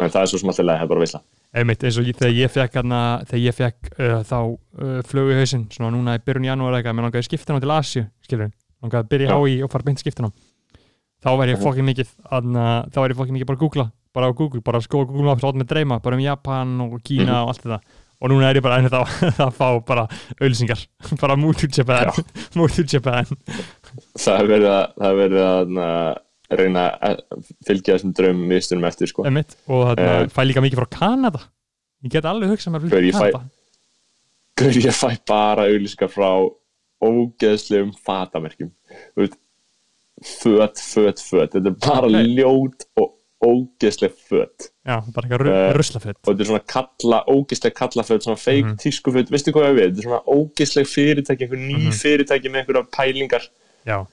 en 0.00 0.12
það 0.12 0.22
er 0.22 0.32
svo 0.32 0.40
leið, 0.42 0.60
það 0.60 0.84
er 0.84 0.92
bara 0.92 1.04
veisla. 1.04 1.22
Einmitt 1.56 1.84
eins 1.88 1.96
og 2.00 2.06
ég, 2.08 2.16
þegar 2.18 2.34
ég 2.36 2.52
fekk 2.52 2.78
hana, 2.82 3.00
þegar 3.28 3.42
ég 3.46 3.56
fekk 3.56 3.90
uh, 3.96 4.18
þá 4.28 4.36
uh, 4.44 5.00
flögu 5.08 5.32
í 5.34 5.38
hausinn 5.40 5.66
svona 5.72 5.92
núna 5.96 6.16
í 6.18 6.22
byrjun 6.26 6.48
janúar 6.50 6.74
eða 6.74 6.82
eitthvað 6.82 6.98
mér 6.98 7.06
langaði 7.08 7.22
að 7.24 7.28
skipta 7.30 7.54
hann 7.56 7.64
til 7.64 7.74
Asju 7.76 8.04
skilur, 8.26 8.50
langaði 8.84 9.02
að 9.02 9.10
byrja 9.14 9.26
í. 9.26 9.36
HÍ 9.56 9.56
og 9.66 9.72
fara 9.72 9.88
beint 9.88 10.02
skipta 10.04 10.26
hann 10.26 10.34
þá 11.26 11.30
væri 11.40 11.54
ég 11.56 11.62
fokkin 11.64 11.88
mikið 11.88 12.10
hana, 12.30 12.66
þá 12.92 12.98
væri 13.02 13.14
ég 13.16 13.20
fokkin 13.22 13.36
mikið 13.38 13.48
bara 13.50 13.56
að 13.58 13.64
googla 13.64 13.86
bara 14.16 14.28
á 14.28 14.36
Google, 14.36 14.60
bara 14.64 14.78
að 14.80 14.86
skoða 14.86 15.08
Google 15.10 15.26
Maps 15.28 15.42
láta 15.44 15.58
mig 15.60 15.66
dreyma 15.68 15.98
bara 16.00 16.16
um 16.16 16.22
Japan 16.24 16.76
og 16.80 16.94
Kína 17.04 17.24
Mhm. 17.26 17.40
og 17.42 17.48
allt 17.52 17.64
þetta. 17.66 17.80
Og 18.16 18.30
núna 18.32 18.48
er 18.48 18.56
ég 18.56 18.62
bara 18.64 18.78
enn 18.80 18.88
þá 18.88 19.02
að 19.44 19.50
fá 19.58 19.66
bara 19.84 20.06
auðlýsingar, 20.40 20.86
bara 21.20 21.36
to 22.72 22.84
Japan 22.88 23.26
Það 24.16 24.38
er 24.40 24.48
verið 25.20 25.44
að, 25.44 25.66
það 26.50 26.58
reyna 26.58 26.84
að 27.02 27.20
fylgja 27.66 27.96
þessum 27.96 28.12
draumum 28.14 28.46
mistunum 28.48 28.84
eftir, 28.88 29.06
sko. 29.10 29.24
einmitt, 29.24 29.56
og 29.68 29.96
þarna 29.96 30.22
Eh. 30.22 30.26
fæ 30.28 30.42
líka 30.46 30.62
mikið 30.62 30.78
frá 30.80 30.90
Kanada 30.98 31.40
ég 32.04 32.10
get 32.10 32.24
alveg 32.24 32.50
hugsað 32.50 32.72
mér 32.76 32.88
fæ- 32.90 33.12
Kanada 33.12 33.42
Gaur, 34.56 34.70
ég 34.72 34.94
fæ 34.96 35.18
bara 35.26 35.66
auðlýsingar 35.68 36.08
frá 36.08 36.30
ógeðslegum 37.04 37.92
fatamerkjum 38.06 38.70
veit, 39.16 39.34
föt, 40.24 40.80
föt, 40.80 41.20
föt 41.20 41.52
þetta 41.52 41.66
er 41.66 41.76
bara 41.82 42.06
Ok. 42.08 42.30
ljót 42.38 42.86
og 42.96 43.12
ógeðsleg 43.44 44.14
föt 44.16 44.70
já, 44.86 44.96
bara 45.12 45.26
eitthvað 45.28 45.42
ru 45.44 45.50
Eh, 45.52 45.72
ruslafett 45.76 46.16
og 46.24 46.30
þetta 46.32 46.40
er 46.40 46.48
svona 46.48 46.66
kalla, 46.66 47.18
ógeðsleg 47.28 47.74
kallaföt 47.76 48.24
svona 48.24 48.40
feik 48.40 48.64
mm 48.64 48.70
Mhm. 48.70 48.78
tískuföt, 48.80 49.28
veistu 49.30 49.52
hvað 49.52 49.68
ég 49.68 49.76
við 49.76 49.84
þetta 49.90 49.98
er 49.98 50.08
svona 50.08 50.24
ógeðsleg 50.24 50.86
fyrirtæki, 50.88 51.42
einhver 51.44 51.60
ný 51.60 51.76
Mhm. 51.76 51.92
fyrirtæki 52.00 52.48
með 52.48 52.64
einhverja 52.64 52.86
pælingar 52.96 53.44
já, 53.86 54.06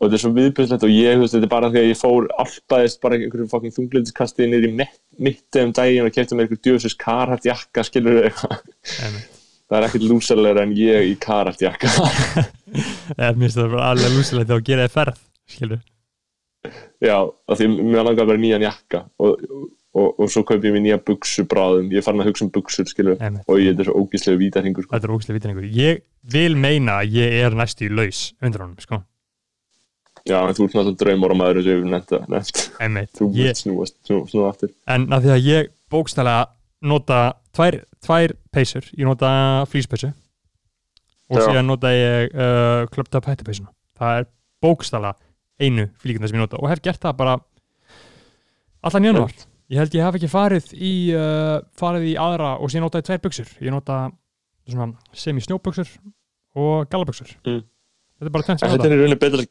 og 0.00 0.06
þetta 0.06 0.16
er 0.16 0.22
svo 0.22 0.30
viðbjörnslegt 0.36 0.86
og 0.86 0.92
ég, 0.94 1.16
þú 1.18 1.24
veist, 1.24 1.34
þetta 1.36 1.46
er 1.46 1.52
bara 1.52 1.70
þegar 1.74 1.90
ég 1.90 1.98
fór 2.00 2.28
allpaðist 2.40 3.00
bara 3.02 3.18
einhverjum 3.18 3.50
fucking 3.52 3.74
þunglindskasti 3.76 4.48
niður 4.48 4.70
í 4.70 4.88
mitti 5.20 5.64
um 5.64 5.74
daginn 5.76 6.08
og 6.08 6.14
kefti 6.14 6.38
mér 6.38 6.48
einhver 6.48 6.62
djöfisins 6.64 6.96
karhætt 7.00 7.48
jakka, 7.50 7.84
skilur 7.84 8.22
eitthvað. 8.24 8.62
Einmitt. 9.04 9.36
Það 9.70 9.76
er 9.78 9.86
ekkert 9.86 10.06
lúsalega 10.08 10.64
en 10.64 10.72
ég 10.74 11.10
í 11.12 11.18
karhætt 11.20 11.60
jakka. 11.62 11.92
Eða 13.20 13.34
mér 13.34 13.44
finnst 13.44 13.60
það 13.60 13.74
bara 13.76 13.90
alveg 13.92 14.16
lúsilegt 14.16 14.48
þegar 14.48 14.62
þú 14.62 14.66
gerir 14.70 14.88
þið 14.88 14.96
ferð 14.96 15.20
skilur, 15.50 15.84
Já, 17.00 17.16
af 17.24 17.56
því 17.56 17.68
mér 17.78 18.04
langar 18.04 18.26
bara 18.28 18.40
nýjan 18.40 18.64
jakka 18.66 19.04
og, 19.24 19.44
og, 19.96 20.08
og 20.20 20.32
svo 20.32 20.42
kaupi 20.48 20.68
ég 20.68 20.74
mér 20.74 20.84
nýja 20.84 20.98
buksu 21.00 21.46
bráðum, 21.48 21.88
ég 21.94 22.04
farin 22.04 22.20
að 22.20 22.28
hugsa 22.30 22.44
um 22.46 22.50
buksur 22.52 22.88
skilu, 22.88 23.14
Einmitt. 23.16 23.46
og 23.48 23.62
ég 23.62 23.72
er 23.72 23.88
svo 23.88 24.02
ógíslega 24.02 24.40
vítarhingur 24.42 24.84
sko. 24.84 24.92
þetta 24.92 25.08
er 25.08 25.14
ógæslega 25.16 25.38
vitinningur 25.38 25.70
Já, 30.30 30.38
en 30.46 30.56
þú 30.56 30.64
ert 30.68 30.78
náttúrulega 30.78 31.00
draumor 31.02 31.34
á 31.34 31.36
maður 31.40 31.60
og 31.60 31.68
ég 31.68 31.80
hef 31.80 31.90
nefnt, 31.90 33.12
þú 33.18 33.28
ég, 33.34 33.50
vilt 33.50 33.60
snúast, 33.64 33.96
snú, 34.06 34.22
snú 34.30 34.46
aftur. 34.48 34.72
En 34.86 35.08
að 35.10 35.26
því 35.26 35.34
að 35.36 35.46
ég 35.50 35.70
bókstælega 35.90 36.48
nota 36.90 37.20
tvær, 37.56 37.80
tvær 38.06 38.36
peysur. 38.54 38.86
Ég 38.94 39.08
nota 39.10 39.30
flýspeysu 39.68 40.12
og 41.30 41.38
síðan 41.44 41.68
nota 41.70 41.90
ég 41.94 42.32
uh, 42.34 42.86
klöpt 42.90 43.14
upp 43.14 43.28
hættupeysuna 43.30 43.70
það 44.00 44.20
er 44.20 44.26
bókstælega 44.64 45.12
einu 45.60 45.86
flíkunda 46.00 46.30
sem 46.30 46.38
ég 46.40 46.42
nota 46.42 46.58
og 46.58 46.70
hef 46.72 46.82
gert 46.82 47.02
það 47.04 47.18
bara 47.20 47.36
allan 48.86 49.08
januar 49.10 49.34
Ég 49.70 49.78
held 49.78 49.92
ég 49.94 50.02
hef 50.02 50.16
ekki 50.18 50.30
farið 50.32 50.72
í 50.74 50.92
uh, 51.14 51.60
farið 51.78 52.08
í 52.10 52.14
aðra 52.18 52.56
og 52.58 52.72
síðan 52.72 52.88
notaði 52.88 53.06
tvær 53.06 53.20
buksur 53.28 53.52
ég 53.62 53.70
nota 53.70 53.98
svona 54.66 54.88
semi-snjóbuksur 55.14 55.92
og 56.58 56.88
gallabuksur 56.90 57.36
Mm. 57.46 57.62
Þetta 58.20 58.28
er 58.28 58.32
bara 58.34 58.44
sem 58.44 58.58
þetta 58.58 58.76
nota. 58.76 58.88
er 58.88 58.92
í 58.92 58.96
rauninni 59.00 59.16
betra, 59.16 59.44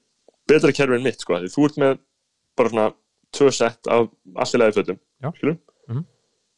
betra 0.50 0.74
kerfi 0.76 0.98
en 0.98 1.06
mitt, 1.06 1.22
sko. 1.24 1.40
Því 1.44 1.52
þú 1.54 1.68
ert 1.70 1.80
með 1.84 2.00
bara 2.60 2.74
svona 2.74 2.88
tvö 3.38 3.52
sett 3.54 3.90
af 3.94 4.10
allilega 4.36 4.76
fötum, 4.80 5.00
Já. 5.24 5.32
skilur? 5.38 5.58
Mhm. 5.90 6.06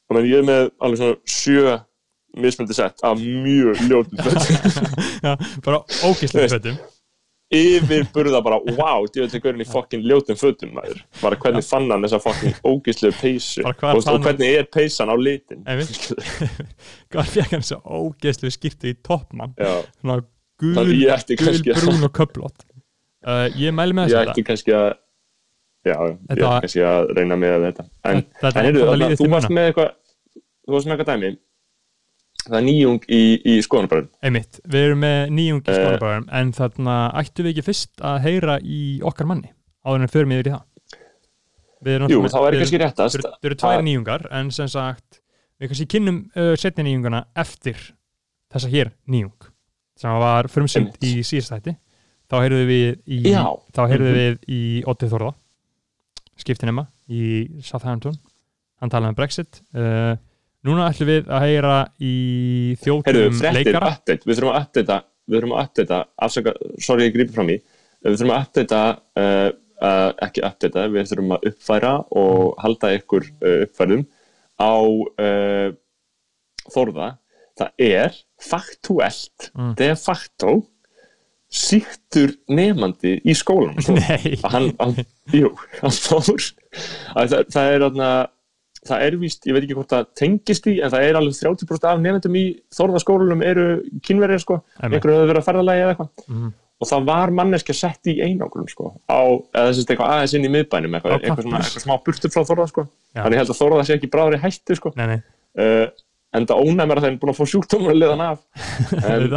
Og 0.09 0.17
menn 0.17 0.29
ég 0.31 0.39
er 0.41 0.47
með 0.47 0.63
alveg 0.81 1.01
svona 1.01 1.19
sjö 1.27 1.77
mismöndi 2.41 2.75
sett 2.75 3.03
af 3.03 3.19
mjög 3.19 3.83
ljótum 3.89 4.23
fötum. 4.23 4.89
Já, 5.25 5.35
bara 5.65 5.83
ógislega 6.07 6.47
Veist. 6.47 6.57
fötum 6.59 6.79
Yfir 7.51 8.05
burða 8.15 8.39
bara, 8.39 8.61
wow, 8.63 9.03
ég 9.11 9.25
veit 9.25 9.33
ekki 9.35 9.49
hvernig 9.49 9.67
fokkin 9.67 10.05
ljótum 10.07 10.37
fötum, 10.39 10.69
maður. 10.77 11.01
Bara 11.19 11.35
hvernig 11.35 11.65
fann 11.67 11.89
hann 11.91 12.05
þessa 12.05 12.21
fokkin 12.23 12.53
ógislegu 12.63 13.17
peysu. 13.19 13.65
Og, 13.67 13.75
fann 13.81 14.13
og 14.13 14.23
hvernig 14.23 14.53
er 14.55 14.69
peysan 14.71 15.11
á 15.11 15.15
litin. 15.19 15.65
Hvað 17.11 17.33
fekk 17.33 17.57
hann 17.57 17.65
svo 17.67 17.81
ógeðslu 17.83 18.53
skiptu 18.55 18.93
í 18.93 18.95
toppmann 19.03 19.51
svona 19.59 20.21
gul, 20.61 20.71
þannig 20.77 21.01
gul 21.41 21.51
að, 21.51 21.73
brún 21.81 22.07
og 22.07 22.13
köplót 22.15 22.63
uh, 23.28 23.47
Ég 23.59 23.74
mæli 23.78 23.93
með 23.97 24.09
ég 24.09 24.17
þessu 24.17 24.32
ætti 24.34 24.43
kannski 24.47 24.74
að, 24.78 24.89
já, 25.86 25.95
ég 25.95 26.17
Þetta- 26.28 26.49
ætti 26.49 26.65
kannski 26.65 26.84
að 26.88 27.13
reyna 27.17 27.38
með 27.41 27.55
þetta. 27.67 27.86
En, 28.05 28.22
Þetta 28.41 28.59
en 28.59 28.65
heyrðu, 28.67 28.84
það 28.89 29.15
þú 29.22 29.30
varst 29.36 29.49
með 29.57 29.69
eitthvað, 29.72 29.93
þú 30.65 30.76
varst 30.78 30.88
með 30.91 30.95
eitthvað 30.97 31.13
dæmi. 31.15 31.32
Það 32.41 32.57
er 32.57 32.63
nýjung 32.65 33.03
í, 33.13 33.22
í 33.45 33.53
skoðanabræðum. 33.61 34.07
Einmitt, 34.26 34.59
við 34.65 34.86
erum 34.88 35.01
með 35.03 35.19
nýjung 35.38 35.61
í 35.61 35.69
Eh. 35.69 35.78
skónabæðum 35.78 36.24
en 36.39 36.51
þarna 36.57 36.95
ættum 37.22 37.45
við 37.45 37.51
ekki 37.53 37.65
fyrst 37.67 38.01
að 38.01 38.19
heyra 38.26 38.55
í 38.65 38.80
okkar 39.05 39.28
manni 39.30 39.51
áður 39.86 39.99
en 39.99 40.05
við 40.07 40.13
förum 40.15 40.34
yfir 40.38 40.49
í 40.49 40.53
það 40.55 40.67
Jú, 41.82 42.19
þá 42.30 42.38
er 42.45 42.55
kannski 42.61 42.78
réttast. 42.82 43.22
Það 43.26 43.45
eru- 43.49 43.55
tvær 43.57 43.82
nýjungar 43.86 44.26
en 44.38 44.49
sem 44.53 44.67
sagt 44.69 45.19
við 45.61 45.69
kannski 45.72 45.88
kynnum 45.89 46.17
uh, 46.36 46.55
setni 46.55 46.84
nýjunguna 46.86 47.24
eftir 47.41 47.78
þessa 48.53 48.69
hér 48.69 48.91
nýjung 49.09 49.47
sem 49.97 50.09
var 50.22 50.45
Einmitt. 50.49 50.97
í 51.01 51.22
síðast 51.26 51.53
þætti 51.55 51.76
þá 52.32 52.36
heyrðum 52.45 52.67
við 52.71 52.89
í 53.11 53.21
Já. 53.27 53.43
þá 53.75 53.82
heyrðum 53.91 54.11
Mhm. 54.11 54.19
við 54.21 54.57
í 54.57 54.61
Otti 54.88 55.09
Þórða 55.11 55.34
skiptinema 56.41 56.88
í 57.11 57.23
Southampton. 57.61 58.15
Hann 58.82 58.89
talaði 58.89 59.11
um 59.13 59.17
Brexit. 59.19 59.59
Uh, 59.75 60.15
núna 60.65 60.88
ætlum 60.89 61.09
við 61.11 61.27
að 61.29 61.43
heyra 61.45 61.75
í 62.01 62.13
Heyrðu, 62.82 63.27
frettir, 63.38 63.53
leikara. 63.59 63.91
update, 63.97 64.25
við 64.25 64.39
þurfum 64.39 64.53
að 64.55 64.61
updata, 64.65 64.97
við 65.29 65.38
þurfum 65.41 65.53
að 65.57 65.67
updata, 65.67 65.99
afsaka, 66.27 66.53
sorry 66.79 67.05
ég 67.09 67.13
grípi 67.15 67.34
fram 67.36 67.49
í, 67.53 67.59
við 68.05 68.15
þurfum 68.17 68.34
að 68.34 68.47
updata, 68.47 68.82
uh, 69.21 69.51
uh, 69.82 70.11
ekki 70.25 70.43
updata, 70.47 70.88
við 70.93 71.11
þurfum 71.11 71.36
að 71.38 71.47
uppfæra 71.51 71.93
og 72.23 72.55
halda 72.63 72.93
ykkur 72.97 73.27
uh, 73.41 73.57
uppfærðum 73.67 74.05
á 74.61 74.73
uh, 74.82 75.69
Þórða, 76.71 77.07
það 77.57 77.71
er 77.82 78.17
faktuelt, 78.41 79.47
Mm. 79.57 79.75
de 79.75 79.88
facto, 79.97 80.51
sýttur 81.51 82.31
nefandi 82.51 83.17
í 83.27 83.33
skólanum. 83.35 83.81
sko. 83.83 83.97
Hann, 84.53 84.69
hann, 84.79 84.95
jú, 85.35 85.51
hann 85.81 85.95
fór. 85.97 86.45
Að 87.19 87.33
það, 87.33 87.49
það 87.51 87.73
er 87.75 87.83
þarna 87.85 88.11
það 88.81 89.03
er 89.05 89.15
víst, 89.21 89.43
ég 89.45 89.53
veit 89.53 89.65
ekki 89.67 89.75
hvort 89.77 89.91
það 89.93 90.07
tengist 90.17 90.65
í 90.71 90.77
en 90.81 90.89
það 90.89 91.03
er 91.05 91.17
alveg 91.19 91.35
30% 91.37 91.83
af 91.91 91.99
nefndum 92.01 92.37
í 92.39 92.45
þorðaskólunum 92.73 93.43
eru 93.45 93.65
kynverjar 94.07 94.41
sko. 94.41 94.57
Einhverju 94.81 95.19
hefur 95.19 95.29
verið 95.29 95.41
að 95.43 95.47
ferðalagi 95.51 95.83
eða 95.85 95.93
eitthvað. 95.93 96.25
Mhm. 96.31 96.51
og 96.81 96.89
það 96.89 97.03
var 97.11 97.29
manneskja 97.37 97.75
sett 97.77 98.09
í 98.09 98.15
einangrun 98.25 98.65
sko 98.71 98.87
á, 99.05 99.21
eða 99.53 99.67
þess 99.67 99.83
að 99.83 99.91
eitthvað 99.93 100.13
aðeins 100.15 100.31
inn 100.33 100.47
í 100.47 100.49
miðbænum 100.55 100.95
eitthvað, 100.97 101.11
Á 101.13 101.17
eitthvað, 101.19 101.43
svona, 101.45 101.59
eitthvað 101.61 101.83
smá 101.83 101.93
burtur 102.07 102.31
frá 102.33 102.41
þorða 102.49 102.65
sko. 102.71 102.85
Já. 103.13 103.19
þannig 103.21 103.37
held 103.41 103.51
að 103.53 103.59
þorða 103.59 103.83
sé 103.85 103.97
ekki 103.99 104.09
bráður 104.15 104.37
í 104.37 104.39
hættu 104.41 104.77
sko. 104.79 104.91
Nei, 104.97 105.05
nei, 105.11 105.19
uh, 105.61 105.85
en 106.33 106.47
það 106.49 106.63
ónæmur 106.65 106.97
að 106.97 107.05
þeim 107.05 107.19
búin 107.21 107.33
að 107.35 107.37
fá 107.37 107.51
sjúkdómur 107.53 107.93
að 107.93 107.99
liðan 108.01 108.23
af. 108.25 108.41
En, 109.11 109.27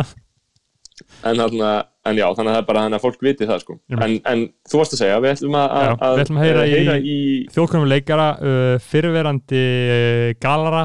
en, 1.24 1.36
þarna, 1.40 1.68
en 2.10 2.18
já, 2.20 2.24
þannig 2.36 2.50
að 2.50 2.54
það 2.54 2.60
er 2.62 2.66
bara 2.68 2.82
þannig 2.84 2.98
að 2.98 3.04
fólk 3.06 3.22
viti 3.26 3.46
það 3.48 3.60
sko. 3.64 3.76
Einmitt. 3.90 4.04
en, 4.04 4.16
en 4.32 4.42
þú 4.70 4.80
varst 4.80 4.96
að 4.96 5.00
segja, 5.02 5.20
við 5.24 5.32
ætlum 5.34 5.56
að, 5.60 5.68
Já, 5.74 5.92
að, 5.94 6.16
við 6.18 6.24
ætlum 6.24 6.40
að 6.40 6.44
heyra 6.46 6.64
eh, 6.64 6.68
í- 6.68 6.74
heyra 6.78 6.96
í 6.98 7.16
þjóðkunum 7.54 7.88
leikara 7.92 8.26
uh, 8.38 8.74
fyrirverandi 8.90 9.62
uh, 9.94 10.28
galara 10.44 10.84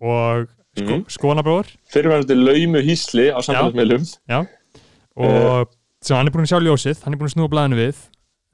og 0.00 0.46
sko, 0.78 0.84
Mhm. 0.88 1.00
skoðanabróður 1.10 1.72
fyrirvændi 1.90 2.36
laumu 2.38 2.82
hísli 2.86 3.28
á 3.34 3.38
samfélagsmiðlum 3.42 4.04
já, 4.30 4.38
og 5.18 5.72
sem 6.06 6.14
hann 6.16 6.28
er 6.28 6.34
búin 6.36 6.46
að 6.46 6.52
sjá 6.52 6.60
ljósið, 6.62 7.00
hann 7.02 7.14
er 7.16 7.18
búin 7.18 7.26
að 7.32 7.34
snúa 7.34 7.50
blæðinu 7.50 7.78
við. 7.80 7.96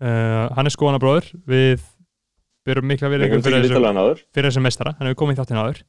Uh, 0.01 0.49
hann 0.57 0.65
er 0.67 0.73
skoðanabróður 0.73 1.27
við 1.47 1.83
byrjum 2.65 2.89
mikla 2.89 3.11
náður. 3.93 4.23
fyrir 4.33 4.49
þessum 4.49 4.65
mestara, 4.65 4.95
hann 4.99 5.11
hefur 5.11 5.21
komið 5.21 5.37
í 5.37 5.41
þáttinn 5.43 5.61
áður 5.61 5.83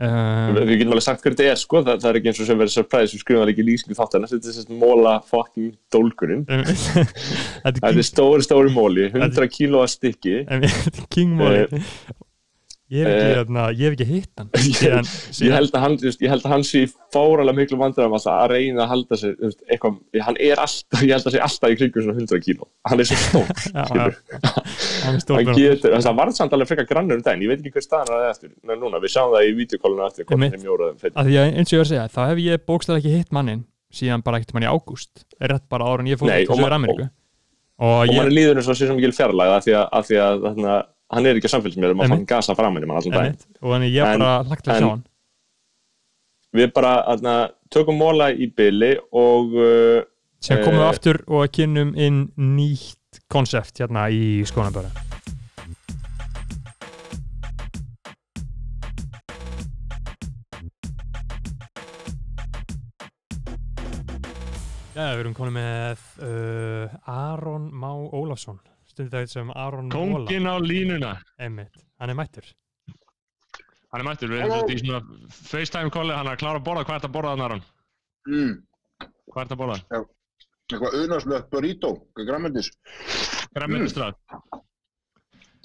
uh, 0.00 0.60
við 0.60 0.74
getum 0.80 0.94
alveg 0.94 1.06
sagt 1.06 1.24
hver 1.24 1.36
þetta 1.36 1.52
er 1.52 1.60
sko, 1.60 1.82
það, 1.86 2.00
það 2.02 2.10
er 2.10 2.20
ekki 2.20 2.32
eins 2.32 2.40
og 2.40 2.50
sem 2.50 2.62
verið 2.62 2.76
surprise 2.76 3.14
við 3.14 3.24
skrifum 3.24 3.44
það 3.44 3.52
ekki 3.54 3.64
í 3.64 3.68
lýsingu 3.68 3.98
þáttarna 3.98 4.30
þetta 4.30 4.50
er 4.52 4.58
sérst 4.58 4.74
móla 4.80 5.14
fucking 5.30 5.76
dólkurinn 5.94 6.46
þetta 6.50 7.70
er 7.70 7.78
þetta 7.80 7.94
er 7.94 8.08
stóri 8.08 8.46
stóri 8.46 8.74
móli, 8.74 9.10
100 9.12 9.52
kíló 9.54 9.84
að 9.84 9.94
stykki. 9.96 10.40
Þetta 10.48 11.04
er 11.04 11.06
King 11.12 11.36
Móli 11.38 11.64
ég 12.90 13.04
hef 13.04 13.10
ekki, 13.10 13.26
eh, 13.26 13.36
hérna, 13.38 13.64
ég 13.70 13.84
hef 13.86 13.94
ekki 13.94 14.06
hitt 14.08 14.40
hann 14.40 14.48
ég, 14.58 15.10
ég, 15.46 15.52
held 15.54 15.74
að 15.76 15.84
hann, 15.84 15.96
þú 16.00 16.08
veist, 16.08 16.22
ég 16.24 16.32
held 16.32 16.44
að 16.46 16.54
hann 16.54 16.64
sé 16.66 16.82
fáralega 17.14 17.56
miklu 17.56 17.78
vandræðum 17.80 18.16
að 18.18 18.28
reyna 18.50 18.82
að 18.84 18.90
halda 18.92 19.18
sig 19.20 19.36
veist, 19.38 19.60
eitthvað, 19.70 19.94
hann 20.26 20.38
er 20.42 20.62
alltaf, 20.64 21.04
ég 21.04 21.12
held 21.14 21.26
að 21.30 21.34
sé 21.36 21.40
alltaf 21.46 21.68
í 21.70 21.78
kringum 21.78 22.02
svona 22.06 22.18
100 22.18 22.42
kíló. 22.46 22.64
Hann 22.90 22.98
er 23.02 23.06
svo 23.10 23.18
stór 23.20 23.46
hann 25.04 25.20
hann 25.20 25.54
getur, 25.54 25.90
að 25.96 26.18
varð 26.18 26.34
samt 26.36 26.52
alveg 26.56 26.68
frekar 26.72 26.88
grannur 26.90 27.16
um 27.20 27.24
daginn, 27.24 27.46
ég 27.46 27.50
veit 27.52 27.62
ekki 27.62 27.74
hver 27.78 27.86
staðan 27.86 28.10
það 28.10 28.24
er 28.26 28.30
eftir 28.34 28.50
Nei, 28.66 28.76
núna, 28.76 29.02
við 29.02 29.10
sjáum 29.14 29.32
það 29.34 29.46
í 29.46 29.50
videokólinu 29.60 30.02
eftir 30.06 30.24
að 31.14 31.24
því 31.30 31.34
að 31.40 31.46
eins 31.50 31.70
og 31.70 31.74
ég 31.74 31.80
var 31.80 31.86
að 31.86 31.92
segja, 31.94 32.06
þá 32.10 32.22
hef 32.26 32.38
ég 32.44 32.66
bókstæðlega 32.66 33.00
ekki 33.00 33.16
hitt 33.16 33.32
mannin 33.34 33.62
síðan 33.90 34.22
bara 34.26 34.38
ekkert 34.38 34.54
mann 34.56 34.66
í 34.66 34.70
ágúst 34.70 35.24
er 35.40 35.48
rétt 35.54 35.66
bara 35.70 35.86
ára 35.90 36.00
en 36.04 36.10
ég 36.10 36.18
fór 36.20 36.30
til 36.30 36.46
Söður 36.46 36.76
Ameríku. 36.76 37.06
og 37.80 38.12
mann 38.12 38.26
er 38.28 38.34
líður 38.34 38.60
eins 38.60 38.70
og 38.70 38.76
sé 38.78 38.84
sem 38.86 38.98
mikil 38.98 39.14
fjarlægð 39.16 39.52
að, 41.10 41.16
að 41.16 41.18
hann 41.18 41.26
er 41.26 41.40
ekki 41.40 41.50
að 41.50 41.54
samfélsmiðum 41.56 42.00
að 42.00 42.06
Einmitt. 42.06 42.16
fann 42.16 42.28
gasa 42.30 42.54
fram 42.58 42.78
henni 42.78 42.88
mann 42.90 43.02
daginn. 43.02 43.18
Einmitt, 43.20 43.48
og 43.60 43.74
þannig 43.74 43.96
ég 43.96 44.14
bara 44.14 44.30
hlagt 44.46 44.64
til 44.64 44.72
að 44.72 44.78
sjá 44.78 44.88
hann. 44.90 45.04
Við 46.50 46.72
bara 46.74 46.94
þarna, 47.06 47.34
tökum 47.70 48.00
móla 48.00 48.32
í 48.34 48.48
byli 48.50 48.94
og 49.14 49.52
uh, 49.54 50.00
sem 50.40 50.62
komum 50.64 50.80
við 50.80 50.86
eh, 50.86 50.90
aftur 50.90 51.20
og 51.28 51.52
kynnum 51.52 51.92
inn 52.00 52.24
nýtt 52.40 53.20
konsept 53.28 53.82
hérna 53.82 54.08
í 54.08 54.40
skónaböru 54.48 54.88
Já, 64.90 65.14
við 65.14 65.20
erum 65.22 65.36
konum 65.36 65.54
með 65.56 66.00
uh, 66.24 66.98
Aron 67.08 67.70
Má 67.72 67.92
Ólafsson 67.92 68.58
stundir 68.90 69.12
þetta 69.14 69.32
sem 69.34 69.50
Aron 69.54 69.88
Móla 69.90 70.24
Kóngin 70.26 70.48
á 70.50 70.54
línuna 70.62 71.12
Einmitt, 71.38 71.76
hann 72.00 72.10
er 72.14 72.18
mættur 72.18 72.48
Hann 73.90 74.00
er 74.02 74.06
mættur, 74.06 74.30
við 74.30 74.44
erum 74.46 74.70
í 74.70 74.78
svona 74.78 75.00
FaceTime 75.50 75.90
calli, 75.90 76.14
hann 76.14 76.28
er 76.30 76.36
að 76.36 76.42
klára 76.44 76.60
að 76.60 76.66
borða, 76.68 76.84
hvað 76.86 76.94
er 76.94 77.00
þetta 77.00 77.10
að 77.10 77.16
borða 77.16 77.32
þannig 77.34 77.46
Aron? 77.48 77.62
Mm, 78.30 78.52
Hvað 79.30 79.40
er 79.40 79.48
þetta 79.48 79.56
að 79.56 79.62
borða? 79.64 79.78
eitthvað 80.70 80.96
unaslegt 81.00 81.48
burrito, 81.50 81.88
grammendis. 82.14 82.68
Grænmetistrað. 83.56 84.14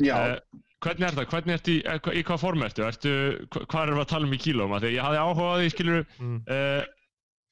Já, 0.02 0.16
Eh, 0.18 0.40
hvernig 0.82 1.06
er 1.08 1.14
það? 1.20 1.28
Hvernig 1.30 1.54
ertu 1.60 1.72
í, 1.76 1.78
eh, 1.86 2.00
hva- 2.02 2.14
í 2.18 2.24
hvað 2.26 2.40
form 2.42 2.64
ertu? 2.66 2.82
ertu 2.88 3.12
hva- 3.54 3.66
hvað 3.70 3.84
erum 3.86 3.98
við 4.00 4.06
að 4.06 4.10
tala 4.16 4.26
um 4.26 4.34
í 4.34 4.38
því 4.42 4.54
að 4.58 4.90
Ég 4.96 5.06
hafði 5.06 5.22
áhuga 5.22 5.46
á 5.46 5.56
því, 5.62 5.70
skilur, 5.76 6.06
mm. 6.20 6.40
uh, 6.50 6.84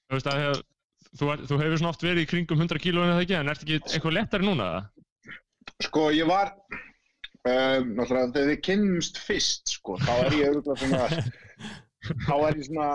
þú 0.10 0.18
veist 0.18 0.28
að 0.34 0.64
þú, 1.14 1.30
er, 1.34 1.38
þú 1.46 1.60
hefur 1.62 1.78
svona 1.78 1.90
oft 1.94 2.02
verið 2.02 2.24
í 2.26 2.30
kringum 2.34 2.58
100 2.58 2.80
kílóin 2.82 3.14
eða 3.14 3.22
ekki, 3.22 3.36
en 3.40 3.48
ertu 3.54 3.66
ekki 3.68 3.80
eitthvað 3.94 4.14
lettari 4.18 4.46
núna 4.50 4.66
það? 4.74 4.90
Sko 5.84 6.08
ég 6.16 6.28
var, 6.30 6.52
um, 7.48 7.94
náttúrulega 7.98 8.32
þegar 8.36 8.50
við 8.52 8.62
kynnumst 8.68 9.20
fyrst, 9.24 9.74
sko, 9.78 9.98
þá 10.04 10.12
er 10.26 10.38
ég 10.40 10.50
auðvitað 10.52 10.78
svona, 10.84 11.08
þá 12.28 12.34
er 12.50 12.58
ég 12.60 12.68
svona, 12.70 12.88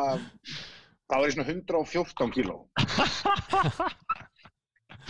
þá 1.09 1.15
er 1.19 1.27
ég 1.29 1.37
svona 1.37 1.49
114 1.53 2.35
kíló. 2.37 2.59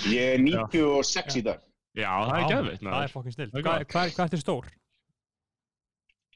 Ég 0.07 0.37
er 0.37 0.39
96 0.39 1.41
í 1.41 1.43
dag. 1.43 1.59
Já, 1.99 2.07
það 2.29 2.37
er 2.39 2.45
geðveitt, 2.53 2.83
Það 2.85 3.01
er 3.03 3.11
fokkin 3.11 3.35
snill 3.35 3.49
Það 3.51 3.59
er 3.59 3.65
Hvað 3.65 3.79
gott. 3.81 3.89
hvað- 3.95 4.13
hvað 4.15 4.29
ertu 4.29 4.39
stór? 4.39 4.69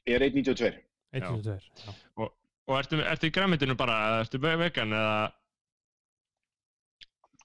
Ég 0.09 0.15
er 0.17 0.25
1,92. 0.27 0.71
1.2 1.15 1.53
Já. 1.85 1.93
Og 2.67 2.75
ertu, 2.79 2.99
ertu 3.07 3.29
í 3.29 3.31
grænmetinu 3.37 3.77
bara, 3.79 3.95
eða 4.09 4.25
ertu 4.25 4.41
ve- 4.43 4.57
vegan 4.65 4.91
eða, 4.99 5.31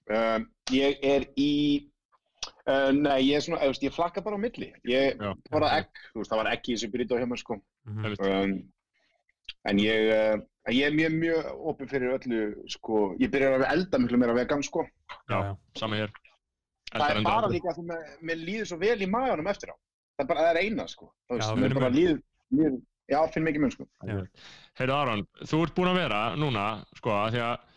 Um, 0.08 0.46
ég 0.72 1.02
er 1.04 1.26
í, 1.36 1.84
uh, 2.68 2.90
nei, 2.94 3.18
ég 3.28 3.38
er 3.38 3.44
svona, 3.44 3.60
þú 3.64 3.72
veist, 3.72 3.86
ég 3.88 3.94
flakka 3.96 4.22
bara 4.24 4.38
á 4.38 4.44
milli. 4.44 4.68
Ég 4.88 5.16
Já. 5.18 5.32
bara 5.50 5.70
egg, 5.80 5.88
þú 6.12 6.20
veist, 6.22 6.32
það 6.32 6.42
var 6.42 6.50
egg 6.52 6.68
í 6.68 6.76
þessu 6.76 6.90
burrito 6.92 7.18
hjá 7.18 7.26
mér, 7.30 7.40
sko. 7.42 7.58
Mhm. 7.88 8.14
Um, 8.28 8.54
en 9.68 9.80
ég, 9.82 10.08
uh, 10.12 10.38
ég 10.72 10.86
er 10.90 10.94
mjög, 10.96 11.16
mjög 11.22 11.50
opið 11.72 11.90
fyrir 11.94 12.14
öllu, 12.18 12.40
sko, 12.76 13.02
ég 13.20 13.30
byrjar 13.32 13.58
að 13.62 13.68
elda 13.72 14.00
miklu 14.04 14.20
meira 14.20 14.36
vegan, 14.36 14.62
sko. 14.66 14.84
Já, 15.28 15.38
já. 15.48 15.52
sama 15.80 15.96
hér. 16.02 16.12
það 16.88 16.94
Eldar 17.00 17.10
er 17.10 17.18
enda 17.20 17.30
bara 17.30 17.46
aldrei. 17.48 17.58
líka 17.58 17.72
að 17.74 17.82
mér, 17.88 18.04
mér 18.22 18.38
líður 18.44 18.68
svo 18.70 18.78
vel 18.80 19.02
í 19.02 19.08
maganum 19.12 19.46
eftir 19.52 19.72
á. 19.72 19.76
Það 20.18 20.24
er 20.24 20.28
bara, 20.30 20.44
það 20.46 20.50
er 20.54 20.60
eina, 20.64 20.86
sko. 20.88 21.10
Þú 21.28 21.38
Já, 21.38 21.48
erum 21.64 21.78
bara 21.80 21.90
líður, 21.94 22.20
mjög, 22.58 22.78
já, 23.12 23.18
finn 23.34 23.44
mikið 23.48 23.60
mun, 23.64 23.74
sko. 23.74 23.88
Heyrðu 24.78 24.94
Aron, 24.96 25.26
þú 25.44 25.60
ert 25.66 25.74
búin 25.76 25.90
að 25.92 25.98
vera 26.00 26.20
núna, 26.40 26.64
sko, 26.96 27.10
að 27.12 27.36
því 27.36 27.42
að 27.48 27.67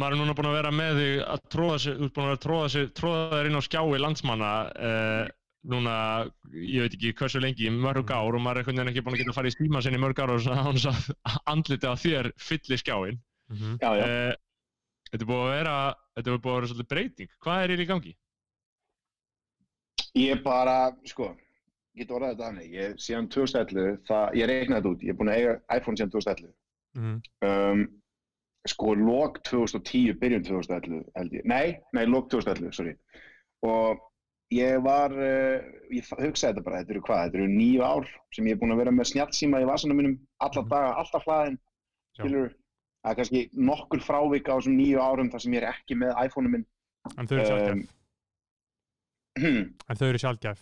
maður 0.00 0.16
er 0.16 0.20
núna 0.22 0.36
búin 0.38 0.48
að 0.50 0.56
vera 0.56 0.72
með 0.74 1.00
þig 1.00 1.20
að 1.34 1.44
tróða 1.54 1.76
sig, 1.84 1.98
þú 1.98 2.06
ert 2.08 2.16
búin 2.16 2.30
að 2.30 2.40
tróða 2.44 2.72
sig, 2.74 2.88
tróða 2.96 3.28
þér 3.34 3.50
inn 3.50 3.60
á 3.60 3.62
skjái 3.66 4.00
landsmanna 4.00 4.52
eh, 4.88 5.28
núna, 5.70 5.94
ég 6.54 6.86
veit 6.86 6.94
ekki 6.96 7.12
hversu 7.18 7.40
lengi, 7.42 7.66
í 7.68 7.74
mörg 7.74 8.10
ár 8.14 8.36
og 8.36 8.42
maður 8.42 8.62
er 8.62 8.62
einhvern 8.62 8.80
veginn 8.80 8.92
ekki 8.94 9.04
búin 9.04 9.16
að 9.16 9.22
geta 9.22 9.34
að 9.34 9.38
fara 9.38 9.50
í 9.50 9.54
stíma 9.54 9.82
sinni 9.84 10.00
í 10.00 10.04
mörg 10.04 10.22
ár 10.22 10.32
og 10.32 10.40
þess 10.46 10.88
að 10.88 11.36
andliti 11.52 11.90
á 11.90 11.94
þér 12.00 12.30
fylli 12.40 12.80
skjáin. 12.80 13.20
Mhm. 13.52 13.76
Já, 13.82 13.90
já. 13.98 14.06
Eh, 14.06 14.32
þetta 15.10 15.22
er 15.26 15.30
búið 15.30 15.44
að 15.44 15.52
vera, 15.58 15.76
þetta 16.16 16.32
er 16.32 16.40
búið 16.40 16.54
að 16.54 16.58
vera 16.60 16.72
svolítið 16.72 16.90
breyting. 16.94 17.32
Hvað 17.44 17.62
er 17.66 17.84
í 17.84 17.88
gangi? 17.90 18.16
Ég 20.18 20.42
bara, 20.42 20.76
sko, 21.06 21.28
ég 21.94 22.02
get 22.02 22.16
orðað 22.16 22.32
þetta 22.34 22.48
hannig, 22.48 22.72
ég 22.74 22.96
síðan 22.98 23.28
2011, 23.30 24.00
það, 24.08 24.38
ég 24.40 24.50
reiknaði 24.50 24.80
þetta 24.80 24.94
út, 24.94 25.04
ég 25.04 25.12
er 25.12 25.18
búin 25.20 25.30
að 25.30 25.40
eiga 25.40 25.56
iPhone 25.76 26.00
síðan 26.00 26.14
2011. 26.16 26.54
Mhm. 26.98 27.18
Um, 27.46 27.84
sko, 28.68 28.94
lók 28.94 29.40
2010, 29.48 30.14
byrjun 30.20 30.42
2011, 30.44 31.04
held 31.16 31.32
ég. 31.32 31.44
Nei, 31.48 31.78
nei, 31.96 32.04
lók 32.06 32.28
2011, 32.30 32.72
sorry. 32.76 32.96
Og 33.64 33.98
ég 34.52 34.80
var, 34.84 35.12
uh, 35.12 35.62
ég 35.90 36.06
hugsaði 36.18 36.52
þetta 36.54 36.64
bara, 36.66 36.80
þetta 36.82 36.94
eru 36.96 37.02
hvað, 37.06 37.22
þetta 37.28 37.38
eru 37.40 37.48
nýju 37.54 37.82
ár 37.86 38.08
sem 38.34 38.44
ég 38.46 38.56
er 38.56 38.60
búin 38.60 38.74
að 38.74 38.82
vera 38.82 38.90
með 38.92 39.10
snjallsíma 39.12 39.60
í 39.62 39.68
vasanum 39.68 39.96
mínum, 39.96 40.18
alla 40.40 40.62
Mhm. 40.62 40.68
daga, 40.68 40.94
alltaf 41.00 41.24
hlaðin, 41.24 41.58
skilur. 42.18 42.50
Það 43.00 43.10
er 43.10 43.16
kannski 43.16 43.50
nokkur 43.56 44.00
frávik 44.04 44.48
á 44.52 44.54
þessum 44.60 44.76
nýju 44.76 44.98
árum 45.00 45.30
þar 45.32 45.40
sem 45.40 45.52
ég 45.52 45.62
er 45.62 45.72
ekki 45.72 45.96
með 45.96 46.24
iPhone-um 46.26 46.52
minn. 46.52 46.66
En 47.16 47.26
þau 47.26 47.36
eru 47.38 47.46
sjálfgæf. 47.48 47.72
Um, 47.72 47.88
Hmm, 49.38 49.72
En 49.88 49.96
þau 49.96 50.08
eru 50.08 50.18
sjálfgæf. 50.18 50.58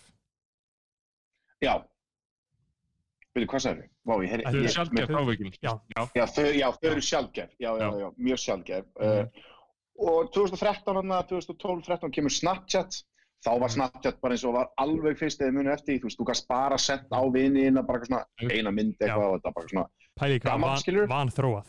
já. 1.61 1.83
Veitu, 3.35 3.47
hvað 3.51 3.61
sagði 3.63 3.83
þau? 3.83 3.89
Vá, 4.09 4.13
ég 4.23 4.31
heyri... 4.33 4.43
Þau 4.43 4.55
eru 4.57 4.71
þau- 4.97 5.09
frávikin. 5.11 5.53
Já. 5.61 5.73
Já, 6.17 6.25
þau, 6.33 6.71
eru 6.89 7.01
sjálfgef, 7.01 7.51
já, 7.61 7.69
já, 7.69 7.85
Já. 7.85 7.89
já, 8.01 8.07
mjög 8.17 8.39
sjálfgef. 8.45 8.85
Mhm. 8.99 9.29
Uh, 9.99 10.09
og 10.09 10.31
2013, 10.33 10.95
þarna, 10.95 11.19
2012-13 11.29 12.11
kemur 12.15 12.33
Snapchat, 12.33 13.03
þá 13.45 13.49
var 13.51 13.67
Mhm. 13.69 13.75
Snapchat 13.75 14.19
bara 14.21 14.33
eins 14.33 14.45
og 14.49 14.53
var 14.55 14.69
alveg 14.81 15.17
fyrst 15.19 15.41
eða 15.41 15.53
muni 15.53 15.69
eftir, 15.69 15.99
þú 15.99 16.09
veist, 16.09 16.19
þú 16.19 16.25
gast 16.31 16.47
bara 16.49 16.77
sett 16.77 17.05
á 17.13 17.21
viniðina, 17.29 17.85
bara 17.85 17.99
eitthvað 17.99 18.07
svona 18.07 18.51
eina 18.57 18.71
mynd 18.71 18.95
eitthvað 18.99 19.27
og 19.29 19.41
þetta 19.41 19.53
bara 19.53 19.67
svona, 19.67 19.85
Pæli 20.19 20.39
Gamall, 20.39 21.07
van, 21.07 21.29
þróað. 21.29 21.67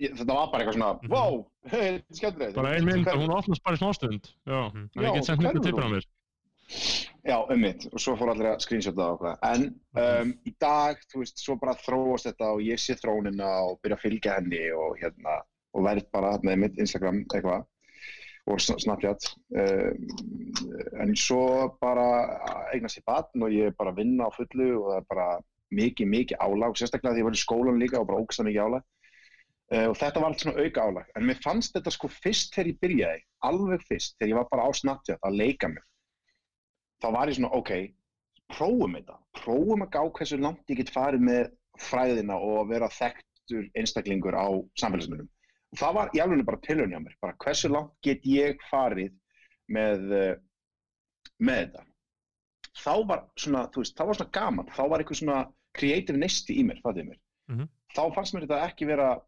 ég, 0.00 0.12
þetta 0.16 0.26
var 0.34 0.46
bara 0.52 0.62
eitthvað 0.64 0.76
svona, 0.78 0.92
Mhm. 1.02 1.10
wow, 1.10 1.46
þetta 1.66 1.82
er 1.82 2.02
skemmtilegt. 2.12 2.54
Bara 2.54 2.68
ein 2.76 2.84
mynd 2.84 3.08
og 3.08 3.18
hún 3.18 3.34
opnast 3.34 3.62
bara 3.64 3.76
í 3.76 3.80
smástund. 3.80 4.30
Já, 4.46 4.70
Mhm. 4.72 4.90
en 4.96 5.02
ég 5.04 5.14
get 5.14 5.24
sendt 5.24 5.40
mynda 5.42 5.52
hverfur 5.58 5.64
tippin 5.66 5.84
á 5.84 5.90
mér. 5.90 6.06
Já, 7.26 7.36
um 7.50 7.58
mitt, 7.58 7.86
og 7.90 7.98
svo 8.02 8.14
fór 8.18 8.30
allir 8.32 8.48
að 8.52 8.60
screenshota 8.62 8.98
það 9.02 9.12
og 9.12 9.20
hvað. 9.22 9.38
En 9.50 9.64
um, 10.02 10.32
í 10.46 10.52
dag, 10.62 11.00
þú 11.10 11.22
veist, 11.22 11.40
svo 11.42 11.56
bara 11.62 11.74
þróast 11.78 12.28
þetta 12.28 12.50
og 12.54 12.62
ég 12.62 12.78
sé 12.82 12.94
þrónina 12.98 13.48
og 13.66 13.80
byrja 13.82 13.98
að 13.98 14.04
fylgja 14.04 14.36
henni 14.38 14.60
og 14.74 14.98
hérna, 15.00 15.40
og 15.74 15.86
verð 15.86 16.06
bara 16.14 16.36
hérna 16.36 16.54
í 16.54 16.60
mitt 16.62 16.78
Instagram 16.82 17.24
eitthvað 17.24 17.64
og 18.46 18.62
Sna- 18.62 18.78
Snapchat. 18.82 19.26
Um, 19.58 20.04
en 21.02 21.16
svo 21.18 21.40
bara 21.82 22.06
eignast 22.74 23.00
ég 23.00 23.06
batn 23.10 23.42
og 23.42 23.54
ég 23.54 23.72
er 23.72 23.78
bara 23.78 23.90
að 23.94 24.04
vinna 24.04 24.30
á 24.30 24.36
fullu 24.36 24.68
og 24.76 24.86
það 24.92 25.00
er 25.00 25.08
bara 25.10 25.26
mikið, 25.74 26.10
mikið 26.12 26.44
álag, 26.46 26.78
sérstaklega 26.78 27.16
því 27.16 27.24
ég 27.24 27.28
var 27.30 27.38
í 27.40 27.42
skólan 27.42 27.82
líka 27.82 27.98
og 28.02 28.06
bara 28.10 28.22
ógstað 28.22 28.50
mikið 28.50 28.68
álag. 28.68 28.86
Uh, 29.74 29.88
og 29.90 29.98
þetta 29.98 30.22
var 30.22 30.30
allt 30.30 30.46
svona 30.46 30.62
auka 30.62 30.86
álag. 30.86 31.10
En 31.18 31.26
mér 31.26 31.42
fannst 31.42 31.74
þetta 31.74 31.90
sko 31.94 32.10
fyrst 32.22 32.54
þegar 32.54 32.70
ég 32.70 32.80
byrjaði, 32.86 33.26
alveg 33.50 33.86
fyrst, 33.90 34.14
þegar 34.18 34.30
ég 34.30 34.38
var 34.38 34.50
bara 34.54 34.66
á 34.66 34.70
Snapchat 34.78 35.26
að 35.26 35.38
leika 35.42 35.70
mér 35.74 35.82
þá 37.02 37.08
var 37.14 37.30
ég 37.30 37.38
svona, 37.38 37.52
ok, 37.56 37.72
prófum 38.52 38.96
þetta, 38.96 39.16
prófum 39.40 39.84
að 39.84 39.92
gá 39.96 40.00
hversu 40.18 40.38
langt 40.40 40.72
ég 40.72 40.80
get 40.80 40.92
farið 40.94 41.24
með 41.28 41.48
fræðina 41.82 42.38
og 42.38 42.60
að 42.62 42.72
vera 42.74 42.92
þekktur 42.92 43.66
einstaklingur 43.76 44.36
á 44.38 44.46
samfélagsmiðlum. 44.80 45.28
Og 45.74 45.80
það 45.80 45.96
var 45.98 46.14
í 46.14 46.22
alveg 46.22 46.46
bara 46.46 46.62
tilhörni 46.64 46.96
á 46.96 47.02
mér, 47.02 47.16
bara 47.20 47.36
hversu 47.42 47.70
langt 47.72 47.92
get 48.06 48.24
ég 48.28 48.62
farið 48.70 49.12
með, 49.68 50.10
eh, 50.14 50.34
með 51.42 51.62
þetta. 51.64 51.86
Þá 52.76 52.94
var 53.08 53.22
svona, 53.36 53.66
þú 53.72 53.82
veist, 53.82 53.96
þá 53.96 54.04
var 54.06 54.18
svona 54.20 54.36
gaman, 54.36 54.72
þá 54.72 54.82
var 54.88 55.00
eitthvað 55.00 55.22
svona 55.22 55.38
creative 55.76 56.18
nesti 56.18 56.58
í 56.60 56.64
mér, 56.64 56.80
það 56.84 56.98
er 56.98 57.08
mér. 57.10 57.20
Mhm. 57.50 57.68
Þá 57.96 58.14
fannst 58.14 58.34
mér 58.34 58.46
þetta 58.46 58.64
ekki 58.70 58.86
vera 58.86 59.20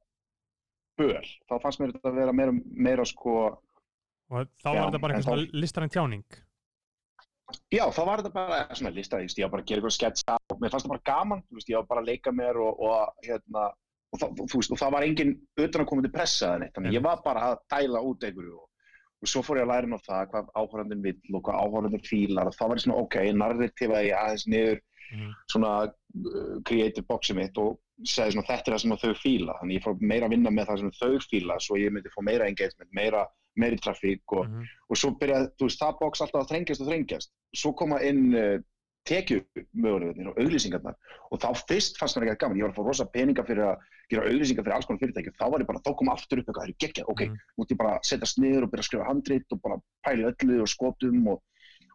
böl, 0.98 1.24
þá 1.48 1.54
fannst 1.62 1.80
mér 1.80 1.92
þetta 1.92 2.14
vera 2.14 2.32
meira, 2.32 2.52
meira 2.52 3.04
sko, 3.04 3.58
Og 4.28 4.44
þá 4.60 4.68
Já, 4.68 4.76
var 4.76 4.90
þetta 4.90 5.00
bara 5.00 5.14
eitthvað 5.16 5.24
svona 5.24 5.60
listaræn 5.62 5.92
tjáning. 5.92 6.24
Já, 7.72 7.84
þá 7.94 8.00
var 8.04 8.20
þetta 8.22 8.32
bara 8.34 8.76
svona 8.76 8.92
lista, 8.92 9.20
ég 9.24 9.44
var 9.46 9.52
bara 9.56 9.62
að 9.64 9.68
gera 9.70 9.80
eitthvað 9.82 9.96
sketsa 9.96 10.38
og 10.52 10.62
mér 10.62 10.72
fannst 10.72 10.86
það 10.88 10.94
bara 10.94 11.06
gaman, 11.10 11.42
veist, 11.56 11.68
ég 11.72 11.78
var 11.80 11.86
bara 11.88 12.02
að 12.04 12.10
leika 12.12 12.32
mér 12.36 12.58
og, 12.60 12.80
og 12.84 13.22
hérna, 13.24 13.66
og, 14.12 14.20
það, 14.20 14.42
veist, 14.54 14.72
og 14.74 14.80
það 14.82 14.92
var 14.96 15.06
engin 15.08 15.34
utan 15.56 15.84
að 15.84 15.88
koma 15.92 16.04
til 16.04 16.12
pressa 16.16 16.50
eða 16.50 16.58
neitt, 16.64 16.74
þannig 16.76 16.98
ég 16.98 17.06
var 17.08 17.22
bara 17.24 17.46
að 17.52 17.62
dæla 17.72 18.02
út 18.04 18.26
einhverju 18.28 18.58
og, 18.58 18.66
og 19.18 19.32
svo 19.32 19.42
fór 19.46 19.62
ég 19.62 19.64
að 19.66 19.72
læra 19.72 19.88
inn 19.88 19.96
á 19.96 20.06
það 20.08 20.28
hvað 20.34 20.52
áhörðandinn 20.60 21.06
vill 21.08 21.38
og 21.38 21.46
hvað 21.48 21.62
áhörðandinn 21.64 22.06
fílar 22.10 22.50
og 22.52 22.58
þá 22.58 22.64
var 22.68 22.76
ég 22.80 22.84
svona, 22.84 23.00
ok, 23.06 23.16
narrativaði 23.40 24.12
ég 24.12 24.20
aðeins 24.24 24.46
niður 24.52 24.84
Mhm. 25.08 25.30
svona 25.48 25.68
uh, 25.88 26.56
creative 26.68 27.06
boxi 27.08 27.32
mitt 27.32 27.56
og 27.56 27.78
segði 28.04 28.34
svona 28.34 28.44
þetta 28.44 28.68
er 28.68 28.74
það 28.74 28.82
sem 28.82 28.92
þau 29.00 29.14
fíla, 29.16 29.54
þannig 29.56 29.78
ég 29.78 29.84
fór 29.86 29.94
meira 30.04 30.26
að 30.28 30.34
vinna 30.34 30.50
með 30.52 30.66
það 30.68 30.82
sem 30.82 30.90
þau 30.98 31.22
fíla 31.30 31.56
svo 31.64 31.78
ég 31.80 31.94
myndi 31.94 32.12
fá 32.12 32.18
meira 32.28 32.44
engagement, 32.50 32.90
meira, 32.92 33.22
meiri 33.58 33.78
trafík 33.82 34.22
og 34.32 34.46
Mhm. 34.48 34.64
og 34.90 34.96
svo 34.96 35.10
byrjaði, 35.20 35.50
þú 35.58 35.66
veist, 35.68 35.80
það 35.82 35.98
box 36.00 36.20
alltaf 36.24 36.42
að 36.44 36.50
þrengjast 36.52 36.80
og 36.82 36.88
þrengjast. 36.88 37.30
Svo 37.56 37.72
koma 37.76 37.98
inn 38.02 38.34
uh, 38.34 38.58
tekju 39.08 39.40
mögulegarnir 39.74 40.28
og 40.28 40.36
auglýsingarnar 40.40 40.94
og 41.32 41.40
þá 41.40 41.48
fyrst 41.68 41.96
fannst 41.98 42.16
mér 42.16 42.26
ekki 42.28 42.34
að 42.36 42.40
gaman, 42.42 42.58
ég 42.58 42.66
var 42.66 42.72
að 42.72 42.78
fá 42.78 42.84
rosa 42.88 43.06
peninga 43.06 43.44
fyrir 43.46 43.64
að 43.64 43.76
gera 44.10 44.26
auglýsingar 44.28 44.64
fyrir 44.66 44.74
alls 44.76 44.86
konar 44.88 45.00
fyrirtæki 45.00 45.28
og 45.32 45.38
þá 45.40 45.46
var 45.52 45.60
ég 45.62 45.66
bara, 45.70 45.80
þá 45.84 45.92
kom 45.96 46.08
aftur 46.12 46.38
upp 46.42 46.46
eitthvað, 46.48 46.64
það 46.64 46.68
er 46.68 46.80
geggjað, 46.84 47.08
ok, 47.08 47.20
Mhm. 47.24 47.36
nú 47.58 47.62
ert 47.64 47.70
ég 47.72 47.78
bara 47.78 47.94
að 47.98 48.04
setjast 48.10 48.38
niður 48.38 48.62
og 48.64 48.70
byrja 48.70 48.84
að 48.84 48.88
skrifa 48.88 49.08
handrit 49.08 49.52
og 49.52 49.62
bara 49.62 49.76
pæli 50.04 50.22
öllu 50.28 50.60
og 50.60 50.68
skotum 50.68 51.28
og, 51.28 51.42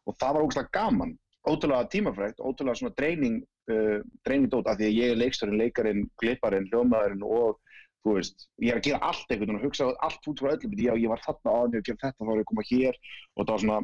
og 0.07 0.17
það 0.17 0.33
var 0.33 0.41
ógæslega 0.43 0.71
gaman, 0.73 1.17
ótrúlega 1.47 1.89
tímafrækt, 1.89 2.37
ótrúlega 2.39 2.77
svona 2.77 2.95
dreining, 2.95 3.43
uh, 3.69 3.99
dreining 4.25 4.49
dót 4.49 4.65
af 4.67 4.77
því 4.77 4.85
að 4.89 4.97
ég 4.97 5.11
er 5.11 5.21
leikstörinn, 5.21 5.57
leikarinn, 5.59 6.09
klipparinn, 6.17 6.69
hljómaðurinn 6.71 7.21
og 7.23 7.59
þú 8.03 8.15
veist, 8.17 8.47
ég 8.59 8.73
er 8.73 8.79
að 8.79 8.87
gera 8.87 8.99
allt 9.09 9.29
einhvern 9.31 9.47
veginn 9.47 9.59
og 9.59 9.65
hugsa 9.67 9.89
allt 10.03 10.27
út 10.27 10.41
frá 10.43 10.51
öllum, 10.53 10.73
já, 10.75 10.93
ég 10.99 11.11
var 11.11 11.21
þarna 11.23 11.53
því 11.71 11.79
og 11.79 11.87
gera 11.87 12.01
þetta, 12.01 12.17
þá 12.19 12.25
var 12.27 12.35
ég 12.35 12.43
að 12.43 12.49
koma 12.51 12.65
hér 12.69 12.97
og 13.35 13.45
það 13.45 13.53
var 13.53 13.63
svona, 13.63 13.79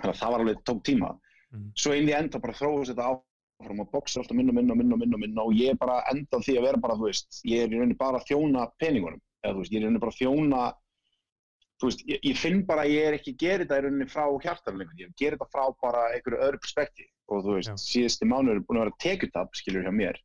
það 0.00 0.30
var 0.34 0.44
alveg 0.44 0.62
tók 0.70 0.84
tíma. 0.86 1.10
Mhm. 1.50 1.72
Svo 1.74 1.94
inn 1.98 2.08
í 2.08 2.14
enda 2.14 2.38
bara 2.38 2.54
þróast 2.54 2.92
þetta 2.92 3.08
áfram 3.10 3.82
og 3.82 3.90
boxa 3.90 4.20
alltaf 4.20 4.36
minna 4.36 4.54
og 4.54 4.58
minna 4.60 4.76
minna 4.78 4.94
og 4.94 5.00
minna, 5.02 5.18
minna 5.18 5.42
og 5.42 5.56
ég 5.58 5.74
er 5.74 5.80
bara 5.80 6.02
enda 6.12 6.38
á 6.38 6.40
því 6.40 6.54
að 6.58 6.66
vera 6.68 6.82
bara, 6.84 6.94
þú 6.94 7.08
veist, 7.10 7.40
ég 7.44 7.64
er 7.64 7.74
í 7.74 7.80
rauninni 7.80 7.98
bara 7.98 8.20
að 8.20 8.28
þjóna 8.30 8.68
peningunum, 8.78 9.20
eða 9.42 9.54
þú 9.54 9.64
veist, 9.64 9.72
ég 9.72 9.76
er 9.76 9.82
í 9.82 9.84
rauninni 9.84 10.04
bara 10.04 10.14
að 10.14 10.20
þjóna, 10.20 10.62
þú 11.80 11.90
veist, 11.90 12.04
ég, 12.06 12.20
ég 12.30 12.38
finn 12.38 12.62
bara 12.70 12.86
að 12.86 12.94
ég 12.94 13.08
er 13.08 13.18
ekki 13.18 13.36
gera 13.36 13.64
þetta 13.64 13.80
í 13.80 13.84
rauninni 13.84 14.08
frá 14.08 14.24
hjartarlega, 14.46 14.96
ég 15.02 15.12
ger 15.18 15.36
þetta 15.36 15.50
frá 15.50 15.64
bara 15.82 16.06
einhverju 16.14 16.40
öðru 16.46 16.62
perspekti 16.62 17.08
og 17.30 17.44
þú 17.44 17.58
veist, 17.58 17.74
Já. 17.74 17.82
síðusti 17.82 18.30
mánuður 18.30 18.60
er 18.60 18.64
búin 18.68 18.80
að 18.80 18.86
vera 18.86 19.00
tekjutap, 19.04 19.52
skilur 19.58 19.84
hjá 19.86 19.92
mér, 19.94 20.18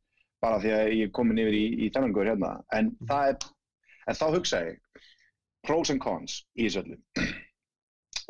bara 0.46 0.62
því 0.62 0.72
að 0.76 0.92
ég 0.94 1.08
er 1.08 1.14
komin 1.18 1.42
yfir 1.42 1.58
í, 1.58 1.64
í 1.86 1.90
þennan 1.94 2.14
hérna, 2.16 2.52
en 2.76 2.92
það 3.08 3.32
er, 3.32 3.50
en 4.06 4.18
þá 4.20 4.26
hugsa 4.36 4.62
ég, 4.68 5.02
pros 5.66 5.92
and 5.92 6.02
cons 6.02 6.40
í 6.54 6.68
þessu 6.68 6.84
öllu. 6.84 7.00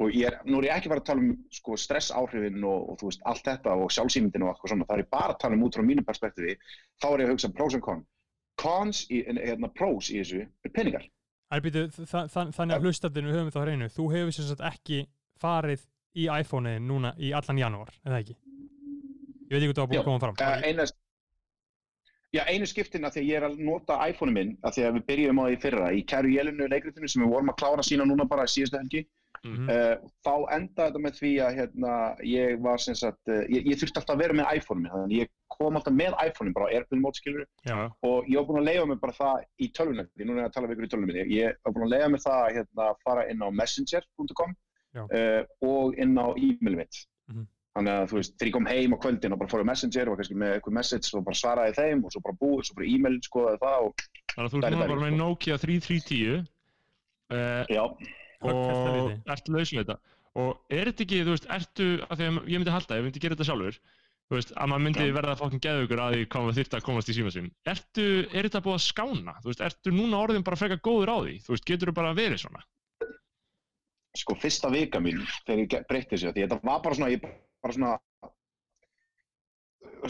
Og 0.04 0.12
ég 0.12 0.28
er, 0.28 0.34
nú 0.44 0.58
er 0.60 0.68
ég 0.68 0.76
ekki 0.76 0.90
bara 0.92 1.00
að 1.00 1.06
tala 1.08 1.22
um 1.24 1.30
sko, 1.56 1.76
stress 1.80 2.10
áhrifin 2.12 2.64
og, 2.68 2.82
og 2.92 2.98
þú 3.00 3.06
veist, 3.08 3.22
allt 3.30 3.46
þetta 3.46 3.76
og 3.80 3.92
sjálfsýmyndin 3.94 4.42
og 4.44 4.50
eitthvað 4.50 4.72
svona, 4.74 4.86
það 4.90 4.98
er 4.98 5.02
ég 5.02 5.08
bara 5.14 5.32
að 5.32 5.38
tala 5.40 5.56
um 5.56 5.62
út 5.64 5.78
frá 5.78 5.84
mínu 5.88 6.04
perspektífi, 6.04 6.56
þá 7.00 7.06
er 7.08 7.22
ég 7.22 7.30
að 7.30 7.32
hugsa 7.32 7.50
pros 7.56 7.76
and 7.78 7.84
cons. 7.86 8.04
Cons, 8.60 9.00
í, 9.08 9.22
hérna, 9.24 9.70
pros 9.72 10.10
í 10.12 10.18
þessu, 10.20 10.42
er 10.44 10.74
peningar. 10.76 11.06
En 11.48 11.64
býtu, 11.64 11.86
þa 11.96 12.26
þa 12.28 12.44
þannig 12.58 12.76
að 12.76 12.84
hlustandinu 12.90 13.32
höfum 13.32 13.48
við 13.48 13.56
þá 13.56 13.60
hreinu, 13.62 13.88
þú 13.96 14.10
hefur 14.12 14.36
sagt 14.36 14.66
ekki 14.68 15.00
farið 15.40 15.88
í 16.16 16.28
iPhone-ið 16.42 16.78
núna 16.84 17.14
í 17.16 17.32
allan 17.36 17.62
janúar, 17.62 17.96
eða 18.04 18.20
ekki? 18.20 18.36
Ég 19.46 19.56
veit 19.56 19.62
ekki 19.62 19.72
hvað 19.72 19.78
það 19.78 19.84
var 19.86 19.92
búin 19.94 20.02
að 20.02 20.08
koma 20.10 20.24
fram. 20.26 20.38
Uh, 20.42 20.66
einu, 20.66 20.88
já, 22.36 22.42
einu 22.52 22.66
skiptin 22.70 23.04
að 23.08 23.16
því 23.16 23.20
að 23.22 23.28
ég 23.30 23.36
er 23.40 23.46
að 23.48 23.58
nota 23.66 23.98
iPhone-u 24.10 24.34
minn, 24.36 24.56
að 24.64 24.76
því 24.76 24.86
að 24.88 24.96
við 24.98 25.06
byrjum 25.10 25.40
á 25.40 25.44
því 25.46 25.54
í 25.56 25.60
fyrra, 25.66 25.86
í 25.96 26.02
Kæru 26.10 26.32
Jelinu 26.36 26.68
leikritinu 26.72 27.08
sem 27.08 27.22
við 27.24 27.32
vorum 27.34 27.52
að 27.52 27.58
klára 27.62 27.84
sína 27.86 28.06
núna 28.08 28.28
bara 28.28 28.44
síðustu 28.50 28.80
helgi, 28.82 29.06
Mhm. 29.44 29.68
uh, 29.68 29.96
þá 30.24 30.32
endaði 30.56 30.86
þetta 30.90 31.00
með 31.04 31.16
því 31.20 31.30
að 31.44 31.56
hérna, 31.58 31.90
ég 32.24 32.60
var 32.64 32.78
sem 32.82 32.94
sagt, 32.98 33.20
uh, 33.28 33.42
ég, 33.52 33.66
ég 33.68 33.76
þurfti 33.78 34.00
alltaf 34.00 34.14
að 34.16 34.22
vera 34.24 34.34
með 34.34 34.48
iPhone-u 34.56 34.80
minn, 34.80 34.90
þannig 34.92 35.06
að 35.06 35.20
ég 35.20 35.28
kom 35.52 35.76
alltaf 35.76 35.94
með 35.94 36.16
iPhone-u 36.26 36.52
bara 36.56 36.66
á 36.66 36.72
Airplane 36.74 37.02
mode 37.04 37.20
skilur 37.20 37.44
Já, 37.68 37.76
og 38.02 38.26
ég 38.26 38.36
var 38.40 38.46
búin 38.48 38.60
að 38.62 38.68
leiða 38.70 38.86
mig 38.88 38.98
bara 39.04 39.12
það 39.12 39.44
í 39.60 39.68
tölvunum, 39.76 40.08
núna 40.18 40.32
er 40.40 40.42
ég 40.42 40.48
að 40.48 40.54
tala 40.56 40.66
við 40.66 40.74
ykkur 40.78 40.86
í 40.88 40.90
tölvunum 40.94 41.12
minni, 41.12 41.36
ég 41.36 41.54
var 41.64 41.72
búin 41.76 41.86
að 41.86 41.92
leiða 41.94 42.08
mig 42.16 42.20
það 42.24 42.40
að 42.46 42.54
hérna, 42.56 42.88
fara 43.04 43.26
inn 43.30 43.44
á 43.44 43.48
messenger.com 43.60 44.56
uh, 44.96 45.42
og 45.68 45.94
inn 46.00 46.16
á 46.16 46.26
e-mail 46.34 46.76
mitt. 46.80 46.96
Mhm. 47.30 47.46
Þannig 47.76 47.92
að 47.92 48.06
þú 48.10 48.16
veist, 48.16 48.34
þegar 48.36 48.48
ég 48.48 48.54
kom 48.56 48.68
heim 48.70 48.94
á 48.96 48.98
kvöldin 49.04 49.34
og 49.36 49.40
bara 49.42 49.52
fór 49.52 49.64
á 49.64 49.68
messenger 49.68 50.08
og 50.08 50.14
var 50.14 50.20
kannski 50.22 50.36
með 50.40 50.52
eitthvað 50.56 50.76
message 50.78 51.10
og 51.12 51.24
bara 51.26 51.40
svaraði 51.40 51.74
þeim 51.76 52.04
og 52.06 52.14
svo 52.14 52.22
bara 52.24 52.38
búið, 52.40 52.62
svo 52.68 52.76
bara 52.78 52.88
e-mail 52.88 53.18
skoðaði 53.26 53.60
það 53.64 53.88
og 53.88 54.04
þannig 54.06 54.46
að 54.46 54.54
þú 54.54 54.60
ert 54.60 54.76
núna 54.76 54.86
bara 54.86 55.02
með 55.02 55.10
sko. 55.12 55.18
Nokia 55.20 55.58
3310 55.60 56.38
uh, 57.36 57.74
já, 57.76 57.82
Höggfesta 58.46 58.94
og 58.96 59.34
ert 59.36 59.52
laus 59.52 59.74
við 59.74 59.82
þetta. 59.82 59.98
Og 60.36 60.72
er 60.78 60.90
þetta 60.90 61.04
ekki, 61.06 61.20
þú 61.26 61.34
veist, 61.34 61.50
ertu, 61.58 61.90
af 62.06 62.16
því 62.16 62.26
að 62.30 62.40
ég 62.54 62.60
myndi 62.60 62.74
halda, 62.74 62.98
ég 62.98 63.06
myndi 63.06 63.22
gera 63.24 63.36
þetta 63.36 63.48
sjálfur, 63.50 63.78
þú 64.26 64.38
veist, 64.38 64.52
að 64.56 64.70
maður 64.72 64.84
myndi 64.86 65.06
Já. 65.06 65.14
verða 65.14 65.36
fokkin 65.38 65.62
geðugur 65.62 66.02
að 66.02 66.14
því 66.16 66.24
hvað 66.32 66.46
maður 66.46 66.56
þyrfti 66.58 66.78
að 66.78 66.86
komast 66.86 67.10
í 67.10 67.14
síma 67.16 67.32
sinn 67.34 67.50
ertu, 67.70 68.06
er 68.32 68.48
þetta 68.48 68.62
búið 68.64 68.78
að 68.78 68.86
skána 68.86 69.34
þú 69.42 69.50
veist, 69.52 69.62
ertu 69.68 69.92
núna 69.94 70.22
orðin 70.24 70.46
bara 70.46 70.58
frekar 70.58 70.80
góður 70.82 71.12
á 71.14 71.18
því 71.20 71.36
þú 71.44 71.54
veist, 71.54 71.66
getur 71.68 71.92
þú 71.92 71.94
bara 72.00 72.16
verið 72.16 72.42
svona 72.42 72.64
sko 74.16 74.36
fyrsta 74.40 74.70
vika 74.72 75.00
mín 75.04 75.20
þegar 75.46 75.62
ég 75.62 75.86
breytti 75.90 76.16
þessu, 76.16 76.32
því 76.32 76.46
þetta 76.46 76.58
var 76.64 76.82
bara 76.82 76.98
svona 76.98 77.12
ég 77.12 77.22
bara 77.66 77.76
svona 77.76 77.92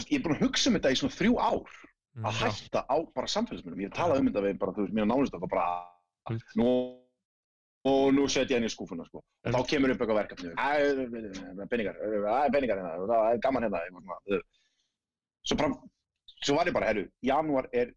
ég 0.07 0.17
er 0.19 0.23
búin 0.25 0.37
að 0.37 0.43
hugsa 0.45 0.69
um 0.69 0.77
þetta 0.77 0.93
í 0.93 0.99
svona 1.01 1.17
þrjú 1.17 1.37
ár 1.41 1.77
Mm. 2.17 2.25
að 2.25 2.37
hætta 2.41 2.81
á 2.89 2.97
bara 3.13 3.27
samfélagsmiðlum. 3.29 3.77
Ég 3.83 3.91
hef 3.91 3.97
talað 3.97 4.19
um 4.23 4.27
þetta 4.31 4.41
við 4.41 4.55
bara, 4.57 4.71
þú 4.73 4.85
veist, 4.87 4.93
mína 4.97 5.05
nánust 5.05 5.35
og 5.37 5.49
bara, 5.51 5.65
Mm. 6.31 6.39
nú 6.57 6.69
og 7.85 8.13
nú 8.13 8.23
setja 8.27 8.57
ég 8.57 8.57
henni 8.57 8.67
í 8.67 8.73
skúfuna, 8.73 9.05
sko. 9.05 9.21
Og 9.45 9.53
þá 9.53 9.67
kemur 9.69 9.91
upp 9.91 10.01
eitthvað 10.01 10.19
verkefni. 10.25 10.49
Peningar, 11.69 11.93
peningar 12.51 12.77
hérna 12.81 13.05
það 13.05 13.33
er 13.33 13.37
gaman 13.37 13.63
hérna 13.63 14.41
svo 15.45 15.57
bara, 15.57 15.69
svo 16.43 16.55
var 16.57 16.65
ég 16.65 16.73
bara, 16.73 16.87
herru 16.87 17.05
janúar 17.23 17.69
er, 17.71 17.93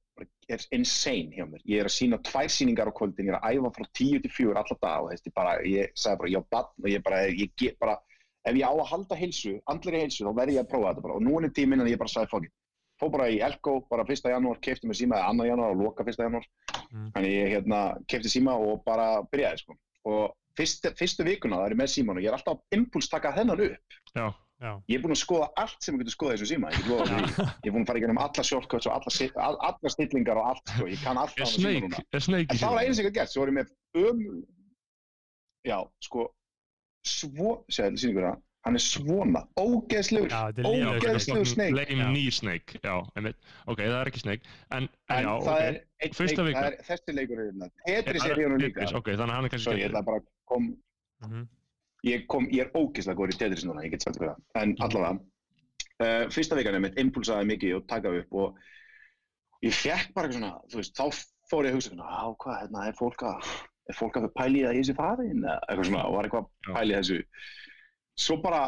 er 0.48 0.58
insane 0.70 1.32
hjá 1.32 1.48
mér. 1.48 1.64
Ég 1.64 1.80
er 1.80 1.88
að 1.88 1.96
sína 1.96 2.20
tvær 2.22 2.48
síningar 2.52 2.86
á 2.86 2.92
kvöldin 2.92 3.24
ég 3.26 3.32
er 3.34 3.40
að 3.40 3.56
æfa 3.56 3.72
frá 3.74 3.86
10 3.94 4.20
til 4.20 4.30
4 4.30 4.56
alla 4.61 4.76
dag 4.82 5.00
og 5.02 5.11
þessi 5.11 5.32
bara, 5.34 5.58
ég 5.64 5.90
sagði 5.96 6.18
bara, 6.18 6.28
ég 6.28 6.38
á 6.38 6.44
bann 6.50 6.68
og 6.76 6.88
ég 6.92 7.02
bara, 7.02 7.16
ég 7.26 7.50
get 7.56 7.78
bara 7.80 7.96
ef 8.49 8.55
ég 8.57 8.64
á 8.64 8.72
að 8.72 8.86
halda 8.93 9.16
heilsu, 9.20 9.59
andleri 9.68 10.01
heilsu 10.05 10.24
þá 10.24 10.32
verð 10.41 10.55
ég 10.57 10.64
að 10.64 10.70
prófa 10.72 10.93
þetta 10.95 11.03
bara 11.07 11.14
og 11.18 11.22
nú 11.26 11.36
er 11.41 11.51
tíminn 11.53 11.80
en 11.84 11.91
ég 11.91 11.99
bara 12.01 12.09
sagði 12.09 12.30
fuck 12.32 12.45
it 12.49 12.53
fó 13.01 13.09
bara 13.12 13.30
í 13.32 13.38
Elko, 13.41 13.80
bara 13.88 14.05
1. 14.05 14.28
janúar, 14.28 14.59
kefti 14.61 14.86
mig 14.86 14.97
síma 14.99 15.16
eða 15.16 15.32
2. 15.41 15.47
janúar 15.49 15.70
og 15.72 15.80
loka 15.84 16.05
1. 16.05 16.16
janúar 16.24 16.47
Mm. 16.91 17.12
þannig 17.14 17.30
ég 17.30 17.49
hérna 17.55 17.80
kefti 18.11 18.26
síma 18.32 18.51
og 18.59 18.80
bara 18.84 19.22
byrjaði 19.30 19.61
sko 19.61 19.74
og 20.11 20.32
fyrst, 20.59 20.88
fyrstu 20.99 21.22
vikuna 21.22 21.57
það 21.61 21.66
er 21.68 21.74
ég 21.76 21.78
með 21.78 21.91
síman 21.93 22.16
og 22.18 22.22
ég 22.24 22.26
er 22.32 22.34
alltaf 22.34 22.57
að 22.59 22.76
impuls 22.80 23.09
taka 23.09 23.30
þennan 23.36 23.61
upp 23.62 23.95
já, 24.18 24.24
Já. 24.61 24.72
ég 24.91 24.97
er 24.99 25.03
búinn 25.05 25.14
að 25.14 25.20
skoða 25.22 25.47
allt 25.57 25.76
sem 25.86 25.95
ég 25.95 26.01
getur 26.03 26.16
skoðað 26.16 26.34
í 26.34 26.41
þessu 26.41 26.49
síma 26.51 26.72
ég, 26.74 26.88
lofað 26.91 27.12
því. 27.12 27.47
ég 27.47 27.68
er 27.70 27.70
búinn 27.76 27.84
að 27.84 27.86
fara 27.93 27.99
í 27.99 28.03
gennum 28.03 28.18
alla 28.24 28.43
shortcuts 28.51 28.86
og 28.91 28.97
alla, 28.97 29.11
sit- 29.14 29.38
all, 29.38 29.57
alla 29.70 29.93
stillingar 29.95 30.36
og 30.43 30.49
allt 30.51 30.66
sko. 30.74 30.88
ég 30.91 31.05
kann 31.05 31.16
allt 31.22 31.38
á 31.38 31.38
er 31.38 31.47
þennan 31.47 31.62
síma 31.62 31.86
núna 31.86 32.03
er 32.11 32.26
en 32.26 32.43
í 32.43 32.59
það 32.59 32.74
var 32.74 32.82
sem 32.91 33.05
ég 33.05 33.07
gætt 33.07 33.18
gert 33.20 33.30
svo 33.36 33.43
er 33.47 33.53
ég 33.53 33.59
með 33.61 33.70
um 34.11 34.45
já 35.70 35.78
sko 36.03 36.26
svo, 37.07 37.64
segði 37.72 38.03
sýningur 38.05 38.26
það 38.30 38.38
hann 38.61 38.76
er 38.76 38.82
svona, 38.84 39.40
ógeðslegur 39.57 40.32
ógeðslegur 40.68 41.46
snake. 41.48 41.72
Lame 41.72 41.94
Já. 41.96 42.09
ný 42.12 42.24
Snake, 42.30 42.80
já, 42.84 42.96
einmitt. 43.16 43.38
Ok, 43.66 43.78
það 43.80 43.94
er 44.03 44.11
ekki 44.11 44.20
Snake. 44.20 44.51
En, 44.76 44.88
en 45.09 45.24
já, 45.24 45.30
það 45.46 45.55
ok. 45.55 45.62
er, 45.70 46.11
Fyrsta 46.18 46.44
það 46.44 46.59
er 46.66 46.76
þessi 46.90 47.14
leikur 47.16 47.40
er 47.40 47.46
hérna. 47.48 47.70
Tetris 47.86 48.20
Það 48.22 48.34
er 48.34 48.42
hérna 48.42 48.59
líka. 48.61 48.90
ok, 49.01 49.09
þannig 49.16 49.34
hann 49.38 49.48
er 49.48 49.55
kannski 49.55 49.64
svo 49.64 49.76
ég 49.80 49.88
ætla 49.88 50.03
bara 50.11 50.20
að 50.20 50.28
kom 50.53 50.68
Mhm. 51.24 51.48
ég, 52.05 52.26
kom, 52.32 52.46
ég 52.53 52.61
er 52.66 52.70
ógeðslega 52.76 53.16
góður 53.16 53.32
í 53.34 53.38
Tetris 53.40 53.64
núna, 53.64 53.82
ég 53.84 53.90
get 53.96 54.03
sagt 54.03 54.20
það. 54.20 54.36
En 54.61 54.76
allavega, 54.80 55.18
uh, 56.05 56.28
fyrsta 56.32 56.57
vikan 56.57 56.74
er 56.74 56.80
mitt 56.80 56.96
impulsaði 57.01 57.48
mikið 57.55 57.76
og 57.76 57.86
taka 57.88 58.12
upp 58.20 58.32
og 58.32 58.57
ég 59.64 59.72
fekk 59.72 60.12
bara 60.14 60.28
eitthvað 60.28 60.38
svona 60.38 60.53
þú 60.68 60.76
veist, 60.80 60.96
þá 60.96 61.07
fór 61.51 61.64
ég 61.64 61.72
að 61.72 61.80
hugsa 61.80 61.96
á 61.96 62.28
hvað, 62.36 62.61
hérna, 62.61 62.86
er 62.88 62.92
fólk 63.01 63.24
að 63.24 63.53
er 63.88 63.96
fólk 63.96 64.20
að 64.20 64.30
pæli 64.36 64.64
að 64.68 64.80
ég 64.80 64.88
sé 64.88 64.94
farin 64.98 65.44
eitthvað 65.48 65.86
svona, 65.88 66.06
var 66.14 66.28
eitthvað 66.28 66.46
að 66.46 66.74
pæli 66.76 66.96
þessu? 66.98 67.20
Svo 68.20 68.40
bara 68.42 68.64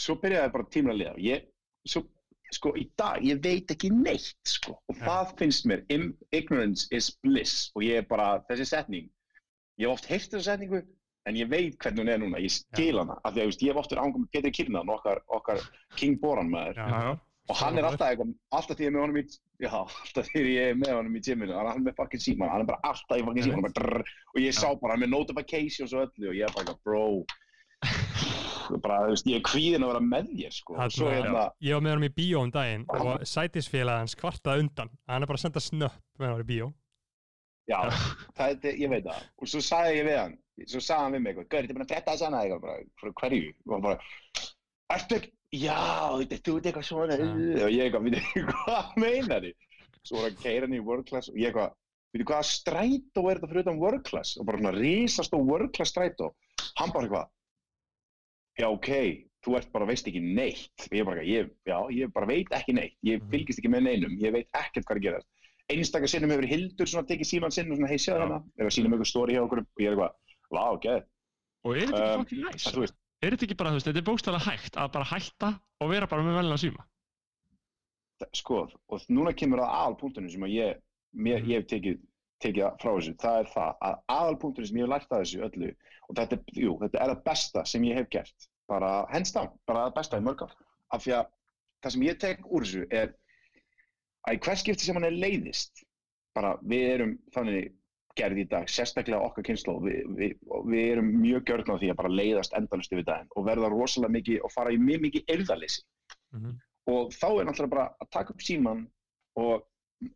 svo 0.00 0.16
byrjaði 0.20 0.52
bara 0.54 0.68
tímlega 0.72 0.94
að 0.94 1.00
liða. 1.00 1.14
Ég, 1.24 1.46
svo, 1.88 2.04
sko, 2.52 2.74
í 2.76 2.84
dag, 3.00 3.22
ég 3.24 3.40
veit 3.44 3.72
ekki 3.72 3.90
neitt, 3.94 4.36
sko, 4.48 4.76
og 4.88 4.98
Já. 4.98 5.04
það 5.06 5.32
finnst 5.40 5.66
mér 5.70 5.84
ignorance 5.90 6.88
is 6.94 7.10
bliss. 7.24 7.70
Og 7.76 7.84
ég 7.86 8.02
er 8.02 8.06
bara, 8.10 8.36
þessi 8.48 8.68
setning 8.72 9.08
ég 9.80 9.88
hef 9.88 9.96
oft 9.96 10.10
heyrt 10.10 10.28
þessa 10.32 10.52
setningu 10.52 10.82
en 11.28 11.36
ég 11.36 11.48
veit 11.50 11.76
hvernig 11.80 12.04
hún 12.04 12.12
er 12.12 12.20
núna, 12.20 12.40
ég 12.42 12.52
skil 12.52 13.00
hana. 13.00 13.16
Af 13.24 13.34
því 13.34 13.42
að 13.42 13.50
ég 13.64 13.72
hef 13.72 13.80
oft 13.80 13.92
verið 13.92 14.04
ángum 14.04 14.28
Petri 14.32 14.52
Kirnan 14.56 14.92
okkar, 14.92 15.22
okkar 15.32 15.60
King 15.96 16.20
Boran 16.20 16.50
maður 16.52 16.80
Já. 16.80 17.12
Og 17.48 17.56
hann 17.56 17.78
er 17.78 17.86
alltaf 17.88 18.10
eitthvað, 18.12 18.34
alltaf 18.54 18.76
því 18.78 18.84
ég 18.84 18.90
er 18.90 18.94
með 18.94 19.02
honum 19.02 19.16
í 19.20 19.24
já, 19.64 19.70
alltaf 19.72 20.28
því 20.30 20.42
ég 20.54 20.68
er 20.70 20.74
með 20.78 20.92
honum 20.98 21.16
í 21.16 21.22
gyminu 21.24 21.56
hann 21.56 21.70
er 21.72 21.80
með 21.86 21.96
fucking 21.98 22.22
síman, 22.22 22.50
hann 22.52 22.62
er 22.62 22.68
bara 22.68 22.80
alltaf 22.92 23.16
í 23.18 23.24
fucking 23.26 23.44
síman 23.48 24.04
og 24.04 24.38
ég 24.38 24.54
sá 24.54 24.68
bara 24.80 24.92
hann 24.94 25.02
með 25.02 25.14
notifications 25.16 25.92
og 25.96 26.04
öllu 26.06 26.30
og 26.30 26.36
ég 26.38 26.46
er 26.46 26.52
bara 26.54 26.76
bro. 26.84 27.24
Bara, 28.70 29.00
þú 29.02 29.14
veist, 29.16 29.26
ég 29.26 29.34
er 29.40 29.42
kvíðin 29.42 29.82
að 29.82 29.88
vera 29.90 30.00
með 30.04 30.26
þér 30.38 30.52
sko, 30.54 30.74
Þarna- 30.78 31.10
hérna 31.10 31.40
Ég 31.64 31.74
var 31.74 31.82
með 31.82 31.90
hann 31.90 32.04
í 32.06 32.10
bíó 32.14 32.38
um 32.44 32.50
daginn 32.54 32.84
og 32.94 33.24
sætisfélag 33.26 33.98
hans 33.98 34.14
kvartaði 34.14 34.60
undan. 34.62 34.92
Hann 35.10 35.22
er 35.24 35.26
bara 35.26 35.40
að 35.40 35.42
senda 35.42 35.62
snöpp 35.64 35.98
með 36.20 36.28
hann 36.30 36.44
í 36.44 36.46
bíó. 36.46 36.68
Já, 37.66 37.80
það 38.38 38.46
er, 38.70 38.78
ég 38.78 38.90
veit 38.92 39.04
það. 39.08 39.22
Og 39.42 39.50
svo 39.50 39.60
sagði 39.64 39.96
ég 39.98 40.06
við 40.06 40.18
hann, 40.20 40.38
svo 40.70 40.80
sagði 40.86 41.02
hann 41.02 41.14
við 41.16 41.22
mig 41.26 41.34
að 45.50 45.64
hana 45.66 46.22
ekki, 46.22 46.36
já, 46.36 46.40
þú 46.46 46.56
ert 46.56 46.66
eitthvað 46.70 46.86
svona, 46.86 47.16
Já. 47.18 47.64
og 47.64 47.70
ég 47.74 47.82
eitthvað, 47.84 48.04
veitu, 48.06 48.44
hvað 48.50 48.96
meinar 49.02 49.42
þið? 49.42 49.54
Svo 50.02 50.16
var 50.16 50.30
hann 50.30 50.38
keiran 50.42 50.72
í 50.76 50.80
world 50.84 51.06
class 51.08 51.28
og 51.28 51.36
ég 51.36 51.50
eitthvað, 51.50 51.72
veitu, 52.14 52.24
hvaða 52.30 52.46
strætó 52.50 53.24
er 53.30 53.40
þetta 53.40 53.50
fyrir 53.50 53.64
utan 53.66 53.80
world 53.82 54.04
class? 54.06 54.36
Og 54.40 54.46
bara 54.46 54.58
svona 54.62 54.74
risast 54.78 55.34
og 55.34 55.46
world 55.50 55.72
class 55.76 55.90
strætó. 55.92 56.30
Hann 56.78 56.92
bara 56.94 57.04
eitthvað, 57.08 57.28
já, 58.60 58.68
ok, 58.70 58.90
þú 59.44 59.56
ert 59.58 59.70
bara, 59.72 59.86
veist 59.90 60.06
ekki 60.08 60.20
neitt. 60.22 60.86
Og 60.90 60.96
ég 61.00 61.04
bara, 61.08 61.22
ég, 61.26 61.50
já, 61.66 61.76
ég 61.96 62.12
bara 62.14 62.26
veit 62.30 62.50
ekki 62.52 62.74
neitt, 62.76 62.96
ég 63.04 63.20
Mhm. 63.20 63.30
fylgist 63.30 63.58
ekki 63.62 63.70
með 63.72 63.82
neinum, 63.88 64.16
ég 64.20 64.32
veit 64.32 64.48
ekkert 64.52 64.84
hvað 64.86 64.96
er 64.96 65.00
að 65.00 65.06
gerast 65.10 65.28
einstakar 65.70 66.08
sinnum 66.10 66.30
hefur 66.34 66.48
Hildur 66.50 66.88
svona 66.90 67.06
tekið 67.06 67.28
síman 67.28 67.52
sinn 67.54 67.70
og 67.70 67.76
svona 67.78 67.86
hei 67.92 67.94
sjáðu 68.02 68.18
Já. 68.18 68.24
hérna 68.26 68.38
eða 68.58 68.70
sínum 68.74 68.90
eitthvað 68.96 69.06
stóri 69.06 69.34
hjá 69.36 69.42
okkur 69.44 69.60
og 69.60 69.66
ég 69.78 69.86
er 69.86 69.94
eitthvað 69.94 70.14
vá, 70.50 70.64
geð, 70.82 71.04
og 71.62 71.76
er 71.76 71.84
þetta 71.86 72.00
ekki 72.00 72.10
Um, 72.10 72.24
fucking 72.24 72.40
nice 72.42 72.66
að 72.66 72.74
þú 72.74 72.80
veist 72.82 72.96
er 73.20 73.34
þetta 73.34 73.46
ekki 73.48 73.56
bara, 73.60 73.72
þú 73.72 73.78
veist, 73.80 73.88
þetta 73.90 74.00
er 74.00 74.06
bókstæðlega 74.08 74.46
hægt 74.50 74.78
að 74.80 74.92
bara 74.96 75.08
hætta 75.10 75.50
og 75.80 75.90
vera 75.92 76.08
bara 76.10 76.24
með 76.26 76.38
velina 76.40 76.60
síma 76.60 76.86
sko, 78.36 78.66
og 78.92 79.04
núna 79.08 79.32
kemur 79.32 79.62
að 79.64 79.74
aðalpunktunum 79.80 80.30
sem 80.32 80.42
að 80.44 80.54
ég, 80.54 80.80
mér, 81.16 81.40
Mhm. 81.40 81.48
ég 81.50 81.56
hef 81.60 81.66
tekið 81.70 82.00
tekið 82.40 82.76
frá 82.80 82.90
þessu, 82.96 83.14
það 83.20 83.38
er 83.40 83.48
það 83.54 83.70
að 83.88 83.94
aðalpunktunum 84.16 84.68
sem 84.68 84.76
ég 84.76 84.84
hef 84.84 84.90
lært 84.92 85.10
að 85.10 85.22
þessu 85.24 85.40
öllu 85.46 85.70
og 86.08 86.16
þetta, 86.16 86.38
jú, 86.56 86.78
þetta 86.80 87.00
er 87.00 87.08
það 87.14 87.24
besta 87.24 87.64
sem 87.66 87.82
ég 87.84 87.94
hef 87.96 88.08
gert 88.10 88.48
bara 88.68 89.06
down, 89.34 89.48
bara 89.66 89.86
það 89.90 89.94
besta 89.94 90.18
í 90.20 90.24
mörg 90.24 90.42
ár 90.42 90.54
af 90.92 91.02
því 91.04 91.12
að 91.16 91.26
það 91.82 91.92
sem 91.92 92.02
ég 92.02 92.18
tek 92.20 92.40
úr 92.46 92.62
þessu 92.64 92.86
er 92.90 93.14
að 94.28 94.34
í 94.36 94.40
hvers 94.44 94.60
skipti 94.60 94.84
sem 94.84 94.94
hann 94.94 95.04
er 95.04 95.16
leiðist 95.16 95.84
bara 96.34 96.56
við 96.62 96.84
erum 96.94 97.18
þannig 97.34 97.72
gerð 98.20 98.40
í 98.42 98.46
dag, 98.52 98.68
sérstaklega 98.70 99.26
okkar 99.26 99.46
kynnslóð 99.48 99.82
við, 99.88 100.00
við, 100.20 100.36
og 100.54 100.68
við 100.70 100.86
erum 100.94 101.10
mjög 101.24 101.44
gjörn 101.50 101.72
á 101.72 101.80
því 101.80 101.90
að 101.92 101.98
bara 102.02 102.14
leiðast 102.20 102.56
endalust 102.60 102.94
yfir 102.94 103.06
daginn 103.08 103.32
og 103.36 103.46
verða 103.48 103.72
rosalega 103.72 104.14
mikið 104.18 104.44
og 104.46 104.54
fara 104.54 104.72
í 104.76 104.78
mjög 104.80 105.06
mikið 105.08 105.34
eilðarleysi 105.36 105.82
Mhm. 106.30 106.50
og 106.86 107.10
þá 107.10 107.26
er 107.40 107.46
náttúrulega 107.48 107.70
bara 107.74 107.86
að 108.02 108.10
taka 108.14 108.30
upp 108.34 108.42
síman 108.46 108.84
og 109.36 109.64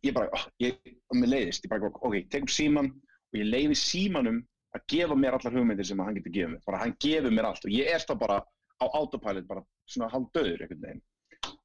ég 0.03 0.13
bara, 0.15 0.29
oh, 0.33 0.45
ég, 0.63 0.77
og 1.11 1.17
mér 1.19 1.29
leiðist, 1.33 1.65
ég 1.65 1.69
bara, 1.69 1.89
ok, 1.91 2.15
tek 2.31 2.45
upp 2.47 2.53
síman 2.55 2.87
og 2.87 3.35
ég 3.39 3.49
leiði 3.51 3.75
símanum 3.75 4.39
að 4.75 4.85
gefa 4.91 5.15
mér 5.15 5.35
allar 5.37 5.53
hugmyndir 5.53 5.85
sem 5.87 5.99
hann 5.99 6.15
getur 6.15 6.31
gefið 6.31 6.53
mér, 6.53 6.63
bara 6.65 6.79
hann 6.83 6.95
gefur 7.03 7.31
mér 7.35 7.49
allt 7.49 7.65
og 7.67 7.71
ég 7.75 7.91
er 7.91 7.99
þá 8.03 8.15
bara 8.19 8.37
á 8.79 8.85
autopilot, 8.95 9.47
bara 9.47 9.63
svona 9.87 10.09
hálf 10.11 10.31
döður 10.35 10.63
einhvern 10.65 10.81
veginn. 10.81 11.01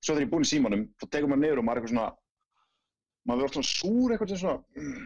Svo 0.03 0.15
þegar 0.15 0.21
ég 0.23 0.27
er 0.29 0.33
búinn 0.35 0.47
í 0.47 0.51
símanum, 0.51 0.83
þá 1.01 1.05
tekur 1.11 1.31
maður 1.31 1.43
niður 1.45 1.59
og 1.63 1.65
maður 1.67 1.79
er 1.79 1.83
eitthvað 1.83 1.95
svona, 1.95 2.11
maður 3.29 3.45
verður 3.45 3.57
svona 3.57 3.71
súr 3.71 4.13
eitthvað 4.15 4.31
sem 4.31 4.41
svona, 4.41 4.59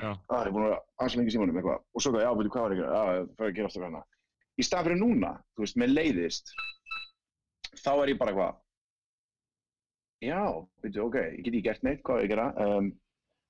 að 0.04 0.40
ég 0.40 0.46
er 0.46 0.52
búinn 0.54 0.64
að 0.64 0.70
vera 0.70 0.80
aðeins 0.98 1.16
lengi 1.18 1.34
símanum 1.34 1.56
eitthvað. 1.60 1.80
Og 1.90 1.98
svo 2.02 2.08
eitthvað, 2.10 2.24
já, 2.24 2.30
veitu 2.38 2.50
hvað 2.54 2.64
var 2.64 2.72
ekki, 2.74 2.84
já, 2.84 2.88
það 2.94 3.14
fyrir 3.38 3.48
að 3.48 3.56
gera 3.58 3.68
alltaf 3.70 3.86
hana. 3.88 4.02
Í 4.54 4.62
staðan 4.66 4.86
fyrir 4.88 5.00
núna, 5.00 5.30
þú 5.54 5.64
veist, 5.64 5.78
mér 5.82 5.90
leiðist, 5.90 6.46
þá 7.82 7.92
er 7.94 8.08
ég 8.12 8.20
bara 8.20 8.30
eitthvað, 8.34 8.54
já, 10.24 10.42
veitu, 10.84 10.98
ok, 11.08 11.16
ég 11.24 11.42
get 11.42 11.50
ekki 11.50 11.66
gert 11.66 11.82
neitt, 11.86 12.02
hvað 12.06 12.16
er 12.16 12.22
ég 12.22 12.28
að 12.28 12.34
gera, 12.34 12.46
um, 12.64 12.86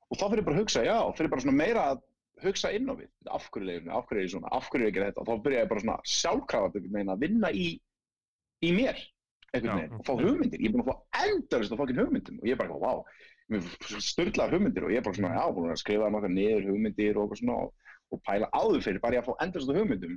og 0.08 0.14
þá 0.16 0.26
fyrir 0.26 0.40
ég 0.40 0.48
bara 0.48 0.56
að 0.56 0.62
hugsa, 0.62 0.80
já, 0.88 0.98
fyrir 1.18 1.30
bara 1.34 1.44
svona 1.44 1.60
meira 1.60 1.82
að 1.92 1.98
hugsa 2.44 2.68
inn 2.74 2.88
á 2.90 2.94
við, 2.98 3.10
af 3.30 3.44
hverju 3.52 3.66
leiðinu, 3.68 3.92
af 3.94 4.04
hverju 4.08 4.20
er 4.20 4.26
ég 4.26 4.32
svona, 4.32 4.50
af 4.56 4.66
hverju 4.72 4.82
er 4.82 4.88
ég 4.88 4.94
að 4.94 4.96
gera 4.98 5.10
þetta, 5.10 5.20
og 5.22 5.28
þá 5.28 5.34
byrja 5.44 5.60
ég 5.60 5.70
bara 5.70 5.84
svona 5.84 5.98
sjálfkrafa 6.08 6.66
einhvern 6.72 6.96
veginn 6.96 7.12
að 7.12 7.20
fá 13.50 13.58
hugmyndir, 13.58 13.78
fá 13.80 13.94
og 13.94 13.94
ég 13.94 13.94
er 13.94 13.94
bara, 13.94 13.94
wow, 13.94 13.98
mér 13.98 14.04
störtlaðar 14.08 14.56
hugmyndir, 14.56 14.86
og 14.86 14.94
ég 14.94 15.00
er 15.00 15.06
bara 15.06 15.18
svona, 15.18 15.34
já, 15.36 15.44
búin 15.54 15.74
að 15.74 15.80
skrifa 15.82 16.12
nokkar 16.12 16.32
niður 16.32 16.68
hugmyndir 16.70 17.18
og 17.20 17.34
svona, 17.38 17.56
og, 17.66 17.90
og 18.14 18.22
pæla 18.24 18.50
áður 18.54 18.86
fyrir, 18.86 19.02
bara 19.02 19.18
ég 19.18 19.24
að 19.24 19.28
fá 19.30 19.44
endurist 19.44 19.72
að 19.72 19.80
hugmyndum, 19.80 20.14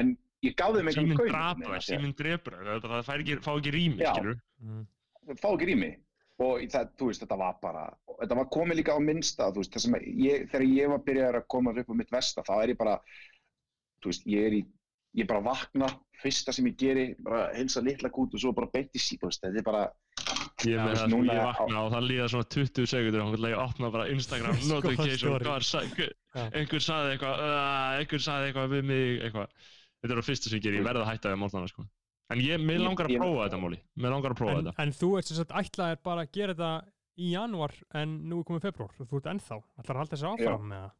en 0.00 0.12
ég 0.46 0.54
gaf 0.58 0.76
þeim 0.76 0.92
einhvern 0.92 1.10
síminn 1.10 1.32
drapa, 1.32 1.80
síminn 1.86 2.14
drepur 2.18 2.60
það, 2.66 3.00
fær 3.08 3.24
ekki, 3.24 3.40
fá 3.44 3.52
ekki 3.56 3.74
rými, 3.74 4.06
það 4.06 5.42
fá 5.42 5.50
ekki 5.54 5.72
rými. 5.72 5.96
Og 6.40 6.62
það, 6.72 6.92
þú 6.96 7.06
veist, 7.10 7.20
þetta 7.20 7.36
var 7.36 7.56
bara 7.60 7.82
þetta 8.20 8.36
var 8.38 8.46
komið 8.48 8.78
líka 8.78 8.94
á 8.96 9.00
minnsta, 9.04 9.50
veist, 9.52 9.74
ég, 9.76 10.46
þegar 10.48 10.62
ég 10.64 10.88
var 10.88 11.02
byrjar 11.04 11.36
að 11.36 11.48
koma 11.52 11.74
upp 11.76 11.90
á 11.92 11.94
mitt 11.98 12.14
vesta, 12.14 12.44
þá 12.46 12.54
er 12.62 12.72
ég 12.72 12.78
bara 12.80 12.94
þú 14.00 14.08
veist, 14.08 14.24
ég 14.24 14.46
er 14.48 14.56
í 14.56 14.62
ég 15.20 15.26
bara 15.28 15.42
vakna, 15.42 15.88
fyrsta 16.22 16.54
sem 16.54 16.68
ég 16.70 16.78
geri 16.78 17.04
bara 17.18 17.48
heilsa 17.56 17.82
litla 17.82 18.10
kút 18.14 18.34
og 18.36 18.42
svo 18.42 18.52
bara 18.56 18.70
beint 18.72 18.94
í 18.94 19.02
sí, 19.02 19.18
þú 19.18 19.30
veist, 19.30 19.42
þetta 19.42 19.60
er 19.60 19.66
bara 19.66 19.84
ég 20.68 20.76
með 20.80 20.88
veist, 20.90 21.00
það, 21.00 21.08
sko, 21.08 21.16
núna- 21.16 21.34
ég 21.36 21.44
vakna 21.48 21.82
og 21.84 21.92
það 21.94 22.06
líða 22.10 22.26
svona 22.32 22.48
20 22.54 22.86
sekundur 22.92 23.22
og 23.24 23.46
ég 23.50 23.58
opna 23.64 23.90
bara 23.94 24.08
Instagram 24.14 24.56
Skoða 24.60 24.74
notification, 24.74 25.18
story. 25.30 25.44
hvað 25.44 25.56
er 25.56 25.66
sa- 25.70 25.84
hver- 25.94 26.14
Já. 26.34 26.44
einhver 26.60 26.84
saði 26.86 27.14
eitthvað 27.16 27.42
uh, 27.46 27.98
einhver 28.00 28.24
saði 28.26 28.50
eitthvað 28.50 28.68
við 28.74 28.84
mig 28.90 29.24
eitthvað 29.24 29.48
þetta 30.00 30.12
er 30.14 30.20
það 30.20 30.28
fyrsta 30.30 30.50
sem 30.52 30.58
ég 30.60 30.64
ger, 30.68 30.78
ég 30.80 30.86
verð 30.86 31.02
að 31.04 31.10
hætta 31.12 31.32
við 31.34 31.42
morgnana 31.44 31.72
sko 31.72 31.86
En 32.30 32.38
ég, 32.38 32.60
mér 32.62 32.78
langar 32.78 33.08
að 33.10 33.16
prófa 33.18 33.46
þetta, 33.48 33.58
Móli. 33.58 33.78
Mér 33.98 34.12
langar 34.14 34.30
að 34.30 34.38
prófa 34.38 34.52
þetta. 34.60 34.72
en 34.84 34.92
þú 34.94 35.08
ert 35.18 35.26
sem 35.26 35.36
sagt 35.40 35.50
ætlaðir 35.58 35.98
bara 36.06 36.22
að 36.22 36.28
gera 36.36 36.54
þetta 36.54 36.68
í 37.18 37.30
janúar 37.34 37.72
en 37.98 38.12
nú 38.30 38.38
er 38.38 38.46
komið 38.46 38.66
februar 38.68 38.92
og 39.02 39.08
þú 39.10 39.18
ert 39.18 39.30
ennþá, 39.32 39.56
ætlar 39.82 39.96
að 39.96 40.02
halda 40.04 40.14
þessu 40.16 40.28
áfram 40.30 40.68
með 40.70 40.84
það 40.84 40.92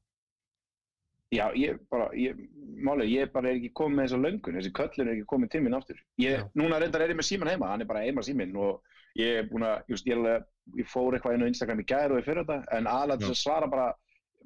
Já, 1.31 1.45
ég 1.55 1.77
bara, 1.87 2.09
ég, 2.19 2.35
málið, 2.83 3.13
ég 3.15 3.29
bara 3.31 3.53
er 3.53 3.61
ekki 3.61 3.69
komið 3.79 3.95
með 4.01 4.07
þessa 4.09 4.19
löngun, 4.25 4.57
þessi 4.59 4.73
köllun 4.75 5.07
er 5.07 5.13
ekki 5.15 5.27
komið 5.31 5.51
til 5.53 5.61
minn 5.63 5.77
aftur. 5.79 6.01
Ég, 6.19 6.41
Já. 6.41 6.47
núna 6.59 6.81
reyndar 6.83 7.05
er 7.05 7.13
ég 7.15 7.19
með 7.21 7.29
síman 7.29 7.51
heima, 7.53 7.69
hann 7.71 7.85
er 7.85 7.89
bara 7.93 8.03
heima 8.03 8.25
síminn 8.27 8.57
og 8.59 8.81
ég 9.19 9.41
er 9.41 9.49
búin 9.51 9.65
að, 9.67 9.83
just, 9.89 10.07
ég, 10.07 10.13
er 10.15 10.21
alveg- 10.21 10.47
ég 10.79 10.87
fór 10.87 11.15
eitthvað 11.17 11.35
inn 11.35 11.43
á 11.43 11.51
Instagram 11.51 11.81
í 11.83 11.87
gæri 11.91 12.15
og 12.15 12.21
í 12.21 12.27
fyrir 12.27 12.45
þetta, 12.45 12.59
en 12.77 12.87
aðalega 12.87 13.19
til 13.25 13.31
að 13.35 13.41
svara 13.43 13.67
bara, 13.71 13.89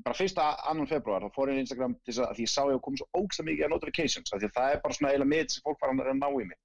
bara 0.04 0.14
fyrsta 0.16 0.46
annan 0.70 0.86
februar, 0.90 1.20
þá 1.22 1.34
fór 1.36 1.48
ég 1.48 1.54
inn 1.58 1.60
á 1.60 1.64
Instagram 1.66 1.94
til 2.04 2.12
þess 2.14 2.22
að, 2.24 2.34
því 2.38 2.46
ég 2.46 2.52
sá 2.54 2.62
ég 2.64 2.74
að 2.78 2.82
koma 2.86 2.96
svo 3.02 3.08
ógsta 3.20 3.44
mikið 3.44 3.64
af 3.64 3.70
notifications, 3.74 4.30
því 4.32 4.48
að 4.48 4.56
það 4.56 4.72
er 4.74 4.80
bara 4.84 4.94
svona 4.94 5.12
eiginlega 5.12 5.32
mitt 5.34 5.50
sem 5.52 5.62
fólk 5.66 5.78
fara 5.80 5.92
að 5.92 6.18
ná 6.18 6.28
í 6.32 6.48
mig. 6.48 6.58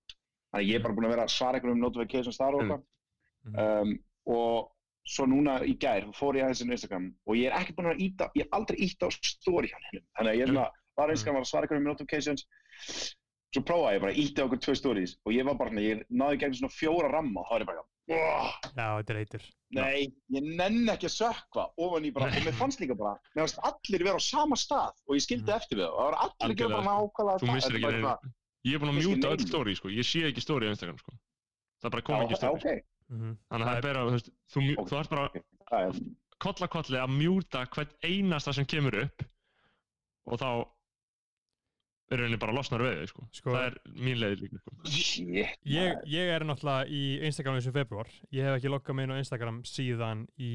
Þannig 0.50 0.64
að 0.64 0.70
ég 0.72 0.76
er 0.80 0.84
bara 0.88 0.94
búin 0.98 1.06
að 1.10 1.14
vera 1.14 1.26
að 1.28 1.34
svara 1.36 1.60
einhverjum 1.60 1.84
notifications 1.84 2.38
þar 2.40 2.56
og 2.56 2.64
Mm. 2.64 2.72
eitthvað. 2.72 3.82
Um, 3.82 3.92
og 4.26 4.72
svo 5.10 5.26
núna 5.26 5.60
í 5.66 5.76
gær 5.80 6.08
fór 6.14 6.36
ég 6.38 6.44
aðeins 6.48 6.62
inn 6.62 6.70
á 6.72 6.76
Instagram 6.76 7.06
og 7.26 7.36
ég 7.36 7.48
er 7.52 7.56
ekki 7.60 7.74
búin 7.78 7.88
að 7.92 8.02
íta, 8.04 8.28
ég 8.36 8.44
hef 8.46 8.54
aldrei 8.58 8.78
íta 8.84 9.08
á 9.08 9.10
story 9.12 9.70
hann 9.74 10.02
þannig 10.18 10.32
að 10.34 10.38
ég 10.38 10.44
er 10.44 10.52
svona 10.54 10.66
var 11.00 11.10
á 11.10 11.14
Instagram 11.16 11.36
var 11.40 11.46
að 11.46 11.50
svara 11.52 11.66
ykkur 11.70 11.78
um 11.80 11.88
notifications 11.88 12.44
svo 13.54 13.64
prófaði 13.66 13.96
ég 13.98 14.02
bara 14.04 14.18
íta 14.24 14.44
okkur 14.46 14.60
tvö 14.66 14.76
stories 14.78 15.16
og 15.26 15.34
ég 15.34 15.46
var 15.48 15.56
bara, 15.58 15.72
ég 15.82 16.04
náði 16.10 16.40
gegn 16.44 16.54
svona 16.60 16.74
fjóra 16.76 17.10
ramma 17.14 17.42
og 17.42 17.48
þá 17.50 17.56
er 17.56 17.64
ég 17.64 17.70
bara, 17.72 17.86
oh, 18.10 18.52
Já, 18.76 18.88
þetta 19.00 19.14
er 19.16 19.22
eitur 19.24 19.48
nei, 19.80 20.10
ég 20.34 20.46
nenn 20.60 20.90
ekki 20.94 21.10
að 21.10 21.16
sökva 21.16 21.66
ofan 21.78 22.06
í 22.06 22.12
bara, 22.14 22.30
og 22.34 22.46
mér 22.46 22.58
fannst 22.58 22.82
líka 22.82 22.98
bara 22.98 23.16
mér 23.36 23.46
fannst 23.46 23.62
allir 23.70 24.06
vera 24.06 24.22
á 24.22 24.24
sama 24.26 24.58
stað 24.60 24.94
og 25.08 25.18
ég 25.18 25.26
skildi 25.26 25.54
eftir 25.56 25.78
við 25.82 25.88
það 25.88 25.94
og 25.94 26.00
það 26.00 26.10
var 26.10 26.20
allir 26.26 26.54
ekki 26.56 26.70
bara 26.74 26.86
nákvæmlega 26.90 27.42
Þú 27.44 27.52
missir 27.54 27.76
ekki 27.80 27.86
var 27.90 27.98
neina. 27.98 28.08
bara- 28.14 28.36
Ég 28.68 28.76
er 28.76 28.80
búin 28.84 28.90
að 28.92 28.98
mjúta 29.00 29.30
öll 29.32 29.46
stóri, 29.48 29.74
sko. 29.80 29.88
Ég 29.88 30.04
sé 30.04 30.20
ekki 30.28 30.42
stóri 30.44 30.68
á 30.68 30.74
Instagram, 30.76 30.98
sko. 31.00 31.14
Það 31.80 31.92
bara 31.94 32.02
kom 32.04 32.16
ekki 32.26 32.36
já, 32.36 32.40
stóri. 32.42 32.60
ok, 32.60 32.84
mm 33.10 33.38
Þannig 33.50 33.64
að 33.66 33.70
það 33.70 33.78
er 33.78 33.86
bara, 33.86 34.02
þú 34.04 34.12
veist, 34.18 34.30
þú, 34.52 34.64
mjú- 34.66 34.80
Ok. 34.82 34.90
þú 34.90 34.98
ert 35.00 35.10
bara 35.10 35.30
það 35.70 35.86
er 35.88 36.68
koll 36.76 37.00
að 37.00 37.14
mjúta 37.16 37.62
hvert 37.72 37.94
einasta 38.04 38.54
sem 38.54 38.66
kemur 38.66 38.98
upp 39.06 39.24
og 40.28 40.40
þá 40.40 40.50
rauninni 42.18 42.40
bara 42.42 42.54
losnar 42.58 42.82
við 42.82 42.96
þig, 43.04 43.10
sko. 43.12 43.26
Sko- 43.38 43.52
Það 43.54 43.66
er 43.68 43.76
mín 44.06 44.18
leið 44.22 44.40
líka, 44.42 44.60
sko. 44.64 44.72
ég, 45.70 46.00
ég 46.10 46.32
er 46.34 46.46
náttúrulega 46.50 46.88
í 46.90 47.02
Instagram 47.30 47.60
og 47.60 47.68
februar 47.76 48.10
ég 48.34 48.48
hef 48.48 48.58
ekki 48.58 48.72
loggað 48.74 48.96
mig 48.98 49.06
inn 49.06 49.14
á 49.14 49.22
Instagram 49.22 49.60
síðan 49.70 50.24
í 50.42 50.54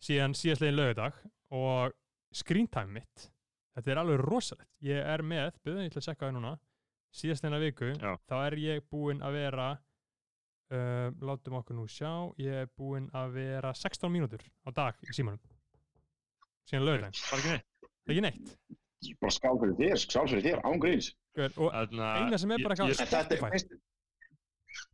síðan 0.00 0.32
síðastlegin 0.38 0.78
lögadag 0.78 1.18
og 1.52 1.92
screen 2.32 2.68
time 2.72 2.94
mitt 3.00 3.26
þetta 3.76 3.92
er 3.92 4.00
alveg 4.00 4.22
rosalegt 4.24 4.70
ég 4.80 4.96
er 5.04 5.22
með, 5.22 5.52
byrðum 5.64 5.84
ég 5.84 5.92
til 5.92 6.00
að 6.00 6.08
checka 6.08 6.26
það 6.30 6.34
núna 6.38 6.54
síðastlegina 7.20 7.60
viku, 7.60 7.92
Já. 7.98 8.16
þá 8.30 8.34
er 8.46 8.56
ég 8.62 8.84
búinn 8.90 9.20
að 9.26 9.36
vera 9.36 9.68
uh, 10.72 11.08
látum 11.26 11.56
okkur 11.60 11.76
nú 11.76 11.86
sjá 11.90 12.10
ég 12.40 12.62
er 12.64 12.70
búinn 12.78 13.08
að 13.12 13.32
vera 13.36 13.72
16 13.76 14.12
mínútur 14.14 14.44
á 14.64 14.70
dag 14.72 14.94
í 15.04 15.12
símanum 15.12 15.42
síðan 16.70 16.86
Bara 16.86 17.40
ekki 17.42 17.50
neitt. 17.50 17.66
ekki 18.10 18.22
neitt 18.24 18.56
bara 19.20 19.32
skál 19.32 19.58
fyrir 19.60 19.76
þér, 19.78 20.00
skál 20.02 20.26
fyrir 20.28 20.44
þér, 20.44 20.60
án 20.66 20.80
gríns 20.82 21.10
Good. 21.36 21.52
og 21.58 21.70
Eina 21.74 22.38
sem 22.38 22.50
er 22.52 22.58
bara 22.64 22.74
ég- 22.76 22.94
Spotify. 22.98 23.50
er, 23.52 23.60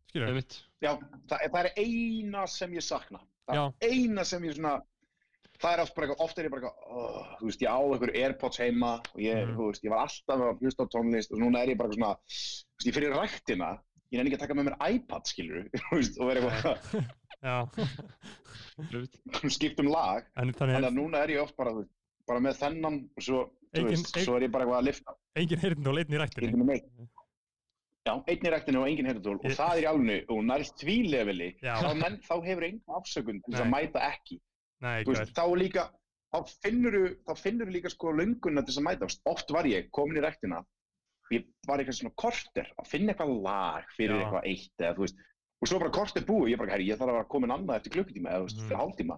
skilur, 0.08 0.28
Einmitt. 0.28 0.58
Já, 0.82 0.92
það, 1.28 1.38
það 1.50 1.64
er 1.64 1.70
eina 1.76 2.46
sem 2.46 2.70
ég 2.76 2.82
sakna. 2.84 3.20
Það 3.48 3.54
Já. 3.56 3.64
er 3.66 3.88
eina 3.90 4.24
sem 4.24 4.42
ég 4.44 4.54
svona, 4.56 4.74
það 5.58 5.72
er 5.72 5.80
oft 5.82 5.94
bara 5.96 6.06
eitthvað, 6.06 6.24
oft 6.24 6.38
er 6.38 6.44
ég 6.44 6.50
bara 6.50 6.60
eitthvað, 6.62 6.76
oh, 6.86 7.36
þú 7.40 7.44
veist, 7.50 7.60
ég 7.64 7.70
á 7.72 7.78
einhver 7.80 8.14
Airpods 8.22 8.58
heima 8.62 8.92
og 9.00 9.20
ég, 9.20 9.42
Mhm. 9.46 9.56
þú 9.56 9.66
veist, 9.70 9.82
ég 9.84 9.90
var 9.90 10.00
alltaf 10.06 10.38
að 10.46 10.60
hlusta 10.60 10.84
á 10.84 10.86
tónlist 10.94 11.32
og 11.32 11.38
núna 11.42 11.62
er 11.62 11.68
ég 11.74 11.78
bara 11.78 11.90
svona, 11.90 12.14
þú 12.14 12.76
veist, 12.78 12.86
ég 12.86 12.94
fyrir 12.94 13.14
ræktina, 13.16 13.70
ég 14.12 14.16
nenni 14.18 14.30
ekki 14.30 14.36
að 14.38 14.44
taka 14.46 14.54
með 14.54 14.66
mér 14.70 14.78
iPad, 14.94 15.22
skilur, 15.26 15.68
þú 15.90 15.96
veist, 15.96 16.20
og 16.20 16.26
vera 16.30 16.40
eitthvað, 16.40 16.78
skiptum 19.50 19.88
lag, 19.90 20.24
þannig 20.36 20.56
þannig 20.58 20.84
að 20.90 20.94
núna 20.96 21.22
er 21.24 21.28
ég 21.36 21.42
oft 21.42 21.56
bara, 21.56 21.72
þú 21.72 21.82
veist, 21.84 21.92
bara 22.26 22.40
með 22.40 22.58
þennan 22.60 22.96
og 23.16 23.22
svo, 23.22 23.42
Engin- 23.82 23.96
veist, 23.96 24.18
svo 24.24 24.36
er 24.36 24.42
ég 24.46 24.52
bara 24.52 24.64
eitthvað 24.64 24.80
að 24.80 24.88
lifta, 24.90 25.14
engin 25.36 25.58
heyrðin 25.64 25.86
og 25.90 25.94
leitn 25.98 26.14
í 26.16 26.26
skilur 26.30 26.56
með 26.62 26.66
neitt. 26.72 26.90
Já, 28.06 28.12
einn 28.30 28.46
í 28.46 28.50
ræktinu 28.54 28.80
og 28.82 28.86
engin 28.88 29.06
heyrðatól 29.10 29.38
og 29.42 29.50
það 29.58 29.72
er 29.76 29.82
í 29.82 29.86
alveg, 29.90 30.28
og 30.30 30.42
nærst 30.46 30.76
því 30.78 30.96
leveli, 31.10 31.48
þá, 31.60 31.88
menn, 31.98 32.18
þá 32.22 32.34
hefur 32.44 32.66
einhver 32.68 33.00
afsökun 33.00 33.40
til 33.42 33.58
að 33.58 33.70
mæta 33.72 34.02
ekki. 34.12 34.38
Nei, 34.80 35.02
þú 35.04 35.14
veist, 35.16 35.32
þá 35.34 35.44
líka 35.58 35.90
þá 36.32 36.38
finnur 36.62 36.96
þá 37.26 37.32
finnur 37.40 37.70
líka 37.72 37.90
sko 37.90 38.12
lönguna 38.12 38.62
til 38.62 38.70
þess 38.74 38.78
að 38.82 38.86
mæta. 38.86 39.08
Oft 39.26 39.50
var 39.50 39.64
ég 39.64 39.90
komin 39.90 40.18
í 40.20 40.22
rektina 40.22 40.62
ég 41.32 41.42
var 41.66 41.78
eitthvað 41.82 41.96
svona 41.98 42.14
korter 42.14 42.68
að 42.78 42.86
finna 42.86 43.12
eitthvað 43.12 43.42
lag 43.42 43.84
fyrir 43.96 44.14
Já. 44.14 44.20
eitthvað 44.22 44.44
eitt 44.46 44.78
eða 44.84 44.94
þú 44.94 45.02
veist. 45.06 45.16
Og 45.62 45.68
svo 45.70 45.78
bara 45.80 45.90
korter 45.90 46.22
búið, 46.22 46.50
ég 46.52 46.58
bara, 46.60 46.70
herri, 46.76 46.86
ég 46.86 46.98
þarf 47.00 47.10
að 47.10 47.16
vera 47.16 47.30
komin 47.32 47.50
annað 47.50 47.76
eftir 47.80 47.94
klukkutíma 47.96 48.30
eða 48.30 48.38
þú 48.38 48.46
veist, 48.46 48.58
Mhm. 48.60 48.68
fyrir 48.68 48.80
hálftíma. 48.82 49.16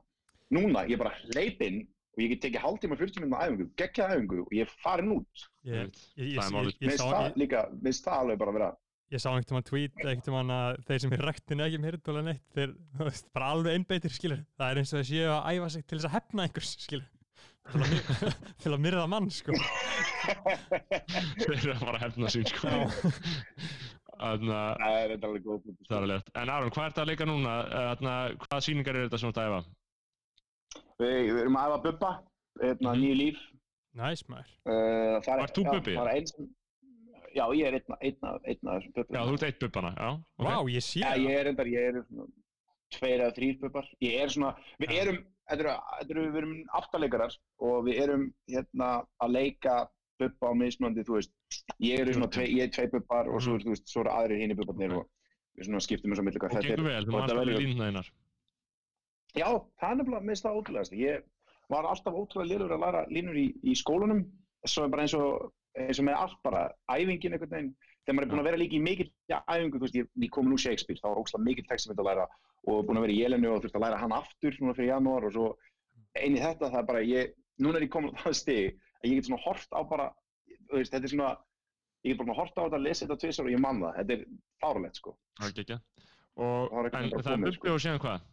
Núna, 0.56 0.86
ég 0.88 0.98
bara 0.98 1.12
hleyp 1.34 1.61
inn 1.61 1.88
og 2.18 2.24
ég 2.24 2.34
get 2.34 2.42
tekið 2.42 2.64
hálftíma, 2.64 2.98
40 2.98 3.22
minna 3.22 3.44
æfingu, 3.46 3.68
geggja 3.78 4.10
æfingu 4.10 4.42
og 4.42 4.52
ég 4.56 4.66
er 4.66 4.76
farin 4.82 5.14
út 5.14 5.44
ég, 5.62 5.74
ég, 5.78 5.90
ég, 6.18 6.32
ég, 6.34 6.40
ég, 6.42 6.76
minnst 6.82 7.02
sá, 7.04 7.06
það 7.06 7.28
ég, 7.28 7.36
líka, 7.44 7.64
minnst 7.78 8.08
það 8.08 8.22
alveg 8.24 8.40
bara 8.42 8.54
vera 8.56 8.70
ég 9.08 9.22
sá 9.22 9.28
einhvern 9.30 9.46
tímann 9.52 9.68
tweet 9.68 10.00
einhvern 10.02 10.24
tímann 10.26 10.50
að 10.56 10.80
þeir 10.88 11.04
sem 11.04 11.14
er 11.14 11.22
rættin 11.28 11.62
ekki 11.64 11.78
með 11.78 11.92
heyrðin 11.92 12.26
neitt 12.28 12.58
þeir 12.58 12.74
bara 13.36 13.52
alveg 13.54 13.78
einbeitir 13.78 14.16
skilur 14.16 14.42
það 14.58 14.72
er 14.72 14.82
eins 14.82 14.92
og 14.92 15.00
þess 15.00 15.12
séu 15.14 15.30
að 15.36 15.46
æfa 15.54 15.70
sig 15.76 15.86
til 15.86 16.00
þess 16.00 16.10
að 16.10 16.16
hefna 16.18 16.48
einhvers 16.48 16.74
skilur 16.82 17.14
til 17.68 18.72
að, 18.72 18.74
að 18.76 18.82
myrða 18.88 19.06
mann 19.14 19.30
sko 19.32 19.54
Þeir 21.38 21.54
eru 21.54 21.72
að 21.74 21.84
fara 21.84 21.96
að 21.96 22.02
hefna 22.06 22.30
sín, 22.32 22.46
sko. 22.48 22.72
Að 24.18 24.46
það 24.48 24.94
er 24.98 25.12
alveg 25.14 25.44
góð 25.44 25.58
punktur, 25.62 25.86
það 25.86 25.96
er 25.96 26.04
alveg 26.06 26.20
eftir. 26.20 26.34
En 26.40 26.52
Aron, 26.52 26.72
hvað 26.74 26.84
er 26.84 26.92
þetta 26.92 27.02
að 27.04 27.10
leika 27.12 27.28
núna? 27.28 27.52
Þannig 27.70 28.10
að 28.14 28.32
hvaða 28.44 28.64
sýningar 28.66 28.98
eru 28.98 29.08
þetta 29.08 29.20
sem 29.20 29.28
þú 29.28 29.32
ert 29.32 29.40
að 29.42 29.50
æfa? 29.50 29.60
Við, 30.99 31.32
við 31.32 31.40
erum 31.44 31.57
að 31.59 31.68
æfa 31.68 31.82
bubba 31.86 32.11
hérna, 32.62 32.92
Mhm. 32.92 33.01
nýju 33.03 33.16
líf 33.22 33.38
næs 33.99 34.22
maður 34.28 34.51
uh, 34.66 35.18
er- 35.22 35.42
Ert 35.44 35.57
þú 35.59 35.64
já, 35.64 36.07
einn 36.14 36.26
sem- 36.26 36.51
já, 37.34 37.44
ég 37.55 37.66
er 37.66 37.74
einn, 37.78 37.96
einn, 38.01 38.16
af- 38.22 38.42
einn 38.44 38.61
þessum 38.62 38.92
bubbum 38.94 39.14
Já, 39.16 39.22
þú 39.28 39.32
ert 39.38 39.42
eitt 39.49 39.61
bubbana, 39.61 39.94
já. 39.96 40.11
Vá, 40.38 40.55
ég 40.70 40.82
sé 40.82 41.01
Já, 41.01 41.11
það 41.14 41.24
ég 41.28 41.38
er 41.40 41.46
endar, 41.53 41.66
ég 41.66 41.88
er 41.88 42.03
svona 42.09 42.26
tveir 42.90 43.20
eða 43.20 43.34
þrýr 43.36 43.59
pupar. 43.61 43.84
Ég 44.01 44.14
er 44.22 44.28
svona, 44.32 44.55
við 44.80 44.88
Já. 44.90 45.03
erum, 45.03 45.18
við 46.09 46.36
erum 46.40 46.55
áttaleikarar 46.72 47.34
og 47.61 47.84
við 47.84 48.01
erum 48.03 48.32
hérna 48.49 49.07
að 49.22 49.30
leika 49.32 49.88
puppa 50.18 50.49
á 50.51 50.53
mismunandi, 50.57 51.05
þú 51.05 51.14
veist, 51.18 51.32
ég 51.80 52.01
er 52.01 52.12
svona, 52.12 52.28
tvei, 52.32 52.49
ég 52.57 52.62
er 52.64 52.70
tvei 52.74 52.88
puppar 52.90 53.28
og 53.28 53.40
svo, 53.40 53.55
er, 53.55 53.61
þú 53.62 53.70
veist, 53.74 53.86
svo 53.88 54.01
eru 54.03 54.11
aðrir 54.11 54.40
hinn 54.40 54.51
í 54.51 54.57
pupparnir 54.59 54.96
og 54.96 55.07
við 55.59 55.66
svona 55.68 55.80
skiptum 55.84 56.12
að 56.12 56.24
milli 56.24 56.38
hvað 56.40 56.57
Og 56.57 56.64
gengur 56.64 56.84
vel, 56.88 57.05
þú 57.05 57.12
og 57.14 57.20
þetta 57.22 57.36
alveg 57.36 57.46
verður- 57.46 57.62
línuna 57.66 57.86
einar. 57.92 58.11
Já, 59.39 59.49
það 59.78 59.91
er 59.91 59.99
nefnilega, 60.01 60.26
minnst 60.26 60.47
það 60.47 60.59
ótrúlegast. 60.61 60.97
Ég 60.99 61.26
var 61.72 61.86
alltaf 61.89 62.16
ótrúlega 62.16 62.51
liður 62.53 62.74
að 62.74 62.84
læra 62.84 63.05
línur 63.12 63.39
í, 63.39 63.47
í 63.62 63.76
skólanum, 63.78 64.24
svo 64.66 64.86
er 64.86 64.93
bara 64.93 65.05
eins 65.05 65.14
og, 65.18 65.53
eins 65.78 66.01
og 66.01 66.09
með 66.09 66.18
allt 66.24 66.41
bara, 66.47 66.64
æfingin 66.91 67.36
einhvern 67.36 67.53
veginn, 67.53 67.72
þegar 68.03 68.16
maður 68.16 68.26
er 68.26 68.32
búin 68.32 68.43
að 68.43 68.49
vera 68.49 68.61
líka 68.62 68.78
í 68.78 68.82
mikill 68.82 69.09
ja, 69.30 69.41
æfingu, 69.47 69.78
þú 69.78 69.84
veist, 69.84 69.99
ég, 70.01 70.09
ég 70.24 70.32
kom 70.34 70.49
nú 70.49 70.59
Shakespeare, 70.61 71.01
þá 71.03 71.11
var 71.11 71.20
ótrúlega 71.20 71.45
mikill 71.45 71.66
text 71.68 71.86
sem 71.86 71.93
ég 71.93 71.99
ætla 71.99 72.07
að 72.07 72.11
læra 72.11 72.26
og 72.72 72.86
búin 72.89 73.01
að 73.01 73.05
vera 73.07 73.14
í 73.14 73.18
Jelenu 73.20 73.51
og 73.53 73.61
þurfti 73.62 73.78
að 73.78 73.84
læra 73.84 74.01
hann 74.01 74.14
aftur 74.16 74.57
núna 74.62 74.76
fyrir 74.78 74.91
janúar 74.95 75.28
og 75.28 75.34
svo 75.36 75.49
eini 76.16 76.41
þetta, 76.41 76.72
það 76.72 76.80
er 76.80 76.89
bara, 76.89 77.05
ég, 77.05 77.36
núna 77.61 77.78
er 77.78 77.86
ég 77.86 77.93
komin 77.93 78.16
á 78.16 78.20
það 78.24 78.39
stig 78.41 78.80
að 79.03 79.11
ég 79.11 79.20
get 79.20 79.28
svona 79.28 79.45
hort 79.45 79.76
á 79.76 79.80
bara, 79.93 80.09
þú 80.70 80.80
veist, 80.80 80.97
þetta 80.97 81.05
er 81.05 81.14
svona, 81.14 81.34
ég 82.07 82.14
get 82.14 82.22
bara 82.24 82.39
hort 82.41 82.57
á 82.59 82.62
þetta, 82.64 82.82
lesa 82.89 83.05
þetta 83.05 83.20
tvisar 83.22 83.47
og 83.47 83.55
ég 83.55 83.62
man 83.62 83.84
það, 83.84 84.01
þetta 84.01 84.16
er 84.16 84.24
fárlegt, 84.64 84.99
sko. 85.03 85.14
Það 85.39 85.47
er 85.47 85.53
ekki 85.53 85.64
ekki. 85.66 85.78
Og, 86.39 86.59
en 86.72 86.89
það 86.89 86.89
er 86.89 87.28
komið, 87.28 87.49
bubbi 87.53 87.74
og 87.74 87.80
síðan 87.84 88.03
hvað? 88.03 88.26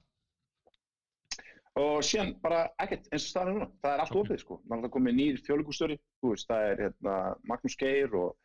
Og 1.75 1.99
síðan 2.07 2.33
bara 2.43 2.61
ekkert 2.79 3.09
eins 3.11 3.25
og 3.27 3.31
staðan 3.33 3.49
er 3.51 3.57
núna, 3.59 3.67
það 3.83 3.93
er 3.95 4.03
allt 4.03 4.15
Ok. 4.15 4.21
opið 4.23 4.41
sko, 4.43 4.57
það 4.69 4.85
er 4.87 4.93
komið 4.95 5.15
nýr 5.19 5.39
þjóðleikustjóri, 5.43 5.97
þú 6.23 6.31
veist, 6.31 6.47
það 6.49 6.67
er 6.71 6.83
hérna, 6.85 7.15
Magnús 7.51 7.75
Geir 7.81 8.15
og 8.15 8.35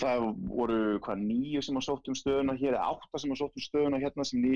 það 0.00 0.24
voru 0.48 0.78
hvað 1.04 1.22
nýju 1.24 1.62
sem 1.64 1.78
að 1.80 1.86
sótt 1.86 2.08
um 2.12 2.16
stöðuna 2.16 2.56
hér, 2.60 2.76
átta 2.80 3.20
sem 3.20 3.32
að 3.32 3.40
sótt 3.40 3.56
um 3.56 3.64
stöðuna 3.64 4.00
hérna 4.00 4.26
sem 4.28 4.42
ný, 4.42 4.52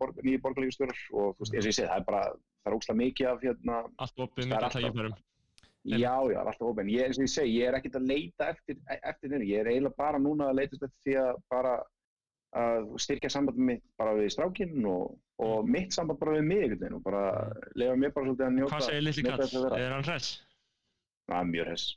borg, 0.00 0.18
nýju 0.24 0.42
borgarleikustjórar 0.44 0.98
og 1.12 1.30
þú 1.36 1.44
veist, 1.44 1.54
eins 1.54 1.64
og 1.64 1.70
ég 1.72 1.78
segi, 1.78 1.88
það 1.88 2.00
er 2.02 2.08
bara, 2.08 2.22
það 2.64 2.72
er 2.72 2.76
óslega 2.78 3.00
mikið 3.04 3.30
af 3.32 3.46
hérna, 3.46 3.78
Allt 3.98 4.14
Það 4.16 4.28
er 4.28 4.46
mikið 4.48 4.58
alltaf-. 4.58 5.24
En- 5.88 6.02
já, 6.02 6.10
já, 6.28 6.36
það 6.42 6.48
alltaf 6.50 6.66
opið, 6.68 6.82
en 6.82 6.90
ég, 6.92 7.04
eins 7.06 7.18
og 7.20 7.24
ég 7.24 7.32
segi, 7.32 7.52
ég 7.62 7.68
er 7.68 7.76
ekkert 7.78 7.96
að 7.96 8.08
leita 8.10 8.48
eftir, 8.52 8.76
eftir 8.98 9.30
þenni, 9.32 9.46
ég 9.48 9.60
er 9.62 9.70
eiginlega 9.72 9.96
bara 9.96 10.18
núna 10.20 10.50
að 10.50 10.58
leita 10.58 10.76
eftir 10.76 10.90
því 11.06 11.14
að 11.22 11.38
bara 11.48 11.76
að 12.56 12.90
styrkja 13.02 13.30
sambandum 13.32 13.66
mitt 13.68 13.84
bara 14.00 14.14
við 14.16 14.30
strákinn 14.32 14.86
og, 14.88 15.16
og 15.44 15.68
mitt 15.68 15.92
samband 15.92 16.20
bara 16.20 16.38
við 16.38 16.46
mig 16.48 16.92
og 16.92 17.02
bara 17.04 17.24
lefa 17.76 17.96
mér 18.00 18.14
bara 18.14 18.28
svolítið 18.30 18.46
að 18.46 18.54
njóta 18.56 18.74
Hvað 18.74 18.86
segir 18.86 19.26
njóta 19.28 19.48
kall? 19.52 19.80
Er 19.80 19.96
hann 19.96 20.06
hress? 20.06 20.30
Það 21.28 21.40
er 21.40 21.50
mjög 21.52 21.72
hess. 21.74 21.88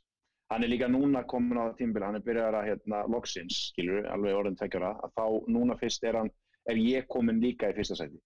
Hann 0.51 0.65
er 0.65 0.71
líka 0.73 0.89
núna 0.91 1.21
komin 1.23 1.61
á 1.63 1.71
tímbil, 1.79 2.03
hann 2.03 2.19
er 2.19 2.25
byrjað 2.25 2.57
að 2.59 2.65
hérna 2.67 3.05
loksins, 3.07 3.59
skilur, 3.71 4.03
alveg 4.11 4.35
orðin 4.35 4.57
tveggjara, 4.59 4.89
að 4.99 5.13
þá 5.15 5.51
núna 5.55 5.77
fyrst 5.79 6.03
er 6.03 6.17
hann, 6.19 6.31
er 6.67 6.81
ég 6.83 7.07
komin 7.07 7.39
líka 7.39 7.69
í 7.71 7.77
fyrsta 7.77 7.95
sæti. 8.01 8.19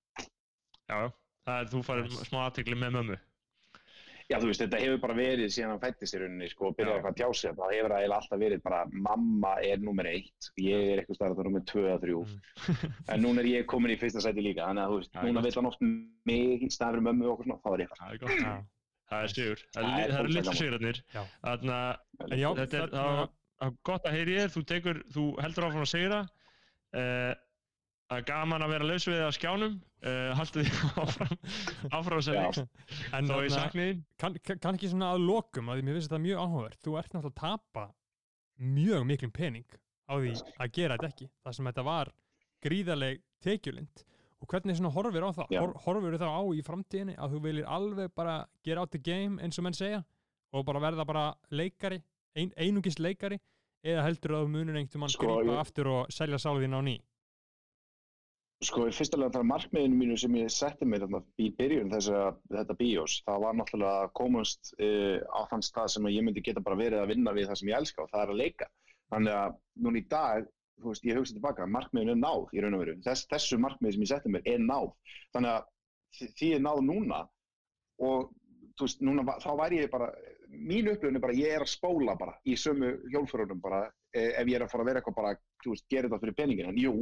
Já. 0.90 1.12
Það 1.46 1.60
er, 1.62 1.70
þú 1.70 1.82
farir 1.86 2.16
smá 2.26 2.40
aðtekli 2.48 2.80
með 2.82 2.96
mömmu. 2.98 3.18
Já, 4.26 4.40
þú 4.42 4.50
veist, 4.50 4.62
þetta 4.64 4.82
hefur 4.82 5.02
bara 5.04 5.16
verið 5.20 5.52
síðan 5.54 5.74
hann 5.76 5.82
fættist 5.84 6.16
í 6.16 6.20
rauninni, 6.22 6.48
sko, 6.50 6.72
og 6.72 6.78
byrjaði 6.80 6.96
eitthvað 6.98 7.12
að 7.12 7.20
tjá 7.20 7.40
sig, 7.40 7.52
þá 7.54 7.66
hefur 7.70 7.94
það 7.94 8.00
eiginlega 8.00 8.20
alltaf 8.20 8.40
verið 8.42 8.64
bara, 8.66 8.80
mamma 9.08 9.52
er 9.62 9.84
nummer 9.86 10.10
eitt, 10.10 10.48
ég 10.62 10.88
er 10.94 11.02
eitthvað 11.02 11.20
starf 11.20 11.36
þetta 11.36 11.46
nummer 11.50 11.66
tvö 11.70 11.84
eða 11.86 12.00
þrjú, 12.02 12.24
en 13.14 13.22
núna 13.22 13.44
er 13.44 13.52
ég 13.52 13.68
komin 13.70 13.94
í 13.94 14.00
fyrsta 14.02 14.24
sæti 14.26 14.46
líka, 14.48 14.66
þannig 14.66 14.86
að 14.86 14.96
þú 14.96 15.02
veist, 15.04 15.14
Já, 15.14 15.22
núna 15.30 15.46
vill 15.46 15.56
hann 15.60 15.70
oft 15.70 15.86
mig 15.86 16.66
í 16.66 16.72
staðan 16.74 16.98
fyrir 16.98 17.08
mömmu 17.12 17.30
og 17.30 17.36
okkur 17.36 17.52
svona, 17.52 17.62
þá 17.62 17.70
er 17.76 17.86
ég 17.86 17.94
Það 18.00 18.16
er 18.16 18.24
gott. 18.26 18.42
Já. 18.42 18.56
Það 19.06 19.24
er 19.24 19.34
sigur. 19.36 19.60
Það 19.76 19.84
Það 19.86 19.96
er, 19.96 20.06
er 20.06 20.16
það 20.16 20.24
er 20.24 20.32
litlu 20.34 20.54
sigurarnir. 20.58 21.00
Þannig 21.14 21.74
að 21.76 22.62
þetta 22.64 22.80
er 22.80 22.94
það 22.96 23.26
það 23.60 23.68
er 23.70 23.76
gott 23.90 24.08
að 24.08 24.18
heyri 24.18 24.38
þér. 24.40 24.54
Þú 24.56 24.64
tekur, 24.72 25.02
þú 25.14 25.26
heldur 25.44 25.68
áfram 25.68 25.86
að 25.86 25.92
sigra. 25.92 26.22
Uh, 26.96 27.32
það 28.10 28.18
er 28.22 28.26
gaman 28.30 28.62
að 28.66 28.72
vera 28.76 28.86
laus 28.90 29.06
við 29.10 29.18
það 29.20 29.30
á 29.30 29.38
skjánum. 29.40 29.76
Uh, 30.06 30.32
Haltu 30.38 30.62
því 30.62 30.74
áfram, 31.02 31.38
áfram 31.98 32.20
að 32.22 32.26
segja. 32.28 32.66
En 33.18 33.26
Þó 33.30 33.36
ég 33.42 33.50
þarna- 33.50 33.56
sakni 33.56 33.86
þín. 33.90 34.02
kann, 34.22 34.36
kann 34.62 34.76
ekki 34.78 34.90
svona 34.92 35.14
að 35.16 35.24
lokum 35.26 35.72
að 35.74 35.82
mér 35.88 35.98
finnst 35.98 36.12
þetta 36.12 36.22
mjög 36.26 36.42
áhugavert 36.44 36.82
þú 36.86 36.98
ert 37.00 37.14
náttúrulega 37.16 37.32
að 37.34 37.40
tapa 37.42 37.86
mjög 38.76 39.08
miklum 39.10 39.32
pening 39.36 39.66
á 40.06 40.14
því 40.22 40.34
að 40.62 40.72
gera 40.78 40.98
þetta 41.00 41.10
ekki 41.10 41.30
það 41.44 41.56
sem 41.58 41.66
þetta 41.72 41.86
var 41.88 42.12
gríðarleg 42.66 43.24
tekjulind 43.46 44.04
og 44.42 44.48
hvernig 44.52 44.78
svona 44.78 44.94
horfir 44.94 45.26
á 45.26 45.30
það. 45.34 45.56
Hor, 45.58 45.74
horfir 45.88 46.20
þá 46.22 46.28
á 46.30 46.42
í 46.54 46.62
framtíðinni 46.68 47.16
að 47.18 47.34
þú 47.36 47.42
viljir 47.48 47.66
alveg 47.72 48.14
bara 48.16 48.36
gera 48.64 48.82
out 48.86 48.92
the 48.94 49.02
game 49.02 49.42
eins 49.42 49.58
og 49.58 49.66
menn 49.66 49.74
segja 49.78 50.04
og 50.54 50.66
bara 50.68 50.80
verða 50.84 51.06
bara 51.10 51.26
leikari 51.50 51.98
ein, 52.38 52.52
einungis 52.56 53.00
leikari 53.02 53.40
eða 53.86 54.06
heldur 54.06 54.38
að 54.38 54.46
þú 54.46 54.54
munir 54.54 54.78
einhvern 54.80 55.02
mann 55.04 55.10
Sko, 55.14 55.26
grípa 55.42 55.56
ég- 55.56 55.60
aftur 55.66 55.90
og 55.90 56.14
selja 56.14 56.38
sáliðin 56.46 56.78
á 56.78 56.82
ný 56.86 56.96
Sko, 58.64 58.86
í 58.88 58.94
fyrsta 58.96 59.18
lega 59.20 59.36
það 59.36 59.48
markmiðinu 59.50 59.98
mínu 60.00 60.16
sem 60.18 60.36
ég 60.40 60.52
setti 60.54 60.88
mér 60.88 61.04
þarna 61.04 61.20
í 61.44 61.50
byrjun 61.58 61.92
þess 61.92 62.12
að 62.16 62.38
þetta 62.56 62.76
bíós, 62.80 63.16
það 63.26 63.42
var 63.44 63.58
náttúrulega 63.60 64.06
að 64.06 64.14
komast 64.16 64.72
uh, 64.80 65.18
á 65.28 65.40
þann 65.52 65.66
stað 65.68 65.90
sem 65.92 66.08
ég 66.14 66.24
myndi 66.24 66.44
geta 66.46 66.64
bara 66.64 66.80
verið 66.80 67.02
að 67.02 67.12
vinna 67.12 67.34
við 67.36 67.50
það 67.50 67.60
sem 67.60 67.72
ég 67.72 67.80
elska 67.82 68.06
og 68.06 68.14
það 68.14 68.24
er 68.24 68.32
að 68.32 68.40
leika. 68.40 68.70
Þannig 69.12 69.36
að 69.42 69.58
núna 69.86 70.00
í 70.00 70.06
dag, 70.16 70.48
þú 70.80 70.94
veist, 70.94 71.08
ég 71.10 71.20
hugsa 71.20 71.36
tilbaka, 71.36 71.68
markmiðinu 71.76 72.16
er 72.16 72.22
náð 72.22 72.56
í 72.56 72.64
raun 72.64 72.78
og 72.78 72.84
veru. 72.86 72.96
Þess, 73.04 73.28
þessu 73.34 73.60
markmiði 73.66 73.98
sem 73.98 74.06
ég 74.06 74.12
setti 74.14 74.32
mér 74.32 74.48
er 74.56 74.64
náð. 74.64 74.88
Þannig 75.36 75.52
að 75.52 76.32
því 76.40 76.54
er 76.56 76.64
náð 76.64 76.82
núna 76.88 77.20
og 78.08 78.32
þú 78.80 78.88
veist, 78.88 79.04
núna, 79.04 79.38
þá 79.44 79.52
væri 79.60 79.82
ég 79.84 79.92
bara, 79.92 80.10
mín 80.56 80.90
upplifun 80.92 81.20
er 81.20 81.24
bara, 81.28 81.36
ég 81.36 81.54
er 81.58 81.68
að 81.68 81.74
spóla 81.76 82.16
bara 82.20 82.36
í 82.48 82.56
sömu 82.60 82.96
hjólfurunum 83.12 83.60
bara, 83.64 83.84
eh, 84.16 84.32
ef 84.40 84.48
ég 84.48 84.58
er 84.58 84.66
að 84.66 84.72
fara 84.72 84.86
að 84.86 84.90
vera 84.92 85.04
eitthvað 85.04 85.20
bara, 85.20 85.36
þú 85.64 85.76
veist, 85.76 85.88
gera 85.92 86.10
þetta 86.10 86.22
fyrir 86.24 86.38
peningin, 86.40 86.72
en 86.72 86.80
jú, 86.80 86.96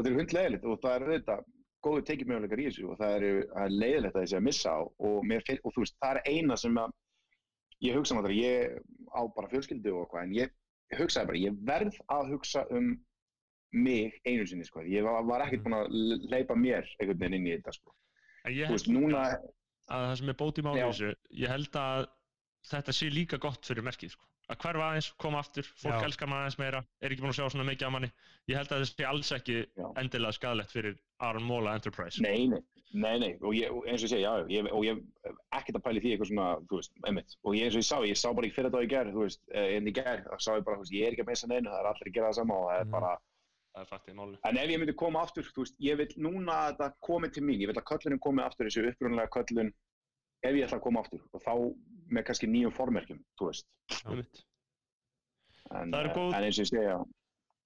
þetta 0.00 0.10
er 0.12 0.18
hundlegilegt 0.20 0.64
og 0.66 0.80
það 0.82 0.94
er 0.96 1.06
auðvitað 1.06 1.44
góðu 1.80 2.02
tekjumöguleikar 2.08 2.60
í 2.60 2.64
þessu 2.68 2.88
og 2.92 2.98
það 3.00 3.14
er, 3.16 3.26
leiðilegt 3.72 4.16
að 4.16 4.24
þessi 4.24 4.36
að 4.36 4.46
missa 4.48 4.72
á 4.76 4.80
og, 4.84 5.20
finn- 5.46 5.62
og 5.64 5.74
þú 5.76 5.84
veist, 5.84 5.96
það 6.02 6.16
er 6.16 6.34
eina 6.34 6.56
sem 6.60 6.80
að 6.80 6.96
ég 7.80 7.96
hugsa 7.96 8.16
náttúrulega, 8.16 8.50
ég 8.50 9.14
á 9.16 9.20
bara 9.36 9.48
fjölskyldu 9.52 9.94
og 9.96 10.10
hvað, 10.12 10.26
en 10.26 10.34
ég, 10.36 10.52
hugsaði 10.98 11.30
bara, 11.30 11.40
ég 11.46 11.62
verð 11.70 11.96
að 12.12 12.34
hugsa 12.34 12.66
um 12.76 12.90
mig 13.72 14.16
einu 14.26 14.44
sinni, 14.50 14.66
sko, 14.66 14.82
ég 14.84 15.06
var, 15.06 15.22
var 15.24 15.44
ekkert 15.46 15.62
búin 15.64 15.78
að 15.78 15.92
leipa 16.32 16.56
mér 16.58 16.84
einhvern 16.98 17.20
veginn 17.22 17.38
inn 17.38 17.48
í 17.48 17.54
þetta, 17.54 17.72
sko, 17.78 17.94
þú 18.66 18.74
veist, 18.76 18.90
núna, 18.90 19.24
að 19.88 20.04
það 20.08 20.16
sem 20.20 20.32
er 20.34 20.38
bóti 20.42 20.64
máli 20.66 20.82
þessu, 20.84 21.12
ég 21.40 21.52
held 21.54 21.78
að 21.80 22.08
þetta 22.74 22.92
sé 22.98 23.08
líka 23.14 23.38
gott 23.40 23.64
fyrir 23.70 23.86
merkið, 23.86 24.12
sko. 24.18 24.26
Að 24.50 24.58
hverfa 24.64 24.86
aðeins, 24.90 25.08
koma 25.22 25.38
aftur, 25.38 25.66
fólk 25.78 25.94
Já. 26.00 26.04
elskar 26.08 26.26
maður 26.30 26.42
aðeins 26.48 26.58
meira, 26.58 26.80
er 27.00 27.12
ekki 27.14 27.22
búin 27.22 27.30
að 27.30 27.36
sjá 27.38 27.50
svona 27.54 27.66
mikið 27.68 27.86
af 27.86 27.92
manni. 27.94 28.08
Ég 28.50 28.56
held 28.58 28.72
að 28.74 28.80
þetta 28.80 28.90
sé 28.90 29.06
alls 29.06 29.30
ekki 29.36 29.56
Já. 29.78 29.86
endilega 30.02 30.34
skadalegt 30.34 30.72
fyrir 30.74 30.96
Aron 31.20 31.46
Móla 31.46 31.74
Enterprise. 31.78 32.18
nei, 32.24 32.48
nei, 32.50 32.58
nei, 32.92 33.18
nei, 33.22 33.30
og 33.46 33.54
ég, 33.54 33.70
eins 33.86 34.02
og 34.02 34.08
ég 34.08 34.10
segi, 34.10 34.24
já, 34.24 34.32
ég, 34.50 34.66
og 34.74 34.82
ég 34.88 34.98
ekkert 35.54 35.78
að 35.78 35.84
pæli 35.86 36.02
því 36.02 36.12
eitthvað 36.16 36.30
svona, 36.32 36.48
þú 36.66 36.80
veist, 36.80 36.92
einmitt, 37.06 37.36
og 37.44 37.54
ég 37.54 37.68
eins 37.68 37.76
og 37.78 37.82
ég 37.84 37.88
sá, 37.92 37.96
ég 38.10 38.18
sá 38.18 38.28
bara 38.34 38.46
ekki 38.50 38.56
fyrir 38.58 38.70
þetta 38.72 38.82
í 38.82 38.90
gær, 38.90 39.12
þú 39.14 39.22
veist, 39.22 39.40
en 39.54 39.86
í 39.86 39.92
gær, 40.00 40.24
þá 40.26 40.36
sá 40.42 40.50
ég 40.58 40.64
bara, 40.66 40.76
þú 40.80 40.82
veist, 40.82 40.96
ég 40.98 41.06
er 41.06 41.12
ekki 41.14 41.22
að 41.26 41.30
missa 41.30 41.46
neinu, 41.52 41.70
það 41.70 41.78
er 41.84 41.90
allir 41.92 42.10
að 42.10 42.14
gera 42.18 42.26
það 42.32 42.38
sama 42.40 42.54
og 42.58 42.66
það 42.72 42.80
er 42.80 42.84
Mhm. 42.84 42.90
bara, 42.98 43.18
Það 43.70 43.82
er 43.84 43.86
faktið 43.86 44.14
máli. 44.18 44.38
En 44.50 44.56
ef 44.58 44.66
ég 44.68 44.78
myndi 44.82 44.96
koma 44.98 45.20
aftur, 45.22 45.44
þú 45.46 45.62
veist, 45.62 45.76
ég 45.78 45.96
vil 45.96 46.08
núna 46.18 46.50
að 46.50 46.70
þetta 46.74 46.92
komi 47.06 47.28
til 47.30 47.42
mín, 47.46 47.60
ég 47.62 47.68
vil 47.70 47.78
að 47.78 47.86
köllunum 47.86 48.18
komi 48.18 48.42
aftur 48.42 48.66
þessu 48.66 48.82
upprunlega 48.90 49.28
köllun 49.30 49.70
ef 50.42 50.54
ég 50.58 50.64
ætla 50.66 50.78
að 50.80 50.82
koma 50.82 51.00
aftur 51.04 51.20
og 51.32 51.40
þá 51.44 51.52
með 52.10 52.24
kannski 52.28 52.46
nýjum 52.50 52.72
formerkjum, 52.76 53.20
þú 53.38 53.46
veist. 53.50 53.66
En, 55.70 55.90
Það 55.92 56.00
eru 56.00 56.12
góð- 56.16 56.34
en 56.36 56.44
eins 56.46 56.58
og 56.58 56.64
ég 56.64 56.70
segja, 56.70 56.96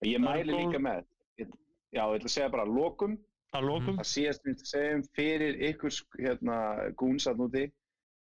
ég 0.05 0.19
Það 0.19 0.25
mæli 0.27 0.53
líka 0.59 0.81
með, 0.87 1.05
ég, 1.41 1.49
já, 1.95 2.03
ég 2.05 2.19
ætla 2.19 2.29
að 2.31 2.35
segja 2.37 2.51
bara 2.53 2.65
lokum, 2.69 3.19
Að 3.55 3.63
lokum, 3.69 3.99
að 4.03 4.09
síðast 4.11 4.43
myndi 4.45 4.67
segjum 4.67 5.03
fyrir 5.15 5.55
ykkur 5.71 5.95
hérna 6.19 6.57
gúnsat 6.99 7.37
núti, 7.39 7.69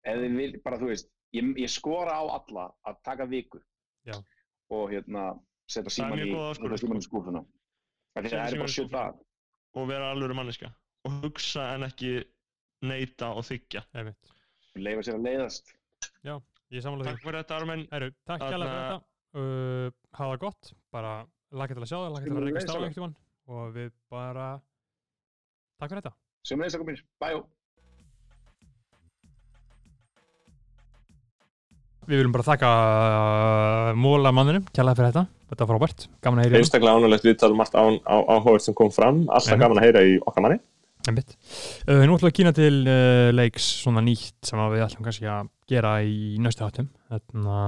vil, 0.04 0.60
bara 0.64 0.76
þú 0.78 0.90
veist, 0.92 1.08
ég, 1.32 1.54
ég 1.56 1.70
skora 1.72 2.12
á 2.20 2.22
alla 2.36 2.66
að 2.86 2.98
taka 3.02 3.26
viku 3.26 3.58
Já. 4.06 4.18
og 4.70 4.90
hérna 4.92 5.40
setja 5.66 5.90
síman 5.90 6.18
í, 6.20 6.28
góð 6.34 6.50
áskorun, 6.52 6.76
setja 6.76 6.86
síman 6.86 7.00
í 7.00 7.06
skúfuna. 7.08 7.44
Að 8.14 8.28
Það 8.28 8.32
er 8.32 8.50
símann 8.52 8.58
bara 8.60 8.68
skúffuna. 8.76 8.92
dag. 8.92 9.20
og 9.74 9.88
vera 9.88 10.12
alvöru 10.12 10.34
manneska. 10.36 10.68
Og 11.04 11.12
hugsa 11.24 11.74
en 11.74 11.82
ekki 11.88 12.24
neita 12.82 13.32
og 13.34 13.42
þykja. 13.42 13.82
Leifa 14.76 15.00
sér 15.02 15.14
að 15.16 15.24
leiðast. 15.24 15.72
Ég 16.72 16.82
samla 16.84 17.04
því 17.04 17.08
Takk 17.10 17.22
fyrir 17.26 17.38
þetta, 17.42 17.56
Armin. 17.60 17.82
Heru, 17.92 18.10
takk 18.26 18.42
fyrir 18.46 18.66
þetta 18.66 18.98
uh, 19.36 19.88
hafa 20.16 20.30
það 20.34 20.38
gott, 20.46 20.72
bara 20.92 21.12
laka 21.52 21.74
til 21.76 21.82
að 21.84 21.90
sjá 21.90 21.98
það, 21.98 22.12
laka 22.16 22.24
til 22.28 22.36
að 22.36 22.46
reykast 22.48 22.68
á 22.68 22.72
Ólafur. 22.72 22.86
einhvern 22.88 23.14
og 23.52 23.74
við 23.76 23.90
bara 24.12 24.46
takk 25.80 25.90
fyrir 25.92 26.02
þetta 26.02 26.14
Sem 26.42 26.58
leiðist 26.58 26.74
að 26.74 26.80
koma 26.82 26.92
mér. 26.94 27.02
Bæjó. 27.22 27.42
Við 32.02 32.18
viljum 32.18 32.32
bara 32.34 32.46
þakka 32.48 32.70
uh, 32.72 33.92
móla 33.94 34.32
manninum, 34.34 34.64
kjærlega 34.74 34.98
fyrir 34.98 35.12
þetta 35.12 35.22
þetta 35.52 35.66
var 35.68 35.70
frábært, 35.76 36.06
gaman 36.24 36.40
að 36.40 36.46
heyra 36.46 36.50
í 36.50 36.56
honum. 36.56 36.64
einstaklega 36.64 36.96
ánulegt 36.98 37.26
viðtal 37.28 37.50
um 37.52 37.58
margt 37.60 37.74
án, 37.78 37.98
á, 38.08 38.16
áhugavert 38.34 38.64
sem 38.64 38.74
kom 38.74 38.90
fram 38.90 39.20
alltaf 39.28 39.52
Mhm. 39.54 39.60
gaman 39.62 39.78
að 39.78 39.84
heyra 39.86 40.02
í 40.08 40.16
okkar 40.26 40.42
manni 40.46 40.58
Einmitt. 41.08 41.34
Uh, 41.88 42.04
nú 42.06 42.14
ætlum 42.14 42.28
við 42.28 42.30
að 42.30 42.36
kýna 42.38 42.52
til 42.54 42.76
uh, 42.86 43.30
leiks 43.34 43.64
svona 43.82 44.02
nýtt 44.06 44.38
sem 44.46 44.60
að 44.62 44.76
við 44.76 44.84
ætlum 44.86 45.06
kannski 45.08 45.26
að 45.32 45.48
gera 45.72 45.96
í 46.06 46.36
næstu 46.42 46.62
Þarna, 47.10 47.58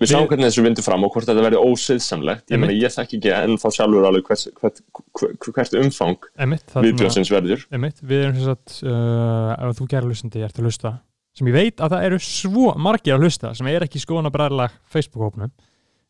við 0.00 0.10
sjáum 0.10 0.26
hvernig 0.30 0.48
þessu 0.48 0.64
vindur 0.64 0.86
fram 0.86 1.04
og 1.06 1.12
hvort 1.14 1.28
þetta 1.28 1.44
verði 1.44 1.60
ósiðsamlegt. 1.62 2.46
Ég 2.50 2.58
ég 2.80 2.94
þekki 2.96 3.20
ekki 3.20 3.34
enn 3.36 3.58
þá 3.60 3.66
sjálfur 3.76 4.08
alveg 4.08 4.26
hvert, 4.30 4.48
hvert, 4.58 4.80
hvert, 5.20 5.48
hvert 5.58 5.76
umfang 5.82 6.26
viðbjóðsins 6.88 7.30
verður. 7.34 7.66
Einmitt, 7.70 8.00
við 8.02 8.24
erum 8.24 8.38
sem 8.40 8.48
sagt 8.50 8.78
uh, 8.88 9.52
ef 9.68 9.78
þú 9.78 9.88
gerir 9.92 10.08
hlustandi 10.10 10.42
ert 10.48 10.58
að 10.58 10.66
hlusta 10.70 10.94
sem 11.32 11.48
ég 11.48 11.54
veit 11.56 11.80
að 11.80 11.94
það 11.94 12.02
eru 12.10 12.18
svo 12.24 12.72
margir 12.82 13.14
að 13.14 13.22
hlusta 13.24 13.52
sem 13.56 13.68
er 13.70 13.86
ekki 13.86 14.00
skoðanabræðlag 14.02 14.74
Facebook-hópnum 14.92 15.52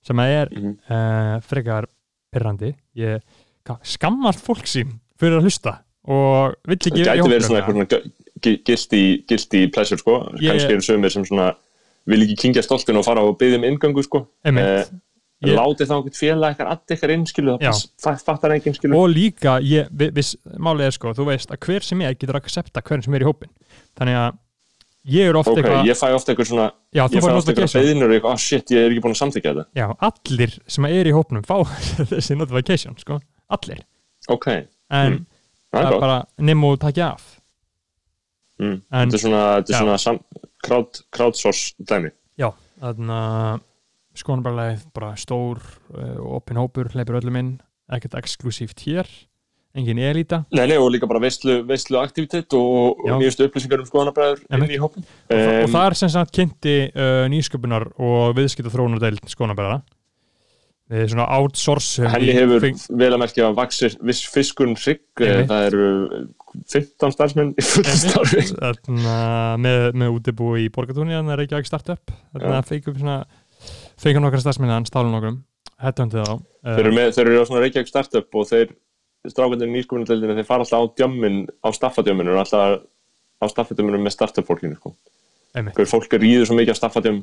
sem 0.03 0.18
að 0.18 0.33
er 0.39 0.49
Mhm. 0.57 0.72
uh, 0.91 1.37
frekar 1.47 1.87
pyrrandi 2.33 2.72
ég 2.99 3.20
ka- 3.62 3.78
skammast 3.87 4.41
fólk 4.43 4.66
sín 4.66 4.97
fyrir 5.23 5.39
að 5.39 5.47
hlusta 5.49 5.77
og 6.03 6.57
vill 6.66 6.79
ekki 6.81 7.05
það 7.07 7.20
gæti 7.23 7.31
verið 7.31 7.47
svona 7.47 7.62
eitthvað 7.62 8.11
guilty 9.29 9.61
pleasure 9.70 10.01
sko. 10.01 10.16
Ég- 10.41 10.51
kannski 10.51 10.75
eru 10.75 10.83
sömur 10.83 11.12
sem 11.14 11.25
svona 11.29 11.53
vil 12.11 12.25
ekki 12.27 12.37
kingja 12.47 12.62
stoltinu 12.66 12.99
og 12.99 13.07
fara 13.07 13.23
og 13.23 13.39
byggja 13.39 13.61
um 13.61 13.66
inngöngu 13.70 14.03
sko. 14.03 14.27
Einmitt, 14.45 14.91
Ég- 15.43 15.57
látið 15.59 15.89
þá 15.91 15.95
einhvern 15.97 16.14
félag 16.14 16.53
eitthvað 16.55 16.68
að 16.70 16.93
ykkar 16.97 17.11
inn 17.11 17.25
skilu 17.27 17.57
Já. 17.59 17.70
það 17.99 18.20
fattar 18.23 18.53
enginn 18.55 18.75
skilu 18.77 18.95
og 18.99 19.09
líka, 19.11 19.57
ég, 19.62 19.89
vi- 19.91 20.11
viss, 20.14 20.37
málið 20.59 20.87
er 20.87 20.91
sko 20.95 21.12
þú 21.18 21.25
veist 21.27 21.51
að 21.51 21.59
hver 21.66 21.83
sem 21.83 22.01
er 22.03 22.14
getur 22.14 22.37
að 22.39 22.45
accepta 22.45 22.83
hvern 22.83 23.03
sem 23.03 23.14
er 23.14 23.25
í 23.25 23.27
hópin 23.27 23.51
þannig 23.99 24.18
að 24.20 24.37
ég 25.11 25.27
er 25.33 25.35
ofta 25.35 25.51
ok, 25.51 25.59
eitthvað 25.59 25.89
ég 25.91 25.99
fæ 25.99 26.14
ofta 26.14 26.31
eitthvað 26.33 26.47
svona 26.47 26.68
já, 26.95 27.03
ég 27.11 27.23
fæ 27.27 27.33
ofta 27.35 27.51
eitthvað 27.53 27.75
beðinur 27.75 28.14
eitthvað, 28.14 28.31
oh 28.33 28.37
shit, 28.39 28.70
ég 28.70 28.79
er 28.87 28.91
ekki 28.95 29.03
búin 29.03 29.16
að 29.16 29.23
samþykja 29.23 29.51
þetta. 29.51 29.66
Já, 29.75 29.87
allir 29.99 30.55
sem 30.68 30.85
er 30.93 31.11
í 31.11 31.14
hópnum 31.18 31.43
fá 31.43 31.57
þessi 32.14 32.39
notification 32.39 32.95
sko, 33.03 33.18
allir. 33.51 33.83
Ok, 34.31 34.47
en 34.93 35.12
Mm. 35.18 35.26
það 35.72 35.88
er 35.88 36.01
bara 36.05 36.16
nefn 36.45 36.64
og 36.68 36.78
takja 36.84 37.07
af. 37.14 37.22
Mm. 38.61 38.78
en 38.93 39.11
þetta 39.11 39.16
er 39.18 39.22
svona, 39.24 39.43
þetta 39.62 39.72
er 39.72 39.99
svona 40.05 40.18
crowdsource 41.16 41.74
dæmi. 41.88 42.11
Já, 42.38 42.51
þannig 42.82 43.12
að 43.16 43.61
skoðanabræðið 44.22 44.82
bara 44.95 45.12
stór 45.16 45.61
uh, 45.97 46.16
og 46.20 46.32
opin 46.43 46.61
hópur, 46.61 46.90
hleypur 46.93 47.18
öllum 47.22 47.38
inn. 47.40 47.53
Ekkert 47.93 48.14
exklusíft 48.20 48.84
hér 48.86 49.09
engin 49.76 49.99
elita 50.05 50.43
Nei, 50.53 50.66
nei, 50.68 50.76
og 50.76 50.90
líka 50.93 51.09
bara 51.09 51.20
veistlu, 51.20 51.62
veistlu 51.68 51.97
aktivitet 52.01 52.53
og, 52.57 52.99
og 53.07 53.22
nýjustu 53.22 53.47
upplýsingar 53.49 53.80
um 53.80 53.86
skoðanabræður 53.88 54.43
inn 54.53 54.64
í 54.68 54.78
hópin 54.80 55.01
og, 55.01 55.32
þa- 55.32 55.38
og 55.57 55.64
um, 55.66 55.72
það 55.72 55.86
er 55.88 55.97
sem 56.03 56.11
sagt 56.12 56.34
kynnti 56.36 56.74
uh, 56.93 57.24
nýsköpunar 57.32 57.86
og 57.97 58.34
viðskipt 58.36 58.68
og 58.68 58.74
þróunardeild 58.76 59.24
skoðanabræðara 59.32 59.78
svona 60.93 61.26
outsource 61.38 62.05
Henni 62.12 62.34
hefur 62.36 62.66
vel 63.01 63.11
að 63.12 63.20
merkja 63.22 63.49
að 63.49 63.59
vaxir 63.59 63.99
viss 64.05 64.26
fiskun 64.28 64.74
hrygg, 64.76 65.05
Einmitt. 65.20 65.51
það 65.51 65.68
eru 65.70 65.90
15 66.68 67.14
starfsmenn 67.14 67.55
í 67.57 67.64
fullt 67.64 67.93
starfi. 67.97 68.43
Þarna, 68.51 69.14
með, 69.64 69.86
með 70.03 70.18
útibú 70.18 70.51
í 70.61 70.66
Borgatúni 70.74 71.16
þannig 71.16 71.32
að 71.32 71.40
Reykjavík 71.40 71.70
Startup. 71.70 72.12
Þannig 72.34 72.59
að 72.59 72.68
feikum 72.68 72.99
svona 72.99 73.22
feikum 74.03 74.24
nokkra 74.24 74.43
stafsminni 74.43 74.74
hann 74.74 74.88
stálum 74.88 75.14
nokkrum 75.14 75.40
Þeir 75.82 76.84
eru, 76.84 76.95
með, 76.95 77.09
þeir 77.16 77.28
eru 77.28 77.43
á 77.43 77.47
svona 77.49 77.62
Reykjavík 77.64 77.90
startup 77.90 78.38
og 78.38 78.49
þeir 78.51 78.74
strákandir 79.30 79.70
í 79.70 79.74
nýsköpunardeildinu 79.76 80.36
þeir 80.38 80.47
fara 80.47 80.64
alltaf 80.64 80.82
á 80.82 80.86
djömmin 80.99 81.38
á 81.62 81.68
staffadjömminu 81.74 82.34
og 82.34 82.43
alltaf 82.43 82.82
á 83.43 83.45
staffadjömminu 83.51 84.03
með 84.03 84.14
startup 84.14 84.47
fólkinu 84.47 84.78
sko. 84.78 84.95
fólk 85.90 86.14
ríður 86.18 86.49
svo 86.49 86.59
mikið 86.59 86.74
á 86.74 86.78
staffætjum 86.78 87.18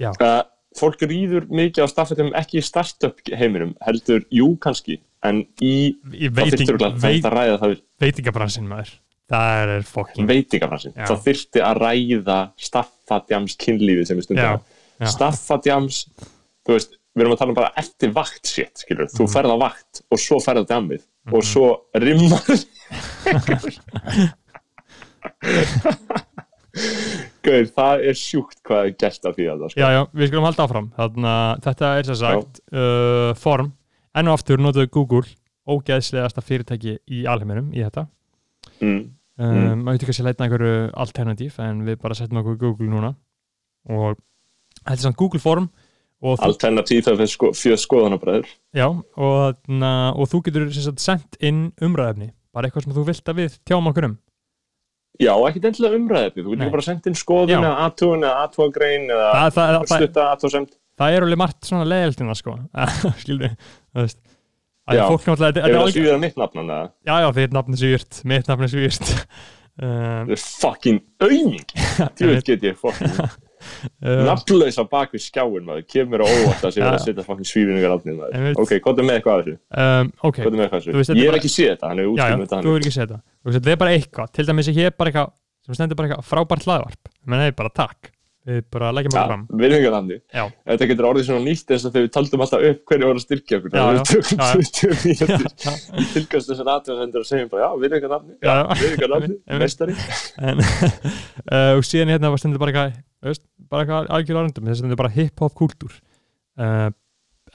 já, 0.00 0.10
uh, 0.12 0.42
fólk 0.78 1.02
ríður 1.06 1.46
mikið 1.52 1.86
á 1.86 1.88
staffætjum 1.90 2.32
ekki 2.38 2.60
í 2.60 2.64
startup 2.64 3.20
heiminum 3.30 3.74
heldur, 3.84 4.24
jú 4.34 4.54
kannski 4.62 5.00
en 5.24 5.44
í, 5.62 5.94
í 6.12 6.28
það 6.28 6.40
veiting, 6.40 6.68
þyrftir 6.68 6.86
að 6.88 7.00
veit, 7.04 7.28
ræða 7.34 7.56
það 7.62 7.74
veitingabransin 8.04 8.68
maður. 8.68 8.92
Það 9.32 9.72
er 9.74 9.86
fokking 9.88 10.28
veitingafransin, 10.28 10.92
Já. 10.92 11.06
það 11.08 11.22
þyrfti 11.28 11.62
að 11.64 11.80
ræða 11.80 12.38
staffadjams 12.60 13.56
kynlífið 13.62 14.10
sem 14.10 14.20
við 14.20 14.28
stundum 14.28 15.08
staffadjams 15.14 16.02
þú 16.64 16.76
veist, 16.76 16.98
við 17.14 17.24
erum 17.24 17.34
að 17.34 17.40
tala 17.40 17.54
um 17.54 17.58
bara 17.58 17.74
eftir 17.80 18.12
vakt 18.14 18.50
shit, 18.50 18.84
skilur, 18.84 19.08
þú 19.14 19.30
ferð 19.32 19.56
á 19.56 19.58
vakt 19.64 20.04
og 20.10 20.20
svo 20.20 20.36
ferð 20.44 20.66
á 20.66 20.68
djamið 20.74 21.02
og 21.32 21.46
svo 21.46 21.66
rimmar 21.96 22.44
Gauð, 27.44 27.70
það 27.76 28.04
er 28.08 28.18
sjúkt 28.18 28.60
hvað 28.64 28.88
er 28.88 28.94
gert 29.04 29.28
af 29.28 29.36
því 29.36 29.48
að 29.52 29.62
það 29.62 29.72
sko. 29.72 29.80
Já, 29.82 29.88
já, 29.92 30.00
við 30.16 30.30
skulum 30.30 30.46
halda 30.48 30.66
áfram. 30.66 30.90
Þannig 30.96 31.30
að 31.30 31.64
þetta 31.66 31.90
er 31.98 32.08
sem 32.08 32.20
sagt 32.20 32.60
uh, 32.72 33.30
form, 33.40 33.72
enn 34.16 34.30
og 34.30 34.38
aftur 34.38 34.62
notuðu 34.64 34.90
Google 34.94 35.26
ógeðslegasta 35.64 36.44
fyrirtæki 36.44 36.98
í 37.08 37.24
alheiminum 37.30 37.70
í 37.76 37.84
þetta. 37.84 38.06
Mm. 38.80 39.00
um, 39.38 39.82
maður 39.84 39.98
veitur 39.98 40.08
kannski 40.08 40.24
að 40.24 40.28
leita 40.30 40.46
einhverju 40.46 40.76
alternatív 41.04 41.58
en 41.64 41.82
við 41.84 41.98
bara 42.00 42.16
setjum 42.16 42.40
okkur 42.40 42.60
Google 42.60 42.92
núna. 42.92 43.12
Og 43.92 44.16
þetta 44.80 44.98
er 44.98 45.04
samt 45.04 45.20
Google 45.20 45.42
form 45.42 45.68
alternatív 46.24 47.04
það 47.04 47.18
fyrir 47.20 47.32
sko, 47.32 47.50
fyrir 47.56 47.80
skoðanabræður 47.80 48.48
já, 48.76 48.86
og, 48.88 49.58
þarna, 49.66 49.92
og 50.16 50.30
þú 50.30 50.40
getur 50.46 50.68
sem 50.72 50.86
sagt 50.86 51.04
sendt 51.04 51.38
inn 51.44 51.66
umræðefni 51.82 52.30
bara 52.54 52.68
eitthvað 52.68 52.86
sem 52.86 52.96
þú 52.96 53.06
vilt 53.08 53.30
að 53.30 53.40
við 53.42 53.58
tjáum 53.66 53.90
okkur 53.90 54.08
um 54.08 54.16
Já, 55.22 55.30
ekkert 55.46 55.68
endilega 55.70 55.98
umræðið, 56.00 56.38
þú 56.42 56.54
getur 56.56 56.70
bara 56.74 56.84
sendt 56.84 57.04
inn 57.06 57.18
skoðun 57.18 57.60
eða 57.60 57.74
aðtúin 57.84 58.24
eða 58.26 58.46
aðtúagrein 58.46 59.04
eða 59.06 59.28
það, 59.30 59.50
það, 59.54 59.76
það, 59.92 60.46
það, 60.54 60.70
það 60.98 61.16
er 61.16 61.26
alveg 61.26 61.40
margt 61.44 61.68
svona 61.68 61.86
leiðildina 61.86 62.34
sko. 62.38 62.54
Skilur 63.22 63.52
þú 63.54 64.02
veist. 64.02 64.20
Að 64.84 64.98
Já. 64.98 65.04
fólk 65.08 65.28
náttúrulega 65.30 65.62
er 65.64 65.74
það 65.78 65.90
svíður 65.94 66.14
að 66.14 66.22
mitt 66.26 66.40
nafn 66.40 66.60
hann 66.60 66.72
eða 66.74 66.88
já, 67.08 67.14
já, 67.22 67.28
þitt 67.38 67.54
nafn 67.56 67.76
er 67.76 67.80
svírt, 67.80 68.18
mitt 68.28 68.50
nafn 68.50 68.66
er 68.66 68.74
um, 68.84 69.14
Það 69.78 70.32
er 70.34 70.42
fucking 70.44 71.00
auðming 71.24 71.70
Þú 72.18 72.28
veit 72.28 72.50
get 72.50 72.66
ég 72.68 72.76
fucking 72.82 73.14
um, 73.24 73.38
nafnlaus 74.28 74.78
á 74.80 74.84
bak 74.90 75.12
við 75.14 75.22
skjáin 75.26 75.64
maður 75.68 75.84
Kemur 75.94 76.24
á 76.24 76.26
óvart 76.26 76.64
að 76.64 76.74
sé 76.74 76.80
Já. 76.80 76.84
verið 76.86 76.98
að 76.98 77.04
setja 77.06 77.24
fucking 77.28 77.48
svífinningar 77.50 77.94
Ég 77.94 78.18
maður. 78.20 78.58
Ok, 78.64 78.72
hvað 78.84 78.98
er 79.02 79.08
með 79.08 79.18
eitthvað 79.18 79.34
af 79.34 79.44
þessu? 79.44 79.56
um, 79.84 80.12
ok, 80.30 80.38
er 80.38 80.72
þessu? 80.80 80.94
er 81.10 81.20
Ég 81.20 81.24
hef 81.24 81.30
bara- 81.32 81.40
ekki 81.42 81.52
séð 81.54 81.70
þetta, 81.74 81.88
hann 81.92 81.98
er 82.04 82.10
útskýrðum 82.12 82.44
þetta 82.44 82.60
þú 82.64 82.74
verður 82.74 82.84
ekki 82.84 82.92
að 82.92 82.96
segja 82.98 83.08
þetta 83.08 83.20
Þú 83.44 83.50
veist, 83.50 83.58
þetta 83.60 83.72
er 83.74 83.80
bara 83.84 83.94
eitthvað, 83.98 84.32
til 84.34 84.46
dæmis 84.48 84.68
ég 84.68 84.76
bara 84.98 85.10
eitthvað 85.10 85.32
sem 85.64 85.74
stendur 85.78 85.96
bara 85.96 86.08
eitthvað 86.08 86.28
frábært 86.28 86.66
hlaðvarp 86.68 87.12
menn 87.24 87.40
nei, 87.44 87.50
bara 87.56 87.72
takk, 87.72 88.10
við 88.44 88.60
bara 88.74 88.90
leggjum 88.92 89.14
okkur 89.14 89.30
fram. 89.30 89.44
já, 90.34 90.44
Þetta 90.70 90.88
getur 90.90 91.08
orðið 91.08 91.26
svona 91.28 91.44
nýtt 91.46 91.72
eins 91.74 91.84
og 91.88 91.94
þegar 91.94 92.04
við 92.06 92.12
taldum 92.16 92.44
alltaf 92.44 92.66
upp 92.70 92.82
hverju 92.90 93.08
voru 93.08 93.20
að 93.20 93.24
styrkja 93.24 93.58
okkur. 93.60 93.72
Það 93.74 93.80
já. 93.84 94.50
við 94.60 94.72
tökum 94.78 95.06
í 96.02 96.06
tilkast 96.12 96.50
þessar 96.52 96.70
aðtöðasendur 96.74 97.24
og 97.24 97.28
segjum 97.30 97.52
bara 97.54 97.64
já, 97.64 97.70
Einmitt. 99.48 99.64
meistari. 99.64 99.96
En, 100.50 100.64
uh, 100.64 101.72
og 101.78 101.86
síðan 101.88 102.12
hérna 102.14 102.32
var 102.34 102.42
stendur 102.42 102.62
bara 102.62 102.74
eitthvað 102.74 103.40
bara 103.70 103.84
eitthvað 103.86 104.10
algjör 104.18 104.40
árundum 104.42 104.68
þess 104.68 104.82
stendur 104.82 105.00
bara 105.00 105.14
hip-hop 105.14 105.54
kultúr 105.56 105.94
uh, 106.60 106.90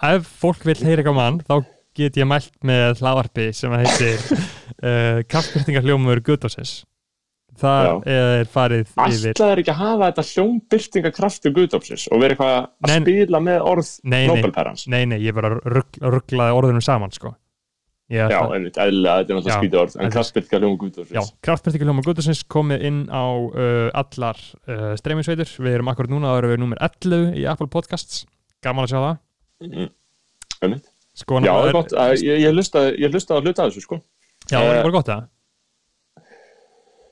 ef 0.09 0.31
fólk 0.41 0.65
vil 0.65 0.79
heyra 0.81 1.03
eitthvað 1.03 1.17
mann 1.19 1.41
þá 1.45 1.59
get 1.99 2.17
ég 2.17 2.27
mælt 2.29 2.53
með 2.65 3.01
hlaðvarpi 3.01 3.49
sem 3.55 3.73
að 3.75 3.85
heitir 3.85 4.23
uh, 4.33 5.19
kaffbyrtingar 5.29 5.85
hljómur 5.85 6.21
Guðdósins 6.25 6.79
það 7.61 7.89
er 8.15 8.49
farið 8.53 8.81
yfir 8.85 9.03
Alltaf 9.33 9.51
er 9.53 9.61
ekki 9.63 9.73
að 9.73 9.81
hafa 9.83 10.07
þetta 10.09 10.25
hljómbyrtinga 10.29 11.11
kraftu 11.15 11.51
guðdópsins 11.57 12.07
og 12.13 12.23
vera 12.23 12.35
eitthvað 12.35 12.55
að 12.55 12.89
Nei, 12.89 12.97
spila 13.03 13.43
með 13.45 13.67
orð 13.73 13.91
nei, 14.03 14.23
nei, 14.95 15.03
nei, 15.13 15.19
ég 15.27 15.37
bara 15.37 15.53
rugg, 15.59 15.99
rugglaði 16.01 16.57
orðunum 16.59 16.85
saman 16.85 17.13
sko. 17.15 17.35
Já, 18.09 18.25
einmitt, 18.25 18.73
eðlilega, 18.81 19.19
þetta 19.21 19.29
er 19.29 19.35
Já, 19.35 19.37
náttúrulega 19.37 19.57
skítið 19.61 19.79
orð 19.83 19.95
en 20.01 20.13
kraftbyrtinga 20.15 20.59
hljóm 20.63 20.71
já, 20.73 20.79
guðdópsins 20.81 21.27
kraftbyrtingar 21.45 21.89
hljómur 21.91 22.05
Guðdósins 22.07 22.39
komið 22.49 22.85
inn 22.89 23.01
á 23.13 23.21
uh, 23.29 23.89
allar 24.01 24.39
uh, 24.65 24.95
streyminsveitur 24.97 25.51
við 25.61 25.75
erum 25.77 25.91
akkurat 25.93 26.09
núna, 26.09 26.31
það 26.31 26.39
eru 26.41 26.49
við 26.55 26.61
nummer 26.63 26.81
11 26.87 27.37
í 27.37 27.43
Apple 27.51 27.69
Podcasts, 27.69 28.23
gaman 28.65 28.87
að 28.87 28.95
sjá 28.95 28.97
það. 29.03 29.19
Mm. 29.67 29.91
Einmitt. 30.65 30.89
sko, 31.21 31.37
Já, 31.45 31.51
það 31.53 31.67
er 31.69 31.77
gott, 31.77 31.93
ég, 32.25 32.41
ég 32.47 32.57
hlustaði 32.57 33.37
að 33.37 33.45
hluta 33.45 33.67
þessu, 33.69 33.85
sko. 33.85 34.01
Já, 34.49 34.57
það 34.57 34.65
Eh, 34.65 34.79
er 34.79 34.83
bara 34.89 34.95
gott 34.97 35.11
það 35.13 35.21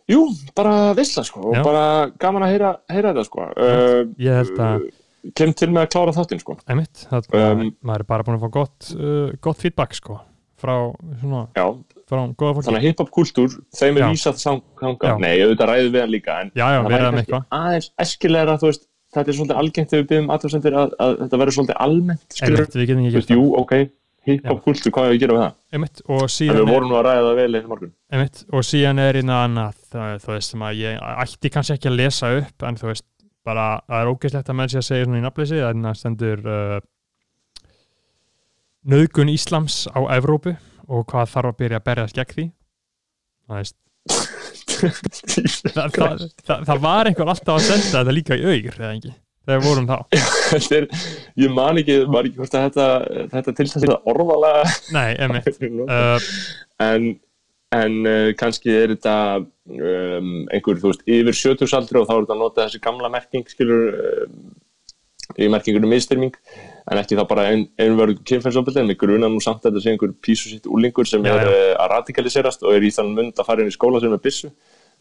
Jú, 0.08 0.22
bara 0.56 0.94
vissla, 0.96 1.24
sko 1.28 1.52
Já. 1.52 1.60
og 1.60 1.66
bara 1.68 1.84
gaman 2.22 2.46
að 2.48 2.54
heyra, 2.54 2.70
heyra 2.94 3.12
þetta, 3.12 3.26
sko. 3.28 3.48
Uh, 3.60 4.14
Ég 4.24 4.38
held 4.40 4.62
að, 4.64 4.86
kem 5.36 5.52
til 5.60 5.68
með 5.74 5.82
að 5.84 5.90
klára 5.96 6.14
þáttinn, 6.16 6.40
sko. 6.44 6.56
Einmitt, 6.72 7.04
það, 7.12 7.28
Um, 7.36 7.64
maður 7.84 8.06
er 8.06 8.10
bara 8.14 8.24
búin 8.28 8.38
að 8.40 8.46
fá 8.46 8.52
gott, 8.56 8.92
uh, 8.96 9.30
gott 9.44 9.60
feedback 9.66 9.98
sko, 10.00 10.20
frá 10.58 10.76
svona, 11.20 11.42
Já, 11.60 11.66
frá 12.08 12.22
góða 12.40 12.54
fólki. 12.56 12.68
Þannig 12.70 12.80
að 12.82 12.88
hip-hop 12.88 13.12
kultúr 13.12 13.58
þeim 13.76 13.98
er 14.00 14.06
Já. 14.06 14.10
vísað 14.16 14.40
þangað, 14.46 14.98
Já. 15.04 15.18
nei, 15.20 15.34
auðvitað 15.44 15.72
ræðið 15.74 15.92
við 15.98 16.02
hann 16.06 16.14
líka 16.16 16.40
en 16.42 16.52
Já, 16.56 16.66
já, 16.72 16.80
það 16.80 16.88
við 16.94 17.02
ræðum 17.04 17.20
eitthvað. 17.22 17.44
aðeins 17.60 17.92
eskilegra, 18.08 18.58
þú 18.64 18.72
veist 18.72 18.88
þetta 19.18 19.28
er 19.32 19.38
svolítið 19.38 19.60
algengt 19.62 19.90
þegar 19.92 20.02
við 20.04 20.08
byggjum 20.12 20.32
aðtöðsendir 20.38 20.74
að, 20.78 20.96
að 21.04 21.14
þetta 21.26 21.38
verður 21.44 21.56
svolítið 21.58 21.78
almennt, 21.84 22.40
Einmitt, 22.48 22.76
við 22.80 22.88
getum 22.88 23.04
ekki 23.08 23.14
gert 23.18 23.32
jú, 23.36 23.44
ok, 23.60 23.74
hip-hop 24.28 24.64
kultúr, 24.66 24.94
hvað 24.94 25.08
er 25.08 25.14
að 25.14 25.22
gera 25.22 25.36
við 25.36 25.42
það? 25.44 25.54
það 25.58 25.78
Einmitt, 25.78 26.02
og 26.08 26.24
En 26.24 26.50
við 26.50 26.62
er, 26.62 26.70
vorum 26.70 26.92
nú 26.92 26.98
að 26.98 27.06
ræða 27.08 27.24
það 27.28 27.40
vel 27.40 27.48
einu 27.54 27.72
morgun. 27.72 27.94
Einmitt, 28.14 28.42
og 28.52 28.66
síðan 28.68 29.02
er 29.04 29.20
einu 29.22 29.36
annað, 29.36 29.80
það, 29.94 30.14
þú 30.24 30.34
veist, 30.34 30.54
sem 30.54 30.66
að 30.68 30.82
ég 30.82 31.02
ætti 31.14 31.52
kannski 31.54 31.76
ekki 31.78 31.92
að 31.92 31.98
lesa 32.02 32.32
upp, 32.42 32.66
en 32.68 32.80
þú 32.80 32.90
veist 32.92 33.08
bara, 33.48 33.66
það 33.88 34.04
er 34.04 34.12
ógæslegt 34.14 34.52
að 34.52 34.60
menn 34.60 34.72
sé 34.72 34.80
að 34.82 34.88
segja 34.90 35.08
svona 35.08 35.20
í 35.22 35.26
nafnleysi, 35.26 35.60
þannig 35.64 35.92
að 35.92 36.00
stendur 36.02 36.48
uh, 36.54 36.78
nöðgun 38.94 39.34
Íslams 39.34 39.78
á 39.92 40.00
Evrópu 40.18 40.56
og 40.88 41.08
hvað 41.12 41.32
þarf 41.36 41.54
að 41.54 41.62
byrja 41.64 41.82
að 41.82 41.88
berjast 41.88 42.20
gegn 42.20 42.36
því. 42.36 42.50
Það 43.48 43.62
veist. 43.62 43.80
Það, 44.78 45.88
það, 45.96 46.20
það, 46.46 46.60
það 46.68 46.82
var 46.84 47.08
einhver 47.10 47.30
alltaf 47.32 47.56
að 47.56 47.64
senda 47.66 47.88
þetta 47.96 48.14
líka 48.14 48.36
í 48.38 48.44
augur, 48.46 48.76
eða 48.78 48.92
ekki 48.94 49.14
þegar 49.48 49.64
vorum 49.64 49.88
þá, 49.88 49.98
er, 50.78 50.88
ég 51.40 51.54
man 51.56 51.80
ekki, 51.82 51.96
man 52.12 52.28
ekki 52.28 52.42
hvort 52.42 52.58
að 52.60 52.68
þetta, 52.68 52.88
þetta 53.36 53.56
tilstæðið 53.62 53.96
orðalega 54.14 54.76
nei, 54.96 55.10
einmitt. 55.24 55.64
Uh, 55.88 56.30
en, 56.84 57.10
en 57.78 57.98
uh, 58.04 58.30
kannski 58.40 58.76
er 58.76 58.94
þetta 58.96 59.18
um, 59.42 60.32
einhver, 60.54 60.80
þú 60.84 60.92
veist, 60.94 61.04
yfir 61.08 61.40
sjötugsaldri 61.42 62.02
og 62.02 62.08
þá 62.10 62.16
er 62.18 62.24
þetta 62.26 62.38
að 62.38 62.44
nota 62.44 62.66
þessi 62.68 62.84
gamla 62.84 63.12
merking 63.14 63.48
skilur 63.52 64.00
um, 64.04 64.40
í 65.38 65.48
merkingunum 65.52 65.92
miðstyrming. 65.92 66.36
En 66.88 67.00
ekki 67.02 67.18
þá 67.20 67.26
bara 67.28 67.50
ein, 67.52 67.66
einvörðu 67.84 68.22
kynferðsofbeldi 68.30 68.80
en 68.80 68.92
við 68.94 69.00
gruna 69.02 69.28
nú 69.28 69.42
samt 69.44 69.66
að 69.66 69.74
þetta 69.74 69.84
sé 69.84 69.92
einhver 69.92 70.14
písu 70.24 70.52
sitt 70.54 70.70
úlingur 70.72 71.08
sem 71.10 71.26
Já, 71.28 71.34
er 71.36 71.50
já. 71.50 71.52
uh, 71.52 71.72
að 71.84 71.90
radikaliserast 71.98 72.64
og 72.64 72.78
er 72.78 72.86
í 72.88 72.92
þann 72.96 73.12
mund 73.18 73.40
að 73.40 73.50
fara 73.50 73.64
inn 73.64 73.72
í 73.72 73.76
skóla 73.76 74.00
sem 74.04 74.16
er 74.16 74.22
byssu. 74.24 74.52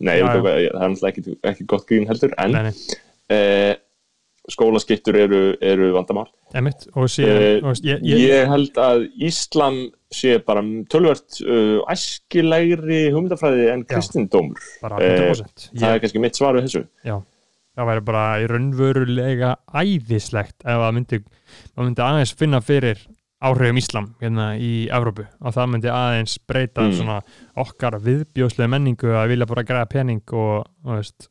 Nei, 0.03 0.19
Já, 0.19 0.27
það 0.29 0.49
er 0.59 0.75
náttúrulega 0.77 1.13
ekki, 1.13 1.37
ekki 1.53 1.67
gott 1.71 1.87
grín 1.89 2.09
heldur 2.11 2.35
en 2.43 2.57
uh, 2.59 3.73
skólaskittur 4.57 5.19
eru, 5.21 5.43
eru 5.61 5.93
vandamál 5.95 6.27
Eh, 6.57 6.63
þú 7.61 7.69
veist, 7.69 7.85
ég, 7.85 8.03
Ég, 8.07 8.21
ég, 8.25 8.47
held 8.49 8.79
að 8.81 9.07
Íslam 9.29 9.79
sé 10.15 10.37
bara 10.47 10.63
tölvert 10.93 11.41
uh, 11.45 11.83
æskilegri 11.93 13.01
hugmyndafræði 13.13 13.67
en 13.75 13.83
kristindómur. 13.89 14.61
bara 14.83 15.01
eh, 15.05 15.27
100% 15.35 15.67
Það 15.77 15.91
er 15.97 16.01
kannski 16.05 16.23
mitt 16.23 16.39
svar 16.39 16.57
við 16.57 16.69
þessu. 16.69 16.83
Já, 17.05 17.17
það 17.77 17.91
væri 17.91 18.05
bara 18.07 18.25
í 18.41 18.47
raunverulega 18.49 19.51
æðislegt 19.83 20.57
ef 20.65 20.81
það 20.81 20.95
myndi, 20.97 21.21
myndi 21.77 22.05
aðeins 22.07 22.33
finna 22.39 22.63
fyrir 22.65 23.03
áhrifum 23.47 23.77
Íslam 23.83 24.07
hérna 24.23 24.47
í 24.57 24.87
Evrópu 24.89 25.27
og 25.45 25.53
það 25.59 25.69
myndi 25.75 25.91
aðeins 25.93 26.39
breyta 26.49 26.87
Mm. 26.87 26.95
svona 26.97 27.19
okkar 27.61 27.99
viðbjóðslega 28.07 28.71
menningu 28.73 29.13
að 29.13 29.29
vilja 29.35 29.47
bara 29.51 29.67
græða 29.69 29.91
pening 29.93 30.23
og, 30.33 30.65
og 30.87 30.95
veist 31.03 31.29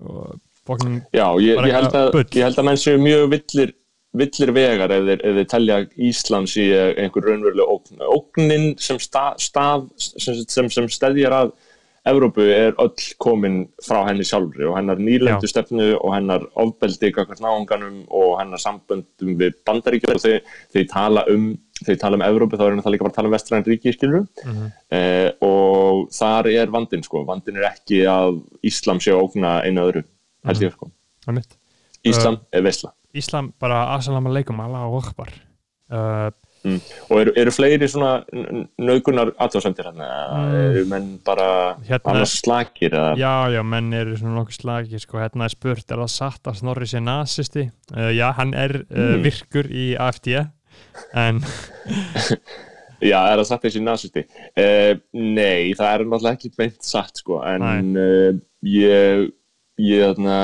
og 0.00 0.38
fokkin, 0.66 1.00
Já, 1.12 1.26
ég, 1.40 1.58
ég, 1.58 1.72
held 1.76 1.94
að, 2.00 2.20
ég 2.34 2.42
held 2.48 2.58
að 2.62 2.68
menn 2.70 2.80
séu 2.80 2.98
mjög 3.02 3.28
villir, 3.34 3.74
villir 4.14 4.52
vegar 4.54 4.92
ef 4.94 5.04
þeir, 5.10 5.20
ef 5.26 5.38
þeir 5.40 5.50
telja 5.50 5.78
Íslands 6.10 6.56
í 6.62 6.66
einhver 7.02 7.28
raunverulega 7.28 7.68
ógn. 7.76 8.02
Ógnin 8.14 8.66
sem, 8.78 8.98
sta, 9.02 9.32
stað, 9.42 9.88
sem, 9.98 10.42
sem, 10.48 10.70
sem 10.70 10.88
stedjar 10.88 11.32
að 11.42 11.54
Evrópu 12.04 12.44
er 12.52 12.74
öll 12.82 13.04
komin 13.16 13.62
frá 13.80 14.02
henni 14.04 14.26
sjálfri 14.28 14.66
og 14.68 14.74
hennar 14.76 14.98
nýlendu 15.00 15.48
stefnu 15.48 15.86
og 15.96 16.10
hennar 16.12 16.42
ofbeldi 16.60 17.08
kakvart 17.16 17.40
náunganum 17.40 18.02
og 18.12 18.34
hennar 18.42 18.60
samböndum 18.60 19.38
við 19.40 19.54
bandaríkjum 19.64 20.12
og 20.12 20.20
þeir, 20.20 20.42
þeir 20.74 20.84
tala 20.92 21.22
um 21.32 21.46
þeir 21.80 21.96
tala 22.02 22.18
um 22.20 22.26
Evrópu 22.26 22.58
þá 22.60 22.66
erum 22.66 22.82
það 22.84 22.92
líka 22.92 23.06
bara 23.06 23.14
að 23.14 23.16
tala 23.22 23.30
um 23.30 23.36
vestræn 23.38 23.64
ríki 23.64 23.94
skilur 23.96 24.26
Mhm. 24.44 24.66
eh, 24.92 25.30
og 25.40 26.10
þar 26.12 26.50
er 26.52 26.66
vandinn 26.76 27.02
sko, 27.08 27.24
vandinn 27.24 27.56
er 27.56 27.70
ekki 27.72 28.04
að 28.04 28.42
Íslam 28.62 29.00
sé 29.00 29.10
að 29.16 29.24
ógna 29.24 29.62
einu 29.64 29.80
öðru 29.88 30.04
held 30.46 30.62
ég 30.68 30.72
sko, 30.76 30.90
það 31.26 31.38
mitt 31.40 31.58
Íslam 32.04 32.40
er 32.52 32.62
veisla 32.66 32.92
Íslam 33.14 33.52
bara 33.62 33.82
assalamu 33.96 34.28
alaikum, 34.32 34.58
Allah 34.60 34.88
og 34.90 34.98
akbar 35.04 35.30
uh, 35.92 36.30
og 36.64 37.18
eru, 37.20 37.32
eru 37.36 37.52
fleiri 37.52 37.84
svona 37.92 38.22
nögunar 38.80 39.34
aðtöðsendir 39.36 39.84
hérna 39.90 40.06
Mm. 40.32 40.44
mm. 40.48 40.54
eru 40.70 40.84
menn 40.88 41.08
bara 41.26 41.48
Hérna- 41.84 42.14
annars 42.14 42.38
slakir 42.40 42.90
eða 42.96 43.16
Já, 43.20 43.32
já, 43.52 43.60
menn 43.62 43.92
eru 43.92 44.16
svona 44.16 44.38
nokkuð 44.40 44.56
slagi 44.62 44.98
sko, 45.02 45.18
hérna 45.20 45.44
er 45.44 45.52
spurt, 45.52 45.84
er 45.92 46.00
það 46.00 46.12
satt 46.14 46.48
að 46.48 46.56
Snorri 46.62 46.88
sé 46.88 47.02
nasisti? 47.04 47.66
Uh, 47.92 48.08
já, 48.16 48.30
hann 48.38 48.54
er 48.54 48.78
uh, 48.80 48.96
Mm. 48.96 49.22
virkur 49.26 49.68
í 49.68 49.90
AFD 50.00 50.32
en 51.14 51.42
Já, 53.04 53.18
er 53.28 53.36
það 53.42 53.46
satt 53.50 53.64
þessi 53.66 53.80
nazisti? 53.84 54.22
Uh, 54.56 54.94
nei, 55.12 55.74
það 55.76 55.88
er 55.90 56.04
náttúrulega 56.08 56.36
ekki 56.38 56.50
beint 56.56 56.80
satt, 56.86 57.18
sko, 57.20 57.42
en 57.44 57.90
uh, 58.00 58.30
ég, 58.64 59.26
ég, 59.82 60.04
þarna, 60.04 60.38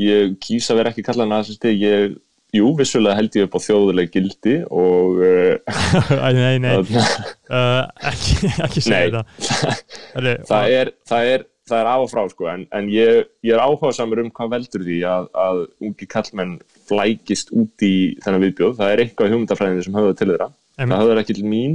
ég 0.00 0.36
kýs 0.42 0.70
að 0.70 0.80
vera 0.80 0.92
ekki 0.92 1.04
kallað 1.06 1.30
nazisti, 1.32 1.72
ég, 1.80 2.16
jú, 2.56 2.72
vissulega 2.78 3.16
held 3.18 3.38
ég 3.38 3.48
upp 3.48 3.56
á 3.56 3.60
þjóðuleg 3.66 4.10
gildi 4.12 4.58
og 4.68 5.22
Æ, 6.24 6.28
nei, 6.36 6.58
nei, 6.62 6.74
uh, 6.82 7.86
ekki, 8.12 8.52
ekki 8.66 8.84
segja 8.84 9.22
þetta 9.22 10.36
það, 10.48 10.66
er, 10.80 10.92
það, 11.08 11.30
er, 11.34 11.46
það 11.70 11.78
er 11.78 11.90
af 11.94 12.04
og 12.04 12.12
frá, 12.12 12.24
sko, 12.32 12.50
en, 12.52 12.66
en 12.76 12.90
ég, 12.92 13.30
ég 13.46 13.56
er 13.56 13.64
áhugasamur 13.64 14.22
um 14.24 14.32
hvað 14.34 14.52
veldur 14.58 14.84
því 14.88 15.00
að, 15.08 15.30
að 15.46 15.64
ungi 15.88 16.10
kallmenn 16.12 16.58
flækist 16.90 17.54
út 17.56 17.86
í 17.86 17.94
þennan 18.24 18.44
viðbjóð, 18.48 18.76
það 18.80 18.92
er 18.92 19.04
eitthvað 19.06 19.34
hugmyndafræðinni 19.34 19.86
sem 19.86 19.96
höfðu 19.96 20.18
til 20.18 20.30
þeirra. 20.32 20.52
Einmitt. 20.76 20.94
það 20.94 21.02
höfður 21.02 21.20
ekki 21.20 21.34
til 21.36 21.48
mín 21.48 21.74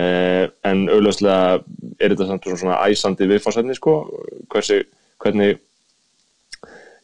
eh, 0.00 0.46
en 0.66 0.86
auðvitað 0.88 1.66
er 2.00 2.12
þetta 2.14 2.28
samt 2.30 2.46
svona 2.48 2.78
æsandi 2.88 3.28
viðfársætni 3.28 3.76
sko, 3.76 3.96
hversi, 4.52 4.80
hvernig 5.20 5.58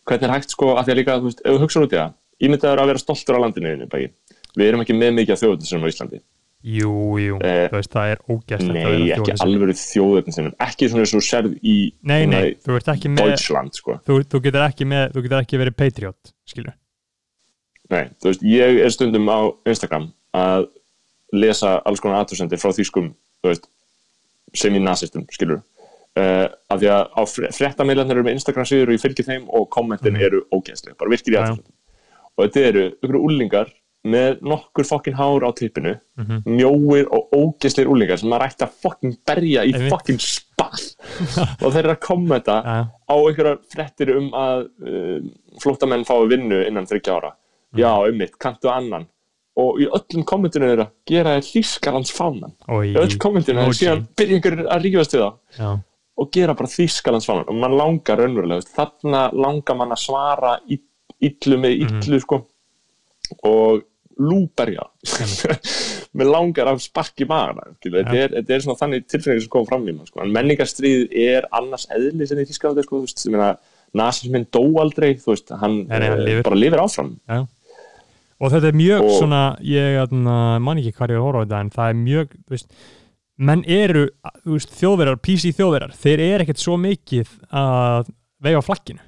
hvernig 0.07 0.29
er 0.29 0.35
hægt 0.37 0.55
sko 0.55 0.73
að 0.77 0.87
því 0.87 0.95
að 0.95 0.99
líka, 1.01 1.19
þú 1.19 1.29
veist, 1.31 1.43
ef 1.43 1.57
þú 1.57 1.65
hugsaður 1.65 1.87
út 1.89 1.97
í 1.97 2.01
það 2.01 2.15
ímyndaður 2.47 2.83
að 2.83 2.91
vera 2.93 3.03
stoltur 3.03 3.39
á 3.39 3.43
landinu 3.43 3.73
einu 3.75 3.91
bæði 3.91 4.09
við 4.57 4.71
erum 4.71 4.83
ekki 4.85 4.97
með 4.97 5.15
mikið 5.21 5.35
af 5.37 5.43
þjóðutinnum 5.43 5.87
á 5.87 5.91
Íslandi. 5.93 6.23
Jú, 6.67 6.93
jú, 7.21 7.37
Eh, 7.47 7.69
þú 7.71 7.77
veist, 7.77 7.93
það 7.93 8.13
er 8.13 8.23
ógæst 8.33 8.71
nei, 8.73 9.11
ekki 9.15 9.35
alveg 9.45 9.77
þjóðutinnum 9.79 10.55
ekki 10.67 10.89
svona 10.91 11.05
eins 11.05 11.13
og 11.13 11.21
þú 11.21 11.27
serð 11.27 11.53
í 11.61 11.77
Nei, 12.03 12.25
nei, 12.27 12.33
nei, 12.33 12.57
þú 12.65 12.79
ert 12.79 12.89
ekki 12.91 13.13
með 13.13 13.31
Deutschland 13.31 13.77
sko. 13.77 13.99
Þú, 14.09 14.17
þú, 14.25 14.41
getur 14.49 14.65
ekki 14.65 14.89
með, 14.89 15.05
þú 15.15 15.23
getur 15.27 15.43
ekki 15.45 15.61
verið 15.61 15.77
patriot, 15.79 16.33
skilur. 16.49 16.75
Nei, 17.93 18.03
þú 18.19 18.33
veist, 18.33 18.43
ég 18.43 18.81
er 18.83 18.91
stundum 18.97 19.31
á 19.31 19.39
Instagram 19.69 20.09
að 20.35 20.67
lesa 21.37 21.77
alls 21.87 22.03
konar 22.03 22.25
aðtöðsendir 22.25 22.59
frá 22.59 22.75
þýskum 22.75 23.13
þú 23.15 23.53
veist, 23.53 23.71
sem 24.57 24.75
í 24.75 24.83
nazistum, 24.83 25.27
skilur 25.31 25.63
uh, 26.17 26.47
af 26.71 26.81
því 26.81 26.91
að 26.93 27.09
á 27.17 27.23
fréttameilarnir 27.59 28.17
eru 28.17 28.25
með 28.27 28.39
Instagram 28.39 28.65
síður 28.69 28.93
og 28.93 28.97
ég 28.99 29.03
fylgir 29.05 29.27
þeim 29.29 29.49
og 29.49 29.69
kommentin 29.71 30.15
Mhm. 30.17 30.23
eru 30.29 30.43
ógeðslega, 30.53 30.97
bara 30.99 31.11
virkir 31.11 31.35
í 31.35 31.41
aðtöðsendum 31.41 31.75
og 32.39 32.45
þetta 32.47 32.67
eru 32.69 32.85
ykkur 33.03 33.21
úlingar 33.25 33.71
með 34.07 34.41
nokkur 34.47 34.85
fokkin 34.87 35.15
hár 35.19 35.43
á 35.43 35.51
tippinu 35.57 35.97
Mhm. 36.19 36.43
mjóir 36.47 37.07
og 37.11 37.31
ógeðslegir 37.35 37.89
úlingar 37.91 38.19
sem 38.19 38.29
maður 38.31 38.47
ætti 38.49 38.65
að 38.67 38.77
fokkin 38.83 39.17
berja 39.27 39.65
í 39.67 39.73
fokkin 39.91 40.19
spall. 40.21 40.85
Og 41.65 41.73
þeir 41.73 41.85
eru 41.85 41.95
að 41.97 42.01
kommenta 42.01 42.55
á 43.11 43.15
einhverjar 43.17 43.59
frettir 43.73 44.17
um 44.17 44.31
að 44.33 44.69
uh, 44.87 45.21
flóttamenn 45.61 46.05
fái 46.07 46.29
vinnu 46.31 46.63
innan 46.67 46.87
30 46.87 47.11
ára. 47.13 47.33
Já, 47.77 47.91
ummitt, 48.09 48.39
kanntu 48.39 48.71
annan. 48.71 49.07
Og 49.57 49.79
í 49.81 49.87
öllum 49.89 50.25
kommentinu 50.25 50.67
þeirra 50.69 50.87
gera 51.09 51.35
þeir 51.41 51.47
Þýskalands 51.51 52.13
fánan 52.13 52.53
í 52.69 52.95
öll 52.97 53.17
kommentinu 53.19 53.63
emoji. 53.65 53.79
síðan 53.87 54.07
einhverjir 54.17 54.67
að 54.69 54.83
rífast 54.85 55.15
við 55.17 55.23
Já, 55.59 55.71
og 56.17 56.31
gera 56.33 56.55
bara 56.57 56.69
Þýskalands 56.73 57.27
fánan 57.29 57.49
og 57.49 57.59
mann 57.61 57.77
langar 57.77 58.17
veist, 58.57 58.73
þarna 58.77 59.27
langar 59.37 59.77
mann 59.77 59.91
að 59.93 60.01
svara 60.07 60.55
ill- 60.69 60.83
illu 61.21 61.59
með 61.61 61.85
illu 61.87 62.21
sko. 62.23 62.43
Og 63.45 63.83
lúberja 64.17 64.85
mér 66.17 66.29
langar 66.31 66.71
að 66.71 66.79
sparki 66.87 67.27
maður 67.29 67.59
þetta, 67.85 68.15
Já. 68.15 68.23
er- 68.25 68.35
þetta 68.39 68.55
er 68.57 68.63
svona 68.65 68.81
þannig 68.81 69.07
tilfengi 69.13 69.43
sem 69.45 69.51
kom 69.53 69.67
fram 69.69 69.85
í 69.89 69.93
mann 69.97 70.07
sko. 70.09 70.23
en 70.25 70.33
menningarstríð 70.33 71.13
er 71.13 71.49
annars 71.53 71.85
eðli 71.93 72.27
sem 72.31 72.39
í 72.41 72.47
Þýskalandi 72.49 72.87
sko, 72.87 73.03
nasisminn 73.97 74.47
dó 74.53 74.63
aldrei, 74.81 75.15
veist, 75.21 75.53
hann, 75.61 75.83
Nei, 75.89 75.99
nei, 76.01 76.09
eh, 76.09 76.17
lifir. 76.25 76.43
bara 76.49 76.57
lifir 76.57 76.81
áfram. 76.83 77.13
Já. 77.29 77.47
Og 78.41 78.51
þetta 78.53 78.69
er 78.69 78.77
mjög 78.77 79.01
Og- 79.05 79.15
svona 79.21 79.43
ég 79.65 80.01
atna, 80.03 80.59
man 80.61 80.77
ekki 80.81 80.93
hvað 80.97 81.13
ég 81.15 81.23
horfa 81.25 81.41
á 81.41 81.45
þetta 81.47 81.61
en 81.61 81.71
það 81.77 81.91
er 81.91 81.95
mjög, 82.01 82.29
þú 82.47 82.51
veist 82.57 82.69
menn 83.37 83.65
eru, 83.69 84.07
þjóðverjar, 84.47 85.19
PC 85.21 85.53
þjóðverjar 85.57 85.93
þeir 86.01 86.23
eru 86.25 86.47
ekkert 86.47 86.63
svo 86.63 86.79
mikið 86.81 87.35
að 87.53 88.09
veifa 88.47 88.65
flagginu 88.65 89.05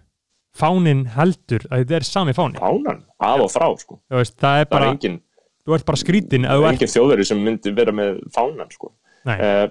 fánin 0.59 1.07
heldur 1.15 1.65
að 1.71 1.85
þetta 1.85 1.99
er 1.99 2.07
sami 2.07 2.35
fáni 2.37 2.61
fánan, 2.61 3.03
af 3.23 3.43
og 3.45 3.51
frá 3.53 3.67
sko. 3.79 3.99
veist, 4.11 4.37
það 4.41 4.63
er 4.63 4.65
það 4.65 4.65
er 4.65 4.71
bara, 4.73 4.93
engin, 4.93 5.19
þú 5.65 5.77
ert 5.77 5.89
bara 5.89 6.01
skrítin 6.03 6.47
að 6.49 6.61
þú 6.61 6.69
ert, 6.69 6.79
engin 6.79 6.95
þjóðveri 6.95 7.27
sem 7.31 7.43
myndi 7.47 7.75
vera 7.77 7.95
með 7.95 8.21
fánan 8.35 8.73
sko. 8.75 8.93
uh, 9.29 9.67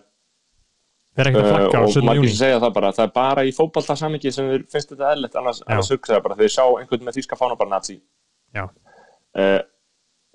á 1.18 1.82
og 1.82 1.90
17. 1.92 2.06
margir 2.06 2.22
júni 2.22 2.32
sem 2.32 2.42
segja 2.44 2.60
það 2.64 2.76
bara 2.78 2.92
það 2.94 3.08
er 3.08 3.16
bara 3.16 3.46
í 3.48 3.54
fótballta 3.56 3.98
samingi 4.00 4.34
sem 4.34 4.52
finnst 4.70 4.94
þetta 4.94 5.14
eðlert 5.16 5.40
annars, 5.42 5.64
annars 5.66 5.90
hugsa 5.94 6.16
það 6.16 6.28
bara 6.28 6.40
þeir 6.42 6.54
sjá 6.54 6.66
einhvern 6.68 7.08
með 7.08 7.20
þýska 7.20 7.40
fána 7.40 7.58
bara 7.60 7.74
nazi 7.74 7.98
Já. 8.56 8.68
uh, 8.68 9.60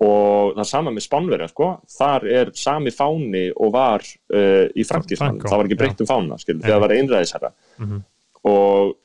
og 0.03 0.55
það 0.57 0.67
sama 0.69 0.91
með 0.91 1.05
Spánverja 1.07 1.47
sko. 1.51 1.67
þar 1.97 2.25
er 2.39 2.51
sami 2.59 2.91
fáni 2.91 3.45
og 3.55 3.71
var 3.75 4.01
uh, 4.33 4.65
í 4.75 4.83
Franco, 4.87 5.15
það 5.15 5.57
var 5.57 5.65
ekki 5.69 5.77
breytt 5.79 6.01
um 6.03 6.09
fána 6.09 6.37
skil, 6.41 6.57
þegar 6.59 6.75
það 6.77 6.83
var 6.85 6.95
einræðisherra 6.97 7.51
Mhm. 7.79 8.03
og 8.51 8.95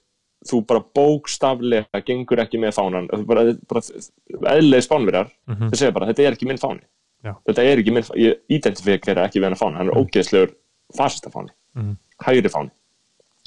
þú 0.49 0.61
bara 0.67 0.81
bókstaflega 0.95 2.01
gengur 2.07 2.39
ekki 2.45 2.59
með 2.63 2.77
fánan 2.77 3.09
Þú 3.11 3.25
bara, 3.27 3.45
bara 3.69 4.55
eðlilegi 4.55 4.87
Spánverjar 4.87 5.31
Mhm. 5.49 5.69
þeir 5.71 5.79
segja 5.83 5.95
bara 5.95 6.07
þetta 6.13 6.27
er 6.29 6.33
ekki 6.37 6.47
minn 6.47 6.59
fáni 6.63 6.81
Já. 7.25 7.35
þetta 7.49 7.63
er 7.65 7.79
ekki 7.83 7.93
minn 7.93 8.03
fáni, 8.07 8.21
ég 8.23 8.37
identifikera 8.49 9.25
ekki 9.27 9.41
við 9.41 9.49
hennar 9.49 9.59
fáni, 9.59 9.77
hann 9.77 9.89
er 9.89 9.99
ógeðslegur 9.99 10.55
fasistafáni, 10.97 11.51
Mhm. 11.77 11.97
hægri 12.23 12.49
fáni 12.51 12.71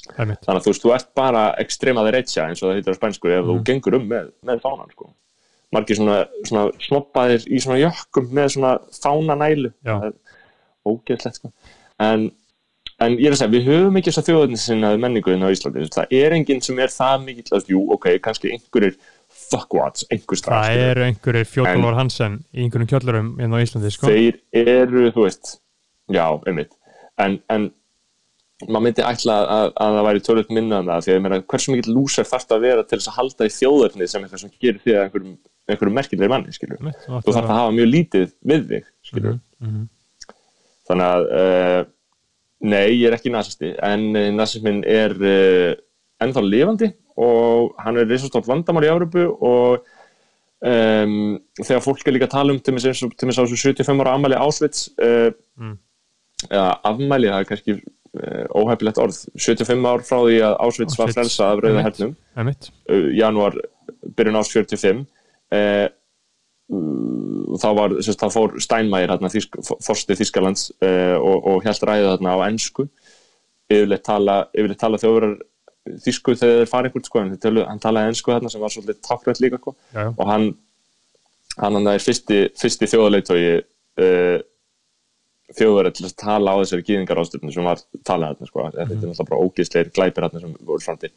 það 0.02 0.36
þannig 0.44 0.58
að 0.60 0.64
þú 0.64 0.70
veist, 0.72 0.82
þú 0.84 0.94
ert 0.94 1.14
bara 1.14 1.54
extrema 1.58 2.02
derecha 2.04 2.48
eins 2.48 2.62
og 2.62 2.68
það 2.70 2.74
heitir 2.82 2.92
á 2.92 2.98
spænsku 3.00 3.28
ef 3.30 3.44
þú 3.44 3.54
Mhm. 3.56 3.64
gengur 3.64 3.94
um 3.94 4.08
með, 4.08 4.32
með 4.44 4.60
fánan 4.60 4.90
sko. 4.92 5.10
Margir 5.72 5.98
svona, 5.98 6.18
svona 6.48 6.66
snoppaðir 6.84 7.46
í 7.48 7.60
svona 7.64 7.80
jökkum 7.80 8.28
með 8.36 8.54
svona 8.56 8.74
fánanælu 8.98 9.72
ógeðslegt 10.88 11.38
sko. 11.40 11.50
en, 12.02 12.28
en 13.02 13.16
ég 13.18 13.28
er 13.30 13.36
að 13.36 13.40
segja, 13.42 13.52
við 13.54 13.68
höfum 13.70 13.98
ekki 14.00 14.10
þess 14.10 14.22
að 14.22 14.28
þjóðinni 14.30 14.60
sinna 14.62 14.92
menningu 15.00 15.34
inn 15.34 15.44
á 15.46 15.52
Íslandi, 15.54 15.88
það 15.94 16.14
er 16.18 16.36
enginn 16.38 16.62
sem 16.64 16.80
er 16.82 16.92
það 16.92 17.26
mikill, 17.26 17.48
veist, 17.54 17.70
jú, 17.72 17.82
ok, 17.96 18.08
kannski 18.24 18.52
einhverjir 18.56 18.96
fuckwads, 19.48 20.06
einhver 20.12 20.40
strax 20.40 20.66
það 20.72 20.86
eru 20.90 21.06
einhverjir 21.08 21.46
En- 21.46 21.52
fjóttalvar 21.54 21.98
Hansen 22.00 22.40
í 22.52 22.66
einhverjum 22.66 22.90
kjöllurum 22.92 23.30
inn 23.42 23.54
á 23.54 23.58
Íslandi 23.62 23.92
sko. 23.94 24.10
þeir 24.10 24.42
eru, 24.76 25.06
þú 25.14 25.28
veist 25.28 25.54
já, 26.12 26.26
einmitt. 26.50 26.74
En, 27.22 27.38
en 27.52 27.70
maður 28.68 28.84
myndi 28.86 29.04
ætla 29.06 29.36
að, 29.42 29.70
að 29.82 29.96
það 29.96 30.06
væri 30.08 30.22
tölvöld 30.26 30.52
minna 30.54 30.78
en 30.82 30.90
það, 30.90 31.04
því 31.06 31.12
að 31.12 31.16
ég 31.16 31.24
meina, 31.24 31.38
hversu 31.52 31.72
mikill 31.74 31.94
lúser 31.96 32.28
þarf 32.28 32.46
það 32.48 32.56
að 32.58 32.66
vera 32.68 32.84
til 32.86 32.98
þess 32.98 33.10
að 33.10 33.16
halda 33.18 33.48
í 33.48 33.54
þjóðarni 33.56 34.08
sem 34.10 34.24
eitthvað 34.26 34.42
sem 34.44 34.52
gerir 34.62 34.82
því 34.84 34.94
að 34.96 35.02
einhverjum, 35.06 35.32
einhverjum 35.70 35.94
merkilegir 35.94 36.30
manni, 36.32 36.52
skilur 36.56 36.80
þú 37.22 37.32
þarf 37.36 37.48
að 37.48 37.58
hafa 37.60 37.74
mjög 37.76 37.90
lítið 37.94 38.32
við 38.52 38.68
þig, 38.72 38.84
skilur 39.10 39.38
Mhm. 39.62 39.88
þannig 40.88 41.06
að 41.06 41.26
uh, 41.38 41.84
nei, 42.66 42.88
ég 42.98 43.06
er 43.08 43.14
ekki 43.16 43.30
nasisti 43.30 43.68
en 43.82 44.08
uh, 44.18 44.30
nasismin 44.34 44.80
er 44.84 45.14
uh, 45.14 45.74
ennþá 46.22 46.42
lifandi 46.42 46.88
og 47.22 47.74
hann 47.78 47.96
er 48.00 48.06
risastórt 48.10 48.46
vandamál 48.50 48.82
í 48.86 48.90
Európu 48.90 49.22
og 49.38 49.84
um, 50.66 51.38
þegar 51.62 51.82
fólk 51.84 52.02
er 52.08 52.16
líka 52.16 52.26
að 52.26 52.34
tala 52.34 52.52
um 52.56 52.60
til 52.60 52.74
þess 52.74 53.02
að 53.06 53.46
þessu 53.46 53.60
75 53.70 54.02
ára 54.02 54.16
afmæli 54.16 54.38
Ásvits 54.42 54.88
Mm. 55.58 55.76
eða 56.50 56.80
afmæli, 56.88 57.28
það 57.30 57.40
er 57.40 57.44
kannski 57.52 57.74
óhefilegt 58.56 58.98
orð, 59.00 59.18
75 59.38 59.84
ár 59.88 60.02
frá 60.04 60.18
því 60.26 60.38
að 60.44 60.54
Ásvits 60.66 60.98
var 60.98 61.12
frelsa 61.14 61.50
af 61.52 61.60
rauða 61.62 61.82
hernum. 61.86 62.16
janúar, 63.16 63.54
byrjun 64.16 64.36
árs 64.40 64.50
45 64.52 65.06
uh, 65.52 65.86
uh, 66.72 67.54
þá 67.62 67.68
var, 67.78 67.96
sérst, 68.00 68.22
þá 68.22 68.34
fór 68.34 68.58
Steinmeier 68.64 69.12
hérna, 69.12 69.30
þýsk, 69.32 69.60
forsti 69.84 70.18
Þýskalands 70.18 70.68
uh, 70.80 71.16
og, 71.20 71.38
og 71.52 71.64
held 71.66 71.88
ræðið 71.88 72.10
þarna 72.14 72.36
á 72.36 72.46
ennsku 72.48 72.88
yfirleitt 73.72 74.04
tala, 74.06 74.42
yfirleitt 74.52 74.82
tala 74.82 75.00
þjóðurar 75.00 75.38
þýsku 76.04 76.36
þegar 76.38 76.60
þeir 76.60 76.70
fara 76.70 76.88
einhvern 76.88 77.06
sko, 77.06 77.24
tölu, 77.42 77.64
hann 77.66 77.80
talaði 77.82 78.12
ennsku 78.12 78.32
þarna 78.32 78.52
sem 78.52 78.62
var 78.62 78.72
svolítið 78.72 79.00
tákrætt 79.02 79.40
líka 79.42 79.58
sko. 79.58 79.74
Já. 79.94 80.04
og 80.12 80.24
hann 80.28 80.52
hann 81.58 81.76
hann 81.76 81.90
er 81.92 82.02
fyrsti, 82.02 82.38
fyrsti 82.58 82.88
þjóðarleitói 82.88 83.42
uh, 83.58 84.38
þjóðverði 85.52 85.96
til 85.98 86.06
að 86.08 86.14
tala 86.22 86.54
á 86.54 86.60
þessari 86.62 86.86
gýðingar 86.86 87.20
ástöfnu 87.20 87.52
sem 87.52 87.66
var 87.66 87.82
talað 88.06 88.38
þarna 88.38 88.48
sko. 88.48 88.68
þetta 88.70 88.84
er 88.86 88.94
náttúrulega 88.94 89.28
bara 89.28 89.42
ógeðslegir 89.48 89.92
glæpir 89.92 90.26
þarna 90.26 90.44
sem 90.44 90.54
voru 90.60 90.84
framti 90.84 91.12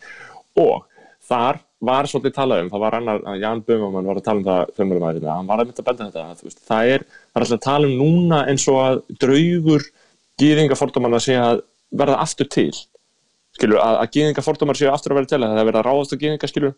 og 0.59 0.89
þar 1.29 1.61
var 1.87 2.09
svolítið 2.09 2.35
talað 2.35 2.63
um, 2.63 2.71
það 2.73 2.83
var 2.85 2.97
annar, 2.99 3.21
Jan 3.41 3.61
Böhmann 3.65 4.09
var 4.09 4.19
að 4.19 4.25
tala 4.25 4.41
um 4.41 4.47
það 4.47 4.73
fjölmjörnum 4.77 5.07
aðeins, 5.09 5.29
hann 5.31 5.51
var 5.51 5.61
að 5.61 5.69
mynda 5.69 5.83
að 5.83 5.87
benda 5.89 6.07
þetta 6.09 6.25
að, 6.25 6.43
veist, 6.47 6.65
það 6.65 6.91
er, 6.95 7.05
það 7.05 7.39
er 7.39 7.45
alltaf 7.45 7.59
að 7.59 7.65
tala 7.67 7.89
um 7.89 7.95
núna 8.01 8.41
eins 8.51 8.65
og 8.71 8.81
að 8.81 8.99
draugur 9.23 9.87
gýðingafordómanna 10.41 11.21
sé 11.23 11.37
að 11.39 11.61
verða 11.95 12.19
aftur 12.23 12.49
til 12.51 12.71
skilur, 13.55 13.79
að, 13.79 14.01
að 14.01 14.11
gýðingafordómar 14.17 14.79
séu 14.79 14.91
aftur 14.91 15.13
að 15.13 15.21
verða 15.21 15.31
til 15.33 15.39
að 15.41 15.47
það 15.47 15.61
er 15.61 15.69
verið 15.69 15.81
að 15.81 15.87
ráðast 15.89 16.15
á 16.15 16.21
gýðinga 16.23 16.51
skilur 16.51 16.75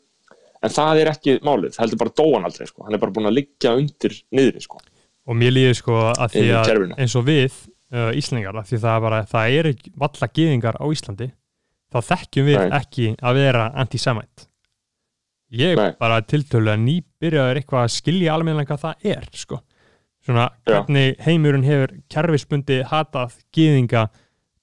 en 0.57 0.73
það 0.73 1.01
er 1.01 1.11
ekki 1.11 1.38
málið, 1.45 1.73
það 1.75 1.84
heldur 1.84 2.01
bara 2.03 2.15
dóan 2.17 2.47
aldrei 2.47 2.69
sko. 2.69 2.85
hann 2.85 2.97
er 2.97 3.01
bara 3.01 3.15
búin 3.15 3.29
að 3.29 3.38
liggja 3.38 3.73
undir 3.77 4.15
niðri 4.34 4.63
sko. 4.63 4.81
og 5.27 5.38
mér 5.38 5.53
líður 5.53 5.79
sko 5.81 5.97
að 6.13 6.38
því 6.38 6.45
að 6.57 6.71
eins 6.97 7.17
og 7.17 7.27
við 7.27 7.57
uh, 7.93 8.11
Íslandingar, 8.17 8.57
af 8.57 8.69
því 8.69 8.81
það 8.85 8.95
er 8.95 9.05
bara 9.07 9.23
það 9.34 9.57
er 9.59 9.71
valla 10.05 10.31
gyðingar 10.39 10.79
á 10.81 10.85
Íslandi 10.93 11.29
þá 11.93 11.99
þekkjum 12.11 12.49
við 12.49 12.59
Nei. 12.59 12.69
ekki 12.81 13.09
að 13.21 13.41
vera 13.41 13.67
anti-semite 13.84 14.47
ég 15.52 15.76
Nei. 15.80 15.91
bara 15.99 16.22
tiltölu 16.22 16.72
að 16.74 16.82
nýbyrjaður 16.84 17.60
eitthvað 17.61 17.84
að 17.86 17.94
skilja 17.95 18.34
almennilega 18.36 18.76
hvað 18.76 18.84
það 18.86 19.11
er 19.15 19.28
sko. 19.34 19.60
svona 20.28 20.49
Já. 20.68 20.74
hvernig 20.84 21.15
heimurinn 21.24 21.64
hefur 21.64 21.94
kerfisbundi 22.11 22.82
hatað 22.84 23.38
gyðinga 23.56 24.07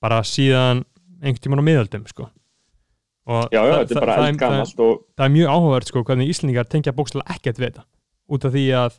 bara 0.02 0.18
síðan 0.22 0.82
einhvern 1.22 1.40
tímann 1.40 1.62
á 1.64 1.68
miðöldum 1.70 2.04
sko. 2.08 2.28
og 3.26 3.48
já, 3.50 3.62
já, 3.64 3.72
það- 3.72 3.80
er 3.80 3.86
það- 3.86 4.04
það- 4.04 4.28
eldgamalt 4.28 4.80
og 4.84 4.98
það 5.16 5.24
er 5.24 5.32
mjög 5.32 5.48
áhugavert 5.54 5.86
sko 5.88 6.02
hvernig 6.04 6.28
Íslandingar 6.28 6.68
tengja 6.68 6.92
bókslega 6.92 7.24
ekkert 7.34 7.56
við 7.58 7.70
þetta 7.70 7.84
út 8.28 8.44
af 8.44 8.52
því 8.52 8.64
að 8.76 8.98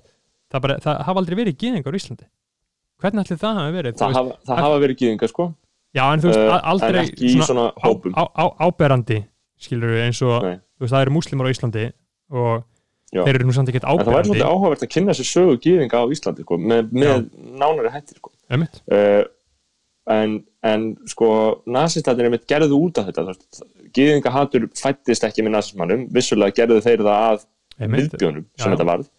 það, 0.52 0.62
bara, 0.62 0.78
það 0.82 1.04
hafa 1.06 1.20
aldrei 1.22 1.36
verið 1.38 1.58
gyðingar 1.62 1.94
á 1.94 2.00
Íslandi 2.00 2.26
hvernig 3.02 3.22
ætli 3.26 3.38
það 3.38 3.56
hafi 3.62 3.74
verið 3.78 3.94
það 3.94 4.08
veist, 4.10 4.18
hafa, 4.18 4.38
það 4.48 4.58
hafa 4.66 4.80
verið 4.82 4.98
gýðingar 5.04 5.30
sko 5.30 5.46
já 5.96 6.04
en 6.14 6.20
þú 6.20 6.28
veist 6.32 6.40
uh, 6.42 6.54
a- 6.56 6.62
aldrei 6.74 6.98
en 6.98 7.06
ekki 7.06 7.26
í 7.30 7.42
svona 7.46 7.66
hópum 7.86 8.14
á, 8.18 8.24
á, 8.34 8.46
áberandi 8.66 9.20
skilur 9.62 9.94
við 9.96 10.08
eins 10.08 10.22
og 10.26 10.36
veist, 10.46 10.92
það 10.92 11.02
eru 11.02 11.16
múslimar 11.16 11.48
á 11.48 11.54
Íslandi 11.54 11.86
og 12.36 12.66
Já. 13.14 13.22
þeir 13.22 13.38
eru 13.38 13.48
nú 13.48 13.56
samt 13.56 13.72
ekkert 13.72 13.88
en 13.88 14.02
það 14.02 14.18
væri 14.18 14.30
svolítið 14.30 14.50
áhugavert 14.50 14.84
að 14.84 14.92
kynna 14.96 15.16
sér 15.16 15.30
sögu 15.30 15.58
gýðinga 15.64 16.02
á 16.02 16.06
Íslandi 16.12 16.46
sko, 16.46 16.60
með, 16.60 16.92
með 16.92 17.28
nánari 17.56 17.94
hættir 17.94 18.20
sko. 18.20 18.34
Uh, 18.52 19.24
en, 20.12 20.38
en 20.66 20.88
sko 21.10 21.30
nazistatinn 21.70 22.28
er 22.28 22.34
mitt 22.36 22.48
gerðu 22.50 22.80
út 22.88 23.00
af 23.02 23.10
þetta 23.10 23.36
gýðinga 23.96 24.34
hatur 24.34 24.68
fættist 24.78 25.26
ekki 25.28 25.46
með 25.46 25.58
nazismannum 25.58 26.08
vissulega 26.14 26.58
gerðu 26.60 26.82
þeir 26.86 27.06
það 27.06 27.30
að 27.30 27.46
viðbjónum 27.96 28.48
sem 28.58 28.68
Já. 28.68 28.74
þetta 28.76 28.90
varð 28.92 29.12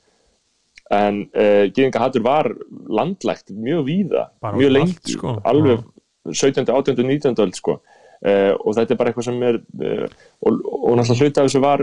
en 0.97 1.23
uh, 1.35 1.65
gýðinga 1.73 2.03
hatur 2.03 2.25
var 2.27 2.53
landlægt 2.87 3.51
mjög 3.51 3.87
víða 3.89 4.29
Bara 4.43 4.59
mjög 4.59 4.71
um 4.71 4.77
lengi 4.77 4.95
allt, 4.95 5.13
sko. 5.17 5.37
alveg 5.43 5.87
17. 6.27 6.67
18. 6.71 7.07
19. 7.07 7.43
öld 7.43 7.59
sko 7.59 7.81
Uh, 8.25 8.55
og 8.65 8.73
þetta 8.79 8.95
er 8.95 8.99
bara 8.99 9.13
eitthvað 9.13 9.27
sem 9.29 9.43
er 9.45 9.59
uh, 9.61 10.05
og, 10.41 10.61
og 10.65 10.95
náttúrulega 10.97 11.27
hluti 11.27 11.41
af 11.43 11.49
þessu 11.49 11.61
var 11.61 11.83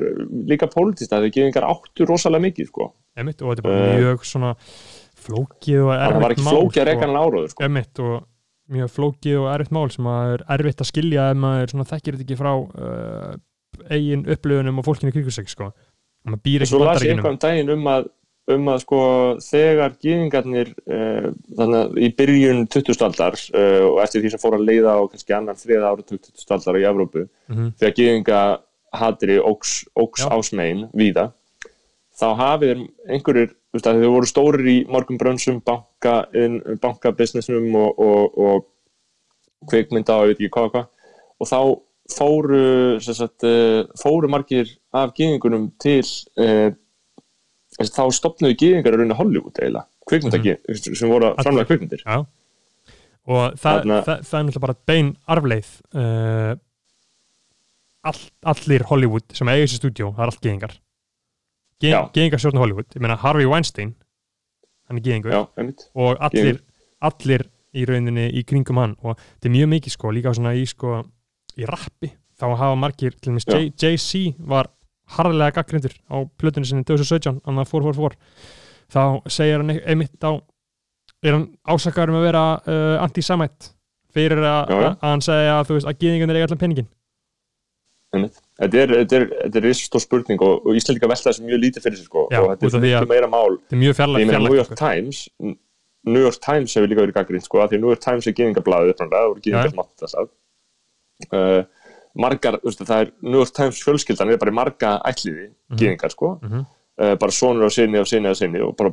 líka 0.50 0.70
pólitísta, 0.72 1.20
þegar 1.22 1.34
gýðingar 1.36 1.68
áttu 1.70 2.08
rosalega 2.10 2.46
mikið 2.48 2.70
sko, 2.72 2.88
Einmitt, 3.14 3.44
og 3.44 3.54
þetta 3.54 3.62
er 3.62 3.68
bara 3.68 3.84
Uh, 3.84 3.98
mjög 4.02 4.26
svona 4.26 4.54
flókið 5.24 5.84
og 5.84 5.92
þannig 5.92 6.04
að 6.04 6.16
það 6.16 6.24
var 6.26 6.34
erfitt 6.34 6.40
ekki 6.40 6.48
mál 6.48 6.58
flókið 6.58 6.66
að 6.66 6.74
sko. 6.74 6.88
reyka 6.90 7.06
hann 7.06 7.22
áróður 7.22 7.54
sko. 7.54 7.66
Einmitt, 7.68 8.04
og 8.04 8.74
mjög 8.74 8.92
flókið 8.96 9.40
og 9.44 9.48
erfitt 9.54 9.76
mál 9.78 9.94
sem 9.94 10.10
að 10.10 10.34
er 10.34 10.46
erfitt 10.58 10.84
að 10.84 10.90
skilja 10.90 11.30
ef 11.30 11.40
maður 11.44 11.74
svona 11.76 11.90
þekkir 11.94 12.18
þetta 12.18 12.26
ekki 12.28 12.40
frá 12.42 12.54
eigin 13.94 14.26
upplifunum 14.30 14.82
og 14.82 14.88
fólkinu 14.88 15.32
sig 15.32 15.50
sko. 15.50 15.70
og 15.70 16.32
maður 16.32 16.44
býr 16.48 16.64
ekki 16.66 16.72
svo 16.74 16.82
í 16.82 16.88
las 16.88 17.04
ég 17.04 17.14
eitthvað 17.14 17.36
um 17.36 17.42
daginn 17.44 17.72
um 17.74 17.90
að, 17.92 18.10
um 18.52 18.66
að 18.74 18.82
sko, 18.84 18.98
þegar 19.40 19.94
gýðingarnir 20.04 20.74
uh, 20.84 21.30
þannig 21.56 21.78
að 21.80 22.00
í 22.04 22.10
byrjun 22.18 22.66
20. 22.68 22.98
aldar 23.08 23.38
uh, 23.56 23.86
og 23.92 24.02
eftir 24.04 24.24
því 24.26 24.32
sem 24.34 24.42
fór 24.42 24.58
að 24.58 24.66
leiða 24.68 24.98
á 25.00 25.02
kannski 25.12 25.36
annan 25.38 25.60
þriða 25.60 25.92
ára 25.94 26.04
20. 26.10 26.44
aldar 26.58 26.80
í 26.82 26.88
Evrópu 26.90 27.24
Mhm. 27.50 27.70
þegar 27.80 27.96
gýðinga 28.00 28.42
hatri 28.94 29.40
óks, 29.40 29.86
óks 29.98 30.22
Já. 30.26 30.30
ásmein 30.36 30.84
víða 30.94 31.32
þá 32.20 32.28
hafið 32.38 32.84
að 33.74 34.04
þeir 34.04 34.12
voru 34.14 34.28
stórir 34.30 34.68
í 34.70 34.76
morgum 34.88 35.18
brönsum 35.18 35.64
banka, 35.66 36.28
in, 36.38 36.60
banka 36.82 37.12
businessnum 37.12 37.74
og, 37.76 37.98
og, 38.00 38.38
og 38.38 38.68
kvikmynda 39.72 40.20
og 40.20 40.28
ég 40.28 40.36
veit 40.36 40.44
ekki 40.44 40.54
hvað 40.54 40.68
og 40.68 40.76
hvað 40.76 40.88
og 41.42 41.50
þá 41.50 41.60
fóru 42.14 43.00
sagt, 43.02 43.44
uh, 43.48 43.88
fóru 43.98 44.30
margir 44.30 44.68
af 44.94 45.14
gýðingunum 45.18 45.72
til 45.82 46.04
uh, 46.38 46.70
þá 47.80 48.04
stopnuðu 48.14 48.56
gýðingar 48.62 48.94
að 48.96 49.00
rauna 49.04 49.16
Hollywood 49.18 49.58
eiginlega, 49.60 49.86
kvikmynda 50.10 50.38
Mhm. 50.38 50.96
sem 51.00 51.10
voru 51.10 51.32
að 51.34 51.44
framlega 51.44 51.70
kvikmyndir 51.72 52.04
Já. 52.06 52.18
og 53.26 53.54
það, 53.54 53.82
Þarna- 53.84 54.04
það, 54.06 54.22
það 54.30 54.40
er 54.40 54.44
náttúrulega 54.44 54.66
bara 54.68 54.76
bein 54.86 55.18
arfleið 55.28 55.70
uh, 55.96 56.56
all, 58.04 58.20
allir 58.54 58.84
Hollywood 58.90 59.24
sem 59.36 59.48
eiga 59.48 59.66
þessi 59.66 59.80
stúdjó, 59.82 60.12
það 60.16 60.24
er 60.26 60.32
allt 60.34 60.42
Já. 61.94 62.00
geðingar 62.16 62.40
stjórna 62.40 62.60
Hollywood, 62.64 62.88
ég 62.96 63.02
meina 63.04 63.18
Harvey 63.20 63.46
Weinstein 63.50 63.96
hann 64.90 65.00
er 65.00 65.04
einmitt 65.58 65.86
og 65.96 66.18
allir, 66.20 66.60
allir 67.02 67.46
í 67.74 67.86
rauninni 67.90 68.28
í 68.38 68.44
kringum 68.46 68.78
hann 68.78 68.96
og 69.02 69.18
þetta 69.18 69.50
er 69.50 69.56
mjög 69.56 69.70
mikið 69.78 69.96
sko, 69.96 70.12
líka 70.14 70.34
svona 70.36 70.54
í 70.60 70.66
sko 70.70 71.00
í 71.58 71.66
rappi, 71.70 72.12
þá 72.40 72.46
hafa 72.58 72.76
margir 72.80 73.16
til 73.22 73.34
Já. 73.38 73.60
J- 73.60 73.74
Jay-Z 73.78 74.36
var 74.40 74.68
harðlega 75.18 75.56
gaggrindur 75.60 75.96
á 76.12 76.18
plötunni 76.40 76.68
sinni 76.70 76.84
2017, 76.88 77.42
annað 77.50 77.70
444 77.72 78.18
þá 78.94 79.04
segir 79.32 79.62
hann 79.62 79.72
ein- 79.74 79.84
einmitt 79.94 80.20
á 80.26 80.32
er 81.24 81.38
hann 81.38 81.48
ásakaður 81.70 82.12
um 82.14 82.20
að 82.20 82.28
vera 82.28 82.44
uh, 82.68 82.98
anti-samætt 83.06 83.70
fyrir 84.14 84.44
að, 84.44 84.74
að 84.76 85.08
hann 85.08 85.24
segja 85.26 85.54
að 85.60 85.70
þú 85.70 85.78
veist 85.80 85.88
að 85.90 86.00
gýðingarnir 86.04 86.38
eiga 86.42 86.48
allan 86.50 86.62
peningin 86.62 86.90
einmitt. 88.14 88.36
Þetta 88.62 88.78
er, 88.84 88.92
þetta 89.00 89.16
er, 89.18 89.24
þetta 89.42 89.58
er 89.60 89.66
risastór 89.66 90.04
spurning 90.04 90.42
og, 90.46 90.68
og 90.70 90.76
Íslandika 90.78 91.08
velta 91.10 91.32
þessu 91.32 91.46
mjög 91.48 91.62
lítið 91.64 91.86
fyrir 91.88 91.98
sig 91.98 92.06
sko, 92.10 92.26
Já, 92.30 92.42
og 92.44 92.52
þetta 92.52 92.68
er 92.68 92.98
að- 93.00 93.10
meira 93.10 93.30
mál. 93.32 93.56
þetta 93.64 93.74
er 93.78 93.82
mjög 93.82 93.96
meina 94.14 94.42
New 94.44 94.58
York 94.60 94.70
fjarlægt 94.70 94.84
Times 94.84 95.24
New 96.04 96.20
York 96.22 96.38
Times 96.44 96.76
hefur 96.78 96.92
líka 96.92 97.02
verið 97.06 97.16
gaggrind 97.18 97.46
sko, 97.48 97.62
af 97.64 97.72
því 97.72 97.80
að 97.80 97.82
New 97.86 97.94
York 97.94 98.04
Times 98.04 98.28
er 98.28 98.36
sem 99.72 99.82
átti 99.82 100.04
þess 100.04 100.18
að 100.20 100.30
uh, 101.34 101.64
margar, 102.16 102.60
þú 102.62 102.70
veist, 102.70 102.84
það 102.86 103.02
er 103.02 103.12
New 103.22 103.40
York 103.40 103.54
Times 103.58 103.82
fjölskyldan 103.84 104.32
er 104.34 104.38
bara 104.38 104.52
í 104.52 104.58
marga 104.60 104.94
ætliði 105.10 105.50
Mhm. 105.72 105.78
gýðingar 105.80 106.12
sko 106.14 106.40
Mhm. 106.44 106.66
uh, 107.02 107.16
bara 107.16 107.32
sonur 107.32 107.66
á 107.66 107.72
sinni 107.74 107.98
og 107.98 108.06
sinni 108.08 108.30
á 108.30 108.36
sinni 108.38 108.60
og 108.62 108.76
bara 108.78 108.92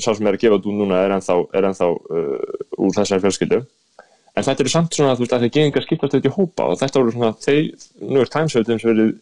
sá 0.00 0.14
sem 0.16 0.26
er 0.26 0.32
að 0.34 0.40
gefa 0.40 0.56
út 0.60 0.64
núna 0.66 1.04
er 1.04 1.10
ennþá, 1.18 1.36
er 1.54 1.62
ennþá 1.68 1.90
uh, 1.90 2.38
úr 2.78 2.94
þessari 2.96 3.20
fjölskyldu 3.20 3.66
en 4.36 4.42
þetta 4.42 4.60
eru 4.64 4.68
samt 4.72 4.90
svona 4.96 5.14
veist 5.18 5.32
að 5.32 5.44
þeir 5.44 5.52
gýðingar 5.58 5.84
skiptast 5.86 6.14
í 6.26 6.32
hópa 6.34 6.64
og 6.72 6.78
þetta 6.80 6.98
voru 7.02 7.12
svona 7.12 7.32
þeir, 7.38 7.70
New 8.00 8.16
York 8.18 8.30
Times 8.32 8.54
hefur 8.54 8.64
þeim 8.72 8.80
verið 8.82 9.12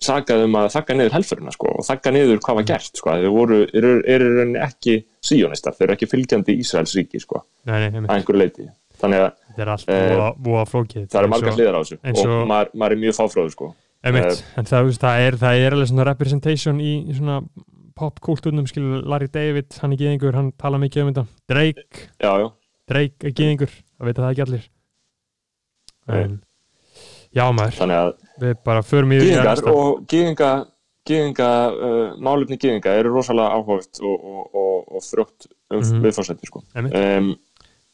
sagað 0.00 0.44
um 0.46 0.54
að 0.56 0.70
þakka 0.72 0.94
niður 0.96 1.12
helfurina 1.12 1.52
sko, 1.52 1.68
og 1.76 1.84
þakka 1.84 2.10
niður 2.16 2.38
hvað 2.40 2.54
var 2.56 2.64
gert 2.70 2.96
sko, 2.96 3.10
þeir 3.20 3.30
voru, 3.34 3.58
eru 3.76 3.90
er, 4.08 4.22
er, 4.24 4.38
er 4.56 4.64
ekki 4.64 4.94
síjónistar, 5.22 5.74
þeir 5.76 5.84
eru 5.90 5.92
ekki 5.98 6.08
fylgjandi 6.08 6.54
Ísraels 6.62 6.94
ríki 6.96 7.20
sko, 7.20 7.42
nei, 7.68 7.74
nei, 7.82 7.90
einmitt. 7.90 8.08
að 8.08 8.16
einhverju 8.16 8.40
leiti 8.40 8.68
þannig 9.02 9.20
að 9.26 9.32
þetta 9.60 9.66
er 9.66 9.72
allt 9.76 9.88
Eh, 9.92 10.10
voða- 10.16 10.34
voða 10.48 10.64
flókið. 10.72 11.08
það 11.12 11.20
eru 11.20 11.30
og- 11.52 11.58
hliðar 11.60 11.76
á 11.76 11.80
þessu 11.84 11.98
og 12.00 12.40
og- 12.40 12.48
maður, 12.48 12.70
maður 12.74 12.92
er 12.92 13.00
mjög 13.04 13.16
fáfróður 13.20 13.50
sko. 13.52 13.74
Einmitt, 14.02 14.44
en 14.56 14.64
það, 14.64 14.80
þú 14.80 14.86
veist, 14.88 15.00
það, 15.04 15.20
er, 15.28 15.32
það 15.36 15.58
er 15.66 15.72
alveg 15.76 15.88
svona 15.90 16.04
representation 16.08 16.78
í, 16.80 16.92
svona 17.14 17.40
popkultúrnum, 18.00 18.64
skilur 18.66 19.02
Larry 19.04 19.26
David, 19.28 19.66
hann 19.82 19.92
er 19.92 19.96
gýðingur, 20.00 20.32
hann 20.34 20.52
tala 20.56 20.78
mikið 20.78 21.02
um 21.02 21.12
þetta. 21.12 21.26
Drake, 21.52 22.06
já, 22.18 22.30
já, 22.40 22.52
Drake 22.88 23.24
er 23.28 23.30
gýðingur 23.36 23.68
það 24.00 24.06
veit 24.08 24.16
það 24.16 24.30
ekki 24.32 24.44
allir. 24.46 24.64
En, 26.08 26.40
já 27.36 27.44
maður, 27.52 27.92
að 27.94 28.14
við 28.40 28.54
bara 28.64 28.80
förum 28.82 29.12
í 29.12 29.20
næsta. 29.36 29.70
og 29.70 30.06
gýðinga, 30.10 31.50
uh, 31.76 32.16
málefni 32.22 32.56
gýðinga 32.58 32.96
eru 32.98 33.12
rosalega 33.14 33.52
áhugavert 33.52 34.00
og, 34.00 34.24
og, 34.24 34.54
og, 34.54 34.92
og 34.96 35.02
frjótt 35.02 35.46
um 35.70 35.80
Mhm. 35.80 36.02
viðfórsætti 36.04 36.46
sko. 36.46 36.62
Um, 36.74 37.36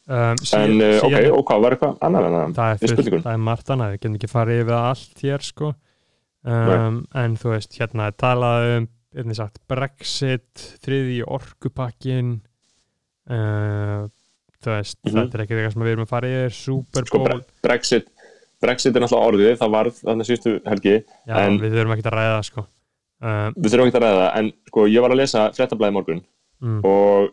um, 0.07 0.39
síðan, 0.43 0.63
en 0.63 0.81
uh, 0.81 0.97
ok, 1.03 1.11
síðan, 1.13 1.31
og 1.37 1.45
hvað 1.49 1.63
var 1.65 1.75
eitthvað 1.77 1.97
annað 2.07 2.27
en 2.27 2.55
það 2.57 2.71
er, 2.73 2.81
spurningunum? 2.93 3.23
það 3.27 3.33
er 3.37 3.43
margt 3.47 3.71
annað, 3.75 3.91
við 3.93 3.99
getum 4.01 4.15
ekki 4.19 4.31
farið 4.31 4.61
yfir 4.63 4.77
allt 4.79 5.23
hér 5.27 5.45
sko 5.47 5.71
um, 6.47 6.99
en 7.23 7.37
þú 7.41 7.53
veist, 7.55 7.77
hérna 7.79 8.07
er 8.11 8.17
talað 8.23 8.67
um 9.17 9.33
sagt, 9.33 9.57
Brexit 9.71 10.65
þriði 10.85 11.21
orkupakkin 11.25 12.35
uh, 13.31 14.05
þú 14.63 14.73
veist, 14.73 14.97
Mhm. 15.05 15.15
þetta 15.17 15.37
er 15.37 15.43
ekki 15.45 15.55
eitthvað 15.57 15.73
sem 15.73 15.83
við 15.87 15.91
erum 15.95 16.05
að 16.05 16.11
fara 16.13 16.27
yfir 16.33 16.53
Super 16.57 17.05
sko, 17.07 17.17
Bowl 17.19 17.27
Bre- 17.27 17.45
Brexit 17.67 18.07
Brexit 18.61 18.95
er 18.95 19.03
náttúrulega 19.03 19.29
orðið, 19.31 19.51
það 19.59 19.73
varð 19.75 19.97
þannig 20.01 20.25
síðustu 20.31 20.53
helgi, 20.65 20.95
Já, 21.29 21.35
en- 21.45 21.59
við 21.61 21.75
þurfum 21.77 21.93
ekki 21.93 22.07
að 22.09 22.15
ræða 22.17 22.39
sko. 22.47 22.63
um, 23.21 23.53
við 23.57 23.69
þurfum 23.73 23.89
ekki 23.91 23.99
að 23.99 24.05
ræða 24.07 24.29
en 24.39 24.51
sko, 24.71 24.85
ég 24.87 25.01
var 25.05 25.11
að 25.13 25.19
lesa 25.21 25.43
fréttablaði 25.53 25.93
morgun 25.93 26.21
mm, 26.61 26.79
og 26.85 27.29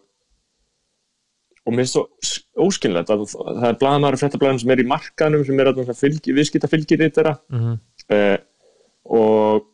og 1.65 1.73
mér 1.73 1.85
finnst 1.85 1.97
s- 2.25 2.43
óskynlegt 2.61 3.11
að 3.15 3.23
það 3.33 3.69
er 3.71 3.79
blaðamaður 3.81 4.21
fréttablaðin 4.21 4.61
sem 4.63 4.73
er 4.75 4.83
í 4.83 4.89
markanum 4.91 5.45
sem 5.49 5.61
er 5.63 5.71
að 5.73 5.81
fylgi, 5.97 6.35
viðskipta 6.37 6.69
fylgir 6.73 7.01
þeirra 7.17 7.35
mm, 7.55 7.79
uh, 8.15 8.37
og 9.19 9.65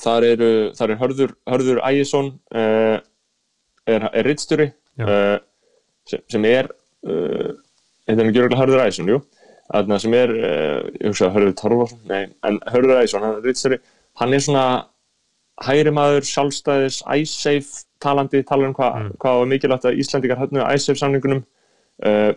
þar 0.00 0.26
eru 0.28 0.50
þar 0.76 0.92
er 0.94 1.00
Hörður, 1.00 1.32
Hörður 1.50 1.80
Ægisson 1.88 2.28
uh, 2.54 2.98
er, 3.88 4.06
er 4.12 4.28
rittstjóri 4.28 4.68
uh, 5.00 5.38
sem, 6.08 6.22
sem 6.30 6.44
er 6.48 6.68
uh, 7.08 7.50
þetta 8.06 8.18
er 8.20 8.28
ekki 8.30 8.42
örgulega 8.44 8.62
Hörður 8.64 8.84
Þarna 9.70 10.00
sem 10.02 10.14
er, 10.18 10.30
ég 10.98 11.04
hugsa 11.12 11.28
Hörður 11.30 11.52
Torfarsson 11.60 12.00
nei, 12.10 12.24
en 12.48 12.56
Hörður 12.72 12.98
Ægisson, 13.04 13.22
hann 13.22 13.36
er 13.38 13.44
rittstjóri 13.46 13.76
hann 14.18 14.34
er 14.34 14.42
svona 14.42 14.64
hægri 15.64 15.92
maður, 15.94 16.26
sjálfstæðis, 16.26 17.00
iSafe 17.20 17.84
talandi, 18.00 18.42
talar 18.48 18.70
um 18.70 18.74
hvað 18.74 18.94
Mm. 19.00 19.10
hvað 19.20 19.38
var 19.38 19.50
mikilvægt 19.50 19.84
að 19.84 19.98
Íslandingar 20.00 20.40
höfnu 20.40 20.62
iSafe 20.74 20.98
samningunum 20.98 21.42
uh, 22.06 22.32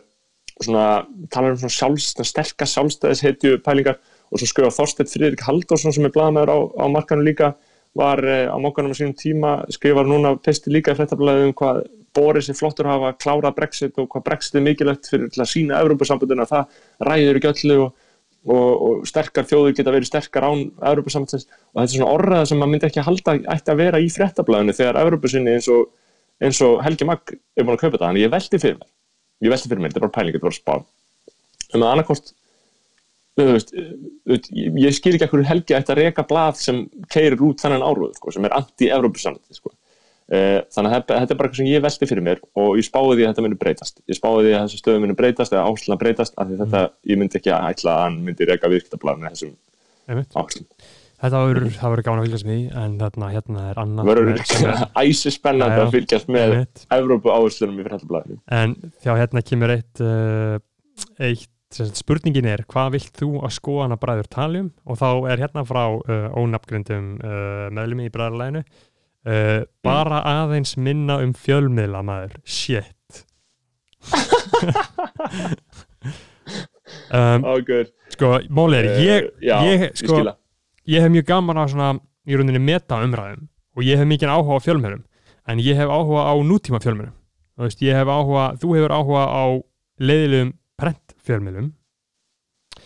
svona 0.61 1.05
talar 1.31 1.51
um 1.55 1.57
svona 1.61 1.77
sjálfstæð, 1.77 2.27
sterkar 2.27 2.67
sjálfstæðishetju 2.67 3.61
pælingar 3.63 3.97
og 4.31 4.39
svo 4.39 4.47
skrifa 4.49 4.73
Þorsteinn 4.75 5.11
Friðrik 5.11 5.45
Halldórsson 5.47 5.93
sem 5.95 6.05
er 6.05 6.13
blaðamæður 6.15 6.51
á, 6.51 6.57
á 6.83 6.85
markanum 6.91 7.25
líka 7.25 7.53
var 7.95 8.19
uh, 8.25 8.51
á 8.51 8.57
mokkanum 8.59 8.91
á 8.91 8.97
sínum 8.97 9.15
tíma 9.15 9.51
skrifar 9.71 10.07
núna 10.09 10.35
pisti 10.43 10.71
líka 10.73 10.91
í 10.91 10.97
fréttablaðið 10.99 11.47
um 11.47 11.53
hvað 11.53 11.83
Boris 12.13 12.49
er 12.49 12.57
flottur 12.57 12.85
að 12.85 12.99
hafa 12.99 13.17
klárað 13.23 13.55
Brexit 13.57 13.97
og 13.97 14.09
hvað 14.11 14.25
Brexit 14.27 14.57
er 14.59 14.65
mikilvægt 14.67 15.09
fyrir 15.09 15.31
til 15.33 15.41
að 15.41 15.49
sína 15.49 15.79
Evrópusambandinu 15.81 16.43
að 16.43 16.51
það 16.51 17.07
ræður 17.07 17.39
ekki 17.39 17.51
öllu 17.53 17.77
og, 17.87 17.93
og, 18.43 18.69
og 18.83 19.03
sterkar 19.07 19.47
þjóður 19.47 19.75
geta 19.77 19.93
verið 19.93 20.09
sterkar 20.09 20.47
án 20.49 20.63
Evrópusambandins 20.83 21.45
og 21.47 21.79
þetta 21.79 21.85
er 21.87 21.93
svona 21.95 22.13
orðað 22.17 22.47
sem 22.49 22.59
maður 22.59 22.71
myndi 22.73 22.89
ekki 22.89 23.05
halda 23.07 23.35
ætti 23.55 23.73
að 23.73 23.79
vera 23.79 24.01
í 24.03 24.09
fréttablaðinu 24.11 24.75
þegar 24.77 24.99
Evrópusinni 25.03 25.53
eins 25.55 25.69
eins 26.43 26.61
og 26.65 26.81
Helgi 26.83 27.07
Magg 27.07 27.33
er 27.33 27.65
búin 27.65 27.77
að 27.77 27.83
kaupa 27.83 27.95
þetta, 27.95 28.07
þannig 28.07 28.25
ég 28.25 28.33
velti 28.33 28.59
fyrir 28.61 28.79
mér. 28.79 28.89
Ég 29.43 29.53
velti 29.53 29.69
fyrir 29.69 29.83
mér, 29.83 29.93
þetta 29.93 30.01
er 30.01 30.05
bara 30.07 30.15
pæling, 30.17 30.35
þetta 30.35 30.41
er 30.41 30.49
bara 30.49 30.57
spá. 30.57 30.73
Um 31.73 31.83
að 31.83 31.93
annarkort 31.93 32.33
veist, 33.39 33.71
ég 33.73 34.93
skil 34.93 35.15
ekki 35.15 35.27
ekkur 35.27 35.45
Helgi 35.47 35.77
ætti 35.77 35.93
að 35.93 36.01
reka 36.01 36.25
blað 36.29 36.59
sem 36.61 36.83
keirir 37.13 37.41
út 37.47 37.63
þennan 37.63 37.85
áruð, 37.85 38.13
sko, 38.19 38.33
sem 38.35 38.45
er 38.45 38.57
anti-Evrópusambandi 38.59 39.57
sko. 39.57 39.73
Eh, 40.33 40.63
þannig 40.73 40.95
að 40.95 41.03
þetta 41.11 41.33
er 41.33 41.37
bara 41.37 41.49
eitthvað 41.49 41.59
sem 41.59 41.69
ég 41.69 41.83
velti 41.83 42.07
fyrir 42.09 42.25
mér 42.25 42.39
og 42.57 42.79
ég 42.79 42.87
spáði 42.87 43.19
því 43.19 43.25
að 43.25 43.29
þetta 43.29 43.43
muni 43.45 43.59
breytast. 43.59 43.99
Ég 44.09 44.17
spáði 44.17 44.47
því 44.47 44.53
að 44.55 44.63
þessi 44.63 44.79
stöðu 44.79 45.01
muni 45.03 45.15
breytast 45.19 45.53
eða 45.53 45.65
áherslan 45.67 45.99
breytast 46.01 46.39
af 46.41 46.49
því 46.49 46.59
þetta, 46.63 46.81
ég 47.11 47.19
myndi 47.21 47.37
ekki 47.39 47.51
að 47.53 47.67
ætla 47.69 47.93
að 47.93 48.03
hann 48.07 48.19
myndi 48.25 48.47
reka 48.49 48.71
viðskiptablað 48.71 49.19
með 49.21 49.35
þessum 49.35 49.53
áherslum. 50.33 50.67
Þetta 51.23 51.39
það 51.77 51.93
verður 51.93 52.05
gána 52.07 52.23
að 52.23 52.25
fylgjast 52.25 52.47
með 52.47 52.57
því 52.57 52.79
en 52.81 52.95
þarna 52.99 53.27
hérna 53.31 53.65
er 53.69 53.81
verður 54.09 54.41
sem 54.49 54.65
er- 54.67 54.81
æsi 55.03 55.33
já. 55.77 55.83
að 55.83 55.91
fylgjast 55.93 56.31
með. 56.33 56.55
Evrópu 56.97 57.31
áherslunum 57.31 57.77
í 57.79 57.85
fréttablaðinu. 57.85 58.39
En 58.57 58.73
þjá 59.05 59.11
hérna 59.21 59.43
kemur 59.45 59.75
eitt, 59.77 60.01
uh, 60.03 60.57
eitt 61.23 61.77
spurningin 61.93 62.49
er 62.49 62.65
hvað 62.69 62.97
vilt 62.97 63.13
þú 63.21 63.29
að 63.45 63.53
skoðana 63.55 63.99
bræður 64.01 64.27
tali 64.33 64.63
um? 64.65 64.73
Og 64.89 64.99
þá 64.99 65.07
er 65.31 65.45
hérna 65.45 65.63
frá 65.69 65.83
uh, 65.93 66.27
ónafngrindum 66.41 67.13
uh, 67.21 67.69
meðlumi 67.73 68.09
í 68.09 68.13
bræðarlæginu 68.13 68.65
uh, 69.27 69.63
bara 69.83 70.21
aðeins 70.27 70.75
minna 70.77 71.17
um 71.23 71.33
fjölmiðla 71.33 72.03
maður, 72.03 72.37
shit. 72.43 73.25
Um, 77.13 77.45
Águr, 77.47 77.87
sko, 78.11 78.29
máli 78.53 78.77
er 78.77 78.85
ég, 79.01 79.27
já, 79.41 79.53
ég, 79.65 79.81
ég 79.85 79.93
sko, 79.97 80.17
skila 80.17 80.33
ég 80.89 81.01
hef 81.01 81.11
mjög 81.13 81.25
gaman 81.29 81.57
á 81.61 81.63
svona 81.71 81.87
í 82.27 82.35
rauninni 82.37 82.59
meta 82.61 82.97
umræðum 83.05 83.45
og 83.77 83.85
ég 83.87 83.97
hef 84.01 84.09
mikið 84.09 84.31
áhuga 84.33 84.57
á 84.59 84.65
fjölmjölum 84.65 85.03
en 85.49 85.61
ég 85.63 85.77
hef 85.79 85.89
áhuga 85.93 86.25
á 86.27 86.33
nútíma 86.43 86.81
fjölmjölum 86.83 87.13
þú 87.55 87.65
veist, 87.67 87.81
ég 87.85 87.97
hef 87.97 88.11
áhuga, 88.11 88.45
þú 88.61 88.73
hefur 88.77 88.95
áhuga 88.97 89.23
á 89.25 89.43
leiðilegum 90.03 90.53
prent 90.79 91.15
fjölmjölum 91.25 91.71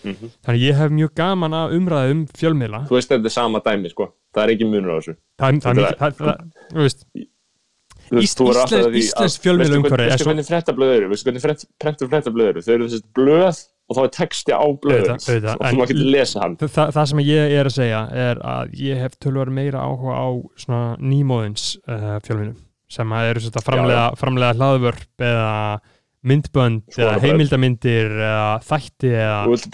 Mhm. 0.05 0.29
þannig 0.45 0.61
ég 0.61 0.75
hef 0.77 0.91
mjög 0.93 1.11
gaman 1.17 1.53
að 1.57 1.71
umræða 1.79 2.11
um 2.13 2.19
fjölmjöla 2.37 2.79
Þú 2.87 2.95
veist 2.99 3.09
þetta 3.11 3.25
er 3.25 3.33
sama 3.33 3.59
dæmi 3.65 3.89
sko 3.89 4.11
það 4.37 4.43
er 4.45 4.53
ekki 4.55 4.69
munur 4.71 4.93
á 4.93 4.97
þessu. 5.01 5.17
Það, 5.41 5.59
það, 5.65 5.81
Þetta 5.81 5.97
það, 5.97 6.21
það, 6.21 6.45
þú 6.73 6.85
veist, 6.87 7.07
Þú 8.07 8.15
veist, 8.15 8.23
Ís- 8.23 8.35
þú 8.39 8.45
verður 8.47 8.61
alltaf 8.61 8.71
íslensk- 8.71 8.85
að 8.87 8.93
því 8.93 8.97
að- 8.97 9.01
íslensk 9.03 9.41
fjölmiðlaumhverfi 9.43 10.03
er 10.05 10.11
Veistu 10.13 10.27
hvernig 10.29 10.45
fréttablöð 10.47 10.91
eru, 10.97 11.07
veistu 11.11 11.27
hvernig 11.27 11.65
prentur 11.83 12.07
fréttablöð 12.13 12.47
eru, 12.53 12.61
þau 12.63 12.73
eru 12.77 12.85
þessi 12.87 13.01
blöð 13.17 13.57
og 13.87 13.97
þá 13.97 13.99
er 14.03 14.11
texti 14.15 14.51
á 14.55 14.59
auðvitað, 14.63 15.57
og 15.57 15.65
þú 15.67 15.75
maður 15.75 15.91
getur 15.91 16.07
lesið 16.13 16.41
hann. 16.43 16.55
það, 16.61 16.93
það 16.95 17.05
sem 17.11 17.19
ég 17.27 17.51
er 17.57 17.67
að 17.69 17.75
segja 17.75 17.99
er 18.27 18.39
að 18.53 18.71
ég 18.79 19.01
hef 19.03 19.17
tölvar 19.19 19.51
meira 19.57 19.79
áhuga 19.83 20.15
á 20.15 20.27
svona 20.63 20.81
nýmóðins 21.03 21.65
uh, 21.87 22.15
fjölmjölum 22.23 22.55
sem 22.87 23.11
að 23.11 23.29
eru 23.33 23.39
framlega, 23.67 24.05
framlega 24.15 24.55
hlaðvörp 24.55 25.23
eða 25.27 25.51
myndbönd 26.27 26.83
eða 26.87 26.95
Svona 26.95 27.11
bara- 27.11 27.23
heimildamindir 27.27 28.11
eða 28.15 28.47
þætti 28.63 29.11
eða 29.11 29.37
Þú 29.43 29.51
vilt, 29.51 29.67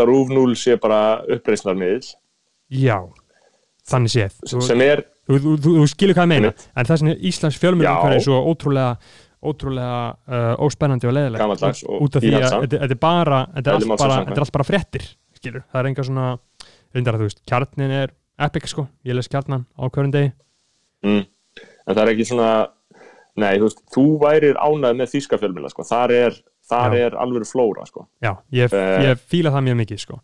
að 0.00 0.08
Rúf 0.08 0.32
0 0.32 0.54
sé 0.56 0.76
bara 0.80 1.02
uppreisnarmiðl 1.36 2.14
Já, 2.72 2.96
þannig 3.90 4.14
séð. 4.14 4.38
Sem 4.48 4.80
er, 4.84 5.04
þú, 5.28 5.38
þú, 5.38 5.54
þú, 5.60 5.74
þú 5.80 5.86
skilur 5.92 6.16
hvað 6.16 6.26
ég 6.26 6.32
meina. 6.32 6.50
Einmitt. 6.52 6.66
en 6.74 6.88
þess 6.90 7.04
að 7.04 7.28
Íslands 7.30 7.60
fjölmjölum 7.62 8.08
Já. 8.08 8.16
er 8.16 8.24
svo 8.24 8.40
ótrúlega 8.50 8.96
ótrúlega 9.44 9.96
uh, 10.24 10.54
óspennandi 10.64 11.08
og 11.08 11.12
og 11.84 12.06
út 12.06 12.16
af 12.16 12.24
því 12.24 12.32
að 12.38 12.46
þetta, 12.64 12.78
er 12.86 13.00
bara 13.00 13.40
þetta 13.52 13.74
er, 13.74 13.74
allt 14.40 14.54
bara, 14.56 14.64
fréttir 14.64 15.04
skilur, 15.36 15.64
það 15.68 15.80
er 15.82 15.88
enga 15.90 16.06
svona 16.08 16.28
reyndar 16.94 17.18
að 17.18 17.24
þú 17.24 17.28
veist, 17.28 17.42
kjarnin 17.50 17.92
er 17.92 18.14
epic 18.46 18.70
sko, 18.70 18.86
ég 19.06 19.18
les 19.18 19.28
kjarnan 19.30 19.66
á 19.76 19.82
hverjum 19.84 20.14
degi. 20.14 20.32
Mm, 21.04 21.26
en 21.60 21.92
það 21.92 22.02
er 22.04 22.12
ekki 22.14 22.28
svona 22.30 22.50
nei, 23.40 23.52
þú 23.58 23.68
veist, 23.68 23.82
þú 23.94 24.06
værir 24.22 24.60
ánæð 24.62 24.96
með 25.00 25.12
þýska 25.12 25.40
fjölmjöla 25.42 25.72
sko, 25.74 25.86
þar 25.90 26.14
er, 26.16 26.40
er 27.02 27.18
alveg 27.20 27.46
flóra 27.50 27.84
sko. 27.90 28.06
Já, 28.24 28.32
ég, 28.54 28.72
Eh. 28.72 29.10
ég 29.10 29.20
fíla 29.28 29.52
það 29.54 29.66
mjög 29.68 29.80
mikið 29.82 30.02
sko. 30.06 30.20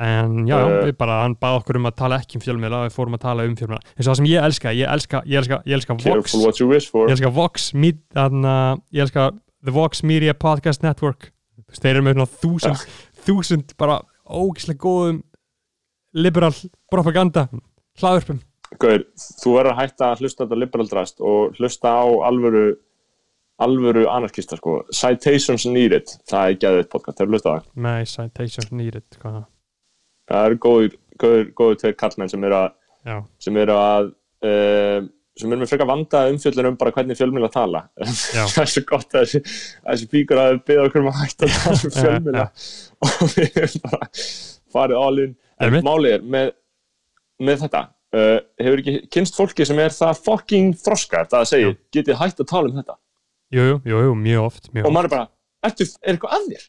En 0.00 0.46
já, 0.48 0.56
Eh. 0.58 0.86
við 0.88 0.96
bara 0.98 1.18
hann 1.22 1.34
bað 1.36 1.58
okkur 1.60 1.76
um 1.76 1.86
að 1.90 1.96
tala 2.00 2.18
ekki 2.22 2.36
um 2.38 2.44
fjölmiðla 2.44 2.78
við 2.88 2.94
fórum 2.96 3.14
að 3.18 3.20
tala 3.26 3.44
um 3.44 3.54
fjölmiðla. 3.56 3.82
Eins 3.96 4.06
og 4.06 4.10
það 4.12 4.16
sem 4.20 4.28
ég 4.30 4.44
elska, 4.48 4.72
ég 4.72 4.88
elska, 4.94 5.22
ég 5.26 5.38
elska, 5.42 5.58
ég 5.66 5.74
elska 5.76 5.94
Vox, 6.00 6.34
ég 6.34 7.10
elska 7.10 7.32
Vox 7.34 7.74
Med- 7.74 8.00
þarna, 8.14 8.54
ég 8.92 9.00
elska 9.04 9.30
The 9.64 9.70
Vox 9.76 10.02
Media 10.02 10.32
Podcast 10.32 10.82
Network. 10.82 11.30
Þeir 11.70 11.96
eru 11.96 12.02
með 12.02 12.26
þúsund 12.40 12.86
þúsund 13.26 13.76
bara 13.76 14.00
ógislega 14.26 14.78
góðum 14.80 15.22
liberal 16.14 16.52
propaganda 16.90 17.48
hlaðurpum 18.00 18.40
Gauður, 18.80 19.04
þú 19.42 19.52
verður 19.56 19.72
að 19.74 19.78
hætta 19.82 20.08
að 20.14 20.20
hlusta 20.22 20.44
þetta 20.46 20.58
liberaldrast 20.58 21.20
og 21.20 21.56
hlusta 21.58 21.90
á 21.90 22.06
alvöru 22.28 22.76
alvöru 23.60 24.06
anarkista 24.08 24.56
sko. 24.56 24.84
Citations 24.94 25.66
Needed, 25.66 26.06
það 26.30 26.44
er 26.48 26.54
geðið 26.62 26.86
podcast, 26.88 27.18
þeir 27.18 27.28
hlusta 27.34 27.50
það? 27.58 27.64
Með 27.76 28.06
citations 28.14 28.70
needed 28.72 29.04
hvað, 29.20 29.34
það 29.34 29.44
eru 30.30 30.60
góður, 30.64 30.98
góður, 31.20 31.48
góður 31.58 31.80
tveir 31.82 31.96
kallmenn 32.00 32.32
sem 32.32 32.44
eru 32.48 32.58
að 32.60 32.76
sem 33.40 33.56
eru 33.60 33.76
að 33.76 34.10
uh, 34.46 35.08
sem 35.40 35.52
eru 35.52 35.62
með 35.62 35.70
frekar 35.70 35.88
vanda 35.88 36.22
umfjöllun 36.30 36.70
um 36.72 36.78
bara 36.80 36.92
hvernig 36.94 37.18
fjölmjöla 37.18 37.50
tala. 37.52 37.84
Það 38.36 38.62
er 38.64 38.72
svo 38.72 38.82
gott 38.88 39.16
að 39.16 39.36
þessi, 39.36 40.08
píkur 40.10 40.40
að 40.40 40.58
byggja 40.68 40.88
okkur 40.88 41.04
um 41.04 41.10
að 41.12 41.20
hætta 41.22 41.48
að 41.48 41.54
tala 41.62 41.78
um 41.88 41.94
fjölmjöla 41.96 42.46
og 43.06 43.22
við 43.36 43.62
erum 43.62 43.86
bara 43.86 44.10
farið 44.74 45.04
all 45.04 45.22
in. 45.24 45.38
En 45.60 45.78
málið 45.84 46.16
er 46.16 46.26
með, 46.34 46.52
með 47.40 47.64
þetta 47.64 47.82
uh, 48.16 48.38
hefur 48.60 48.82
ekki 48.82 48.96
kynst 49.12 49.38
fólki 49.38 49.66
sem 49.68 49.80
er 49.82 49.94
það 49.94 50.24
fucking 50.26 50.74
þroska 50.80 51.24
það 51.30 51.40
að 51.42 51.50
segja, 51.52 51.72
getið 51.96 52.20
hætt 52.20 52.42
að 52.42 52.50
tala 52.52 52.70
um 52.70 52.80
þetta? 52.80 52.98
Jú, 53.50 53.66
jú, 53.66 53.78
jú, 53.90 54.02
jú, 54.06 54.16
mjög 54.18 54.46
oft, 54.46 54.70
mjög 54.74 54.86
og 54.86 54.94
maður 54.94 55.10
er 55.10 55.14
bara, 55.16 55.30
ertu, 55.66 55.86
er 56.00 56.14
eitthvað 56.14 56.36
að 56.36 56.48
þér? 56.52 56.66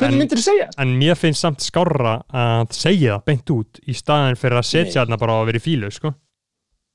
Hvernig 0.00 0.16
En- 0.16 0.22
myndir 0.24 0.40
þú 0.40 0.46
segja? 0.46 0.68
en 0.82 0.96
mér 1.00 1.18
finnst 1.20 1.44
samt 1.44 1.64
skárra 1.64 2.16
að 2.32 2.74
segja 2.76 3.18
það 3.18 3.26
beint 3.30 3.54
út 3.56 3.80
í 3.86 3.96
staðin 3.96 4.40
fyrir 4.40 4.60
að 4.60 4.68
setja 4.70 5.02
þarna 5.02 5.20
bara 5.20 5.38
að 5.38 5.50
vera 5.50 5.60
í 5.60 5.64
fílu 5.64 5.90
sko. 5.94 6.14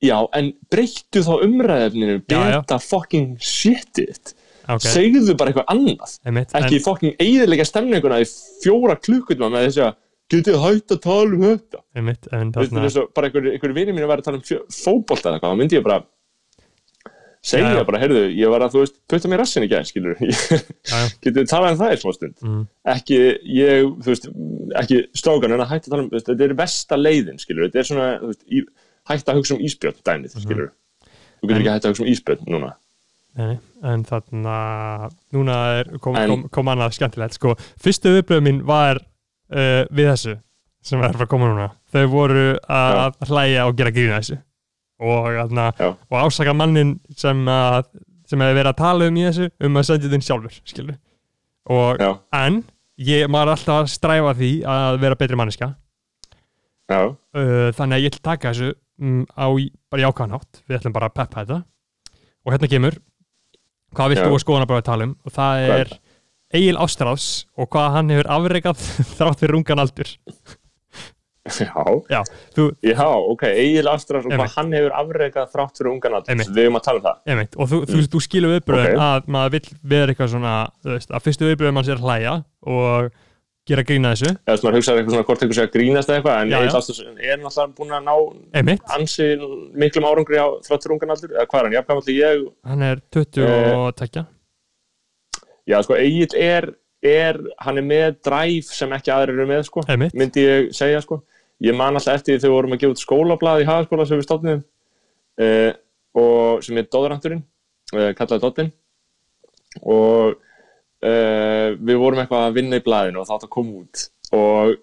Já, 0.03 0.17
en 0.35 0.51
breyttu 0.69 1.21
þá 1.23 1.33
umræðefninu 1.45 2.17
beta 2.27 2.79
fucking 2.83 3.37
shitið 3.39 4.33
okay. 4.67 4.91
segðu 4.91 5.35
bara 5.39 5.53
eitthvað 5.53 5.69
annað 5.71 6.17
Einmitt, 6.27 6.55
ekki 6.57 6.81
fucking 6.83 7.21
eiðilega 7.21 7.67
stemninguna 7.67 8.19
í 8.23 8.27
fjóra 8.63 8.97
klukkutma 8.99 9.49
með 9.53 9.69
þess 9.69 9.83
að 9.85 9.95
getið 10.33 10.59
hægt 10.63 10.95
að 10.95 11.01
tala 11.05 11.37
um 11.37 11.45
þetta 11.45 11.79
en, 11.79 11.87
einmitt, 12.01 12.29
en 12.33 12.51
Þú 12.51 12.63
veist, 12.63 12.73
þarna, 12.73 12.91
að 13.05 13.09
bara 13.17 13.29
einhver, 13.29 13.49
einhver 13.53 13.75
vinið 13.77 13.97
mínu 13.97 14.09
væri 14.09 14.23
að 14.23 14.29
tala 14.29 14.41
um 14.41 14.45
fótbolta 14.73 15.29
eða 15.29 15.37
eitthvað, 15.37 15.53
þá 15.53 15.59
myndi 15.61 15.77
ég 15.77 15.85
bara 15.85 15.99
segja 17.45 17.67
Já, 17.69 17.77
já. 17.77 17.83
bara, 17.87 17.99
heyrðu, 18.01 18.21
ég 18.39 18.49
var 18.49 18.63
að, 18.65 18.71
þú 18.73 18.79
veist, 18.81 18.95
putta 19.11 19.29
mér 19.29 19.41
rassin 19.43 19.65
í 19.65 19.69
gæð, 19.69 19.83
skilur 19.91 20.15
já, 20.91 21.01
getið 21.21 21.49
talað 21.51 21.75
um 21.75 21.81
það 21.83 21.93
í 21.93 21.99
smá 22.01 22.13
stund? 22.15 22.35
Mm, 22.41 22.63
ekki, 22.95 23.19
ég, 23.59 23.89
þú 24.01 24.09
veist, 24.13 24.25
ekki 24.81 24.97
strákan 25.21 25.53
en 25.53 25.61
að 25.65 25.69
hætta 25.75 25.87
að 25.91 25.93
tala 25.95 26.05
um, 26.07 26.09
þetta 26.15 26.47
er 26.47 26.55
versta 26.57 26.97
leiðin, 26.97 27.37
skilur, 27.43 27.67
þetta 27.67 27.81
er 27.83 27.89
svona, 27.91 28.07
veist, 28.23 28.41
í, 28.49 28.63
hætta 29.11 29.35
að 29.35 29.39
hugsa 29.43 29.57
um 29.59 29.61
ísbjörn 29.69 30.01
dæmið, 30.09 30.39
skilur 30.41 30.71
þú 30.71 31.45
getur 31.45 31.45
Mhm. 31.45 31.51
En- 31.51 31.61
ekki 31.61 31.73
hætta 31.75 31.87
að 31.87 31.93
hugsa 31.93 32.03
um 32.07 32.09
ísbjörn 32.09 32.47
núna. 32.49 32.71
Nei, 33.35 33.57
en 33.83 34.03
þarna 34.07 34.57
núna 35.35 35.55
er, 35.81 35.89
kom, 36.01 36.15
En- 36.17 36.29
kom, 36.31 36.43
kom 36.55 36.69
annað 36.71 36.93
skemmtilegt 36.97 37.35
sko. 37.37 37.53
fyrstu 37.83 38.13
viðbröð 38.15 38.41
mín 38.47 38.61
var 38.65 38.97
uh, 39.03 39.83
við 39.91 40.07
þessu 40.13 40.37
sem 40.85 41.01
er 41.03 41.11
að 41.11 41.25
að 41.25 41.29
koma 41.33 41.49
núna. 41.51 41.67
Þau 41.93 42.05
voru 42.13 42.45
að, 42.55 42.99
að 43.21 43.29
hlæja 43.29 43.65
og 43.67 43.75
gera 43.77 43.91
grína 43.93 44.21
þessu 44.23 44.39
og, 44.99 45.27
þarna, 45.27 45.65
Já. 45.79 45.89
og 45.95 46.17
ásaka 46.21 46.53
mannin 46.55 46.95
sem 47.17 47.41
að 47.51 47.89
sem 48.25 48.41
hefur 48.41 48.57
verið 48.57 48.71
að 48.71 48.79
tala 48.79 49.09
um 49.09 49.17
í 49.19 49.25
þessu 49.27 49.49
um 49.67 49.75
að 49.77 49.87
sendja 49.89 50.11
þinn 50.13 50.25
sjálfur 50.25 50.55
skilur 50.65 50.95
og, 51.69 51.99
já, 52.01 52.11
en 52.39 52.63
ég 53.01 53.27
maður 53.29 53.51
er 53.51 53.57
alltaf 53.57 53.81
að 53.83 53.91
stræfa 53.93 54.33
því 54.39 54.51
að 54.71 55.01
vera 55.03 55.19
betri 55.19 55.37
manneska 55.37 55.69
já, 56.89 57.01
uh, 57.11 57.69
þannig 57.75 57.97
að 57.99 58.03
ég 58.05 58.11
ætla 58.13 58.21
að 58.21 58.29
taka 58.31 58.53
þessu 58.53 58.73
um, 59.01 59.23
á 59.35 59.47
bara 59.91 60.03
í 60.03 60.07
ákvæðan 60.07 60.35
hátt. 60.37 60.61
Við 60.65 60.79
ætlum 60.79 60.95
bara 60.95 61.09
að 61.09 61.17
peppa 61.19 61.43
þetta. 61.43 61.61
Og 62.45 62.53
hérna 62.53 62.71
kemur 62.71 62.99
hvað 63.95 64.11
vilt 64.11 64.25
þú 64.25 64.35
að 64.35 64.43
skoðana 64.43 64.69
bara 64.69 64.83
að 64.83 64.89
tala 64.89 65.07
um? 65.07 65.15
Og 65.25 65.35
það 65.35 65.69
er 65.75 65.95
Egil 66.55 66.77
Ástráðs 66.83 67.29
og 67.57 67.69
hvað 67.73 67.95
hann 67.95 68.13
hefur 68.13 68.31
afreikað 68.37 68.85
þrátt 69.17 69.41
fyrir 69.41 69.57
ungan 69.59 69.81
aldur 69.83 70.11
já. 71.45 71.83
Já, 72.09 72.21
þú, 72.55 72.63
Já, 72.81 73.05
ok, 73.33 73.43
Egil 73.51 73.87
Astras 73.91 74.25
og 74.25 74.31
hvað 74.33 74.55
hann 74.57 74.71
hefur 74.73 74.95
afrekað 74.97 75.51
þrátt 75.53 75.77
fyrir 75.81 75.91
ungan 75.93 76.15
aldur. 76.17 76.33
Einmitt. 76.33 76.49
Við 76.55 76.63
erum 76.65 76.79
að 76.79 76.85
tala 76.87 77.01
um 77.01 77.05
það. 77.05 77.19
Einmitt, 77.33 77.57
og 77.61 77.69
þú, 77.71 77.81
þú, 77.91 77.99
þú 78.15 78.21
skilur 78.25 78.55
viðbröðin 78.55 78.95
Ok. 78.95 79.03
að 79.09 79.29
maður 79.35 79.53
vill 79.59 79.69
vera 79.95 80.13
eitthvað 80.15 80.31
svona 80.33 80.55
þú 80.81 80.95
veist, 80.95 81.13
að 81.13 81.23
fyrstu 81.27 81.49
viðbröðin 81.51 81.77
mann 81.77 81.87
sér 81.89 82.01
hlæja 82.01 82.33
og 82.65 83.11
gera 83.65 83.81
grína 83.85 84.11
þessu. 84.13 84.31
Sem 84.45 84.61
maður 84.65 84.75
hugsaði 84.79 84.99
eitthvað 85.01 85.15
svona 85.15 85.27
hvort 85.29 85.43
einhver 85.45 85.57
sé 85.57 85.63
að 85.65 85.71
grínast 85.73 86.11
eitthvað 86.13 86.39
en 86.41 86.49
Já, 86.49 86.55
já. 86.55 86.65
Egil 86.65 86.79
Ástæðsson 86.79 87.15
er 87.17 87.39
náttúrulega 87.41 87.75
búin 87.79 87.93
að 87.97 88.03
ná 88.05 88.15
Einmitt, 88.61 88.83
ansi 88.97 89.29
miklum 89.85 90.05
árangri 90.09 90.37
á 90.41 90.47
þráttur 90.67 90.93
ungan 90.97 91.13
aldur. 91.15 91.33
Eða 91.33 91.47
hvað 91.49 91.59
er 91.61 91.65
hann, 91.69 91.77
jafngamall 91.79 92.09
í 92.13 92.17
ég 92.19 92.43
hann 92.69 92.85
er 92.89 93.01
20 93.13 93.45
Eh, 93.45 93.69
og 93.73 93.95
tekja 93.97 94.25
já 95.65 95.79
sko 95.81 95.95
Egil 95.97 96.29
er, 96.37 96.67
er 97.01 97.39
hann 97.65 97.79
er 97.81 97.85
með 97.89 98.19
dræf 98.25 98.69
sem 98.69 98.91
ekki 98.93 99.09
aðrir 99.13 99.33
eru 99.39 99.47
með 99.49 99.63
sko 99.65 99.81
myndi 100.13 100.43
ég 100.45 100.69
segja 100.77 101.01
sko 101.01 101.23
ég 101.63 101.75
man 101.77 101.95
alltaf 101.95 102.17
eftir 102.19 102.35
því 102.35 102.41
þegar 102.41 102.51
við 102.51 102.55
vorum 102.57 102.75
að 102.75 102.81
gefa 102.83 102.95
út 102.95 103.03
skólablað 103.03 103.61
í 103.63 103.67
hagaskóla 103.69 104.05
sem 104.09 104.19
við 104.19 104.27
stofnum 104.27 104.63
uh, 105.41 105.71
og 106.19 106.63
sem 106.65 106.79
er 106.81 106.89
Dóðranturinn 106.91 107.43
uh, 107.95 108.09
kallaði 108.17 108.43
Dóttin 108.43 108.73
og 109.83 110.35
uh, 111.05 111.69
við 111.75 111.99
vorum 112.01 112.21
eitthvað 112.23 112.49
að 112.49 112.57
vinna 112.59 112.79
í 112.79 112.83
blaðinu 112.85 113.21
og 113.21 113.27
það 113.29 113.37
átt 113.39 113.47
að 113.47 113.53
koma 113.55 113.79
út. 113.83 114.03
Og 114.35 114.75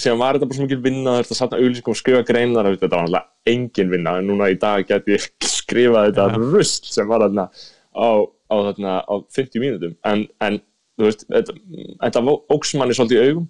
síðan 0.00 0.20
var 0.22 0.36
þetta 0.36 0.48
bara 0.50 0.58
svo 0.58 0.66
mikil 0.66 0.80
vinna 0.84 1.16
þetta 1.18 1.34
að 1.34 1.40
satna 1.40 1.60
auðlýsingum 1.60 1.94
og 1.94 2.00
skrifa 2.00 2.24
greinar 2.28 2.70
þetta 2.70 2.90
var 2.94 3.06
alltaf 3.06 3.50
engin 3.50 3.92
vinna. 3.92 4.16
En 4.20 4.28
núna 4.30 4.50
í 4.52 4.58
dag 4.60 4.86
get 4.88 5.08
ég 5.10 5.26
skrifað 5.58 6.10
þetta 6.10 6.28
Ja. 6.30 6.42
rusl 6.42 6.90
sem 6.90 7.10
var 7.10 7.24
þarna 7.26 7.46
á, 7.94 8.08
á, 8.26 8.54
þarna, 8.70 8.96
á 9.06 9.14
50 9.38 9.62
mínútum. 9.62 9.96
En, 10.06 10.26
en 10.46 10.60
þú 10.98 11.08
veist, 11.08 11.26
þetta, 11.30 11.56
þetta 12.04 12.24
óks 12.54 12.74
manni 12.78 12.96
svolítið 12.98 13.18
í 13.22 13.30
augum. 13.30 13.48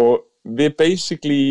Og 0.00 0.24
við 0.56 0.76
basically 0.78 1.42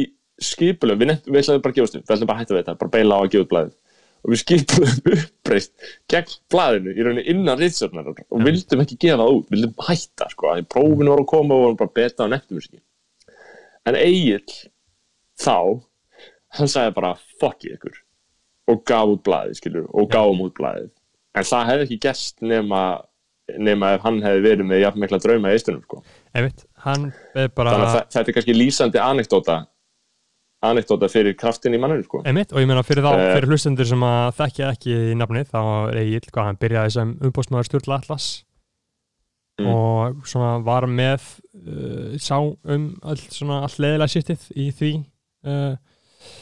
skipulum, 0.43 0.99
við, 1.01 1.13
við 1.27 1.39
ætlaðum 1.41 1.63
bara 1.65 1.73
að 1.73 1.77
gefa 1.79 1.91
stu 1.91 1.99
við 1.99 2.05
ætlaðum 2.07 2.29
bara 2.31 2.37
að 2.39 2.43
hætta 2.43 2.55
við 2.55 2.61
þetta, 2.63 2.75
bara 2.83 2.93
beila 2.95 3.15
á 3.15 3.19
að 3.23 3.31
gefa 3.33 3.45
út 3.45 3.51
blæðið 3.53 3.75
og 4.19 4.33
við 4.33 4.41
skipulum 4.41 4.97
uppreist 5.15 5.87
gegn 6.11 6.35
blæðinu 6.53 6.93
í 6.95 7.05
rauninni 7.07 7.25
innan 7.33 7.61
ritsörnar 7.61 8.09
og 8.11 8.19
Ja. 8.19 8.43
vildum 8.49 8.83
ekki 8.83 8.97
gefa 9.05 9.21
það 9.23 9.37
út, 9.37 9.49
vildum 9.53 9.73
hætta 9.87 10.29
sko, 10.33 10.51
að 10.53 10.65
prófinu 10.73 11.13
voru 11.13 11.25
að 11.25 11.31
koma 11.33 11.55
og 11.57 11.65
vorum 11.65 11.79
bara 11.79 11.95
beta 12.01 12.27
þessu 12.59 12.65
ekki 12.65 12.81
en 13.89 13.95
Egil 13.95 14.43
þá, 15.39 15.55
hann 16.59 16.69
sagði 16.69 16.95
bara 16.99 17.13
ég 17.65 17.77
ykkur. 17.79 17.95
Og 18.69 18.83
gaf 18.85 19.09
út 19.09 19.21
blæðið, 19.25 19.55
skilur, 19.57 19.85
og 19.97 20.09
Já. 20.09 20.19
gáum 20.19 20.43
út 20.45 20.53
blæðið 20.59 20.89
en 21.39 21.47
það 21.47 21.69
hefði 21.71 21.85
ekki 21.87 21.99
gest 22.03 22.41
nema 22.45 22.81
nema 23.57 23.95
ef 23.95 24.03
hann 24.05 24.19
hefði 24.21 24.43
verið 24.45 24.67
með 24.69 24.81
jafn 24.83 25.01
mikla 25.01 25.17
drauma 25.23 25.49
í 25.49 25.55
eistunum 25.57 25.81
sko. 25.85 26.03
er 27.33 27.47
bara 27.55 27.71
þannig 27.73 27.87
að 27.89 28.11
þetta 28.13 28.29
er 28.29 28.35
kannski 28.37 28.55
lýsandi 28.57 29.01
anekdóta 29.01 29.55
anekdóta 30.61 31.07
fyrir 31.07 31.35
kraftin 31.39 31.73
í 31.73 31.79
manninu 31.79 32.03
sko. 32.03 32.21
Einmitt, 32.27 32.51
og 32.51 32.59
ég 32.59 32.67
meina 32.67 32.83
fyrir 32.83 33.03
þá, 33.05 33.13
Eh. 33.15 33.33
fyrir 33.37 33.47
hlustendur 33.53 33.85
sem 33.87 34.01
að 34.03 34.33
þekkja 34.41 34.71
ekki 34.73 34.95
í 35.13 35.15
nafni, 35.15 35.45
þá 35.47 35.59
er 35.91 35.97
Egil, 36.03 36.21
hvað 36.33 36.43
hann 36.49 36.57
byrjaði 36.59 36.91
sem 36.97 37.13
umbóðsmaður 37.21 37.69
Sturla 37.69 37.99
Atlas 38.01 38.43
Mm. 39.59 39.67
og 39.75 40.15
svona 40.23 40.63
var 40.63 40.85
með 40.87 41.19
uh, 41.67 42.15
sá 42.15 42.37
um 42.39 42.83
all, 43.03 43.17
svona 43.27 43.57
allt 43.65 43.75
leðilega 43.75 44.07
sýttið 44.07 44.45
í 44.55 44.67
því 44.71 44.91
uh, 45.43 45.75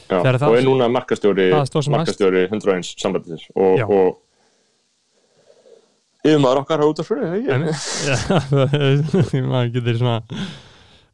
Já, 0.10 0.22
það- 0.22 0.44
og 0.52 0.58
er 0.60 0.62
núna 0.68 0.86
markastjóri 0.94 1.48
það 1.50 1.90
markastjóri 1.96 2.44
101 2.52 2.94
sambandsins 3.02 3.48
og, 3.56 3.82
og 3.90 4.22
yfirmaður 6.28 6.62
okkar 6.62 6.84
á 6.84 6.86
út 6.86 7.00
af 7.02 7.08
fyrir 7.10 7.26
ekki? 7.40 7.50
einmitt, 7.56 7.82
Já, 8.10 9.42
maður 9.52 9.74
getur 9.80 9.98
svona 9.98 10.18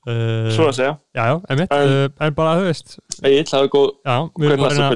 uh, 0.08 0.50
svo 0.56 0.68
að 0.70 0.78
segja, 0.80 0.96
Já, 1.16 1.24
já, 1.30 1.36
einmitt, 1.54 1.74
En- 1.76 1.94
uh, 1.94 2.08
en 2.28 2.38
bara, 2.38 2.56
þú 2.60 2.68
veist. 2.70 2.98
Egil, 3.24 3.46
það 3.52 3.68
er 3.68 3.72
góð 3.76 3.90
Já, 4.04 4.18
við 4.40 4.50
erum 4.50 4.66
reyna 4.68 4.90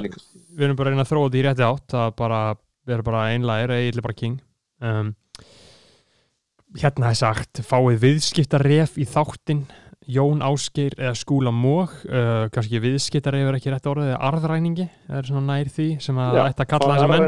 við 0.58 0.66
erum 0.68 0.80
bara 0.80 0.90
að 0.90 0.94
reyna 0.96 1.06
að 1.06 1.12
þróa 1.12 1.28
þetta 1.28 1.38
í 1.40 1.46
rétti 1.48 1.68
átt 1.68 1.98
að 2.02 2.14
bara, 2.18 2.42
við 2.88 2.96
erum 2.98 3.08
bara 3.12 3.26
einlægir 3.32 3.76
Egil 3.78 3.98
er 4.02 4.08
bara 4.08 4.20
king. 4.24 4.38
Um, 4.82 5.16
Hérna 6.78 7.10
er 7.14 7.18
sagt 7.18 7.62
fáið 7.66 8.02
viðskiptaref 8.04 8.98
í 9.00 9.06
þáttin 9.08 9.64
Jón 10.08 10.40
Ásgeir 10.46 10.94
eða 10.96 11.14
Skúla 11.20 11.52
Móg 11.52 11.92
uh, 12.08 12.48
kannski 12.54 12.80
viðskiptaref 12.84 13.50
er 13.50 13.58
ekki 13.58 13.72
rétt 13.74 13.88
orðið 13.92 14.14
eða 14.14 14.20
arðræningi, 14.30 14.86
það 15.08 15.20
er 15.20 15.28
svona 15.30 15.44
nær 15.50 15.72
því 15.74 15.88
sem 16.04 16.20
að 16.24 16.38
ætti 16.46 16.64
að 16.64 16.70
kalla 16.74 16.94
þessa 16.94 17.10
menn. 17.12 17.26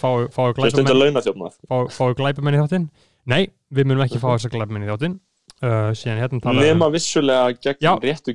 fáið 0.00 0.28
fáið 0.36 0.70
stundar 0.72 0.96
glæpamenn 1.00 1.92
fáið 1.92 2.16
glæpamenn 2.22 2.56
í 2.56 2.62
þáttin 2.62 2.86
Nei, 3.32 3.42
við 3.70 3.88
munum 3.90 4.04
ekki 4.06 4.20
fá 4.22 4.30
þessa 4.32 4.52
glæpamenn 4.54 4.86
í 4.86 4.90
þáttin 4.92 5.18
uh, 5.62 5.92
nema 6.66 6.88
vissulega 6.92 7.52
gegn 7.62 7.80
Já. 7.86 7.92
réttu 8.02 8.34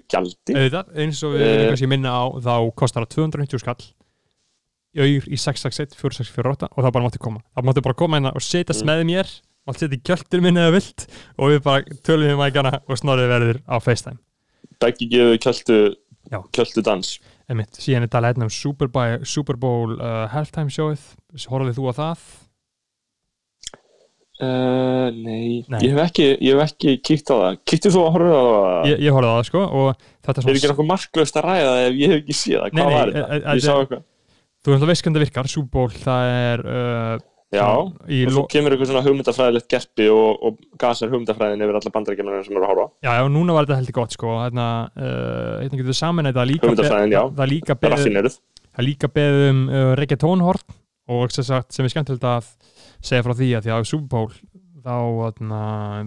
auðvitað, 0.56 0.92
eins 1.04 1.24
og 1.24 1.36
við 1.36 1.42
Eh. 1.46 1.54
uh, 1.62 1.68
kannski 1.72 1.88
minna 1.92 2.10
á 2.16 2.24
þá 2.42 2.54
kostar 2.76 3.06
það 3.06 3.16
290 3.18 3.60
skall 3.64 3.82
auður 4.98 5.28
í 5.30 5.38
661 5.38 5.94
4648 6.00 6.70
og 6.74 6.84
það 6.86 6.94
bara 6.96 7.06
mátti 7.06 7.20
koma 7.22 7.42
það 7.54 7.68
mátti 7.70 7.84
bara 7.86 7.98
koma 8.00 8.18
hérna 8.18 8.32
og 8.36 8.42
setjast 8.42 8.82
Mm. 8.84 8.90
með 8.90 9.04
mér 9.12 9.28
mátti 9.68 9.84
setja 9.84 9.98
í 10.00 10.04
kjöldur 10.10 10.42
minni 10.42 10.62
eða 10.64 10.74
vilt 10.78 11.08
og 11.38 11.52
við 11.52 11.62
bara 11.68 11.84
tölum 12.08 12.32
við 12.32 12.40
mækana 12.40 12.72
og 12.88 12.98
snorrið 12.98 13.30
verður 13.36 13.60
á 13.68 13.76
FaceTime 13.84 14.18
Beggi 14.80 15.08
Já. 16.32 16.40
kjöldu 16.52 16.82
dans 16.84 17.20
Einmitt. 17.50 17.78
síðan 17.80 18.04
er 18.04 18.08
talað 18.12 18.34
hérna 18.36 18.44
um 18.44 18.50
Super 18.50 18.88
Bowl, 18.88 19.20
Super 19.24 19.56
Bowl 19.56 19.94
uh, 20.02 20.28
halftime 20.28 20.70
showið 20.74 21.00
horfðið 21.48 21.78
þú 21.78 21.86
á 21.88 21.94
það? 22.02 22.26
Uh, 24.44 25.08
nei. 25.14 25.64
Nei. 25.68 25.80
Ég, 25.82 25.94
hef 25.94 26.02
ekki, 26.06 26.28
ég 26.44 26.58
hef 26.58 26.72
ekki 26.72 26.98
kíkt 27.06 27.32
á 27.34 27.36
það 27.36 27.62
Kíktu 27.72 27.94
þú 27.94 28.04
að 28.04 28.12
horfa 28.18 28.36
á 28.38 28.46
það? 28.48 28.92
Ég, 28.92 29.02
ég 29.08 29.18
horfði 29.18 29.32
á 29.32 29.36
það 29.38 29.48
sko 29.50 29.64
og 29.66 29.88
þetta 29.98 30.38
Er 30.38 30.44
er 30.44 30.52
ekki 30.52 30.64
svona 30.64 30.74
nokkuð 30.76 30.92
marklaust 30.92 31.40
að 31.40 31.48
ræða 31.48 31.72
það 31.72 31.88
ef 31.88 31.98
ég 32.02 32.14
hef 32.14 32.22
ekki 32.22 32.38
séð 32.42 32.60
það? 32.60 32.70
Hvað 32.74 32.78
nei, 32.78 32.98
var 32.98 33.08
e- 33.08 33.16
þetta? 33.18 33.40
e- 33.40 33.58
Ég 33.58 33.66
sá 33.66 33.74
eitthvað 33.78 34.06
þú 34.68 34.74
veist 34.74 34.84
að 34.84 34.92
veist 34.92 35.08
hvernig 35.08 35.18
það 35.18 35.26
virkar 35.26 35.52
Bowl 35.74 35.90
það 36.04 36.32
er 36.36 36.64
uh, 36.68 37.26
Já, 37.48 37.64
og 37.80 38.32
svo 38.36 38.42
kemur 38.52 38.74
eitthvað 38.76 38.90
svona 38.90 39.02
hugmyndafræðilegt 39.06 39.70
gerpi 39.72 40.10
og, 40.12 40.42
og 40.44 40.58
gasar 40.82 41.08
hugmyndafræðin 41.14 41.62
yfir 41.64 41.78
alla 41.80 41.92
bandarækjumennir 41.96 42.44
sem 42.44 42.58
eru 42.58 42.66
að 42.66 42.72
horfa 42.74 42.88
Já, 43.06 43.12
já, 43.16 43.24
núna 43.32 43.56
var 43.56 43.70
þetta 43.70 43.78
heldur 43.80 43.96
gott 43.96 44.18
sko 44.18 44.34
hérna, 44.42 44.66
uh, 44.92 45.54
hérna 45.62 45.80
getur 45.80 45.88
við 45.88 46.00
Hugmyndafræðin, 46.66 47.16
já. 47.16 47.22
það 47.38 47.52
líka 47.54 47.78
Raffineruð 47.88 48.36
það 48.68 48.88
líka 48.90 49.12
beðið 49.16 49.48
um 49.54 49.62
uh, 49.72 49.94
reggaetónhorn 50.02 50.76
og 51.16 51.32
sem 51.32 51.88
er 51.88 51.94
skemmtilegt 51.94 52.28
að 52.28 52.52
segja 53.02 53.26
frá 53.26 53.34
því 53.38 53.50
að 53.58 53.68
því 53.68 53.74
að 53.76 53.88
Super 53.92 54.10
Bowl 54.14 54.58
þá 54.88 54.98
hérna, 54.98 55.62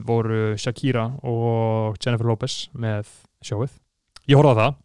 voru 0.06 0.42
Shakira 0.60 1.10
og 1.26 1.98
Jennifer 2.00 2.30
Lopez 2.30 2.62
með 2.72 3.10
sjóið. 3.44 3.74
Ég 4.30 4.38
horfði 4.38 4.54
á 4.56 4.60
það 4.60 4.78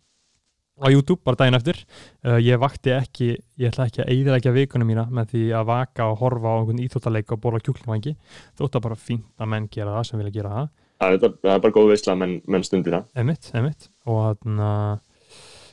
á 0.76 0.88
YouTube 0.92 1.24
bara 1.24 1.40
daginn 1.40 1.56
eftir. 1.56 1.78
Uh, 2.26 2.38
ég 2.44 2.60
vakti 2.60 2.92
ekki, 2.92 3.30
ég 3.62 3.72
ætla 3.72 3.88
ekki 3.88 4.04
að 4.04 4.12
eyðilegja 4.12 4.56
vikunum 4.56 4.90
mína 4.92 5.06
með 5.08 5.36
því 5.36 5.44
að 5.56 5.70
vaka 5.70 6.10
og 6.12 6.20
horfa 6.24 6.52
á 6.52 6.56
einhvern 6.60 6.82
íþjóttaleik 6.84 7.32
og 7.32 7.42
borða 7.46 7.64
kjúklingvangi 7.64 8.16
þótt 8.60 8.76
að 8.76 8.88
bara 8.90 9.00
fínt 9.00 9.30
að 9.40 9.52
menn 9.54 9.70
gera 9.72 9.96
það 9.96 10.10
sem 10.10 10.22
vilja 10.22 10.36
gera 10.36 10.56
það. 10.58 10.72
Það 10.96 11.16
er, 11.16 11.36
það 11.44 11.54
er 11.54 11.64
bara 11.64 11.76
góð 11.76 11.92
veisla 11.92 12.16
menn, 12.20 12.38
menn 12.52 12.68
stundir 12.68 12.98
það. 12.98 13.08
Einmitt, 13.20 13.52
einmitt. 13.56 13.90
Og 14.08 14.22
þarna 14.26 14.70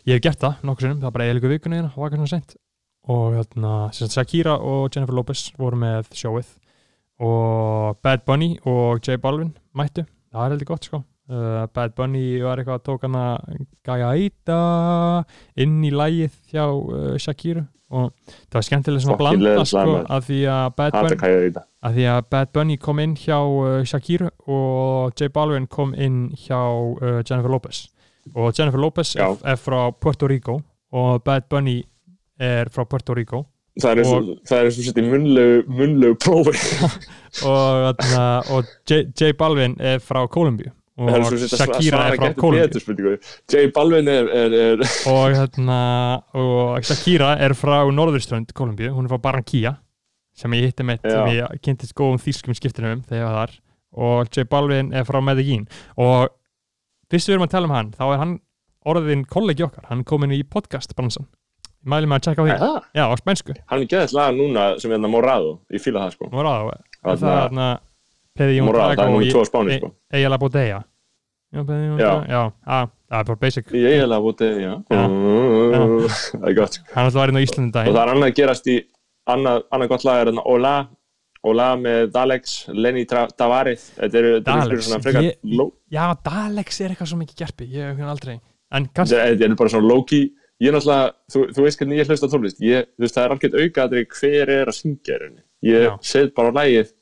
ég 0.06 0.16
hef 0.16 0.24
gert 0.28 0.42
það 0.42 0.66
nokkur 0.66 0.86
sinnum, 0.86 1.02
það 1.02 1.10
er 1.10 1.16
bara 1.18 1.30
eiligu 1.30 1.50
vikunni 1.50 1.78
hérna 1.78 1.92
og 1.94 2.04
vakar 2.04 2.22
svona 2.22 2.34
sent 2.36 2.56
og 3.10 3.38
sagt, 3.92 4.12
Shakira 4.12 4.58
og 4.58 4.90
Jennifer 4.94 5.14
Lopez 5.14 5.50
voru 5.58 5.78
með 5.80 6.12
sjóið. 6.14 6.50
Og 7.22 7.96
Bad 8.02 8.24
Bunny 8.26 8.56
og 8.66 9.00
J 9.06 9.18
Balvin 9.22 9.52
mættu, 9.74 10.04
það 10.32 10.44
er 10.44 10.54
heldur 10.54 10.70
gott 10.72 10.88
sko. 10.88 11.02
Uh, 11.30 11.66
Bad 11.74 11.94
Bunny 11.96 12.42
var 12.42 12.58
eitthvað 12.58 12.80
að 12.80 12.86
tók 12.88 13.04
hana 13.06 13.26
Gagaita 13.86 14.56
inn 15.62 15.78
í 15.86 15.92
lægið 15.94 16.34
hjá 16.50 16.64
uh, 16.66 17.14
Shakira. 17.22 17.62
Og 17.92 18.08
það 18.24 18.56
var 18.56 18.64
skemmtilega 18.64 19.04
Fucking 19.04 19.20
blanda 19.20 19.64
sko 19.68 19.98
að 20.00 20.28
því 20.30 20.38
að 20.48 20.66
Bad 20.80 20.94
Bunny 20.96 21.50
að 21.82 21.96
því 21.98 22.06
að 22.08 22.20
Bad 22.32 22.52
Bunny 22.56 22.76
kom 22.80 23.02
inn 23.04 23.14
hjá 23.20 23.38
uh, 23.38 23.82
Shakira 23.86 24.30
og 24.48 25.12
J 25.20 25.28
Balvin 25.34 25.68
kom 25.70 25.92
inn 25.94 26.30
hjá 26.34 26.58
uh, 26.58 27.20
Jennifer 27.20 27.52
Lopez. 27.52 27.84
Og 28.34 28.52
Jennifer 28.56 28.80
Lopez 28.80 29.14
er, 29.18 29.36
er 29.44 29.58
frá 29.60 29.90
Puerto 29.92 30.30
Rico 30.30 30.60
og 30.92 31.22
Bad 31.26 31.48
Bunny 31.50 31.82
er 32.40 32.70
frá 32.72 32.86
Puerto 32.88 33.16
Rico. 33.16 33.46
Það 33.80 33.90
er 33.90 34.02
eins 34.02 34.76
og, 34.76 34.84
sett 34.84 34.98
í 35.00 35.04
munlegu, 35.06 35.64
munlegu 35.72 36.16
prófi. 36.20 36.52
Og, 37.48 38.02
og 38.52 38.66
J, 38.84 39.06
J 39.16 39.32
Balvin 39.32 39.78
er 39.80 40.02
frá 40.04 40.26
Kolumbíu 40.28 40.68
og 41.00 41.32
Shakira 41.48 42.02
er 42.10 42.18
frá 42.20 42.28
Kolumbíu 42.36 43.14
J 43.48 43.70
Balvin 43.72 44.10
er, 44.12 44.28
er, 44.28 44.52
er 44.52 44.82
og, 45.08 45.32
þarna, 45.38 45.78
og 46.36 46.84
Shakira 46.84 47.32
er 47.40 47.56
frá 47.56 47.78
Norðurströnd 47.88 48.52
Kolumbíu, 48.52 48.92
hún 48.92 49.08
er 49.08 49.14
frá 49.14 49.22
Barranquilla 49.24 49.78
sem 50.36 50.52
ég 50.56 50.68
hitti 50.68 50.84
Já. 50.84 51.00
sem 51.08 51.32
ég 51.38 51.58
kynntist 51.64 51.96
góðum 51.96 52.20
þýskum 52.20 52.56
skiptinum 52.56 53.02
þegar 53.08 53.20
ég 53.20 53.26
var 53.26 53.40
þar. 53.40 53.58
Og 53.92 54.32
J 54.32 54.44
Balvin 54.48 54.92
er 54.92 55.04
frá 55.04 55.20
Medellín. 55.24 55.66
Og 56.00 56.28
fyrst 57.12 57.28
við 57.28 57.36
erum 57.36 57.48
að 57.48 57.52
tala 57.56 57.68
um 57.68 57.76
hann 57.76 57.92
þá 57.96 58.04
er 58.06 58.22
hann 58.22 58.38
orðin 58.88 59.24
kollegi 59.28 59.64
okkar. 59.64 59.88
Hann 59.90 60.04
er 60.04 60.08
komin 60.08 60.32
í 60.32 60.40
podcast 60.44 60.96
bransan 60.96 61.28
ég 61.28 61.41
mæli 61.84 62.06
mig 62.06 62.18
að 62.18 62.24
tjekka 62.26 62.42
á 62.42 62.44
því. 62.46 62.52
Er 62.52 62.60
það? 62.62 62.82
já, 62.94 63.04
á 63.08 63.14
spænsku. 63.20 63.54
Hann 63.70 63.80
er 63.82 63.86
geðið 63.92 64.12
lag 64.18 64.34
núna 64.36 64.66
sem 64.80 64.90
er 64.92 64.96
hérna 64.98 65.10
Morado 65.10 65.52
Ég 65.72 65.80
fíla 65.82 66.04
það 66.06 66.12
sko. 66.16 66.28
Nú 66.32 66.38
er 66.40 66.46
það 66.46 66.70
er 66.70 66.80
Þarna- 67.02 67.18
það 67.22 67.42
þarna 67.42 67.68
Pedi 68.38 68.56
Jón 68.58 68.64
Morado, 68.64 68.84
það 68.86 68.92
er 68.92 68.96
Drago 68.96 69.12
númer 69.12 69.26
og 69.26 69.32
tvo 69.32 69.42
á 69.42 69.50
Spáni 69.50 69.78
sko. 69.78 69.90
Eija 70.12 70.28
La 70.30 70.38
Bodega. 70.38 70.80
Já, 71.52 71.60
Pedi 71.68 71.82
Jón 71.88 71.98
Já. 71.98 72.06
Drago. 72.06 72.24
Já, 72.32 72.42
á, 72.64 72.78
það 73.10 73.18
er 73.20 73.24
bara 73.28 73.40
basic. 73.42 73.66
Ég 73.72 73.92
er 73.98 74.04
alveg 74.06 74.22
bútið, 74.28 74.54
já. 74.62 74.72
Það 75.42 76.48
er 76.48 76.54
gott 76.56 76.74
sko. 76.78 76.84
Hann 76.94 77.02
er 77.02 77.08
alltaf 77.10 77.20
varinn 77.20 77.38
á 77.38 77.42
Íslandi 77.44 77.68
Og 77.68 77.76
daginn. 77.76 77.94
Það 77.96 78.02
er 78.02 78.12
annað 78.14 78.28
að 78.30 78.36
gerast 78.40 78.66
í 78.72 78.76
Annað, 79.32 79.60
annað 79.70 79.88
gott 79.92 80.04
lag 80.04 80.16
er 80.22 80.30
hérna 80.32 80.42
Ola. 80.50 80.74
Og 81.42 81.54
lag 81.58 81.78
með 81.82 82.12
Dalex, 82.14 82.52
Lenny 82.70 83.04
Tra- 83.10 83.28
Tavares. 83.38 83.88
Þetta 83.98 84.18
eru 84.18 84.30
þetta 84.40 84.52
eru 84.54 84.68
Dalex, 84.68 84.86
svona 84.86 85.02
frekar 85.02 85.22
ég- 85.26 85.38
low- 85.58 85.72
Já, 85.90 86.04
Dalex 86.22 86.80
er 86.80 86.90
eitthvað 86.94 87.08
svo 87.10 87.18
mikið 87.18 87.36
gerpi, 87.42 87.66
ég 87.70 87.96
hef 87.98 88.06
aldrei. 88.12 88.36
En 88.72 88.86
kannski, 88.94 89.16
þetta 89.16 89.32
þetta 89.34 89.44
eru 89.48 89.56
bara 89.56 89.68
svona 89.70 89.88
low-key 89.90 90.30
ég 90.62 90.70
er 90.70 90.76
náttúrulega, 90.76 91.10
þú, 91.34 91.42
þú 91.56 91.66
veist 91.66 91.82
hvernig 91.82 92.00
ég 92.02 92.12
hlusta 92.12 92.30
tónlist. 92.32 92.62
Ég, 92.62 92.86
þú 92.94 93.06
veist, 93.06 93.16
það 93.18 93.24
er 93.28 93.34
algjört 93.36 93.58
aukaðri 93.64 94.04
hver 94.20 94.54
er 94.60 94.70
að 94.72 94.78
syngja 94.78 95.18
rauninni. 95.20 95.44
Ég 95.72 95.88
Já. 95.88 95.92
set 96.14 96.32
bara 96.38 96.54
á 96.54 96.58
lægið 96.62 96.94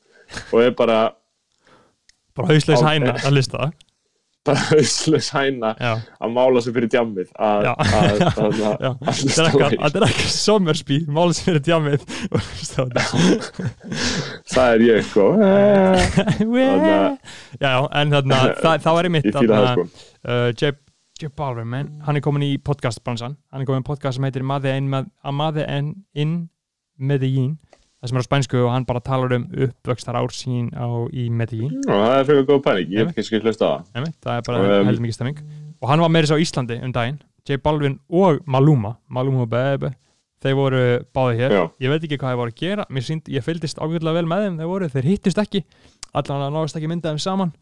og 0.51 0.59
er 0.65 0.75
bara 0.81 0.99
bara 2.37 2.47
hausleis 2.53 2.81
á- 2.81 2.87
hæna 2.89 3.15
að 3.27 3.33
lista. 3.37 3.69
Það 4.41 4.57
bara 4.57 4.61
hauslega 4.71 5.35
hæna 5.37 5.69
Já, 5.77 5.89
að 6.25 6.31
mála 6.33 6.61
sig 6.65 6.73
fyrir 6.73 6.89
djammið 6.89 7.27
að, 7.37 7.65
Já. 7.67 7.73
að, 7.77 7.91
að, 8.01 8.39
að, 8.41 8.55
já, 8.85 8.89
að 8.89 9.11
þetta 9.11 9.13
hlusta 9.19 9.43
er 9.43 9.49
er 9.99 10.05
eitthvað 10.07 10.31
sommersby, 10.33 10.97
fyrir 11.45 11.61
og 12.31 12.47
hlusta 12.47 12.81
á 12.81 12.83
þetta. 12.89 13.69
Það 14.55 14.73
er 14.73 14.85
ég 14.87 15.05
sko. 15.11 15.27
Já, 17.61 17.73
en 18.01 18.15
þarna, 18.15 18.39
það, 18.63 18.81
það 18.87 18.97
í 19.09 19.13
mitt 19.19 19.29
ég 19.29 19.51
það 19.51 19.69
sko. 19.75 19.85
uh, 20.25 20.47
J. 20.57 20.71
J. 21.21 21.29
Balvin, 21.37 21.73
hann 22.01 22.17
er 22.17 22.21
komin 22.25 22.41
í 22.41 22.55
podcastbransan. 22.57 23.35
Hann 23.53 23.61
er 23.61 23.67
komin 23.69 23.83
í 23.83 23.85
podcast 23.85 24.17
sem 24.17 24.25
heitir 24.25 24.41
en, 24.41 24.87
Amade 25.21 25.65
en 25.69 25.91
in 26.17 26.49
Medellín 26.97 27.59
það 28.01 28.09
sem 28.09 28.17
er 28.17 28.25
á 28.25 28.25
spænsku 28.25 28.57
og 28.65 28.71
hann 28.73 28.87
bara 28.89 29.03
talar 29.05 29.35
um 29.35 29.45
uppvöxtar 29.53 30.17
ár 30.17 30.33
sín 30.33 30.71
á, 30.73 30.89
í 31.13 31.29
Medellín 31.29 31.77
og 31.85 31.93
það 31.93 32.15
er 32.15 32.25
fyrir 32.25 32.47
góð 32.49 32.61
pæling, 32.65 32.89
ég 32.89 33.05
hef 33.05 33.21
ekki 33.21 33.41
hlusta 33.43 33.69
á 33.69 33.73
það 33.93 34.09
það 34.25 34.33
er 34.33 34.43
bara 34.49 34.65
Um, 34.81 34.89
heldur 34.89 35.05
mikið 35.05 35.17
stemming. 35.19 35.41
Og 35.81 35.89
hann 35.89 36.01
var 36.01 36.09
meira 36.09 36.29
svo 36.29 36.37
á 36.37 36.41
Íslandi 36.41 36.81
um 36.81 36.91
daginn. 36.91 37.21
J. 37.45 37.61
Balvin 37.61 37.99
og 38.09 38.41
Maluma. 38.45 38.95
Maluma 39.07 39.45
Bebe. 39.45 39.93
Þeir 40.41 40.55
voru 40.57 40.83
báði 41.13 41.37
hér. 41.37 41.53
Já. 41.53 41.63
ég 41.85 41.89
veit 41.89 42.03
ekki 42.03 42.17
hvað 42.17 42.31
þeir 42.33 42.39
voru 42.41 42.51
að 42.51 42.61
gera. 42.61 42.85
Sínd, 43.01 43.29
ég 43.29 43.45
fylgdist 43.45 43.77
ágætlega 43.77 44.17
vel 44.17 44.25
með 44.25 44.45
þeim. 44.45 44.57
Þeir 44.57 44.69
voru, 44.73 44.89
þeir 44.89 45.09
hittist 45.11 45.37
ekki. 45.37 45.61
Allan 46.13 46.47
að 46.47 46.55
náðist 46.57 46.77
ekki 46.79 46.89
mynda 46.89 47.13
þeim 47.13 47.21
saman 47.21 47.53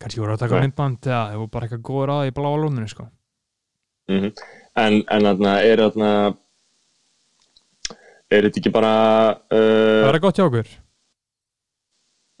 kannski 0.00 0.20
voru 0.22 0.36
að 0.36 0.44
taka 0.44 0.60
myndband 0.62 1.08
eða 1.10 1.36
voru 1.40 1.50
bara 1.52 1.66
eitthvað 1.68 1.84
góður 1.90 2.14
að 2.16 2.28
í 2.30 2.34
bláa 2.38 2.56
lóninu 2.64 2.88
sko. 2.90 3.08
mm 4.10 4.30
en, 4.74 5.02
en 5.04 5.26
þarna 5.28 5.56
er 5.68 5.82
þarna 5.84 6.10
er 8.32 8.46
þetta 8.48 8.60
ekki 8.62 8.72
bara 8.72 8.92
uh, 9.52 10.08
er 10.08 10.18
gott 10.24 10.38
hjá 10.40 10.46
okkur? 10.48 10.70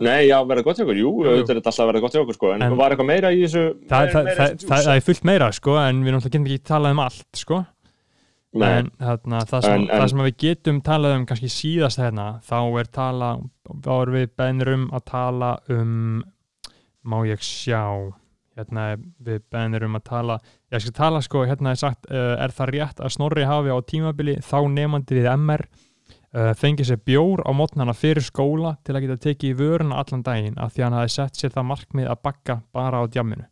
Nei, 0.02 0.24
já, 0.26 0.38
verða 0.48 0.64
gott 0.66 0.78
hjá 0.80 0.82
okkur, 0.86 0.98
jú, 0.98 1.10
auðvitað 1.22 1.52
er 1.52 1.58
þetta 1.60 1.70
alltaf 1.70 1.88
verða 1.90 2.00
gott 2.02 2.16
hjá 2.16 2.22
okkur 2.24 2.36
sko, 2.38 2.48
en, 2.56 2.64
En- 2.66 2.78
var 2.80 2.94
eitthvað 2.94 3.10
meira 3.12 3.30
í 3.30 3.44
þessu 3.44 3.60
það, 3.86 4.00
meira, 4.00 4.14
það, 4.16 4.24
meira 4.24 4.38
það, 4.40 4.56
þessu 4.56 4.72
það, 4.72 4.96
er 4.96 5.04
fullt 5.10 5.28
meira 5.28 5.50
sko, 5.58 5.76
en 5.82 6.00
við 6.02 6.16
náttúrulega 6.16 6.32
getum 6.32 6.48
ekki 6.48 6.64
talað 6.72 6.96
um 6.96 7.02
allt 7.04 7.38
sko. 7.42 7.60
Nei, 8.52 8.68
en 8.82 8.88
þarna, 9.00 9.38
það, 9.48 9.62
sem, 9.64 9.72
En- 9.76 9.84
en- 9.86 10.00
það 10.02 10.08
sem 10.12 10.24
við 10.26 10.34
getum 10.42 10.80
talað 10.88 11.14
um 11.16 11.22
kannski 11.30 11.52
síðast 11.52 12.00
hérna, 12.02 12.26
þá 12.48 12.56
er 12.82 12.90
tala 12.98 13.28
þá 13.84 13.92
er 14.00 14.12
við 14.16 14.26
bennir 14.42 14.72
um 14.74 14.88
að 14.92 15.04
tala 15.12 15.52
um 15.72 15.94
má 17.02 17.22
ég 17.28 17.42
sjá. 17.44 18.12
Hérna 18.52 18.98
við 19.24 19.40
bennir 19.52 19.86
um 19.86 19.96
að 19.96 20.04
tala. 20.10 20.34
Ég 20.72 20.82
skal 20.84 20.96
tala 20.96 21.22
sko, 21.24 21.46
hérna 21.48 21.72
er 21.72 21.80
sagt 21.80 22.10
uh, 22.10 22.34
er 22.36 22.52
það 22.52 22.74
rétt 22.74 23.00
að 23.00 23.14
Snorri 23.14 23.46
hafi 23.48 23.72
á 23.72 23.78
tímabili 23.80 24.34
þá 24.44 24.58
nefandi 24.68 25.16
við 25.16 25.28
MR 25.32 25.64
uh, 26.36 26.52
fengið 26.60 26.90
sér 26.90 27.00
bjór 27.00 27.44
á 27.48 27.50
mótnana 27.56 27.94
fyrir 27.96 28.24
skóla 28.24 28.74
til 28.84 28.96
að 28.96 29.06
geta 29.06 29.22
tekið 29.28 29.54
í 29.54 29.56
vöruna 29.56 30.02
allan 30.02 30.26
daginn 30.26 30.60
af 30.60 30.74
því 30.74 30.84
hann 30.84 30.98
hafi 30.98 31.14
sett 31.16 31.40
sér 31.40 31.54
það 31.56 31.68
markmið 31.70 32.12
að 32.12 32.22
bakka 32.28 32.58
bara 32.76 33.00
á 33.00 33.04
djamminu? 33.08 33.48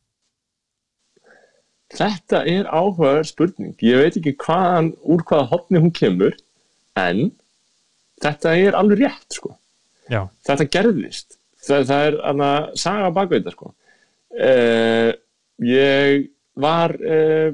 Þetta 1.91 2.45
er 2.47 2.69
áhugaður 2.71 3.27
spurning. 3.27 3.75
Ég 3.83 4.05
veit 4.05 4.21
ekki 4.21 4.37
hvaðan, 4.45 4.93
úr 5.01 5.25
hvaða 5.27 5.49
hotni 5.51 5.81
hún 5.83 5.97
kemur 5.97 6.37
en 7.01 7.31
þetta 8.23 8.53
er 8.53 8.77
alveg 8.79 9.07
rétt 9.07 9.41
sko. 9.41 9.57
Já, 10.13 10.27
þetta 10.45 10.69
gerðist 10.77 11.40
það, 11.67 11.85
það 11.91 12.05
er 12.11 12.19
hana, 12.27 12.51
saga 12.79 13.11
bakveita 13.17 13.53
sko. 13.55 13.73
uh, 14.39 15.11
ég 15.65 16.29
var 16.61 16.95
uh, 17.01 17.51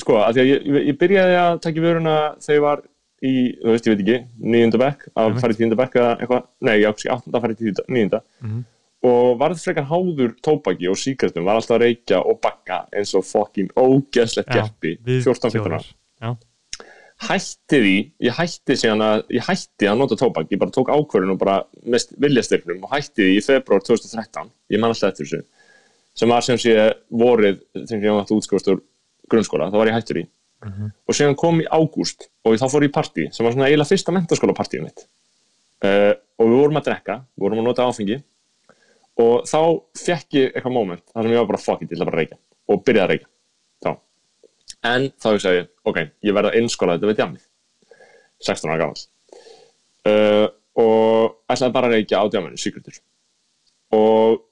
sko, 0.00 0.18
að 0.20 0.36
því 0.36 0.44
að 0.44 0.50
ég, 0.52 0.68
ég 0.90 0.98
byrjaði 1.00 1.36
að 1.40 1.58
taka 1.64 1.84
vöruna 1.84 2.16
þegar 2.44 2.56
ég 2.58 2.64
var 2.66 2.82
í, 3.26 3.34
þú 3.62 3.72
veist, 3.74 3.86
ég 3.88 3.94
veit 3.96 4.02
ekki, 4.04 4.16
nýjunda 4.52 4.80
bekk 4.82 5.06
að 5.16 5.38
fara 5.40 5.54
í 5.54 5.58
tíunda 5.60 5.78
bekk 5.80 5.94
eða 6.02 6.10
eitthvað, 6.20 6.42
nei, 6.68 6.74
já, 6.82 6.88
kannski 6.92 7.12
áttunda 7.14 7.38
að 7.40 7.46
fara 7.46 7.56
í 7.56 7.76
nýjunda 7.96 8.20
Mhm. 8.44 8.64
og 9.06 9.38
varð 9.40 9.60
frekar 9.62 9.86
háður 9.88 10.34
tóbaki 10.44 10.88
og 10.90 10.96
síkartum, 11.00 11.44
var 11.46 11.58
alltaf 11.60 11.76
að 11.78 11.84
reykja 11.86 12.18
og 12.26 12.40
bakka 12.44 12.82
eins 12.92 13.14
og 13.14 13.24
fokkin 13.24 13.68
ógeðslegt 13.78 14.52
við 15.06 15.22
14-15 15.24 15.76
ára. 15.78 16.36
Hætti 17.24 17.78
því, 17.80 17.96
ég 18.26 18.36
hætti 18.36 18.76
síðan 18.76 19.02
að 19.04 19.22
ég 19.32 19.46
hætti 19.46 19.88
að 19.88 20.00
nota 20.02 20.18
tóbak, 20.20 20.50
ég 20.52 20.60
bara 20.60 20.74
tók 20.74 20.90
ákvörðun 20.92 21.32
og 21.32 21.38
bara 21.40 21.56
með 21.88 22.10
viljastyrnum 22.20 22.84
og 22.84 22.92
hætti 22.92 23.24
því 23.24 23.36
í 23.38 23.44
februar 23.44 23.84
2013, 23.86 24.50
ég 24.74 24.82
man 24.82 24.92
alltaf 24.92 25.14
eftir 25.14 25.30
þessu 25.30 25.44
sem 26.16 26.32
var 26.32 26.44
sem 26.44 26.58
sé 26.60 26.74
vorið 27.12 27.60
sem 27.84 28.00
ég 28.00 28.12
var 28.16 28.28
útskrifast 28.36 28.70
úr 28.72 28.82
grunnskóla 29.30 29.68
þá 29.72 29.78
var 29.80 29.92
ég 29.92 29.98
hættur 29.98 30.22
í. 30.22 30.26
Mhm. 30.64 30.88
og 31.06 31.14
síðan 31.14 31.36
kom 31.36 31.60
í 31.60 31.66
ágúst 31.68 32.30
og 32.42 32.56
þá 32.56 32.64
fór 32.72 32.82
ég 32.86 32.88
í 32.88 32.92
partí 32.92 33.26
sem 33.32 33.44
var 33.44 33.52
svona 33.52 33.66
eiginlega 33.68 33.90
fyrsta 33.90 34.12
mentaskóla 34.12 34.54
partíum 34.56 34.86
mitt. 34.88 35.04
Uh, 35.84 36.16
og 36.40 36.48
við 36.48 36.56
vorum 36.62 36.78
að 36.80 36.86
drekka 36.88 37.16
við 37.36 37.44
vorum 37.44 37.60
að 37.60 37.68
nota 37.68 37.84
áfengi. 37.84 38.22
Og 39.20 39.44
þá 39.44 39.60
fekk 40.00 40.36
ég 40.36 40.56
eitthvað 40.56 40.72
moment 40.72 41.04
þar 41.12 41.22
sem 41.22 41.32
ég 41.32 41.42
var 41.42 41.50
bara 41.52 41.60
fuck 41.60 41.82
it, 41.82 41.90
ég 41.90 41.96
ætla 41.96 42.08
bara 42.08 42.16
að 42.16 42.22
reykja. 42.24 42.38
Og 42.72 42.82
byrjaði 42.84 43.04
að 43.04 43.12
reykja. 43.12 43.28
þá 43.28 43.35
en 44.86 45.08
þá 45.22 45.28
ég, 45.50 45.68
ok, 45.86 46.00
ég 46.26 46.36
verða 46.36 46.52
að 46.52 46.62
innskóla 46.62 46.96
þetta 46.96 47.10
við 47.10 47.20
djamið 47.20 47.44
16 48.46 48.72
ára 48.72 48.80
gamall. 48.84 49.04
Uh, 50.06 50.46
og 50.76 51.36
ætlaði 51.50 51.74
bara 51.74 51.88
að 51.90 51.96
reykja 51.96 52.20
á 52.20 52.24
djaminu, 52.30 52.58
síkrutur 52.60 52.98
og 53.96 54.42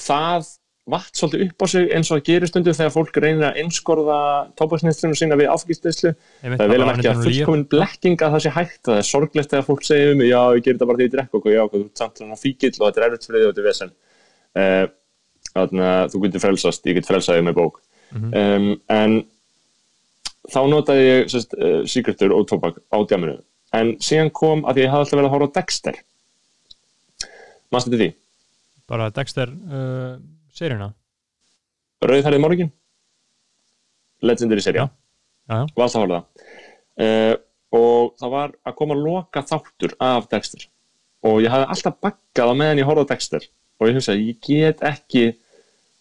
það 0.00 0.50
vatt 0.92 1.14
svolítið 1.14 1.44
upp 1.46 1.62
á 1.62 1.66
sig 1.70 1.92
eins 1.94 2.08
og 2.10 2.18
það 2.18 2.24
gerir 2.26 2.50
stundu 2.50 2.72
þegar 2.74 2.94
fólk 2.94 3.18
reynir 3.22 3.46
að 3.48 3.58
einskorða 3.62 4.16
tópaksnýttlunum 4.58 5.18
sína 5.18 5.36
við 5.38 5.50
áfengisneyslu 5.52 6.10
Einmitt, 6.10 6.58
það 6.58 6.64
er 6.64 6.72
vel 6.72 6.80
að 6.80 6.88
merkja 6.88 7.12
hann 7.12 7.20
að 7.20 7.28
er 7.28 7.36
svona 7.36 7.36
fullkomin 7.36 7.66
blekking 7.74 8.24
að 8.24 8.34
það 8.34 8.42
sé 8.44 8.54
hægt 8.56 8.80
það 8.88 8.98
er 8.98 9.06
sorglegt 9.06 9.52
þegar 9.52 9.68
fólk 9.68 9.86
segir 9.86 10.16
um 10.16 10.24
já, 10.26 10.40
ég 10.56 10.64
gerir 10.64 10.78
þetta 10.78 10.88
bara 10.90 10.98
því 10.98 11.06
ég 11.06 11.14
drekka 11.14 11.38
okkur, 11.38 11.54
já, 11.54 11.62
þú 11.70 11.82
ert 11.84 12.02
samt 12.02 12.18
svona 12.18 12.40
fíkill 12.40 12.72
og 12.72 12.82
þetta 12.88 13.02
er 13.02 13.06
erfitt 13.06 13.28
fyrir 13.28 13.38
því 13.38 13.46
og 13.46 13.52
þetta 13.52 13.62
er 13.62 13.68
vesen. 13.68 13.94
Uh, 14.58 14.84
þannig 15.52 15.86
að 15.92 16.08
þú 16.12 16.22
getur 16.26 16.44
frelsast 16.46 16.90
ég 16.90 16.98
get 16.98 17.10
frelsaði 17.12 17.46
með 17.46 17.58
bók. 17.60 17.80
Mhm. 18.12 18.34
um, 18.42 18.68
en 18.92 19.16
þá 20.50 20.60
notaði 20.70 21.04
ég 21.06 21.30
sérst, 21.32 21.54
uh, 21.58 21.82
síkretur 21.86 22.34
og 22.34 22.48
tóbak 22.50 22.80
á 22.90 22.98
djaminu 23.06 23.38
en 23.76 23.94
síðan 24.02 24.32
kom 24.34 24.66
að 24.68 24.82
ég 24.84 24.92
hafði 24.92 25.06
alltaf 25.06 25.18
verið 25.18 25.28
að 25.28 25.34
horfa 25.36 25.48
á 25.48 25.56
Dexter. 25.58 26.00
Mannstu 27.72 27.92
þetta 27.92 28.02
því? 28.02 28.10
bara 28.92 29.08
Dexter 29.14 29.48
uh, 29.48 30.16
seríuna? 30.52 30.90
Rauðhærið 32.02 32.42
morgin 32.42 32.72
Legendary 34.22 34.62
já. 34.62 34.84
var 35.48 35.86
alltaf 35.86 35.96
að 35.96 36.02
horfa 36.04 36.18
á 36.18 36.20
það. 36.20 36.26
Uh, 37.02 37.34
og 37.72 38.12
það 38.20 38.34
var 38.34 38.52
að 38.68 38.76
koma 38.78 38.96
að 38.96 39.04
loka 39.06 39.42
þáttur 39.48 39.94
af 40.04 40.28
Dexter. 40.30 40.66
Og 41.24 41.40
ég 41.40 41.52
hafði 41.54 41.68
alltaf 41.72 41.96
bakkað 42.04 42.52
á 42.52 42.54
meðan 42.60 42.82
ég 42.82 42.88
horfði 42.90 43.06
á 43.08 43.10
Dexter. 43.14 43.46
Og 43.80 43.88
ég 43.88 43.96
hugsaði, 43.96 44.26
ég 44.28 44.42
get 44.44 44.84
ekki 44.86 45.24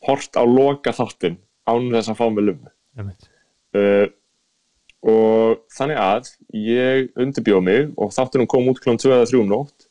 hort 0.05 0.35
á 0.35 0.43
loka 0.43 0.93
þáttin 0.93 1.39
án 1.69 1.87
þess 1.93 2.11
að 2.11 2.19
fá 2.19 2.25
mig 2.29 2.57
Einmitt. 2.99 3.29
uh, 3.77 4.09
og 5.01 5.61
þannig 5.73 6.01
að 6.01 6.31
ég 6.53 7.07
undirbjóð 7.17 7.63
mig 7.65 7.87
og 7.97 8.13
þáttunum 8.13 8.49
kom 8.49 8.69
út 8.69 8.81
klón 8.83 8.99
2 9.01 9.13
eða 9.15 9.29
3 9.31 9.41
um 9.41 9.49
nótt 9.49 9.87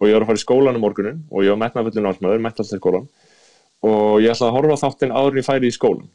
og 0.00 0.08
ég 0.08 0.16
var 0.16 0.24
að 0.24 0.30
fara 0.30 0.40
í 0.40 0.44
skólan 0.44 0.78
um 0.78 0.84
morgunin 0.84 1.24
og 1.30 1.44
ég 1.44 1.52
var 1.52 1.68
alltaf 1.68 2.72
í 2.72 2.80
skólan 2.80 3.08
og 3.86 4.22
ég 4.24 4.32
ætlaði 4.32 4.48
að 4.48 4.56
horfa 4.56 4.78
á 4.80 4.82
þáttinn 4.84 5.12
áður 5.12 5.34
en 5.36 5.42
ég 5.42 5.48
færi 5.48 5.68
í 5.68 5.76
skólan 5.76 6.08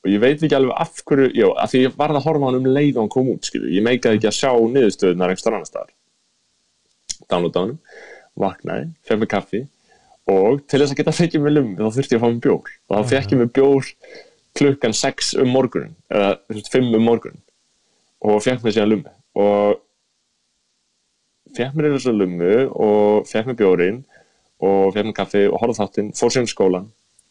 og 0.00 0.08
ég 0.10 0.22
veit 0.22 0.40
ekki 0.40 0.56
alveg 0.56 0.76
af 0.80 1.02
hverju, 1.04 1.28
já, 1.36 1.46
af 1.60 1.72
því 1.72 1.82
ég 1.84 1.98
varð 1.98 2.18
að 2.18 2.26
horfa 2.26 2.48
hann 2.48 2.60
um 2.60 2.68
leið 2.70 2.94
og 2.96 3.02
hann 3.02 3.12
kom 3.12 3.28
út, 3.34 3.44
skilju, 3.44 3.72
ég 3.76 3.84
meikaði 3.84 4.16
ekki 4.18 4.30
að 4.30 4.38
sjá 4.38 4.52
niðurstöðunar 4.56 5.34
einhver 5.34 5.56
annar 5.56 5.68
staðar. 5.68 5.92
Hann, 7.30 7.76
vaknaði 8.40 8.88
fekk 9.06 9.20
mig 9.20 9.30
kaffi 9.30 9.60
og 10.30 10.62
til 10.70 10.80
þess 10.80 10.94
að 10.94 11.00
geta 11.00 11.14
fekið 11.14 11.44
mig 11.44 11.54
lummi 11.56 11.76
þá 11.76 11.96
þurfti 11.96 12.16
ég 12.16 12.20
að 12.20 12.24
fá 12.24 12.32
mig 12.32 12.42
bjór. 12.46 12.72
Og 12.88 12.96
þá 12.96 13.12
fekk 13.12 13.34
ég 13.34 13.40
mig 13.40 13.52
bjór 13.56 13.90
klukkan 14.58 14.92
6 14.96 15.34
um 15.42 15.48
morgunin 15.54 15.94
eða 16.10 16.32
þú 16.48 16.56
veist, 16.58 16.72
5 16.72 16.94
um 16.98 17.04
morgunin 17.06 17.42
og 18.20 18.42
fekk 18.44 18.64
mig 18.64 18.74
síðan 18.76 18.90
lummi 18.94 19.12
og 19.40 19.80
fekk 21.56 21.74
mér 21.76 21.92
þessu 21.96 22.12
lummu 22.14 22.52
og 22.70 23.26
fekk 23.30 23.46
mér 23.50 23.58
bjórin 23.60 24.00
og 24.60 24.92
fekk 24.94 25.06
mér 25.10 25.16
kaffi 25.16 25.44
og 25.48 25.58
horfði 25.62 25.76
á 25.76 25.80
þáttinn, 25.82 26.10
fór 26.18 26.30
síðan 26.34 26.48
í 26.48 26.52
skólan 26.54 26.88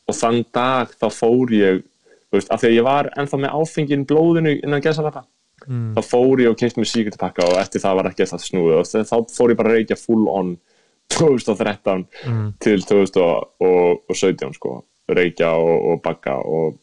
og 0.09 0.15
þann 0.17 0.39
dag 0.55 0.93
þá 0.99 1.07
fór 1.13 1.53
ég 1.53 1.83
veist, 2.33 2.49
af 2.51 2.61
því 2.63 2.71
að 2.71 2.77
ég 2.79 2.87
var 2.87 3.11
ennþá 3.17 3.39
með 3.43 3.55
áfengin 3.59 4.07
blóðinu 4.09 4.55
innan 4.63 4.81
gesalappa 4.85 5.25
Mm. 5.67 5.91
þá 5.91 5.99
fór 6.07 6.39
ég 6.39 6.47
og 6.47 6.55
keipt 6.55 6.77
mér 6.79 6.87
síkutipakka 6.87 7.43
og 7.43 7.57
eftir 7.59 7.81
það 7.83 7.95
var 7.97 8.07
ekki 8.07 8.23
eftir 8.23 8.39
snúið. 8.47 8.77
Og 8.79 8.85
þá 8.87 9.17
fór 9.27 9.51
ég 9.51 9.57
bara 9.59 9.69
að 9.73 9.75
reykja 9.75 9.97
full 9.99 10.29
on 10.31 10.53
2013 11.11 12.05
Mm. 12.25 12.53
til 12.63 12.79
2017 12.87 14.53
sko, 14.55 14.71
reykja 15.11 15.49
og, 15.59 15.81
og 15.91 15.99
bakka 16.05 16.37
og 16.39 16.77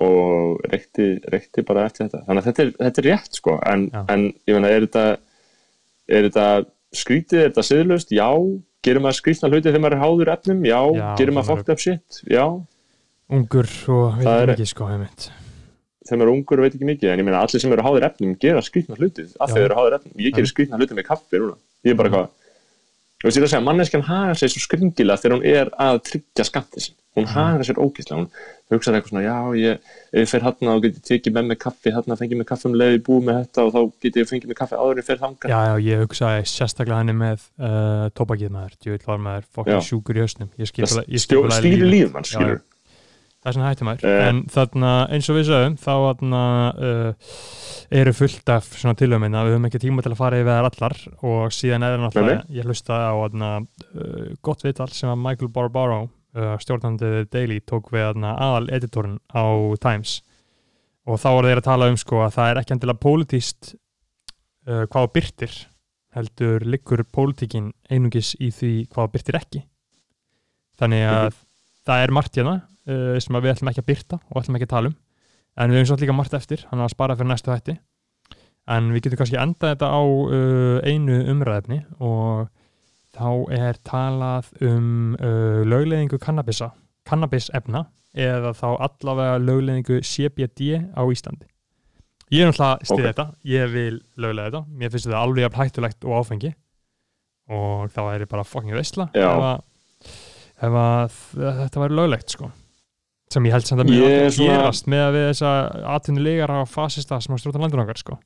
og 0.00 0.60
reykti, 0.72 1.06
reykti 1.32 1.64
bara 1.68 1.84
eftir 1.88 2.06
þetta 2.06 2.22
þannig 2.26 2.40
að 2.42 2.46
þetta 2.50 2.62
er, 2.64 2.70
þetta 2.80 3.02
er 3.02 3.06
rétt 3.10 3.36
sko 3.40 3.56
en, 3.68 3.82
en 4.08 4.22
ég 4.48 4.56
meina 4.56 4.70
er 4.72 4.86
þetta 4.86 5.04
er 6.10 6.26
þetta 6.28 6.46
skrítið, 7.00 7.38
er 7.44 7.50
þetta 7.52 7.64
siðlust? 7.68 8.14
Já. 8.16 8.28
Gerir 8.80 9.02
maður 9.04 9.18
skrítna 9.20 9.50
hluti 9.52 9.68
þegar 9.68 9.82
maður 9.84 9.96
er 9.98 10.00
háður 10.02 10.30
efnum? 10.32 10.62
Já. 10.64 10.78
Já, 10.96 11.04
Gerir 11.20 11.36
maður 11.36 11.50
fucked 11.52 11.74
up 11.74 11.82
shit? 11.84 12.22
Já. 12.32 12.44
ungur 13.30 13.68
og 13.94 14.16
veit 14.18 14.26
er- 14.32 14.54
ekki 14.56 14.66
sko 14.72 14.88
heimitt 14.90 15.28
Þegar 16.08 16.18
maður 16.18 16.30
er 16.30 16.32
ungur 16.34 16.58
og 16.58 16.64
veit 16.66 16.74
ekki 16.74 16.88
mikið, 16.88 17.10
en 17.12 17.20
ég 17.20 17.26
meina 17.28 17.42
allir 17.44 17.60
sem 17.62 17.72
eru 17.76 17.84
háður 17.86 18.06
efnum 18.08 18.32
gera 18.42 18.62
skrítna 18.66 18.96
hluti 18.98 19.26
af 19.38 19.50
því 19.52 19.54
þeir 19.60 19.66
eru 19.68 19.76
háður 19.78 19.96
efnum. 20.00 20.14
Ég 20.24 20.34
gerir 20.34 20.48
skrítna 20.50 20.78
hluti 20.80 20.96
með 20.96 21.06
kaffi 21.06 21.38
núna. 21.38 21.54
Ég 21.86 21.92
er 21.92 21.98
bara 22.00 22.10
hvað, 22.10 22.26
þú 23.20 23.28
veist 23.28 23.36
ég 23.36 23.42
er 23.44 23.46
að 23.46 23.52
segja, 23.52 23.64
manneskjan 23.68 24.06
hagar 24.08 24.40
sér 24.40 24.50
svo 24.50 24.62
skringilega 24.64 25.20
þegar 25.22 25.36
hún 25.36 25.46
er 25.52 25.70
að 25.86 26.00
tryggja 26.08 26.46
skattið 26.48 26.88
Hún 27.18 27.26
hagar 27.26 27.64
sér 27.66 27.78
ógíslega, 27.82 28.20
hún 28.20 28.28
hugsaði 28.70 29.00
eitthvað 29.00 29.10
svona, 29.10 29.22
já, 29.24 29.38
ég, 29.58 29.80
ég 30.14 30.28
fer 30.30 30.44
hérna 30.46 30.74
og 30.76 30.82
geti 30.84 31.00
tekið 31.08 31.34
með 31.34 31.48
mig 31.50 31.58
kaffi, 31.58 31.90
hérna 31.90 32.14
fengið 32.20 32.38
mig 32.38 32.46
kaffi 32.46 32.68
um 32.70 32.76
leið, 32.78 32.92
ég 32.94 33.02
búið 33.08 33.24
með 33.26 33.38
þetta 33.40 33.64
og 33.66 33.72
þá 33.74 33.80
geti 34.06 34.20
ég 34.22 34.28
fengið 34.30 34.46
mig 34.52 34.58
kaffi 34.60 34.78
áður 34.78 35.00
en 35.02 35.06
fer 35.08 35.18
þangað. 35.24 35.50
Já, 35.50 35.58
já, 35.66 35.74
ég 35.90 36.04
hugsaði 36.04 36.44
sérstaklega 36.52 37.00
henni 37.02 37.16
með 37.18 37.42
uh, 37.58 38.06
tóbakið 38.14 38.52
maður, 38.54 38.76
djúvill 38.78 39.06
var 39.10 39.18
maður 39.26 39.48
fokkin 39.58 39.74
Já. 39.74 39.82
sjúkur 39.90 40.20
í 40.20 40.22
hausnum 40.22 40.52
ég 40.62 40.70
skil 40.70 40.86
Það 40.86 40.94
bara- 41.00 41.10
ég 41.10 41.24
stjó- 41.24 41.40
skipulagði 41.42 41.64
stýrir 41.64 41.82
lífið. 41.82 41.90
lífum 41.96 42.14
mann, 42.20 42.28
skilur. 42.30 42.60
það 43.40 43.50
er 43.50 43.56
svona 43.58 43.68
hætti 43.72 43.88
maður 43.90 44.06
Eh. 44.06 44.28
en 44.28 44.40
þarna 44.54 44.92
eins 45.10 45.30
og 45.32 45.36
við 45.40 45.46
sögum 45.50 45.76
þá 45.80 45.92
þarna 46.06 46.42
uh, 46.78 47.12
eru 47.90 48.12
fullt 48.14 48.48
af 48.54 48.70
svona 48.78 48.94
tilöfum 48.94 49.26
að 49.34 49.48
við 49.50 49.54
höfum 49.56 49.66
ekki 49.66 49.82
tíma 49.82 50.02
til 50.06 50.12
að 50.14 50.20
fara 50.22 50.40
yfir 50.44 50.70
allar 50.70 50.96
og 51.26 51.50
síðan 51.58 51.82
er 51.90 51.98
náttúrulega 51.98 52.46
ég 52.54 52.70
hlustaði 52.70 53.10
á 53.10 53.14
þarna, 53.18 53.50
uh, 53.98 54.30
gott 54.46 54.62
vital 54.62 54.88
sem 54.94 55.10
að 55.10 55.18
Michael 55.26 55.48
Barbaro 55.50 56.00
uh, 56.36 56.54
stjórnandi 56.62 57.26
Daily 57.32 57.60
tók 57.66 57.90
við 57.94 58.22
aðal 58.30 58.68
editorinn 58.74 59.18
á 59.32 59.44
Times. 59.82 60.20
Og 61.08 61.20
þá 61.20 61.28
voru 61.32 61.50
þeir 61.50 61.62
að 61.62 61.68
tala 61.68 61.90
um 61.90 61.98
sko 62.00 62.22
að 62.24 62.34
það 62.36 62.50
er 62.50 62.60
ekki 62.60 62.74
endilega 62.76 63.04
pólitíst 63.04 63.74
uh, 63.74 64.84
hvað 64.90 65.12
byrtir 65.16 65.58
heldur 66.16 66.64
liggur 66.66 67.04
pólitíkin 67.06 67.70
einungis 67.90 68.34
í 68.42 68.50
því 68.54 68.72
hvað 68.90 69.12
byrtir 69.14 69.38
ekki. 69.38 69.62
Þannig 70.80 71.06
að 71.06 71.38
það 71.86 72.02
er 72.04 72.14
margt 72.16 72.36
hérna 72.38 72.56
uh, 72.58 73.14
sem 73.22 73.38
við 73.38 73.54
ætlum 73.54 73.70
ekki 73.72 73.84
að 73.84 73.90
byrta 73.92 74.20
og 74.28 74.42
ætlum 74.42 74.58
ekki 74.58 74.68
að 74.70 74.74
tala 74.74 74.92
um. 74.92 74.98
En 75.60 75.72
við 75.72 75.80
höfum 75.80 75.90
svo 75.90 76.00
líka 76.00 76.16
margt 76.16 76.34
eftir 76.38 76.66
hann 76.70 76.82
að 76.82 76.92
spara 76.94 77.16
fyrir 77.18 77.30
næstu 77.32 77.52
hætti 77.52 77.80
en 78.70 78.90
við 78.94 79.06
getum 79.06 79.20
kannski 79.20 79.38
endað 79.40 79.74
þetta 79.74 79.90
á 79.90 80.02
uh, 80.02 80.78
einu 80.86 81.20
umræðefni 81.32 81.80
og 81.98 82.48
þá 83.20 83.28
er 83.52 83.78
talað 83.86 84.48
um 84.64 85.14
uh, 85.20 85.60
lögleðingu 85.68 86.18
kannabisa 86.22 86.70
kannabisefna 87.08 87.84
eða 88.16 88.52
þá 88.56 88.66
allavega 88.86 89.38
lögleðingu 89.44 90.00
CBD 90.06 90.80
á 90.96 91.02
Íslandi. 91.12 91.46
Ég 92.30 92.44
er 92.46 92.50
náttúrulega 92.50 92.86
stið 92.86 93.02
Ok. 93.04 93.06
þetta. 93.10 93.26
Ég 93.50 93.70
vil 93.74 94.00
löglega 94.22 94.48
þetta, 94.50 94.62
mér 94.80 94.92
finnst 94.94 95.08
þetta 95.08 95.20
alveg 95.24 95.44
jafn 95.44 95.60
hættulegt 95.60 96.06
og 96.06 96.16
áfengi. 96.20 96.52
Og 97.50 97.90
þá 97.90 98.00
er 98.14 98.24
ég 98.24 98.30
bara 98.30 98.46
fucking 98.46 98.74
veistla 98.78 99.08
ef 99.14 99.46
ef 100.60 100.74
að 100.76 101.14
þetta 101.64 101.80
væri 101.82 101.96
löglegt 101.98 102.34
sko. 102.36 102.50
Sem 103.30 103.46
ég 103.46 103.54
held 103.54 103.66
samt 103.66 103.82
að 103.84 103.90
Ég 103.94 104.02
mjög 104.02 104.26
er 104.26 104.36
gerast 104.38 104.88
með 104.90 105.04
að 105.06 105.16
við 105.16 105.26
þessa 105.30 105.50
atvinnulegar 105.96 106.50
á 106.50 106.58
fasista 106.66 107.18
sem 107.22 107.38
stjórna 107.38 107.62
landinu 107.64 107.84
okkar 107.84 107.98
sko 108.02 108.18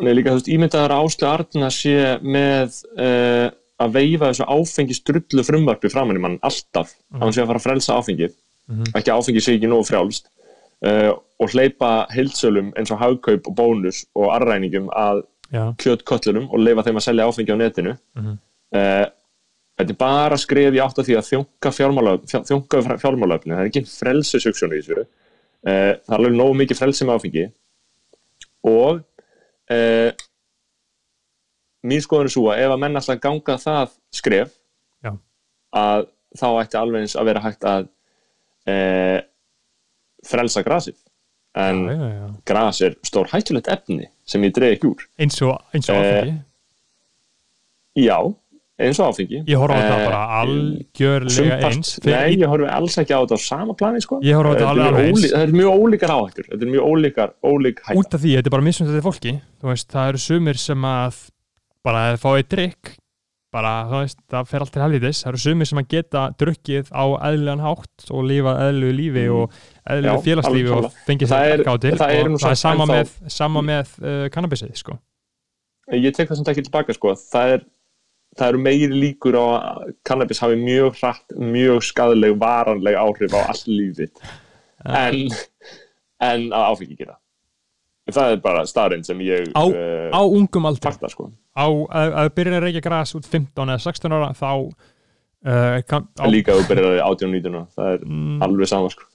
Nei, 0.00 0.12
líka 0.16 0.32
þú 0.32 0.38
veist, 0.38 0.48
ímyndaðar 0.54 0.94
Áslu 0.96 1.26
Arna 1.28 1.68
sé 1.74 1.94
með 2.24 2.78
uh, 2.96 3.50
að 3.80 3.92
veifa 3.96 4.30
þessu 4.30 4.46
áfengi 4.48 4.96
strullu 4.96 5.44
frumvarpi 5.44 5.90
framan 5.92 6.16
í 6.16 6.20
mann 6.20 6.38
alltaf, 6.42 6.94
Mhm. 7.10 7.16
að 7.20 7.24
hann 7.24 7.32
sé 7.36 7.42
að 7.42 7.46
fara 7.50 7.58
að 7.60 7.66
frelsa 7.66 7.96
áfengið 8.00 8.32
Mhm. 8.70 8.84
ekki 8.94 9.10
að 9.10 9.18
áfengi 9.20 9.40
sé 9.42 9.54
ekki 9.58 9.68
nógu 9.68 9.86
frjálst 9.88 10.28
uh, 10.86 11.12
og 11.40 11.48
hleypa 11.50 12.06
heildsölum 12.14 12.72
eins 12.76 12.90
og 12.92 12.98
hagkaup 13.00 13.48
og 13.48 13.54
bónus 13.56 14.04
og 14.14 14.28
arræningum 14.36 14.88
að 14.94 15.22
kjötköllunum 15.82 16.46
og 16.52 16.58
leifa 16.62 16.82
þeim 16.86 16.96
að 17.00 17.02
selja 17.08 17.26
áfengi 17.26 17.50
á 17.52 17.56
netinu 17.58 17.96
Mhm. 18.16 18.38
uh, 18.74 19.06
þetta 19.80 19.90
er 19.90 19.96
bara 19.98 20.36
skref 20.36 20.72
í 20.74 20.80
átt 20.80 20.98
af 20.98 21.06
því 21.06 21.16
að 21.16 21.28
þjónka 21.30 21.72
fjármálöfni, 23.00 23.52
það 23.52 23.60
er 23.60 23.68
ekki 23.70 23.82
frelsisugsjón 23.88 24.72
í 24.76 24.80
þessu 24.80 25.06
það 25.64 26.12
er 26.14 26.16
alveg 26.16 26.32
nógu 26.36 26.54
mikið 26.56 26.78
frelsi 26.78 27.04
með 27.04 27.16
áfengi 27.18 27.52
og 28.64 29.00
uh, 29.70 30.10
mín 31.86 32.02
skoðun 32.04 32.28
er 32.28 32.34
svo 32.34 32.48
að 32.52 32.62
ef 32.66 32.74
að 32.74 32.80
menn 32.82 32.98
alltaf 33.00 33.20
ganga 33.24 33.56
það 33.62 33.94
skref 34.14 34.50
Já. 35.04 35.12
að 35.80 36.08
þá 36.38 36.46
ætti 36.62 36.78
alveg 36.80 37.04
eins 37.06 37.16
að 37.18 37.28
vera 37.30 37.44
hægt 37.46 37.64
að 37.68 37.86
uh, 38.70 39.20
frelsa 40.28 40.62
grasið. 40.66 40.98
En 41.58 41.80
já, 41.88 41.96
já, 42.14 42.26
gras 42.46 42.78
er 42.86 42.92
stór 43.02 43.26
hættulegt 43.32 43.66
efni 43.72 44.04
sem 44.28 44.44
ég 44.46 44.52
dreig 44.54 44.76
ekki 44.76 44.86
úr. 44.92 45.06
Eins 45.18 45.40
og, 45.42 45.56
eins 45.74 45.88
og 45.90 45.96
Eh, 45.98 46.20
áfengi. 46.20 46.34
já, 48.04 48.18
eins 48.86 49.00
og 49.00 49.10
áfengi 49.12 49.42
ég 49.48 49.56
horf 49.60 49.74
á 49.74 49.78
þetta 49.80 49.98
Eh, 50.00 50.06
bara 50.08 50.22
algjörlega 50.40 51.58
eins 51.70 51.92
Nei, 52.04 52.36
ég 52.40 52.46
horfi 52.50 52.68
alls 52.70 52.96
ekki 53.02 53.14
á 53.14 53.20
þetta 53.22 53.36
á 53.36 53.40
sama 53.44 53.74
plani 53.78 54.00
sko. 54.04 54.20
Ég 54.24 54.38
horfi 54.38 54.50
á 54.50 54.54
þetta 54.54 54.64
er 54.64 54.70
alveg 54.70 54.86
alveg 54.90 55.10
eins. 55.10 55.26
Það 55.32 55.44
er 55.46 55.52
mjög 55.60 55.84
ólíkar 55.84 56.14
áhættur 56.16 56.48
Þetta 56.50 56.64
er 56.66 56.72
mjög 56.74 56.88
ólíkar, 56.94 57.34
ólík 57.44 57.82
hætta 57.84 57.98
út 58.00 58.14
af 58.16 58.20
því, 58.24 58.32
þetta 58.38 58.50
er 58.50 58.56
bara 58.56 58.66
mismunandi 58.70 59.04
fólki 59.04 59.34
veist, 59.62 59.90
það 59.92 60.08
eru 60.14 60.22
sumir 60.28 60.58
sem 60.60 60.88
að 60.90 61.20
bara 61.84 62.06
að 62.12 62.18
fá 62.24 62.30
eitt 62.36 62.50
drikk 62.52 62.96
bara, 63.50 63.70
þú 63.90 63.98
veist, 64.04 64.18
það 64.30 64.44
fer 64.46 64.62
allt 64.62 64.70
til 64.76 64.82
helvitis 64.84 65.20
það 65.24 65.30
eru 65.32 65.40
sumir 65.42 65.66
sem 65.66 65.78
að 65.80 65.86
geta 65.90 66.20
drukkið 66.38 66.90
á 66.94 67.04
eðlilegan 67.26 67.62
hátt 67.64 68.10
og 68.14 68.20
lífa 68.28 68.52
eðlilegu 68.68 68.94
lífi 69.00 69.24
Mm. 69.26 69.34
og 69.40 69.56
eðlilegu 69.90 70.14
Já, 70.14 70.24
félagslífi 70.28 70.70
og 70.76 70.86
fengið 71.08 71.32
Það 71.32 71.42
sér 71.42 71.54
er- 71.56 71.64
gátil 71.66 71.94
það 71.98 72.12
er 72.14 72.28
og 72.30 72.38
það 72.44 72.50
er 72.54 72.60
sama 72.62 72.86
með, 72.86 73.10
sama 73.26 73.62
með 73.66 73.86
uh, 74.04 74.28
kannabisið, 74.30 74.74
sko 74.78 74.98
Ég 75.90 76.14
tek 76.14 76.28
það 76.30 76.36
samt 76.38 76.48
ekki 76.52 76.62
tilbaka 76.68 76.94
sko. 76.94 77.14
það, 77.18 77.54
er, 77.56 77.64
það 78.38 78.52
eru 78.52 78.60
meiri 78.62 78.90
líkur 78.94 79.38
á 79.38 79.44
að 79.46 79.94
cannabis 80.06 80.42
hafi 80.42 80.58
mjög 80.60 81.00
hratt 81.00 81.34
mjög 81.36 81.82
skadaleg, 81.86 82.36
varanleg 82.40 82.98
áhrif 82.98 83.34
á 83.34 83.40
all 83.42 83.64
lífið 83.66 84.10
en, 84.86 85.24
en 86.22 86.46
að 86.52 86.68
áfengi 86.70 86.98
gera 87.00 87.18
það 88.10 88.32
er 88.34 88.40
bara 88.42 88.62
staðurinn 88.66 89.04
sem 89.06 89.20
ég 89.22 89.50
Á- 89.54 89.66
uh, 89.66 90.08
á 90.14 90.20
ungum 90.22 90.66
aldri? 90.70 90.82
fakta 90.86 91.10
sko. 91.12 91.28
á, 91.54 91.66
að, 91.66 92.14
að 92.22 92.32
byrja 92.38 92.56
að 92.58 92.64
reykja 92.66 92.84
gras 92.86 93.14
út 93.18 93.28
15 93.28 93.74
eða 93.74 93.84
16 93.84 94.16
ára 94.16 94.30
þá 94.38 94.50
uh, 94.56 95.76
kann, 95.86 96.08
á, 96.18 96.24
líka 96.30 96.56
þú 96.56 96.74
að 96.78 97.02
18 97.04 97.28
og 97.28 97.36
19 97.36 97.54
ára. 97.58 97.66
það 97.76 97.92
er 97.94 98.08
mm, 98.08 98.40
alveg 98.46 98.72
sama 98.72 98.90
sko. 98.94 99.06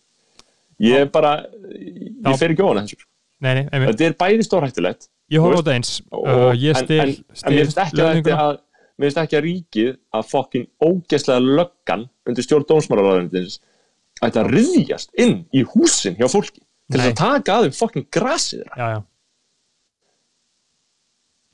ég 0.83 1.11
bara 1.11 1.33
ég 1.43 2.39
fer 2.39 2.55
ekki 2.55 2.65
ofan 2.67 2.83
þessu 2.83 3.01
sko. 3.01 3.11
þetta 3.41 4.09
er 4.09 4.17
bæði 4.21 4.47
stórhættulegt 4.47 5.09
ég 5.33 5.41
horf 5.41 5.57
á 5.57 5.59
þú 5.59 5.63
þetta 5.63 5.75
eins. 5.79 5.91
Uh, 6.13 6.51
ég 6.53 6.75
en, 6.75 6.85
stil, 6.85 7.01
en, 7.01 7.15
en 7.41 7.57
mér 7.57 7.65
finnst 7.65 7.83
ekki 7.87 8.03
að 8.05 8.19
þetta 8.19 8.39
að 8.45 8.55
mér 8.97 9.09
finnst 9.09 9.17
ekki 9.23 9.37
að 9.39 9.45
ríkið 9.47 9.89
að 10.15 10.29
fokkin 10.31 10.67
ógeðslega 10.81 11.39
löggan 11.59 12.05
undir 12.29 12.45
stjórn 12.47 12.67
dómsmálaráðunitins 12.69 13.57
ætti 14.23 14.39
að 14.41 14.51
riðjast 14.55 15.11
inn 15.19 15.41
í 15.53 15.63
húsin 15.73 16.15
hjá 16.19 16.29
fólki 16.31 16.61
til 16.91 16.99
þess 17.01 17.11
að 17.11 17.19
taka 17.19 17.57
að 17.59 17.67
þeim 17.67 17.77
fokkin 17.81 18.07
grasið 18.11 18.63
já 18.77 19.03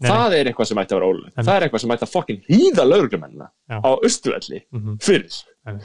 Nei, 0.01 0.09
það 0.09 0.33
er 0.33 0.47
eitthvað 0.49 0.65
sem 0.71 0.79
ætti 0.81 0.95
að 0.95 1.01
vera 1.03 1.31
En- 1.37 1.45
það 1.45 1.55
er 1.59 1.63
eitthvað 1.67 1.81
sem 1.83 1.91
ætti 1.93 2.05
að 2.07 2.13
fokkin 2.15 2.39
hýða 2.49 2.85
lauruglumennina 2.89 3.47
á 3.69 3.89
Östuvelli 4.01 4.61
Mhm. 4.73 4.95
fyrir 5.01 5.35
Nei. 5.65 5.75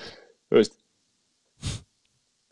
þú 0.49 0.57
veist 0.57 0.77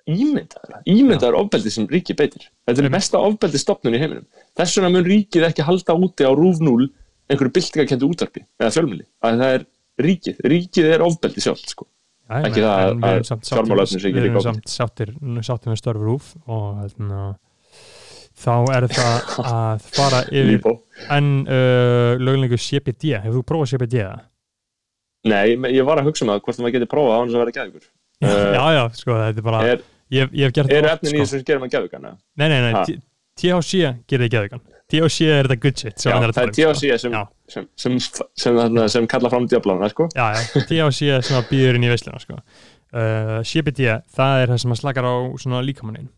ímyndaður, 0.05 0.82
ímyndaður 0.93 1.39
ofbeldi 1.39 1.70
sem 1.72 1.86
ríkið 1.89 2.16
beitir. 2.18 2.43
Þetta 2.68 2.82
er 2.85 2.90
mesta 2.93 3.16
ofbeldi 3.24 3.56
stopnun 3.59 3.94
í 3.97 4.01
heiminum. 4.02 4.26
Þess 4.55 4.76
vegna 4.76 4.90
mun 4.93 5.05
ríkið 5.09 5.47
ekki 5.48 5.64
halda 5.64 5.94
úti 5.97 6.26
á 6.28 6.32
rúf 6.36 6.60
0 6.60 6.90
einhverju 7.31 7.55
byltingakendu 7.57 8.11
útvarpi 8.11 8.45
eða 8.61 8.75
fjölmjöli, 8.75 9.07
að 9.25 9.43
það 9.43 9.57
er 9.57 9.67
ríkið 10.05 10.45
ríkið 10.53 10.91
er 10.97 11.05
ofbeldi 11.05 11.45
sjálft 11.45 11.71
sko. 11.73 11.89
Ég 12.25 12.49
Ekki 12.49 12.63
meina, 12.65 12.75
það 13.05 13.59
en 13.61 13.83
að 13.85 14.07
ekki 14.09 14.17
við 14.17 14.27
erum 14.31 14.45
samt 14.45 14.71
sáttir, 14.73 15.11
með 15.69 15.81
störf 15.81 16.05
rúf 16.05 16.31
og 16.49 16.79
hérna, 16.81 17.25
þá 18.45 18.55
er 18.77 18.87
það 18.93 19.35
að 19.59 19.89
fara 19.99 20.23
yfir 20.33 20.71
en 21.13 21.33
uh, 21.45 22.15
löglingu 22.21 22.59
CBD 22.61 23.19
hefur 23.19 23.41
þú 23.41 23.45
prófað 23.51 23.73
eða? 24.07 24.23
Nei, 25.25 25.57
ég 25.73 25.85
var 25.89 26.01
að 26.01 26.11
hugsa 26.11 26.25
um 26.25 26.33
það 26.33 26.43
hvort 26.47 26.63
maður 26.65 26.77
geti 26.79 26.91
prófað 26.95 27.13
á 27.17 27.21
hans 27.21 27.37
að 27.37 27.45
vera 27.45 27.57
gæðugur 27.59 27.85
já, 28.57 28.65
já, 28.79 28.83
sko, 28.97 29.19
þetta 29.21 29.43
er 29.43 29.47
bara 29.51 29.63
er, 29.69 29.85
ég, 30.15 30.33
ég 30.33 30.49
oft, 30.89 30.95
efnin 30.97 31.13
í 31.13 31.19
sko. 31.19 31.25
þessu 31.25 31.37
sem 31.37 31.47
gerir 31.49 31.63
maður 31.63 31.77
gæðugana? 31.77 32.17
nei, 32.41 32.49
nei, 32.49 32.61
nei, 32.65 32.99
THC 33.41 33.93
gerir 34.09 34.29
ekki 34.29 34.41
eðugan 34.41 34.65
THC 34.95 35.29
er 35.35 35.49
þetta 35.51 35.59
good 35.66 35.81
shit 35.83 36.05
Já, 36.07 36.15
það 36.15 36.25
er 36.25 36.95
um, 36.95 36.99
sko. 37.03 37.23
Sem, 37.55 37.66
sem, 37.77 37.99
sem, 38.01 38.25
sem, 38.39 38.79
sem, 38.95 39.07
kalla 39.11 39.31
fram 39.33 39.47
djöflana, 39.51 39.89
sko 39.93 40.07
já, 40.15 40.27
já, 40.39 40.62
THC 40.71 41.19
sem 41.29 41.39
að 41.41 41.49
býður 41.51 41.79
inn 41.81 41.85
í 41.85 41.91
veisluna 41.93 42.21
sko. 42.23 42.39
uh, 42.41 43.39
CBD, 43.45 43.89
það 44.16 44.43
er 44.45 44.53
það 44.55 44.62
sem 44.65 44.77
slakar 44.81 45.09
á 45.11 45.15
líkamannin 45.66 46.09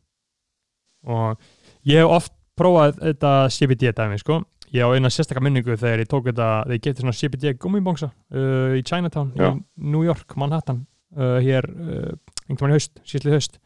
og 1.07 1.39
ég 1.87 2.03
hef 2.03 2.13
oft 2.19 2.33
prófað 2.59 2.97
þetta 3.03 3.33
CBD 3.53 3.91
dæmi 3.97 4.19
sko. 4.23 4.41
ég 4.75 4.83
á 4.83 4.91
eina 4.97 5.11
sérstakka 5.13 5.41
minningu 5.45 5.77
þegar 5.79 6.03
ég 6.03 6.09
tók 6.11 6.25
þetta 6.27 6.47
þegar 6.67 6.75
ég 6.77 6.83
getið 6.87 7.05
svona 7.05 7.17
CBD 7.21 7.53
gummibongsa 7.63 8.09
uh, 8.35 8.75
í 8.77 8.83
Chinatown 8.83 9.31
Já. 9.39 9.53
í 9.55 9.91
New 9.93 10.03
York, 10.05 10.35
Manhattan 10.37 10.81
uh, 11.17 11.37
hér, 11.45 11.69
uh, 11.71 12.11
einhvern 12.49 12.73
veginn 12.73 12.77
haust 12.77 12.99
síðlega 13.07 13.39
haust, 13.39 13.61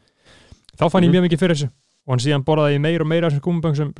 þá 0.77 0.85
fann 0.89 1.03
ég 1.03 1.09
Mhm. 1.09 1.15
mjög 1.17 1.25
mikið 1.29 1.41
fyrir 1.41 1.57
þessu 1.57 1.71
og 2.05 2.13
hann 2.15 2.23
síðan 2.23 2.45
borðaði 2.47 2.77
ég 2.77 2.83
meira 2.83 3.05
og 3.05 3.09
meira 3.11 3.27
af 3.27 3.33
þessum 3.33 3.45
gummiböngsum 3.47 3.91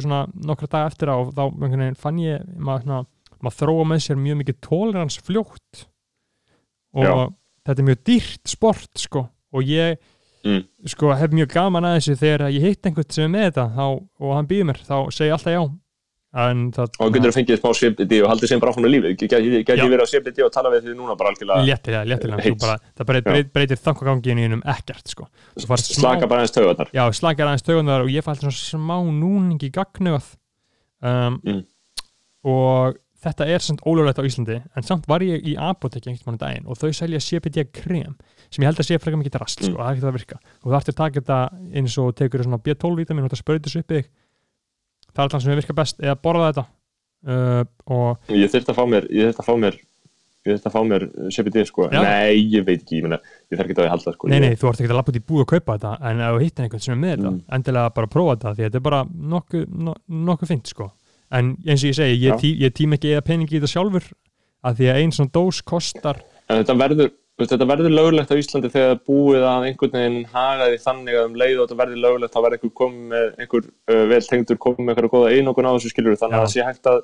nokkra 0.47 0.67
daga 0.71 0.91
eftir 0.91 1.11
á 1.13 1.15
og 1.21 1.33
þá 1.37 1.95
fann 2.01 2.19
ég 2.23 2.45
maður 2.57 2.87
svona 2.87 3.01
maður 3.41 3.57
þróa 3.61 3.85
með 3.89 4.01
sér 4.05 4.19
mjög 4.21 4.39
mikið 4.41 4.57
tolerans 4.61 5.19
fljótt 5.21 5.85
og 6.93 7.05
Já. 7.05 7.13
þetta 7.67 7.79
er 7.81 7.87
mjög 7.91 8.01
dýrt 8.09 8.55
sport 8.55 9.05
sko 9.05 9.27
og 9.53 9.63
ég 9.63 9.97
Mm. 10.41 10.63
sko 10.89 11.11
hef 11.13 11.29
mjög 11.29 11.51
gaman 11.53 11.85
að 11.85 11.99
þessu 11.99 12.15
þegar 12.17 12.49
ég 12.49 12.63
hitt 12.65 12.87
einhvern 12.89 13.11
sem 13.13 13.27
er 13.27 13.29
með 13.29 13.43
þetta 13.51 13.65
þá, 13.75 13.83
og 14.25 14.31
hann 14.33 14.47
býður 14.49 14.65
mér, 14.71 14.79
þá 14.87 14.95
segi 15.13 15.27
ég 15.29 15.35
alltaf 15.35 15.53
já 15.53 15.61
það 16.31 16.93
og 17.03 17.11
getur 17.11 17.27
að 17.31 17.35
fengið 17.35 17.57
smá 17.59 17.71
CBD 17.75 18.19
og 18.23 18.29
haldið 18.31 18.47
sem 18.53 18.59
bara 18.61 18.71
áfram 18.71 18.85
með 18.85 18.93
lífið. 18.95 19.15
Gæti 19.19 19.87
verið 19.91 20.03
á 20.03 20.07
CBD 20.07 20.43
og 20.45 20.51
tala 20.55 20.69
við 20.71 20.85
því 20.87 20.93
núna 20.95 21.15
bara 21.19 21.33
algjörlega 21.33 21.65
léttilega, 21.67 22.03
léttilega. 22.07 22.53
Bara, 22.61 22.77
það 22.95 23.09
breytir, 23.09 23.27
breytir, 23.31 23.51
breytir 23.57 23.81
þankagangi 23.83 24.35
í 24.39 24.47
um 24.55 24.63
ekkert 24.75 25.11
sko. 25.11 25.27
Færð 25.59 25.83
smá- 25.83 25.99
slaka 25.99 26.27
bara 26.31 26.45
aðeins 26.45 26.55
taugarnar. 26.55 26.91
Já, 26.95 27.03
slakar 27.19 27.51
aðeins 27.51 27.67
tögundar 27.67 28.05
og 28.05 28.09
ég 28.15 28.23
fælt 28.23 28.45
svona 28.45 28.55
smá 28.55 28.95
núning 29.11 29.59
í 29.59 29.71
gagnugað 29.75 30.31
um, 31.03 31.41
Mm. 31.43 31.65
og 32.47 32.95
þetta 33.21 33.45
er 33.53 33.59
samt 33.61 33.83
ólöflegt 33.85 34.17
á 34.17 34.25
Íslandi 34.25 34.55
en 34.75 34.83
samt 34.87 35.05
var 35.11 35.19
ég 35.21 35.43
í 35.45 35.53
apotek 35.59 36.07
einhvern 36.07 36.31
mann 36.31 36.39
daginn 36.41 36.65
og 36.65 36.79
þau 36.79 36.89
selja 36.95 37.19
CBD 37.21 37.67
krem 37.75 38.15
sem 38.49 38.63
ég 38.63 38.71
held 38.71 38.79
að 38.81 38.87
sé 38.87 38.97
frekar 38.97 39.19
mikið 39.21 39.37
rast 39.43 39.59
sko, 39.61 39.75
Mm. 39.75 39.83
það 39.83 39.91
ekki 39.91 40.01
það 40.01 40.09
að 40.09 40.17
virka. 40.17 40.37
Og 40.63 40.65
þú 40.71 40.73
þarftir 40.77 40.93
að 40.95 41.01
taka 41.03 41.21
þetta 41.21 41.39
eins 41.75 41.97
og 42.01 42.15
tekur 42.15 42.43
svona 42.43 42.57
B12 42.63 42.95
vitamin 42.97 43.23
og 43.23 43.29
þetta 43.29 43.41
sprautir 43.43 43.67
þessu 43.69 43.79
upp 43.83 43.91
í 43.91 43.99
þig 43.99 44.07
það 45.11 45.21
er 45.21 45.27
alltaf 45.27 45.43
sem 45.45 45.55
virka 45.59 45.73
best 45.77 45.99
eða 46.01 46.17
borða 46.23 46.49
þetta. 46.51 46.65
Uh, 47.21 47.63
og 47.93 48.33
ég 48.33 48.49
þurfti 48.49 48.71
að 48.73 48.77
fá 48.79 48.85
mér 48.89 49.05
ég 49.13 49.27
þurfti 49.29 49.43
að 49.43 49.49
fá 49.51 49.55
mér 49.61 49.75
ég 50.41 50.55
þurfti 50.55 50.69
að 50.71 50.73
fá 50.73 50.81
mér 50.89 51.03
CBD 51.35 51.65
sko. 51.69 51.85
Já. 51.93 52.01
nei, 52.01 52.39
ég 52.55 52.63
veit 52.65 52.79
ekki, 52.81 52.97
ég 52.97 53.05
meina 53.05 53.19
ég 53.21 53.59
þarf 53.59 53.67
ekki 53.67 53.75
að 53.77 53.85
ég 53.85 53.93
halda 53.93 54.13
sko. 54.15 54.29
Nei, 54.31 54.39
nei, 54.41 54.55
þú 54.57 54.71
ert 54.71 54.81
ekki 54.81 54.89
að 54.89 54.97
lappa 54.97 55.13
út 55.13 55.19
í 55.19 55.23
búð 55.27 55.43
og 55.43 55.51
kaupa 55.51 55.75
þetta 55.77 55.91
en 56.09 56.23
ef 56.25 56.33
þú 56.33 56.41
hittir 56.41 56.65
einhvern 56.65 56.81
sem 56.87 56.95
er 56.95 57.01
með 57.03 57.13
þetta 57.13 57.31
Mm. 57.35 57.43
endilega 57.59 57.93
bara 57.99 58.09
prófa 58.15 58.33
þetta 58.39 58.55
því 58.57 58.65
þetta 58.65 58.79
er 58.81 58.85
bara 58.87 59.01
nokkuð 59.35 59.67
no, 59.85 59.93
nokkuð 60.31 60.53
fint 60.55 60.73
sko. 60.73 60.89
En 61.31 61.53
eins 61.67 61.83
og 61.85 61.91
ég 61.91 61.95
segi, 61.99 62.17
ég, 62.25 62.41
tí, 62.41 62.55
ég 62.59 62.73
tím 62.73 62.97
ekki 62.97 63.13
eða 63.13 63.21
peningi 63.29 63.55
í 63.55 63.59
þetta 63.61 63.69
sjálfur 63.75 64.09
að 64.65 64.81
því 64.81 64.89
að 64.91 64.99
einn 65.03 65.13
svona 65.15 65.31
dós 65.37 65.61
kostar 65.61 66.17
en 66.49 66.57
þetta 66.63 66.75
verður 66.81 67.13
veist, 67.39 67.53
þetta 67.53 67.67
verður 67.69 67.95
lögulegt 67.95 68.33
á 68.33 68.39
Íslandi 68.39 68.71
þegar 68.71 68.99
búið 69.07 69.45
að 69.47 69.67
einhvern 69.69 69.95
veginn 69.97 70.19
hagaði 70.31 70.81
þannig 70.83 71.17
að 71.17 71.27
um 71.29 71.37
leið 71.41 71.55
og 71.55 71.63
þetta 71.69 71.79
verður 71.81 72.03
lögulegt 72.05 72.35
þá 72.35 72.39
verður 72.45 72.57
einhver 72.57 72.73
komið 72.81 73.07
með 73.13 73.41
einhver 73.43 73.65
uh, 73.67 74.03
vel 74.11 74.21
tengdur 74.27 74.61
komið 74.65 74.83
með 74.83 74.93
einhverja 74.93 75.13
góða 75.15 75.31
einokun 75.35 75.69
á 75.69 75.73
þessu 75.75 75.93
skilur 75.93 76.19
þannig 76.19 76.37
Já. 76.37 76.41
að 76.41 76.45
það 76.45 76.53
sé 76.55 76.67
hægt 76.67 76.91
að 76.91 77.01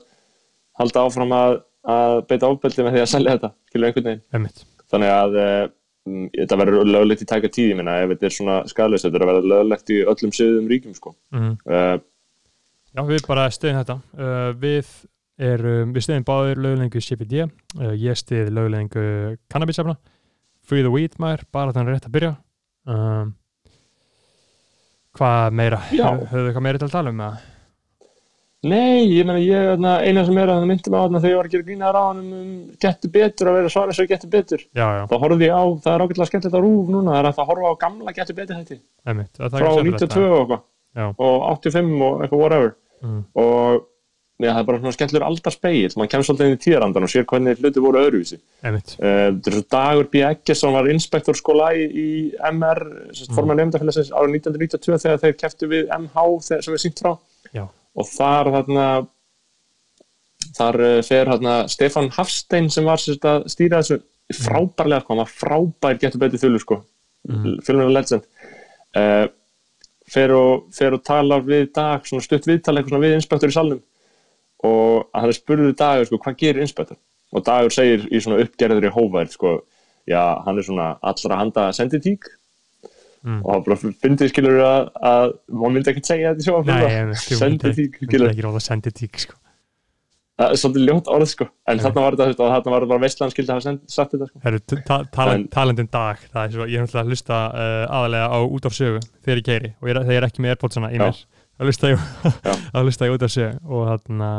halda 0.82 1.06
áfram 1.08 1.36
að, 1.38 1.58
að 1.98 2.18
beita 2.30 2.52
ofbeldi 2.52 2.86
með 2.86 2.98
því 2.98 3.04
að 3.04 3.12
selja 3.14 3.36
þetta 3.38 3.52
skilur 3.72 3.90
einhvern 3.90 4.10
veginn 4.12 4.24
einmitt. 4.38 4.64
þannig 4.92 5.14
að 5.16 5.40
mm, 5.42 6.28
þetta 6.36 6.60
verður 6.64 6.92
löglegt 6.94 7.26
í 7.26 7.30
tæka 7.32 7.54
tíð 7.54 7.72
ég 7.72 7.80
minna 7.80 8.00
ef 8.04 8.14
þetta 8.14 8.30
er 8.30 8.38
svona 8.38 8.60
skadalist 8.70 9.08
þetta 9.08 9.22
er 9.22 9.30
verða 9.32 9.54
löglegt 9.56 9.94
í 9.96 10.02
öllum 10.04 10.36
sögðum 10.36 10.72
ríkjum 10.72 10.98
sko. 10.98 11.16
Mm. 11.36 11.56
uh, 11.72 11.96
Já, 12.98 13.04
við 13.06 13.24
bara 13.28 13.50
stiðum 13.54 13.82
þetta 13.82 13.98
uh, 14.18 14.52
við 14.58 14.92
erum, 15.38 15.92
við 15.94 16.06
stiðum 16.06 16.24
báðir 16.26 16.62
lögulengu 16.64 17.02
CBD, 17.04 17.44
uh, 17.78 17.92
ég 17.94 18.18
stið 18.18 18.50
lögulengu 18.56 19.04
kannabisefna 19.54 19.98
Free 20.68 20.84
the 20.84 20.92
Weed 20.92 21.20
maður, 21.22 21.46
bara 21.56 21.76
þannig 21.76 21.96
rétt 21.96 22.08
að 22.10 22.16
byrja. 22.18 22.32
Um, 22.88 23.36
hvað 25.18 25.60
meira? 25.60 25.84
Höfðu 25.92 26.42
við 26.42 26.50
eitthvað 26.50 26.66
meira 26.66 26.82
til 26.82 26.90
að 26.90 26.98
tala 26.98 27.14
um 27.14 27.22
eða? 27.28 27.54
Nei, 28.68 29.06
ég 29.14 29.28
meina 29.28 29.38
ég 29.40 29.78
eina 29.78 30.24
sem 30.26 30.38
er 30.42 30.50
að 30.50 30.58
það 30.58 30.70
myndi 30.72 30.92
mig 30.92 30.98
á 30.98 31.04
þarna 31.06 31.20
þegar 31.22 31.32
ég 31.32 31.38
var 31.38 31.48
að 31.48 31.54
gera 31.54 31.68
grína 31.68 31.92
ráðan 31.94 32.24
um 32.24 32.48
getur 32.84 33.12
betur 33.14 33.50
að 33.52 33.58
vera 33.60 33.72
svara 33.72 33.94
og 33.94 34.10
getur 34.12 34.32
betur. 34.34 34.64
Já, 34.74 34.88
já, 34.98 35.04
þá 35.12 35.16
horfði 35.22 35.48
ég 35.48 35.54
á, 35.54 35.64
það 35.84 35.94
er 35.94 36.04
ágætlega 36.04 36.30
skemmtilegt 36.32 36.58
á 36.58 36.62
rúf 36.66 36.90
núna 36.92 37.14
það 37.14 37.20
er 37.22 37.30
að 37.30 37.52
horfa 37.52 37.70
á 37.70 37.82
gamla 37.84 38.16
getur 38.18 38.38
betur 38.40 38.58
hætti 38.58 38.80
Það 39.08 39.22
frá 39.54 39.70
ekki 39.70 39.78
skemmtilegt, 39.78 40.18
92 40.18 40.26
og 40.28 40.42
eitthvað. 40.42 40.66
Og 41.28 41.46
85 41.54 41.94
og 42.02 42.26
eitthvað 42.26 42.44
whatever. 42.44 42.74
Mm. 43.06 43.22
og 43.38 43.86
já, 44.38 44.52
það 44.52 44.60
er 44.60 44.68
bara 44.68 44.80
svona 44.82 44.94
skemmtilegur 44.94 45.26
aldarspegil 45.28 45.90
maður 45.98 46.12
kemur 46.12 46.28
svolítið 46.28 46.48
inn 46.48 46.58
í 46.58 46.62
tíðarandan 46.62 47.08
og 47.08 47.12
sér 47.12 47.26
hvernig 47.30 47.62
hluti 47.62 47.82
voru 47.82 48.02
öðruvísi. 48.04 48.38
Uh, 48.62 49.64
Dagur 49.74 50.10
B. 50.12 50.22
Eggesson 50.28 50.76
var 50.76 50.90
inspektor 50.92 51.38
skóla 51.38 51.72
í, 51.74 51.88
í 51.88 52.08
MR 52.52 52.84
mm. 52.86 53.34
forman 53.34 53.58
nefndafélagsins 53.64 54.12
árið 54.14 54.38
1992 54.44 55.02
þegar 55.06 55.24
þeir 55.24 55.38
keftu 55.42 55.72
við 55.72 55.90
MH 55.98 56.28
sem 56.46 56.70
við 56.76 56.84
sýnt 56.86 57.02
frá. 57.02 57.16
Já. 57.56 57.64
og 57.96 58.10
þar 58.12 58.52
þarna 58.52 58.86
þar 60.58 60.80
uh, 60.84 61.00
fer 61.08 61.34
þarna 61.34 61.58
Stefan 61.72 62.12
Hafstein 62.14 62.70
sem 62.74 62.86
var 62.86 63.02
sérst 63.02 63.26
að 63.26 63.50
stýra 63.54 63.82
þessu. 63.82 64.04
Frábærlega, 64.28 65.02
sko, 65.02 65.14
hann 65.14 65.24
var 65.24 65.30
frábær 65.32 66.00
getur 66.02 66.20
betið 66.20 66.42
þullu 66.44 66.60
sko, 66.60 66.82
mm. 67.32 67.52
fjölmjöla 67.64 67.94
legend. 67.96 68.26
Uh, 68.98 69.28
fer, 70.12 70.34
og, 70.36 70.66
fer 70.76 70.96
og 70.96 71.04
talar 71.08 71.46
við 71.48 71.70
Dag 71.76 72.06
svona 72.08 72.26
stutt 72.26 72.48
viðtala 72.48 72.82
eitthvað 72.82 72.98
svona 72.98 73.08
við 73.08 73.16
inspektor 73.18 73.54
í 73.54 73.56
salnum 73.56 73.86
og 74.64 75.10
hann 75.14 75.30
er 75.30 75.38
spurður 75.38 75.76
Dagur 75.78 76.06
sko, 76.10 76.18
hvað 76.24 76.38
gerir 76.42 76.62
inspektor? 76.66 76.98
Og 77.36 77.44
Dagur 77.46 77.70
segir 77.76 78.08
í 78.10 78.22
svona 78.24 78.40
uppgerðri 78.46 78.90
hófærð 78.96 79.34
sko, 79.36 79.56
já, 80.08 80.22
hann 80.46 80.58
er 80.58 80.64
svona 80.64 80.96
allra 81.02 81.38
handa 81.44 81.70
senditík 81.76 82.34
Mm. 83.28 83.40
og 83.44 83.50
hann 83.52 83.64
bara 83.66 83.76
fyndið 83.82 84.30
skilur 84.30 84.60
að, 84.62 84.90
að 85.04 85.32
maður 85.50 85.72
myndi 85.74 85.90
ekkert 85.92 86.06
segja 86.08 86.30
þetta 86.38 86.44
þú 86.46 87.38
senditík 87.42 87.96
senditík 88.64 89.18
sko. 89.24 89.34
það 90.38 90.54
er 90.54 90.60
svolítið 90.62 90.86
ljótt 90.86 91.10
orð 91.12 91.28
sko. 91.32 91.48
En 91.68 91.82
þarna 91.82 92.04
var 92.06 92.16
þetta, 92.20 92.28
og 92.46 92.52
þarna 92.54 92.72
var 92.76 92.84
þetta 92.86 92.92
bara 92.94 93.04
veistlan 93.04 93.34
skildi 93.34 93.52
að 93.52 93.58
hafa 93.58 93.74
sagt 93.98 94.14
þetta 94.14 94.28
sko. 94.30 94.42
Herru, 94.46 94.60
ta 94.86 95.00
talend, 95.18 95.42
En- 95.48 95.50
talendin 95.58 95.90
dag 95.92 96.22
það 96.30 96.44
er 96.46 96.54
svo, 96.56 96.68
ég 96.70 96.78
er 96.78 96.86
náttúrulega 96.86 97.04
að 97.04 97.12
hlusta 97.12 97.40
uh, 97.50 97.98
aðalega 97.98 98.28
á 98.32 98.40
út 98.46 98.70
af 98.70 98.78
sögu 98.78 99.02
þegar 99.26 99.42
ég 99.42 99.48
keiri 99.50 99.74
og 99.82 99.90
ég, 99.90 99.98
þegar 99.98 100.14
ég 100.14 100.22
er 100.22 100.28
ekki 100.30 100.46
með 100.46 100.54
airpodsana 100.56 100.94
í 100.94 101.02
mér 101.02 101.24
að 101.58 101.66
að 102.74 102.84
hlusta 102.86 103.08
ég 103.08 103.16
út 103.16 103.26
af 103.26 103.32
sögu 103.34 103.58
og 103.74 103.88
þarna 103.90 104.30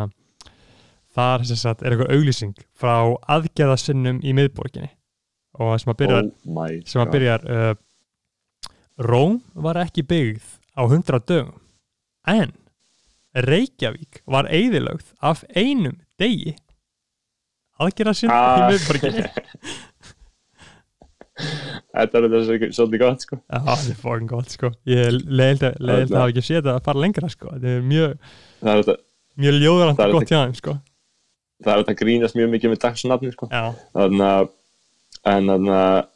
þar 1.18 1.44
sem 1.48 1.58
sagt, 1.58 1.82
er 1.82 1.94
eitthvað 1.96 2.12
auglýsing 2.14 2.54
frá 2.78 2.94
aðgerðasinnum 3.34 4.20
í 4.22 4.34
miðborginni. 4.38 4.90
Og 5.58 5.72
sem 5.82 5.90
að 5.90 5.98
byrjar, 6.04 6.28
oh 6.46 6.68
sem 6.86 7.02
að 7.02 7.12
byrjar 7.16 7.46
uh, 7.50 7.72
Róm 8.98 9.40
var 9.54 9.78
ekki 9.82 10.04
byggð 10.06 10.46
á 10.78 10.82
100 10.86 11.24
dögum 11.26 11.58
en 12.28 12.52
Reykjavík 13.38 14.22
var 14.26 14.48
eyðilögð 14.50 15.12
af 15.22 15.42
einum 15.54 15.98
degi. 16.18 16.54
Aðgerðasinn 17.78 18.30
í 18.30 18.34
Ah. 18.34 18.66
miðborginni 18.70 19.26
þetta 21.94 22.18
er 22.18 22.26
þetta 22.28 22.40
svo- 22.48 22.72
svolítið 22.78 22.98
gott 23.04 23.20
sko. 23.24 23.38
Já, 23.48 23.58
það 23.68 23.88
er 23.90 23.98
fókin 24.02 24.26
gott 24.28 24.50
sko. 24.50 24.70
Ég 24.86 25.18
leiðilt 25.24 25.62
að 25.68 25.78
leiðilt 25.80 26.10
að 26.12 26.20
hafa 26.20 26.32
ekki 26.34 26.44
séð 26.48 26.60
þetta 26.62 26.74
að 26.76 26.84
fara 26.88 27.02
lengra 27.04 27.28
sko. 27.32 27.48
Þetta 27.54 27.72
er 27.76 27.82
mjög, 27.82 28.18
það 28.62 28.82
þetta, 28.82 28.96
mjög 29.38 29.58
ljóðarand 29.62 29.96
Það 29.98 30.06
er 30.08 30.12
gott 30.18 30.28
hjá 30.32 30.38
þeim 30.44 30.54
sko. 30.60 30.76
það 31.64 31.72
er 31.72 31.82
þetta 31.82 31.94
að 31.94 32.00
grínast 32.02 32.36
mjög 32.38 32.50
mikið 32.54 32.70
með 32.74 32.82
dagsnafni 32.84 33.32
sko. 33.32 33.48
Já, 33.50 33.64
þannig 33.96 34.28
að 34.28 34.48
en 35.28 35.46
þannig 35.52 35.74
að 35.78 36.06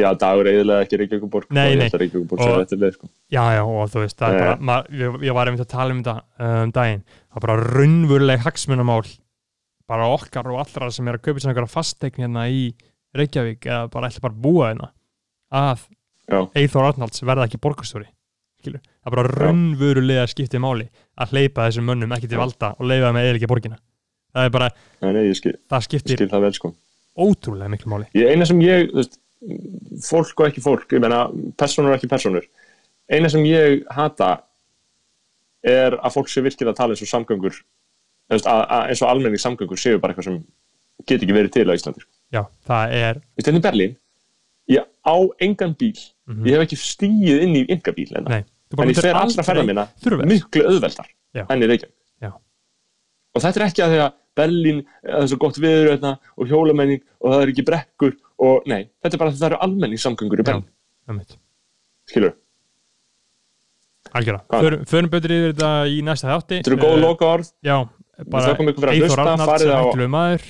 já, 0.00 0.08
dagur 0.22 0.46
eiginlega 0.46 0.84
ekki 0.86 0.98
Reykjavíkuborg 1.00 1.50
Nei, 1.50 1.72
og 1.72 1.78
nei. 1.80 1.86
Og- 1.90 2.60
þetta 2.70 2.92
sko. 2.94 3.08
Já, 3.34 3.42
já 3.56 3.62
og 3.66 3.88
þú 3.90 4.04
veist 4.04 4.16
það 4.20 4.28
er 4.30 4.36
Eh. 4.36 4.44
bara, 4.44 4.56
mað, 4.70 4.90
ég, 5.00 5.16
ég 5.26 5.34
var 5.34 5.46
einmitt 5.50 5.64
að 5.66 5.72
tala 5.72 5.90
um 5.90 6.02
þetta 6.02 6.22
um 6.62 6.70
daginn. 6.72 7.02
Það 7.30 7.36
er 7.36 7.46
bara 7.46 7.56
raunveruleg 7.74 8.38
hagsmunamál 8.44 9.16
bara 9.90 10.06
okkar 10.06 10.46
og 10.46 10.60
allra 10.62 10.90
sem 10.92 11.08
er 11.08 11.14
að 11.18 11.22
kaupa 11.22 11.40
sér 11.42 11.50
einhverja 11.50 11.74
fastegn 11.74 12.22
hérna 12.22 12.46
í 12.48 12.72
Reykjavík 13.16 13.66
eða 13.66 13.90
bara 13.92 14.10
ætla 14.10 14.24
bara 14.26 14.36
að 14.36 14.42
búa 14.46 14.70
hérna 14.70 14.90
að. 15.50 15.86
Eithor 16.54 16.86
Arnalds 16.86 17.24
verða 17.26 17.48
ekki 17.48 17.58
borgarstjóri 17.62 18.06
skilur, 18.60 18.82
það 18.84 19.08
er 19.08 19.16
bara 19.16 19.32
raunverulega 19.40 20.26
skiptið 20.30 20.60
máli 20.62 20.84
að 21.18 21.32
hleypa 21.32 21.64
þessum 21.66 21.88
mönnum 21.88 22.12
ekki 22.14 22.28
til 22.30 22.38
valda 22.38 22.74
og 22.76 22.86
leifa 22.86 23.10
með 23.16 23.30
ekki 23.32 23.48
borgina. 23.50 23.80
Það 24.36 24.46
er 24.46 24.52
bara, 24.54 24.68
nei, 25.02 25.10
nei, 25.16 25.22
skil, 25.34 25.56
það 25.72 25.86
skiptir 25.88 26.20
skil 26.20 26.28
það 26.30 26.44
vel 26.44 26.52
sko. 26.54 26.70
ótrúlega 27.18 27.72
miklu 27.72 27.90
máli. 27.90 28.06
Ég, 28.14 28.28
eina 28.30 28.46
sem 28.46 28.60
ég, 28.62 28.92
þú 28.92 29.00
veist, 29.00 29.16
fólk 30.04 30.44
og 30.44 30.50
ekki 30.50 30.62
fólk 30.62 30.92
ég 30.92 31.02
meina, 31.02 31.24
personur 31.58 31.94
og 31.94 31.96
ekki 31.96 32.10
personur 32.12 32.46
eina 33.10 33.30
sem 33.32 33.44
ég 33.48 33.84
hata 33.90 34.30
er 35.66 35.96
að 35.98 36.14
fólk 36.16 36.30
sé 36.30 36.42
virkilega 36.44 36.74
að 36.74 36.80
tala 36.80 36.96
eins 36.96 37.04
og 37.04 37.10
samgöngur 37.10 37.56
eins 38.30 39.02
og 39.02 39.08
almenning 39.08 39.42
samgöngur 39.42 39.80
séu 39.80 40.00
bara 40.00 40.14
eitthvað 40.14 40.28
sem 40.28 40.40
get 41.08 41.24
ekki 41.24 41.36
verið 41.36 41.54
til 41.56 41.66
á 41.68 41.74
Íslandi 41.74 42.04
sko. 42.04 42.12
Já, 42.32 42.42
það 42.68 42.92
er 43.00 43.14
Þú 43.20 43.36
veist, 43.36 43.46
hérna 43.50 43.60
í 43.60 43.64
Berlín 43.68 43.96
ég 44.70 44.84
á 45.06 45.14
engan 45.40 45.74
bíl 45.76 45.98
Mhm. 46.30 46.44
ég 46.46 46.52
hef 46.54 46.62
ekki 46.68 46.76
stíið 46.78 47.42
inn 47.42 47.56
í 47.58 47.62
enga 47.74 47.92
bíl 47.96 48.12
en, 48.16 48.24
Nei, 48.30 48.44
þú 48.70 48.82
en 48.84 48.88
ég 48.92 49.00
fer 49.02 49.14
allra 49.18 49.42
ferða 49.42 49.86
þess. 49.86 50.26
miklu 50.30 50.62
auðveldar 50.68 51.08
Já. 51.34 51.46
enn 51.50 51.62
í 51.62 51.66
Reykjavík 51.66 51.94
Já. 52.22 52.30
og 53.34 53.42
þetta 53.42 53.56
er 53.60 53.66
ekki 53.66 53.82
að 53.82 53.90
því 53.94 54.00
að 54.06 54.12
Berlín 54.36 54.84
það 55.02 55.22
er 55.22 55.26
svo 55.26 55.38
gott 55.42 55.56
viður 55.58 55.90
hérna, 55.90 56.12
og 56.38 56.46
hjólamenning 56.46 57.00
og 57.20 57.32
það 57.32 57.42
er 57.42 57.48
ekki 57.50 57.64
brekkur 57.66 58.12
og 58.38 58.62
nei, 58.70 58.84
þetta 59.02 59.14
er 59.14 59.18
bara 59.18 59.30
að 59.30 59.40
það 59.42 59.48
eru 59.50 59.58
almenningssamgöngur 59.66 60.38
í 60.38 60.44
Já. 60.44 60.52
Berlín 60.52 60.64
Einmitt. 61.10 61.36
skilur, 62.06 62.34
algjörða, 64.14 64.40
Hvað? 64.50 64.86
förum, 64.90 65.10
betur 65.10 65.30
yfir 65.34 65.52
þetta 65.54 65.72
í 65.90 65.98
næsta 66.06 66.30
þátti 66.30 66.60
þetta 66.60 66.70
eru 66.72 66.80
góð 66.80 66.94
Eh, 66.96 67.00
loka 67.04 67.24
orð 67.26 67.50
já, 67.64 67.76
bara 68.30 68.54
hlusta, 68.54 69.20
Arnalds 69.22 69.64
hættulegur 69.64 70.08
maður 70.14 70.42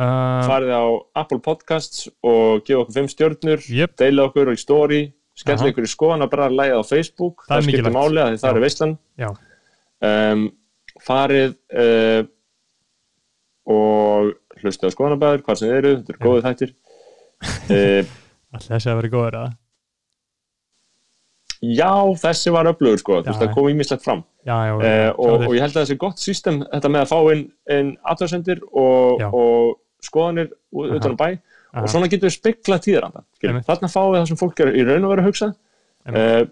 uh, 0.00 0.42
farið 0.48 0.72
á 0.76 0.84
Apple 1.22 1.40
Podcasts 1.44 2.06
og 2.22 2.62
gefa 2.66 2.84
okkur 2.84 2.96
fimm 3.00 3.10
stjörnur 3.10 3.66
Jöp. 3.68 3.96
deila 4.00 4.28
okkur 4.30 4.52
í 4.52 4.60
story 4.60 5.02
skella 5.38 5.70
ykkur 5.72 5.86
í 5.86 5.90
skoðan 5.90 6.26
að 6.26 6.32
bara 6.34 6.50
lægið 6.52 6.82
á 6.82 6.84
Facebook. 6.86 7.46
Það 7.46 7.54
það 7.54 7.66
skiptir 7.68 7.94
máli 7.94 8.22
að 8.22 8.36
það 8.42 8.52
er 8.52 8.64
veistlan 8.66 8.94
um, 10.02 10.44
farið 11.02 11.56
uh, 11.82 12.20
og 13.72 14.32
hlustu 14.62 14.90
á 14.90 14.94
skoðanabæður, 14.94 15.42
hvað 15.46 15.60
sem 15.60 15.74
eru, 15.74 15.96
þetta 15.98 16.14
eru 16.14 16.24
góðu 16.28 16.46
þættir. 16.48 16.76
Uh, 17.42 18.06
Alltaf 18.54 18.68
þessi 18.68 18.90
að 18.92 18.98
vera 19.00 19.08
góður 19.10 19.36
að 19.40 19.48
Já, 21.62 21.90
þessi 22.22 22.52
var 22.54 22.68
öflugur 22.70 23.00
sko, 23.00 23.16
þú 23.22 23.30
veist, 23.32 23.40
það 23.40 23.56
kom 23.56 23.66
ímislegt 23.70 24.04
fram. 24.04 24.20
Já, 24.46 24.54
já, 24.66 24.72
uh, 24.76 24.84
já, 24.84 25.08
og, 25.14 25.44
og 25.48 25.56
ég 25.56 25.64
held 25.64 25.74
að 25.74 25.80
þessi 25.80 25.96
gott 25.98 26.22
system 26.22 26.60
þetta 26.68 26.90
með 26.90 27.02
að 27.02 27.10
fá 27.10 27.32
inn, 27.34 27.42
inn 27.74 27.90
aðtöðsendir 28.12 28.62
og, 28.68 29.24
og 29.26 29.81
skoðanir 30.02 30.50
utan 30.72 31.14
á 31.14 31.20
bæ 31.22 31.28
og 31.82 31.88
svona 31.88 32.08
getur 32.12 32.28
við 32.28 32.34
spekla 32.36 32.76
tíðaranda 32.84 33.22
Einmitt. 33.42 33.64
þarna 33.66 33.88
fáum 33.88 34.10
við 34.12 34.20
það 34.22 34.28
sem 34.28 34.40
fólk 34.42 34.60
er 34.60 34.72
í 34.76 34.82
raun 34.84 35.04
og 35.06 35.10
veru 35.14 35.22
að 35.22 35.28
hugsa. 35.30 35.48
Uh, 36.08 36.44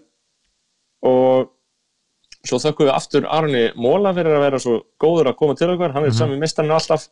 og 1.05 1.49
svo 2.47 2.57
þökkum 2.57 2.87
við 2.87 2.93
aftur 2.95 3.27
Arni 3.29 3.63
Móla 3.77 4.13
fyrir 4.17 4.33
að 4.33 4.41
vera 4.47 4.59
svo 4.63 4.79
góður 5.01 5.29
að 5.29 5.35
koma 5.37 5.53
til 5.59 5.69
okkar. 5.69 5.91
Hann 5.93 6.03
er 6.05 6.09
Mhm. 6.09 6.17
sami 6.17 6.37
mistarinn 6.41 6.71
alltaf, 6.71 7.07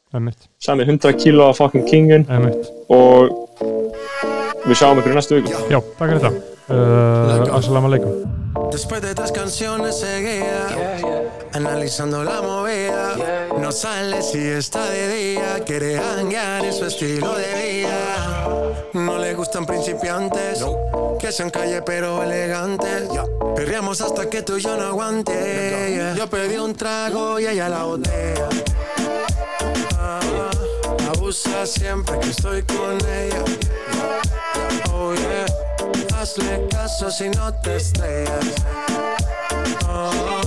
sami 0.59 0.83
100 0.85 1.13
kíló 1.21 1.49
af 1.49 1.57
fucking 1.57 1.85
kingin. 1.87 2.25
Einmitt. 2.29 2.65
Og 2.89 3.29
við 4.65 4.75
sjáum 4.75 4.97
ykkur 4.97 5.11
í 5.11 5.15
næstu 5.15 5.35
viku. 5.41 5.53
Já, 5.69 5.79
takk 5.97 6.09
fyrir 6.09 6.19
þetta. 6.19 6.41
Uh, 6.69 7.57
Assalamu 7.57 7.87
alaikum 7.89 8.13
Analizando 11.53 12.23
la 12.23 12.41
movida. 12.41 13.15
No 13.59 13.71
sale 13.71 14.21
si 14.21 14.37
está 14.39 14.85
de 14.89 15.07
día. 15.13 15.63
Quiere 15.65 15.97
hanguear 15.97 16.63
en 16.65 16.73
su 16.73 16.85
estilo 16.85 17.35
de 17.35 17.53
vida. 17.55 18.47
No 18.93 19.17
le 19.17 19.33
gustan 19.35 19.65
principiantes 19.65 20.63
Que 21.19 21.31
sean 21.31 21.49
calle 21.49 21.81
pero 21.81 22.23
elegantes. 22.23 23.09
Perreamos 23.55 24.01
hasta 24.01 24.29
que 24.29 24.41
tú 24.41 24.57
y 24.57 24.61
yo 24.61 24.77
no 24.77 24.85
aguante. 24.85 26.13
Yo 26.15 26.27
pedí 26.29 26.57
un 26.57 26.75
trago 26.75 27.39
y 27.39 27.47
ella 27.47 27.69
la 27.69 27.83
botella 27.83 28.47
Ah, 29.97 30.19
Abusa 31.15 31.65
siempre 31.65 32.19
que 32.19 32.29
estoy 32.29 32.61
con 32.63 32.97
ella. 33.07 33.43
Oh 34.93 35.13
yeah. 35.13 35.45
Hazle 36.19 36.67
caso 36.69 37.09
si 37.09 37.29
no 37.29 37.53
te 37.55 37.75
estrellas. 37.77 38.45
Qué 39.79 40.38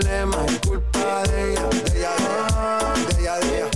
problema 0.00 0.44
es 0.46 0.58
culpa 0.60 1.22
de 1.28 1.52
ella, 1.52 1.68
de 1.68 1.98
ella, 1.98 2.14
de 3.06 3.20
ella, 3.20 3.38
de 3.38 3.58
ella. 3.58 3.70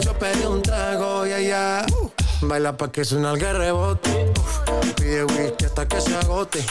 Yo 0.00 0.12
pedí 0.18 0.44
un 0.44 0.60
trago 0.60 1.24
y 1.26 1.32
ella 1.32 1.86
uh, 2.00 2.10
baila 2.46 2.76
pa' 2.76 2.90
que 2.90 3.04
suena 3.04 3.32
el. 3.32 3.72
Uf, 3.72 4.81
Pide 5.02 5.24
whisky 5.24 5.64
hasta 5.64 5.88
que 5.88 6.00
se 6.00 6.14
agote. 6.14 6.64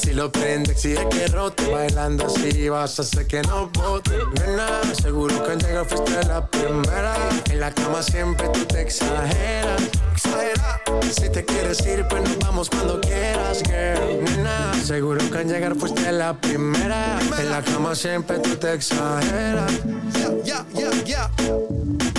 Si 0.00 0.14
lo 0.14 0.32
prende, 0.32 0.72
exige 0.72 1.06
que 1.10 1.26
rote. 1.28 1.70
Bailando 1.70 2.26
así 2.26 2.70
vas 2.70 2.98
a 2.98 3.02
hacer 3.02 3.26
que 3.26 3.42
no 3.42 3.68
bote. 3.68 4.16
Nena, 4.38 4.66
seguro 4.94 5.44
que 5.44 5.52
al 5.52 5.58
llegar 5.58 5.84
fuiste 5.84 6.26
la 6.26 6.46
primera. 6.46 7.14
En 7.50 7.60
la 7.60 7.70
cama 7.70 8.02
siempre 8.02 8.48
tú 8.48 8.64
te 8.64 8.80
exageras. 8.80 9.82
Exagera. 10.12 10.80
Si 11.12 11.28
te 11.28 11.44
quieres 11.44 11.84
ir, 11.86 12.06
pues 12.08 12.22
nos 12.22 12.38
vamos 12.38 12.70
cuando 12.70 12.98
quieras, 12.98 13.62
girl. 13.64 14.24
Nena, 14.24 14.72
seguro 14.82 15.20
que 15.30 15.38
al 15.38 15.46
llegar 15.46 15.76
fuiste 15.76 16.10
la 16.12 16.32
primera. 16.32 17.18
En 17.38 17.50
la 17.50 17.62
cama 17.62 17.94
siempre 17.94 18.38
tú 18.38 18.56
te 18.56 18.72
exageras. 18.72 19.70
Ya, 20.14 20.30
ya, 20.44 20.66
ya, 20.72 21.04
ya. 21.04 21.30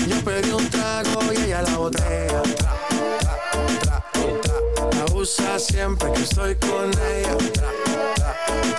Yo 0.07 0.23
pedí 0.23 0.51
un 0.51 0.69
trago 0.69 1.33
y 1.33 1.45
ella 1.45 1.63
la 1.63 1.77
botella. 1.77 2.43
Abusa 5.21 5.59
siempre 5.59 6.11
que 6.13 6.23
estoy 6.23 6.55
con 6.55 6.89
ella. 6.89 7.37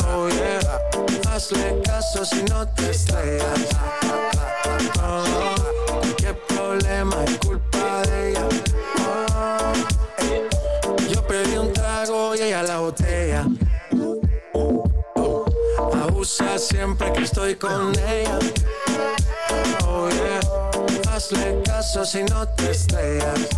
Oh 0.08 0.28
yeah. 0.28 1.32
Hazle 1.32 1.80
caso 1.84 2.24
si 2.24 2.42
no 2.50 2.66
te 2.66 2.90
estrellas. 2.90 3.68
Oh, 5.00 5.54
qué 6.16 6.34
problema 6.48 7.14
es 7.24 7.38
culpa 7.38 8.02
de 8.08 8.30
ella. 8.30 8.48
Oh. 8.98 9.72
Yo 11.14 11.24
pedí 11.28 11.56
un 11.56 11.72
trago 11.72 12.34
y 12.34 12.40
ella 12.40 12.64
la 12.64 12.78
botella. 12.80 13.46
Abusa 16.02 16.58
siempre 16.58 17.12
que 17.12 17.22
estoy 17.22 17.54
con 17.54 17.92
ella. 18.00 18.40
Oh 19.86 20.08
yeah. 20.08 20.40
Hazle 21.14 21.62
caso 21.62 22.04
si 22.04 22.24
no 22.24 22.48
te 22.48 22.72
estrellas. 22.72 23.48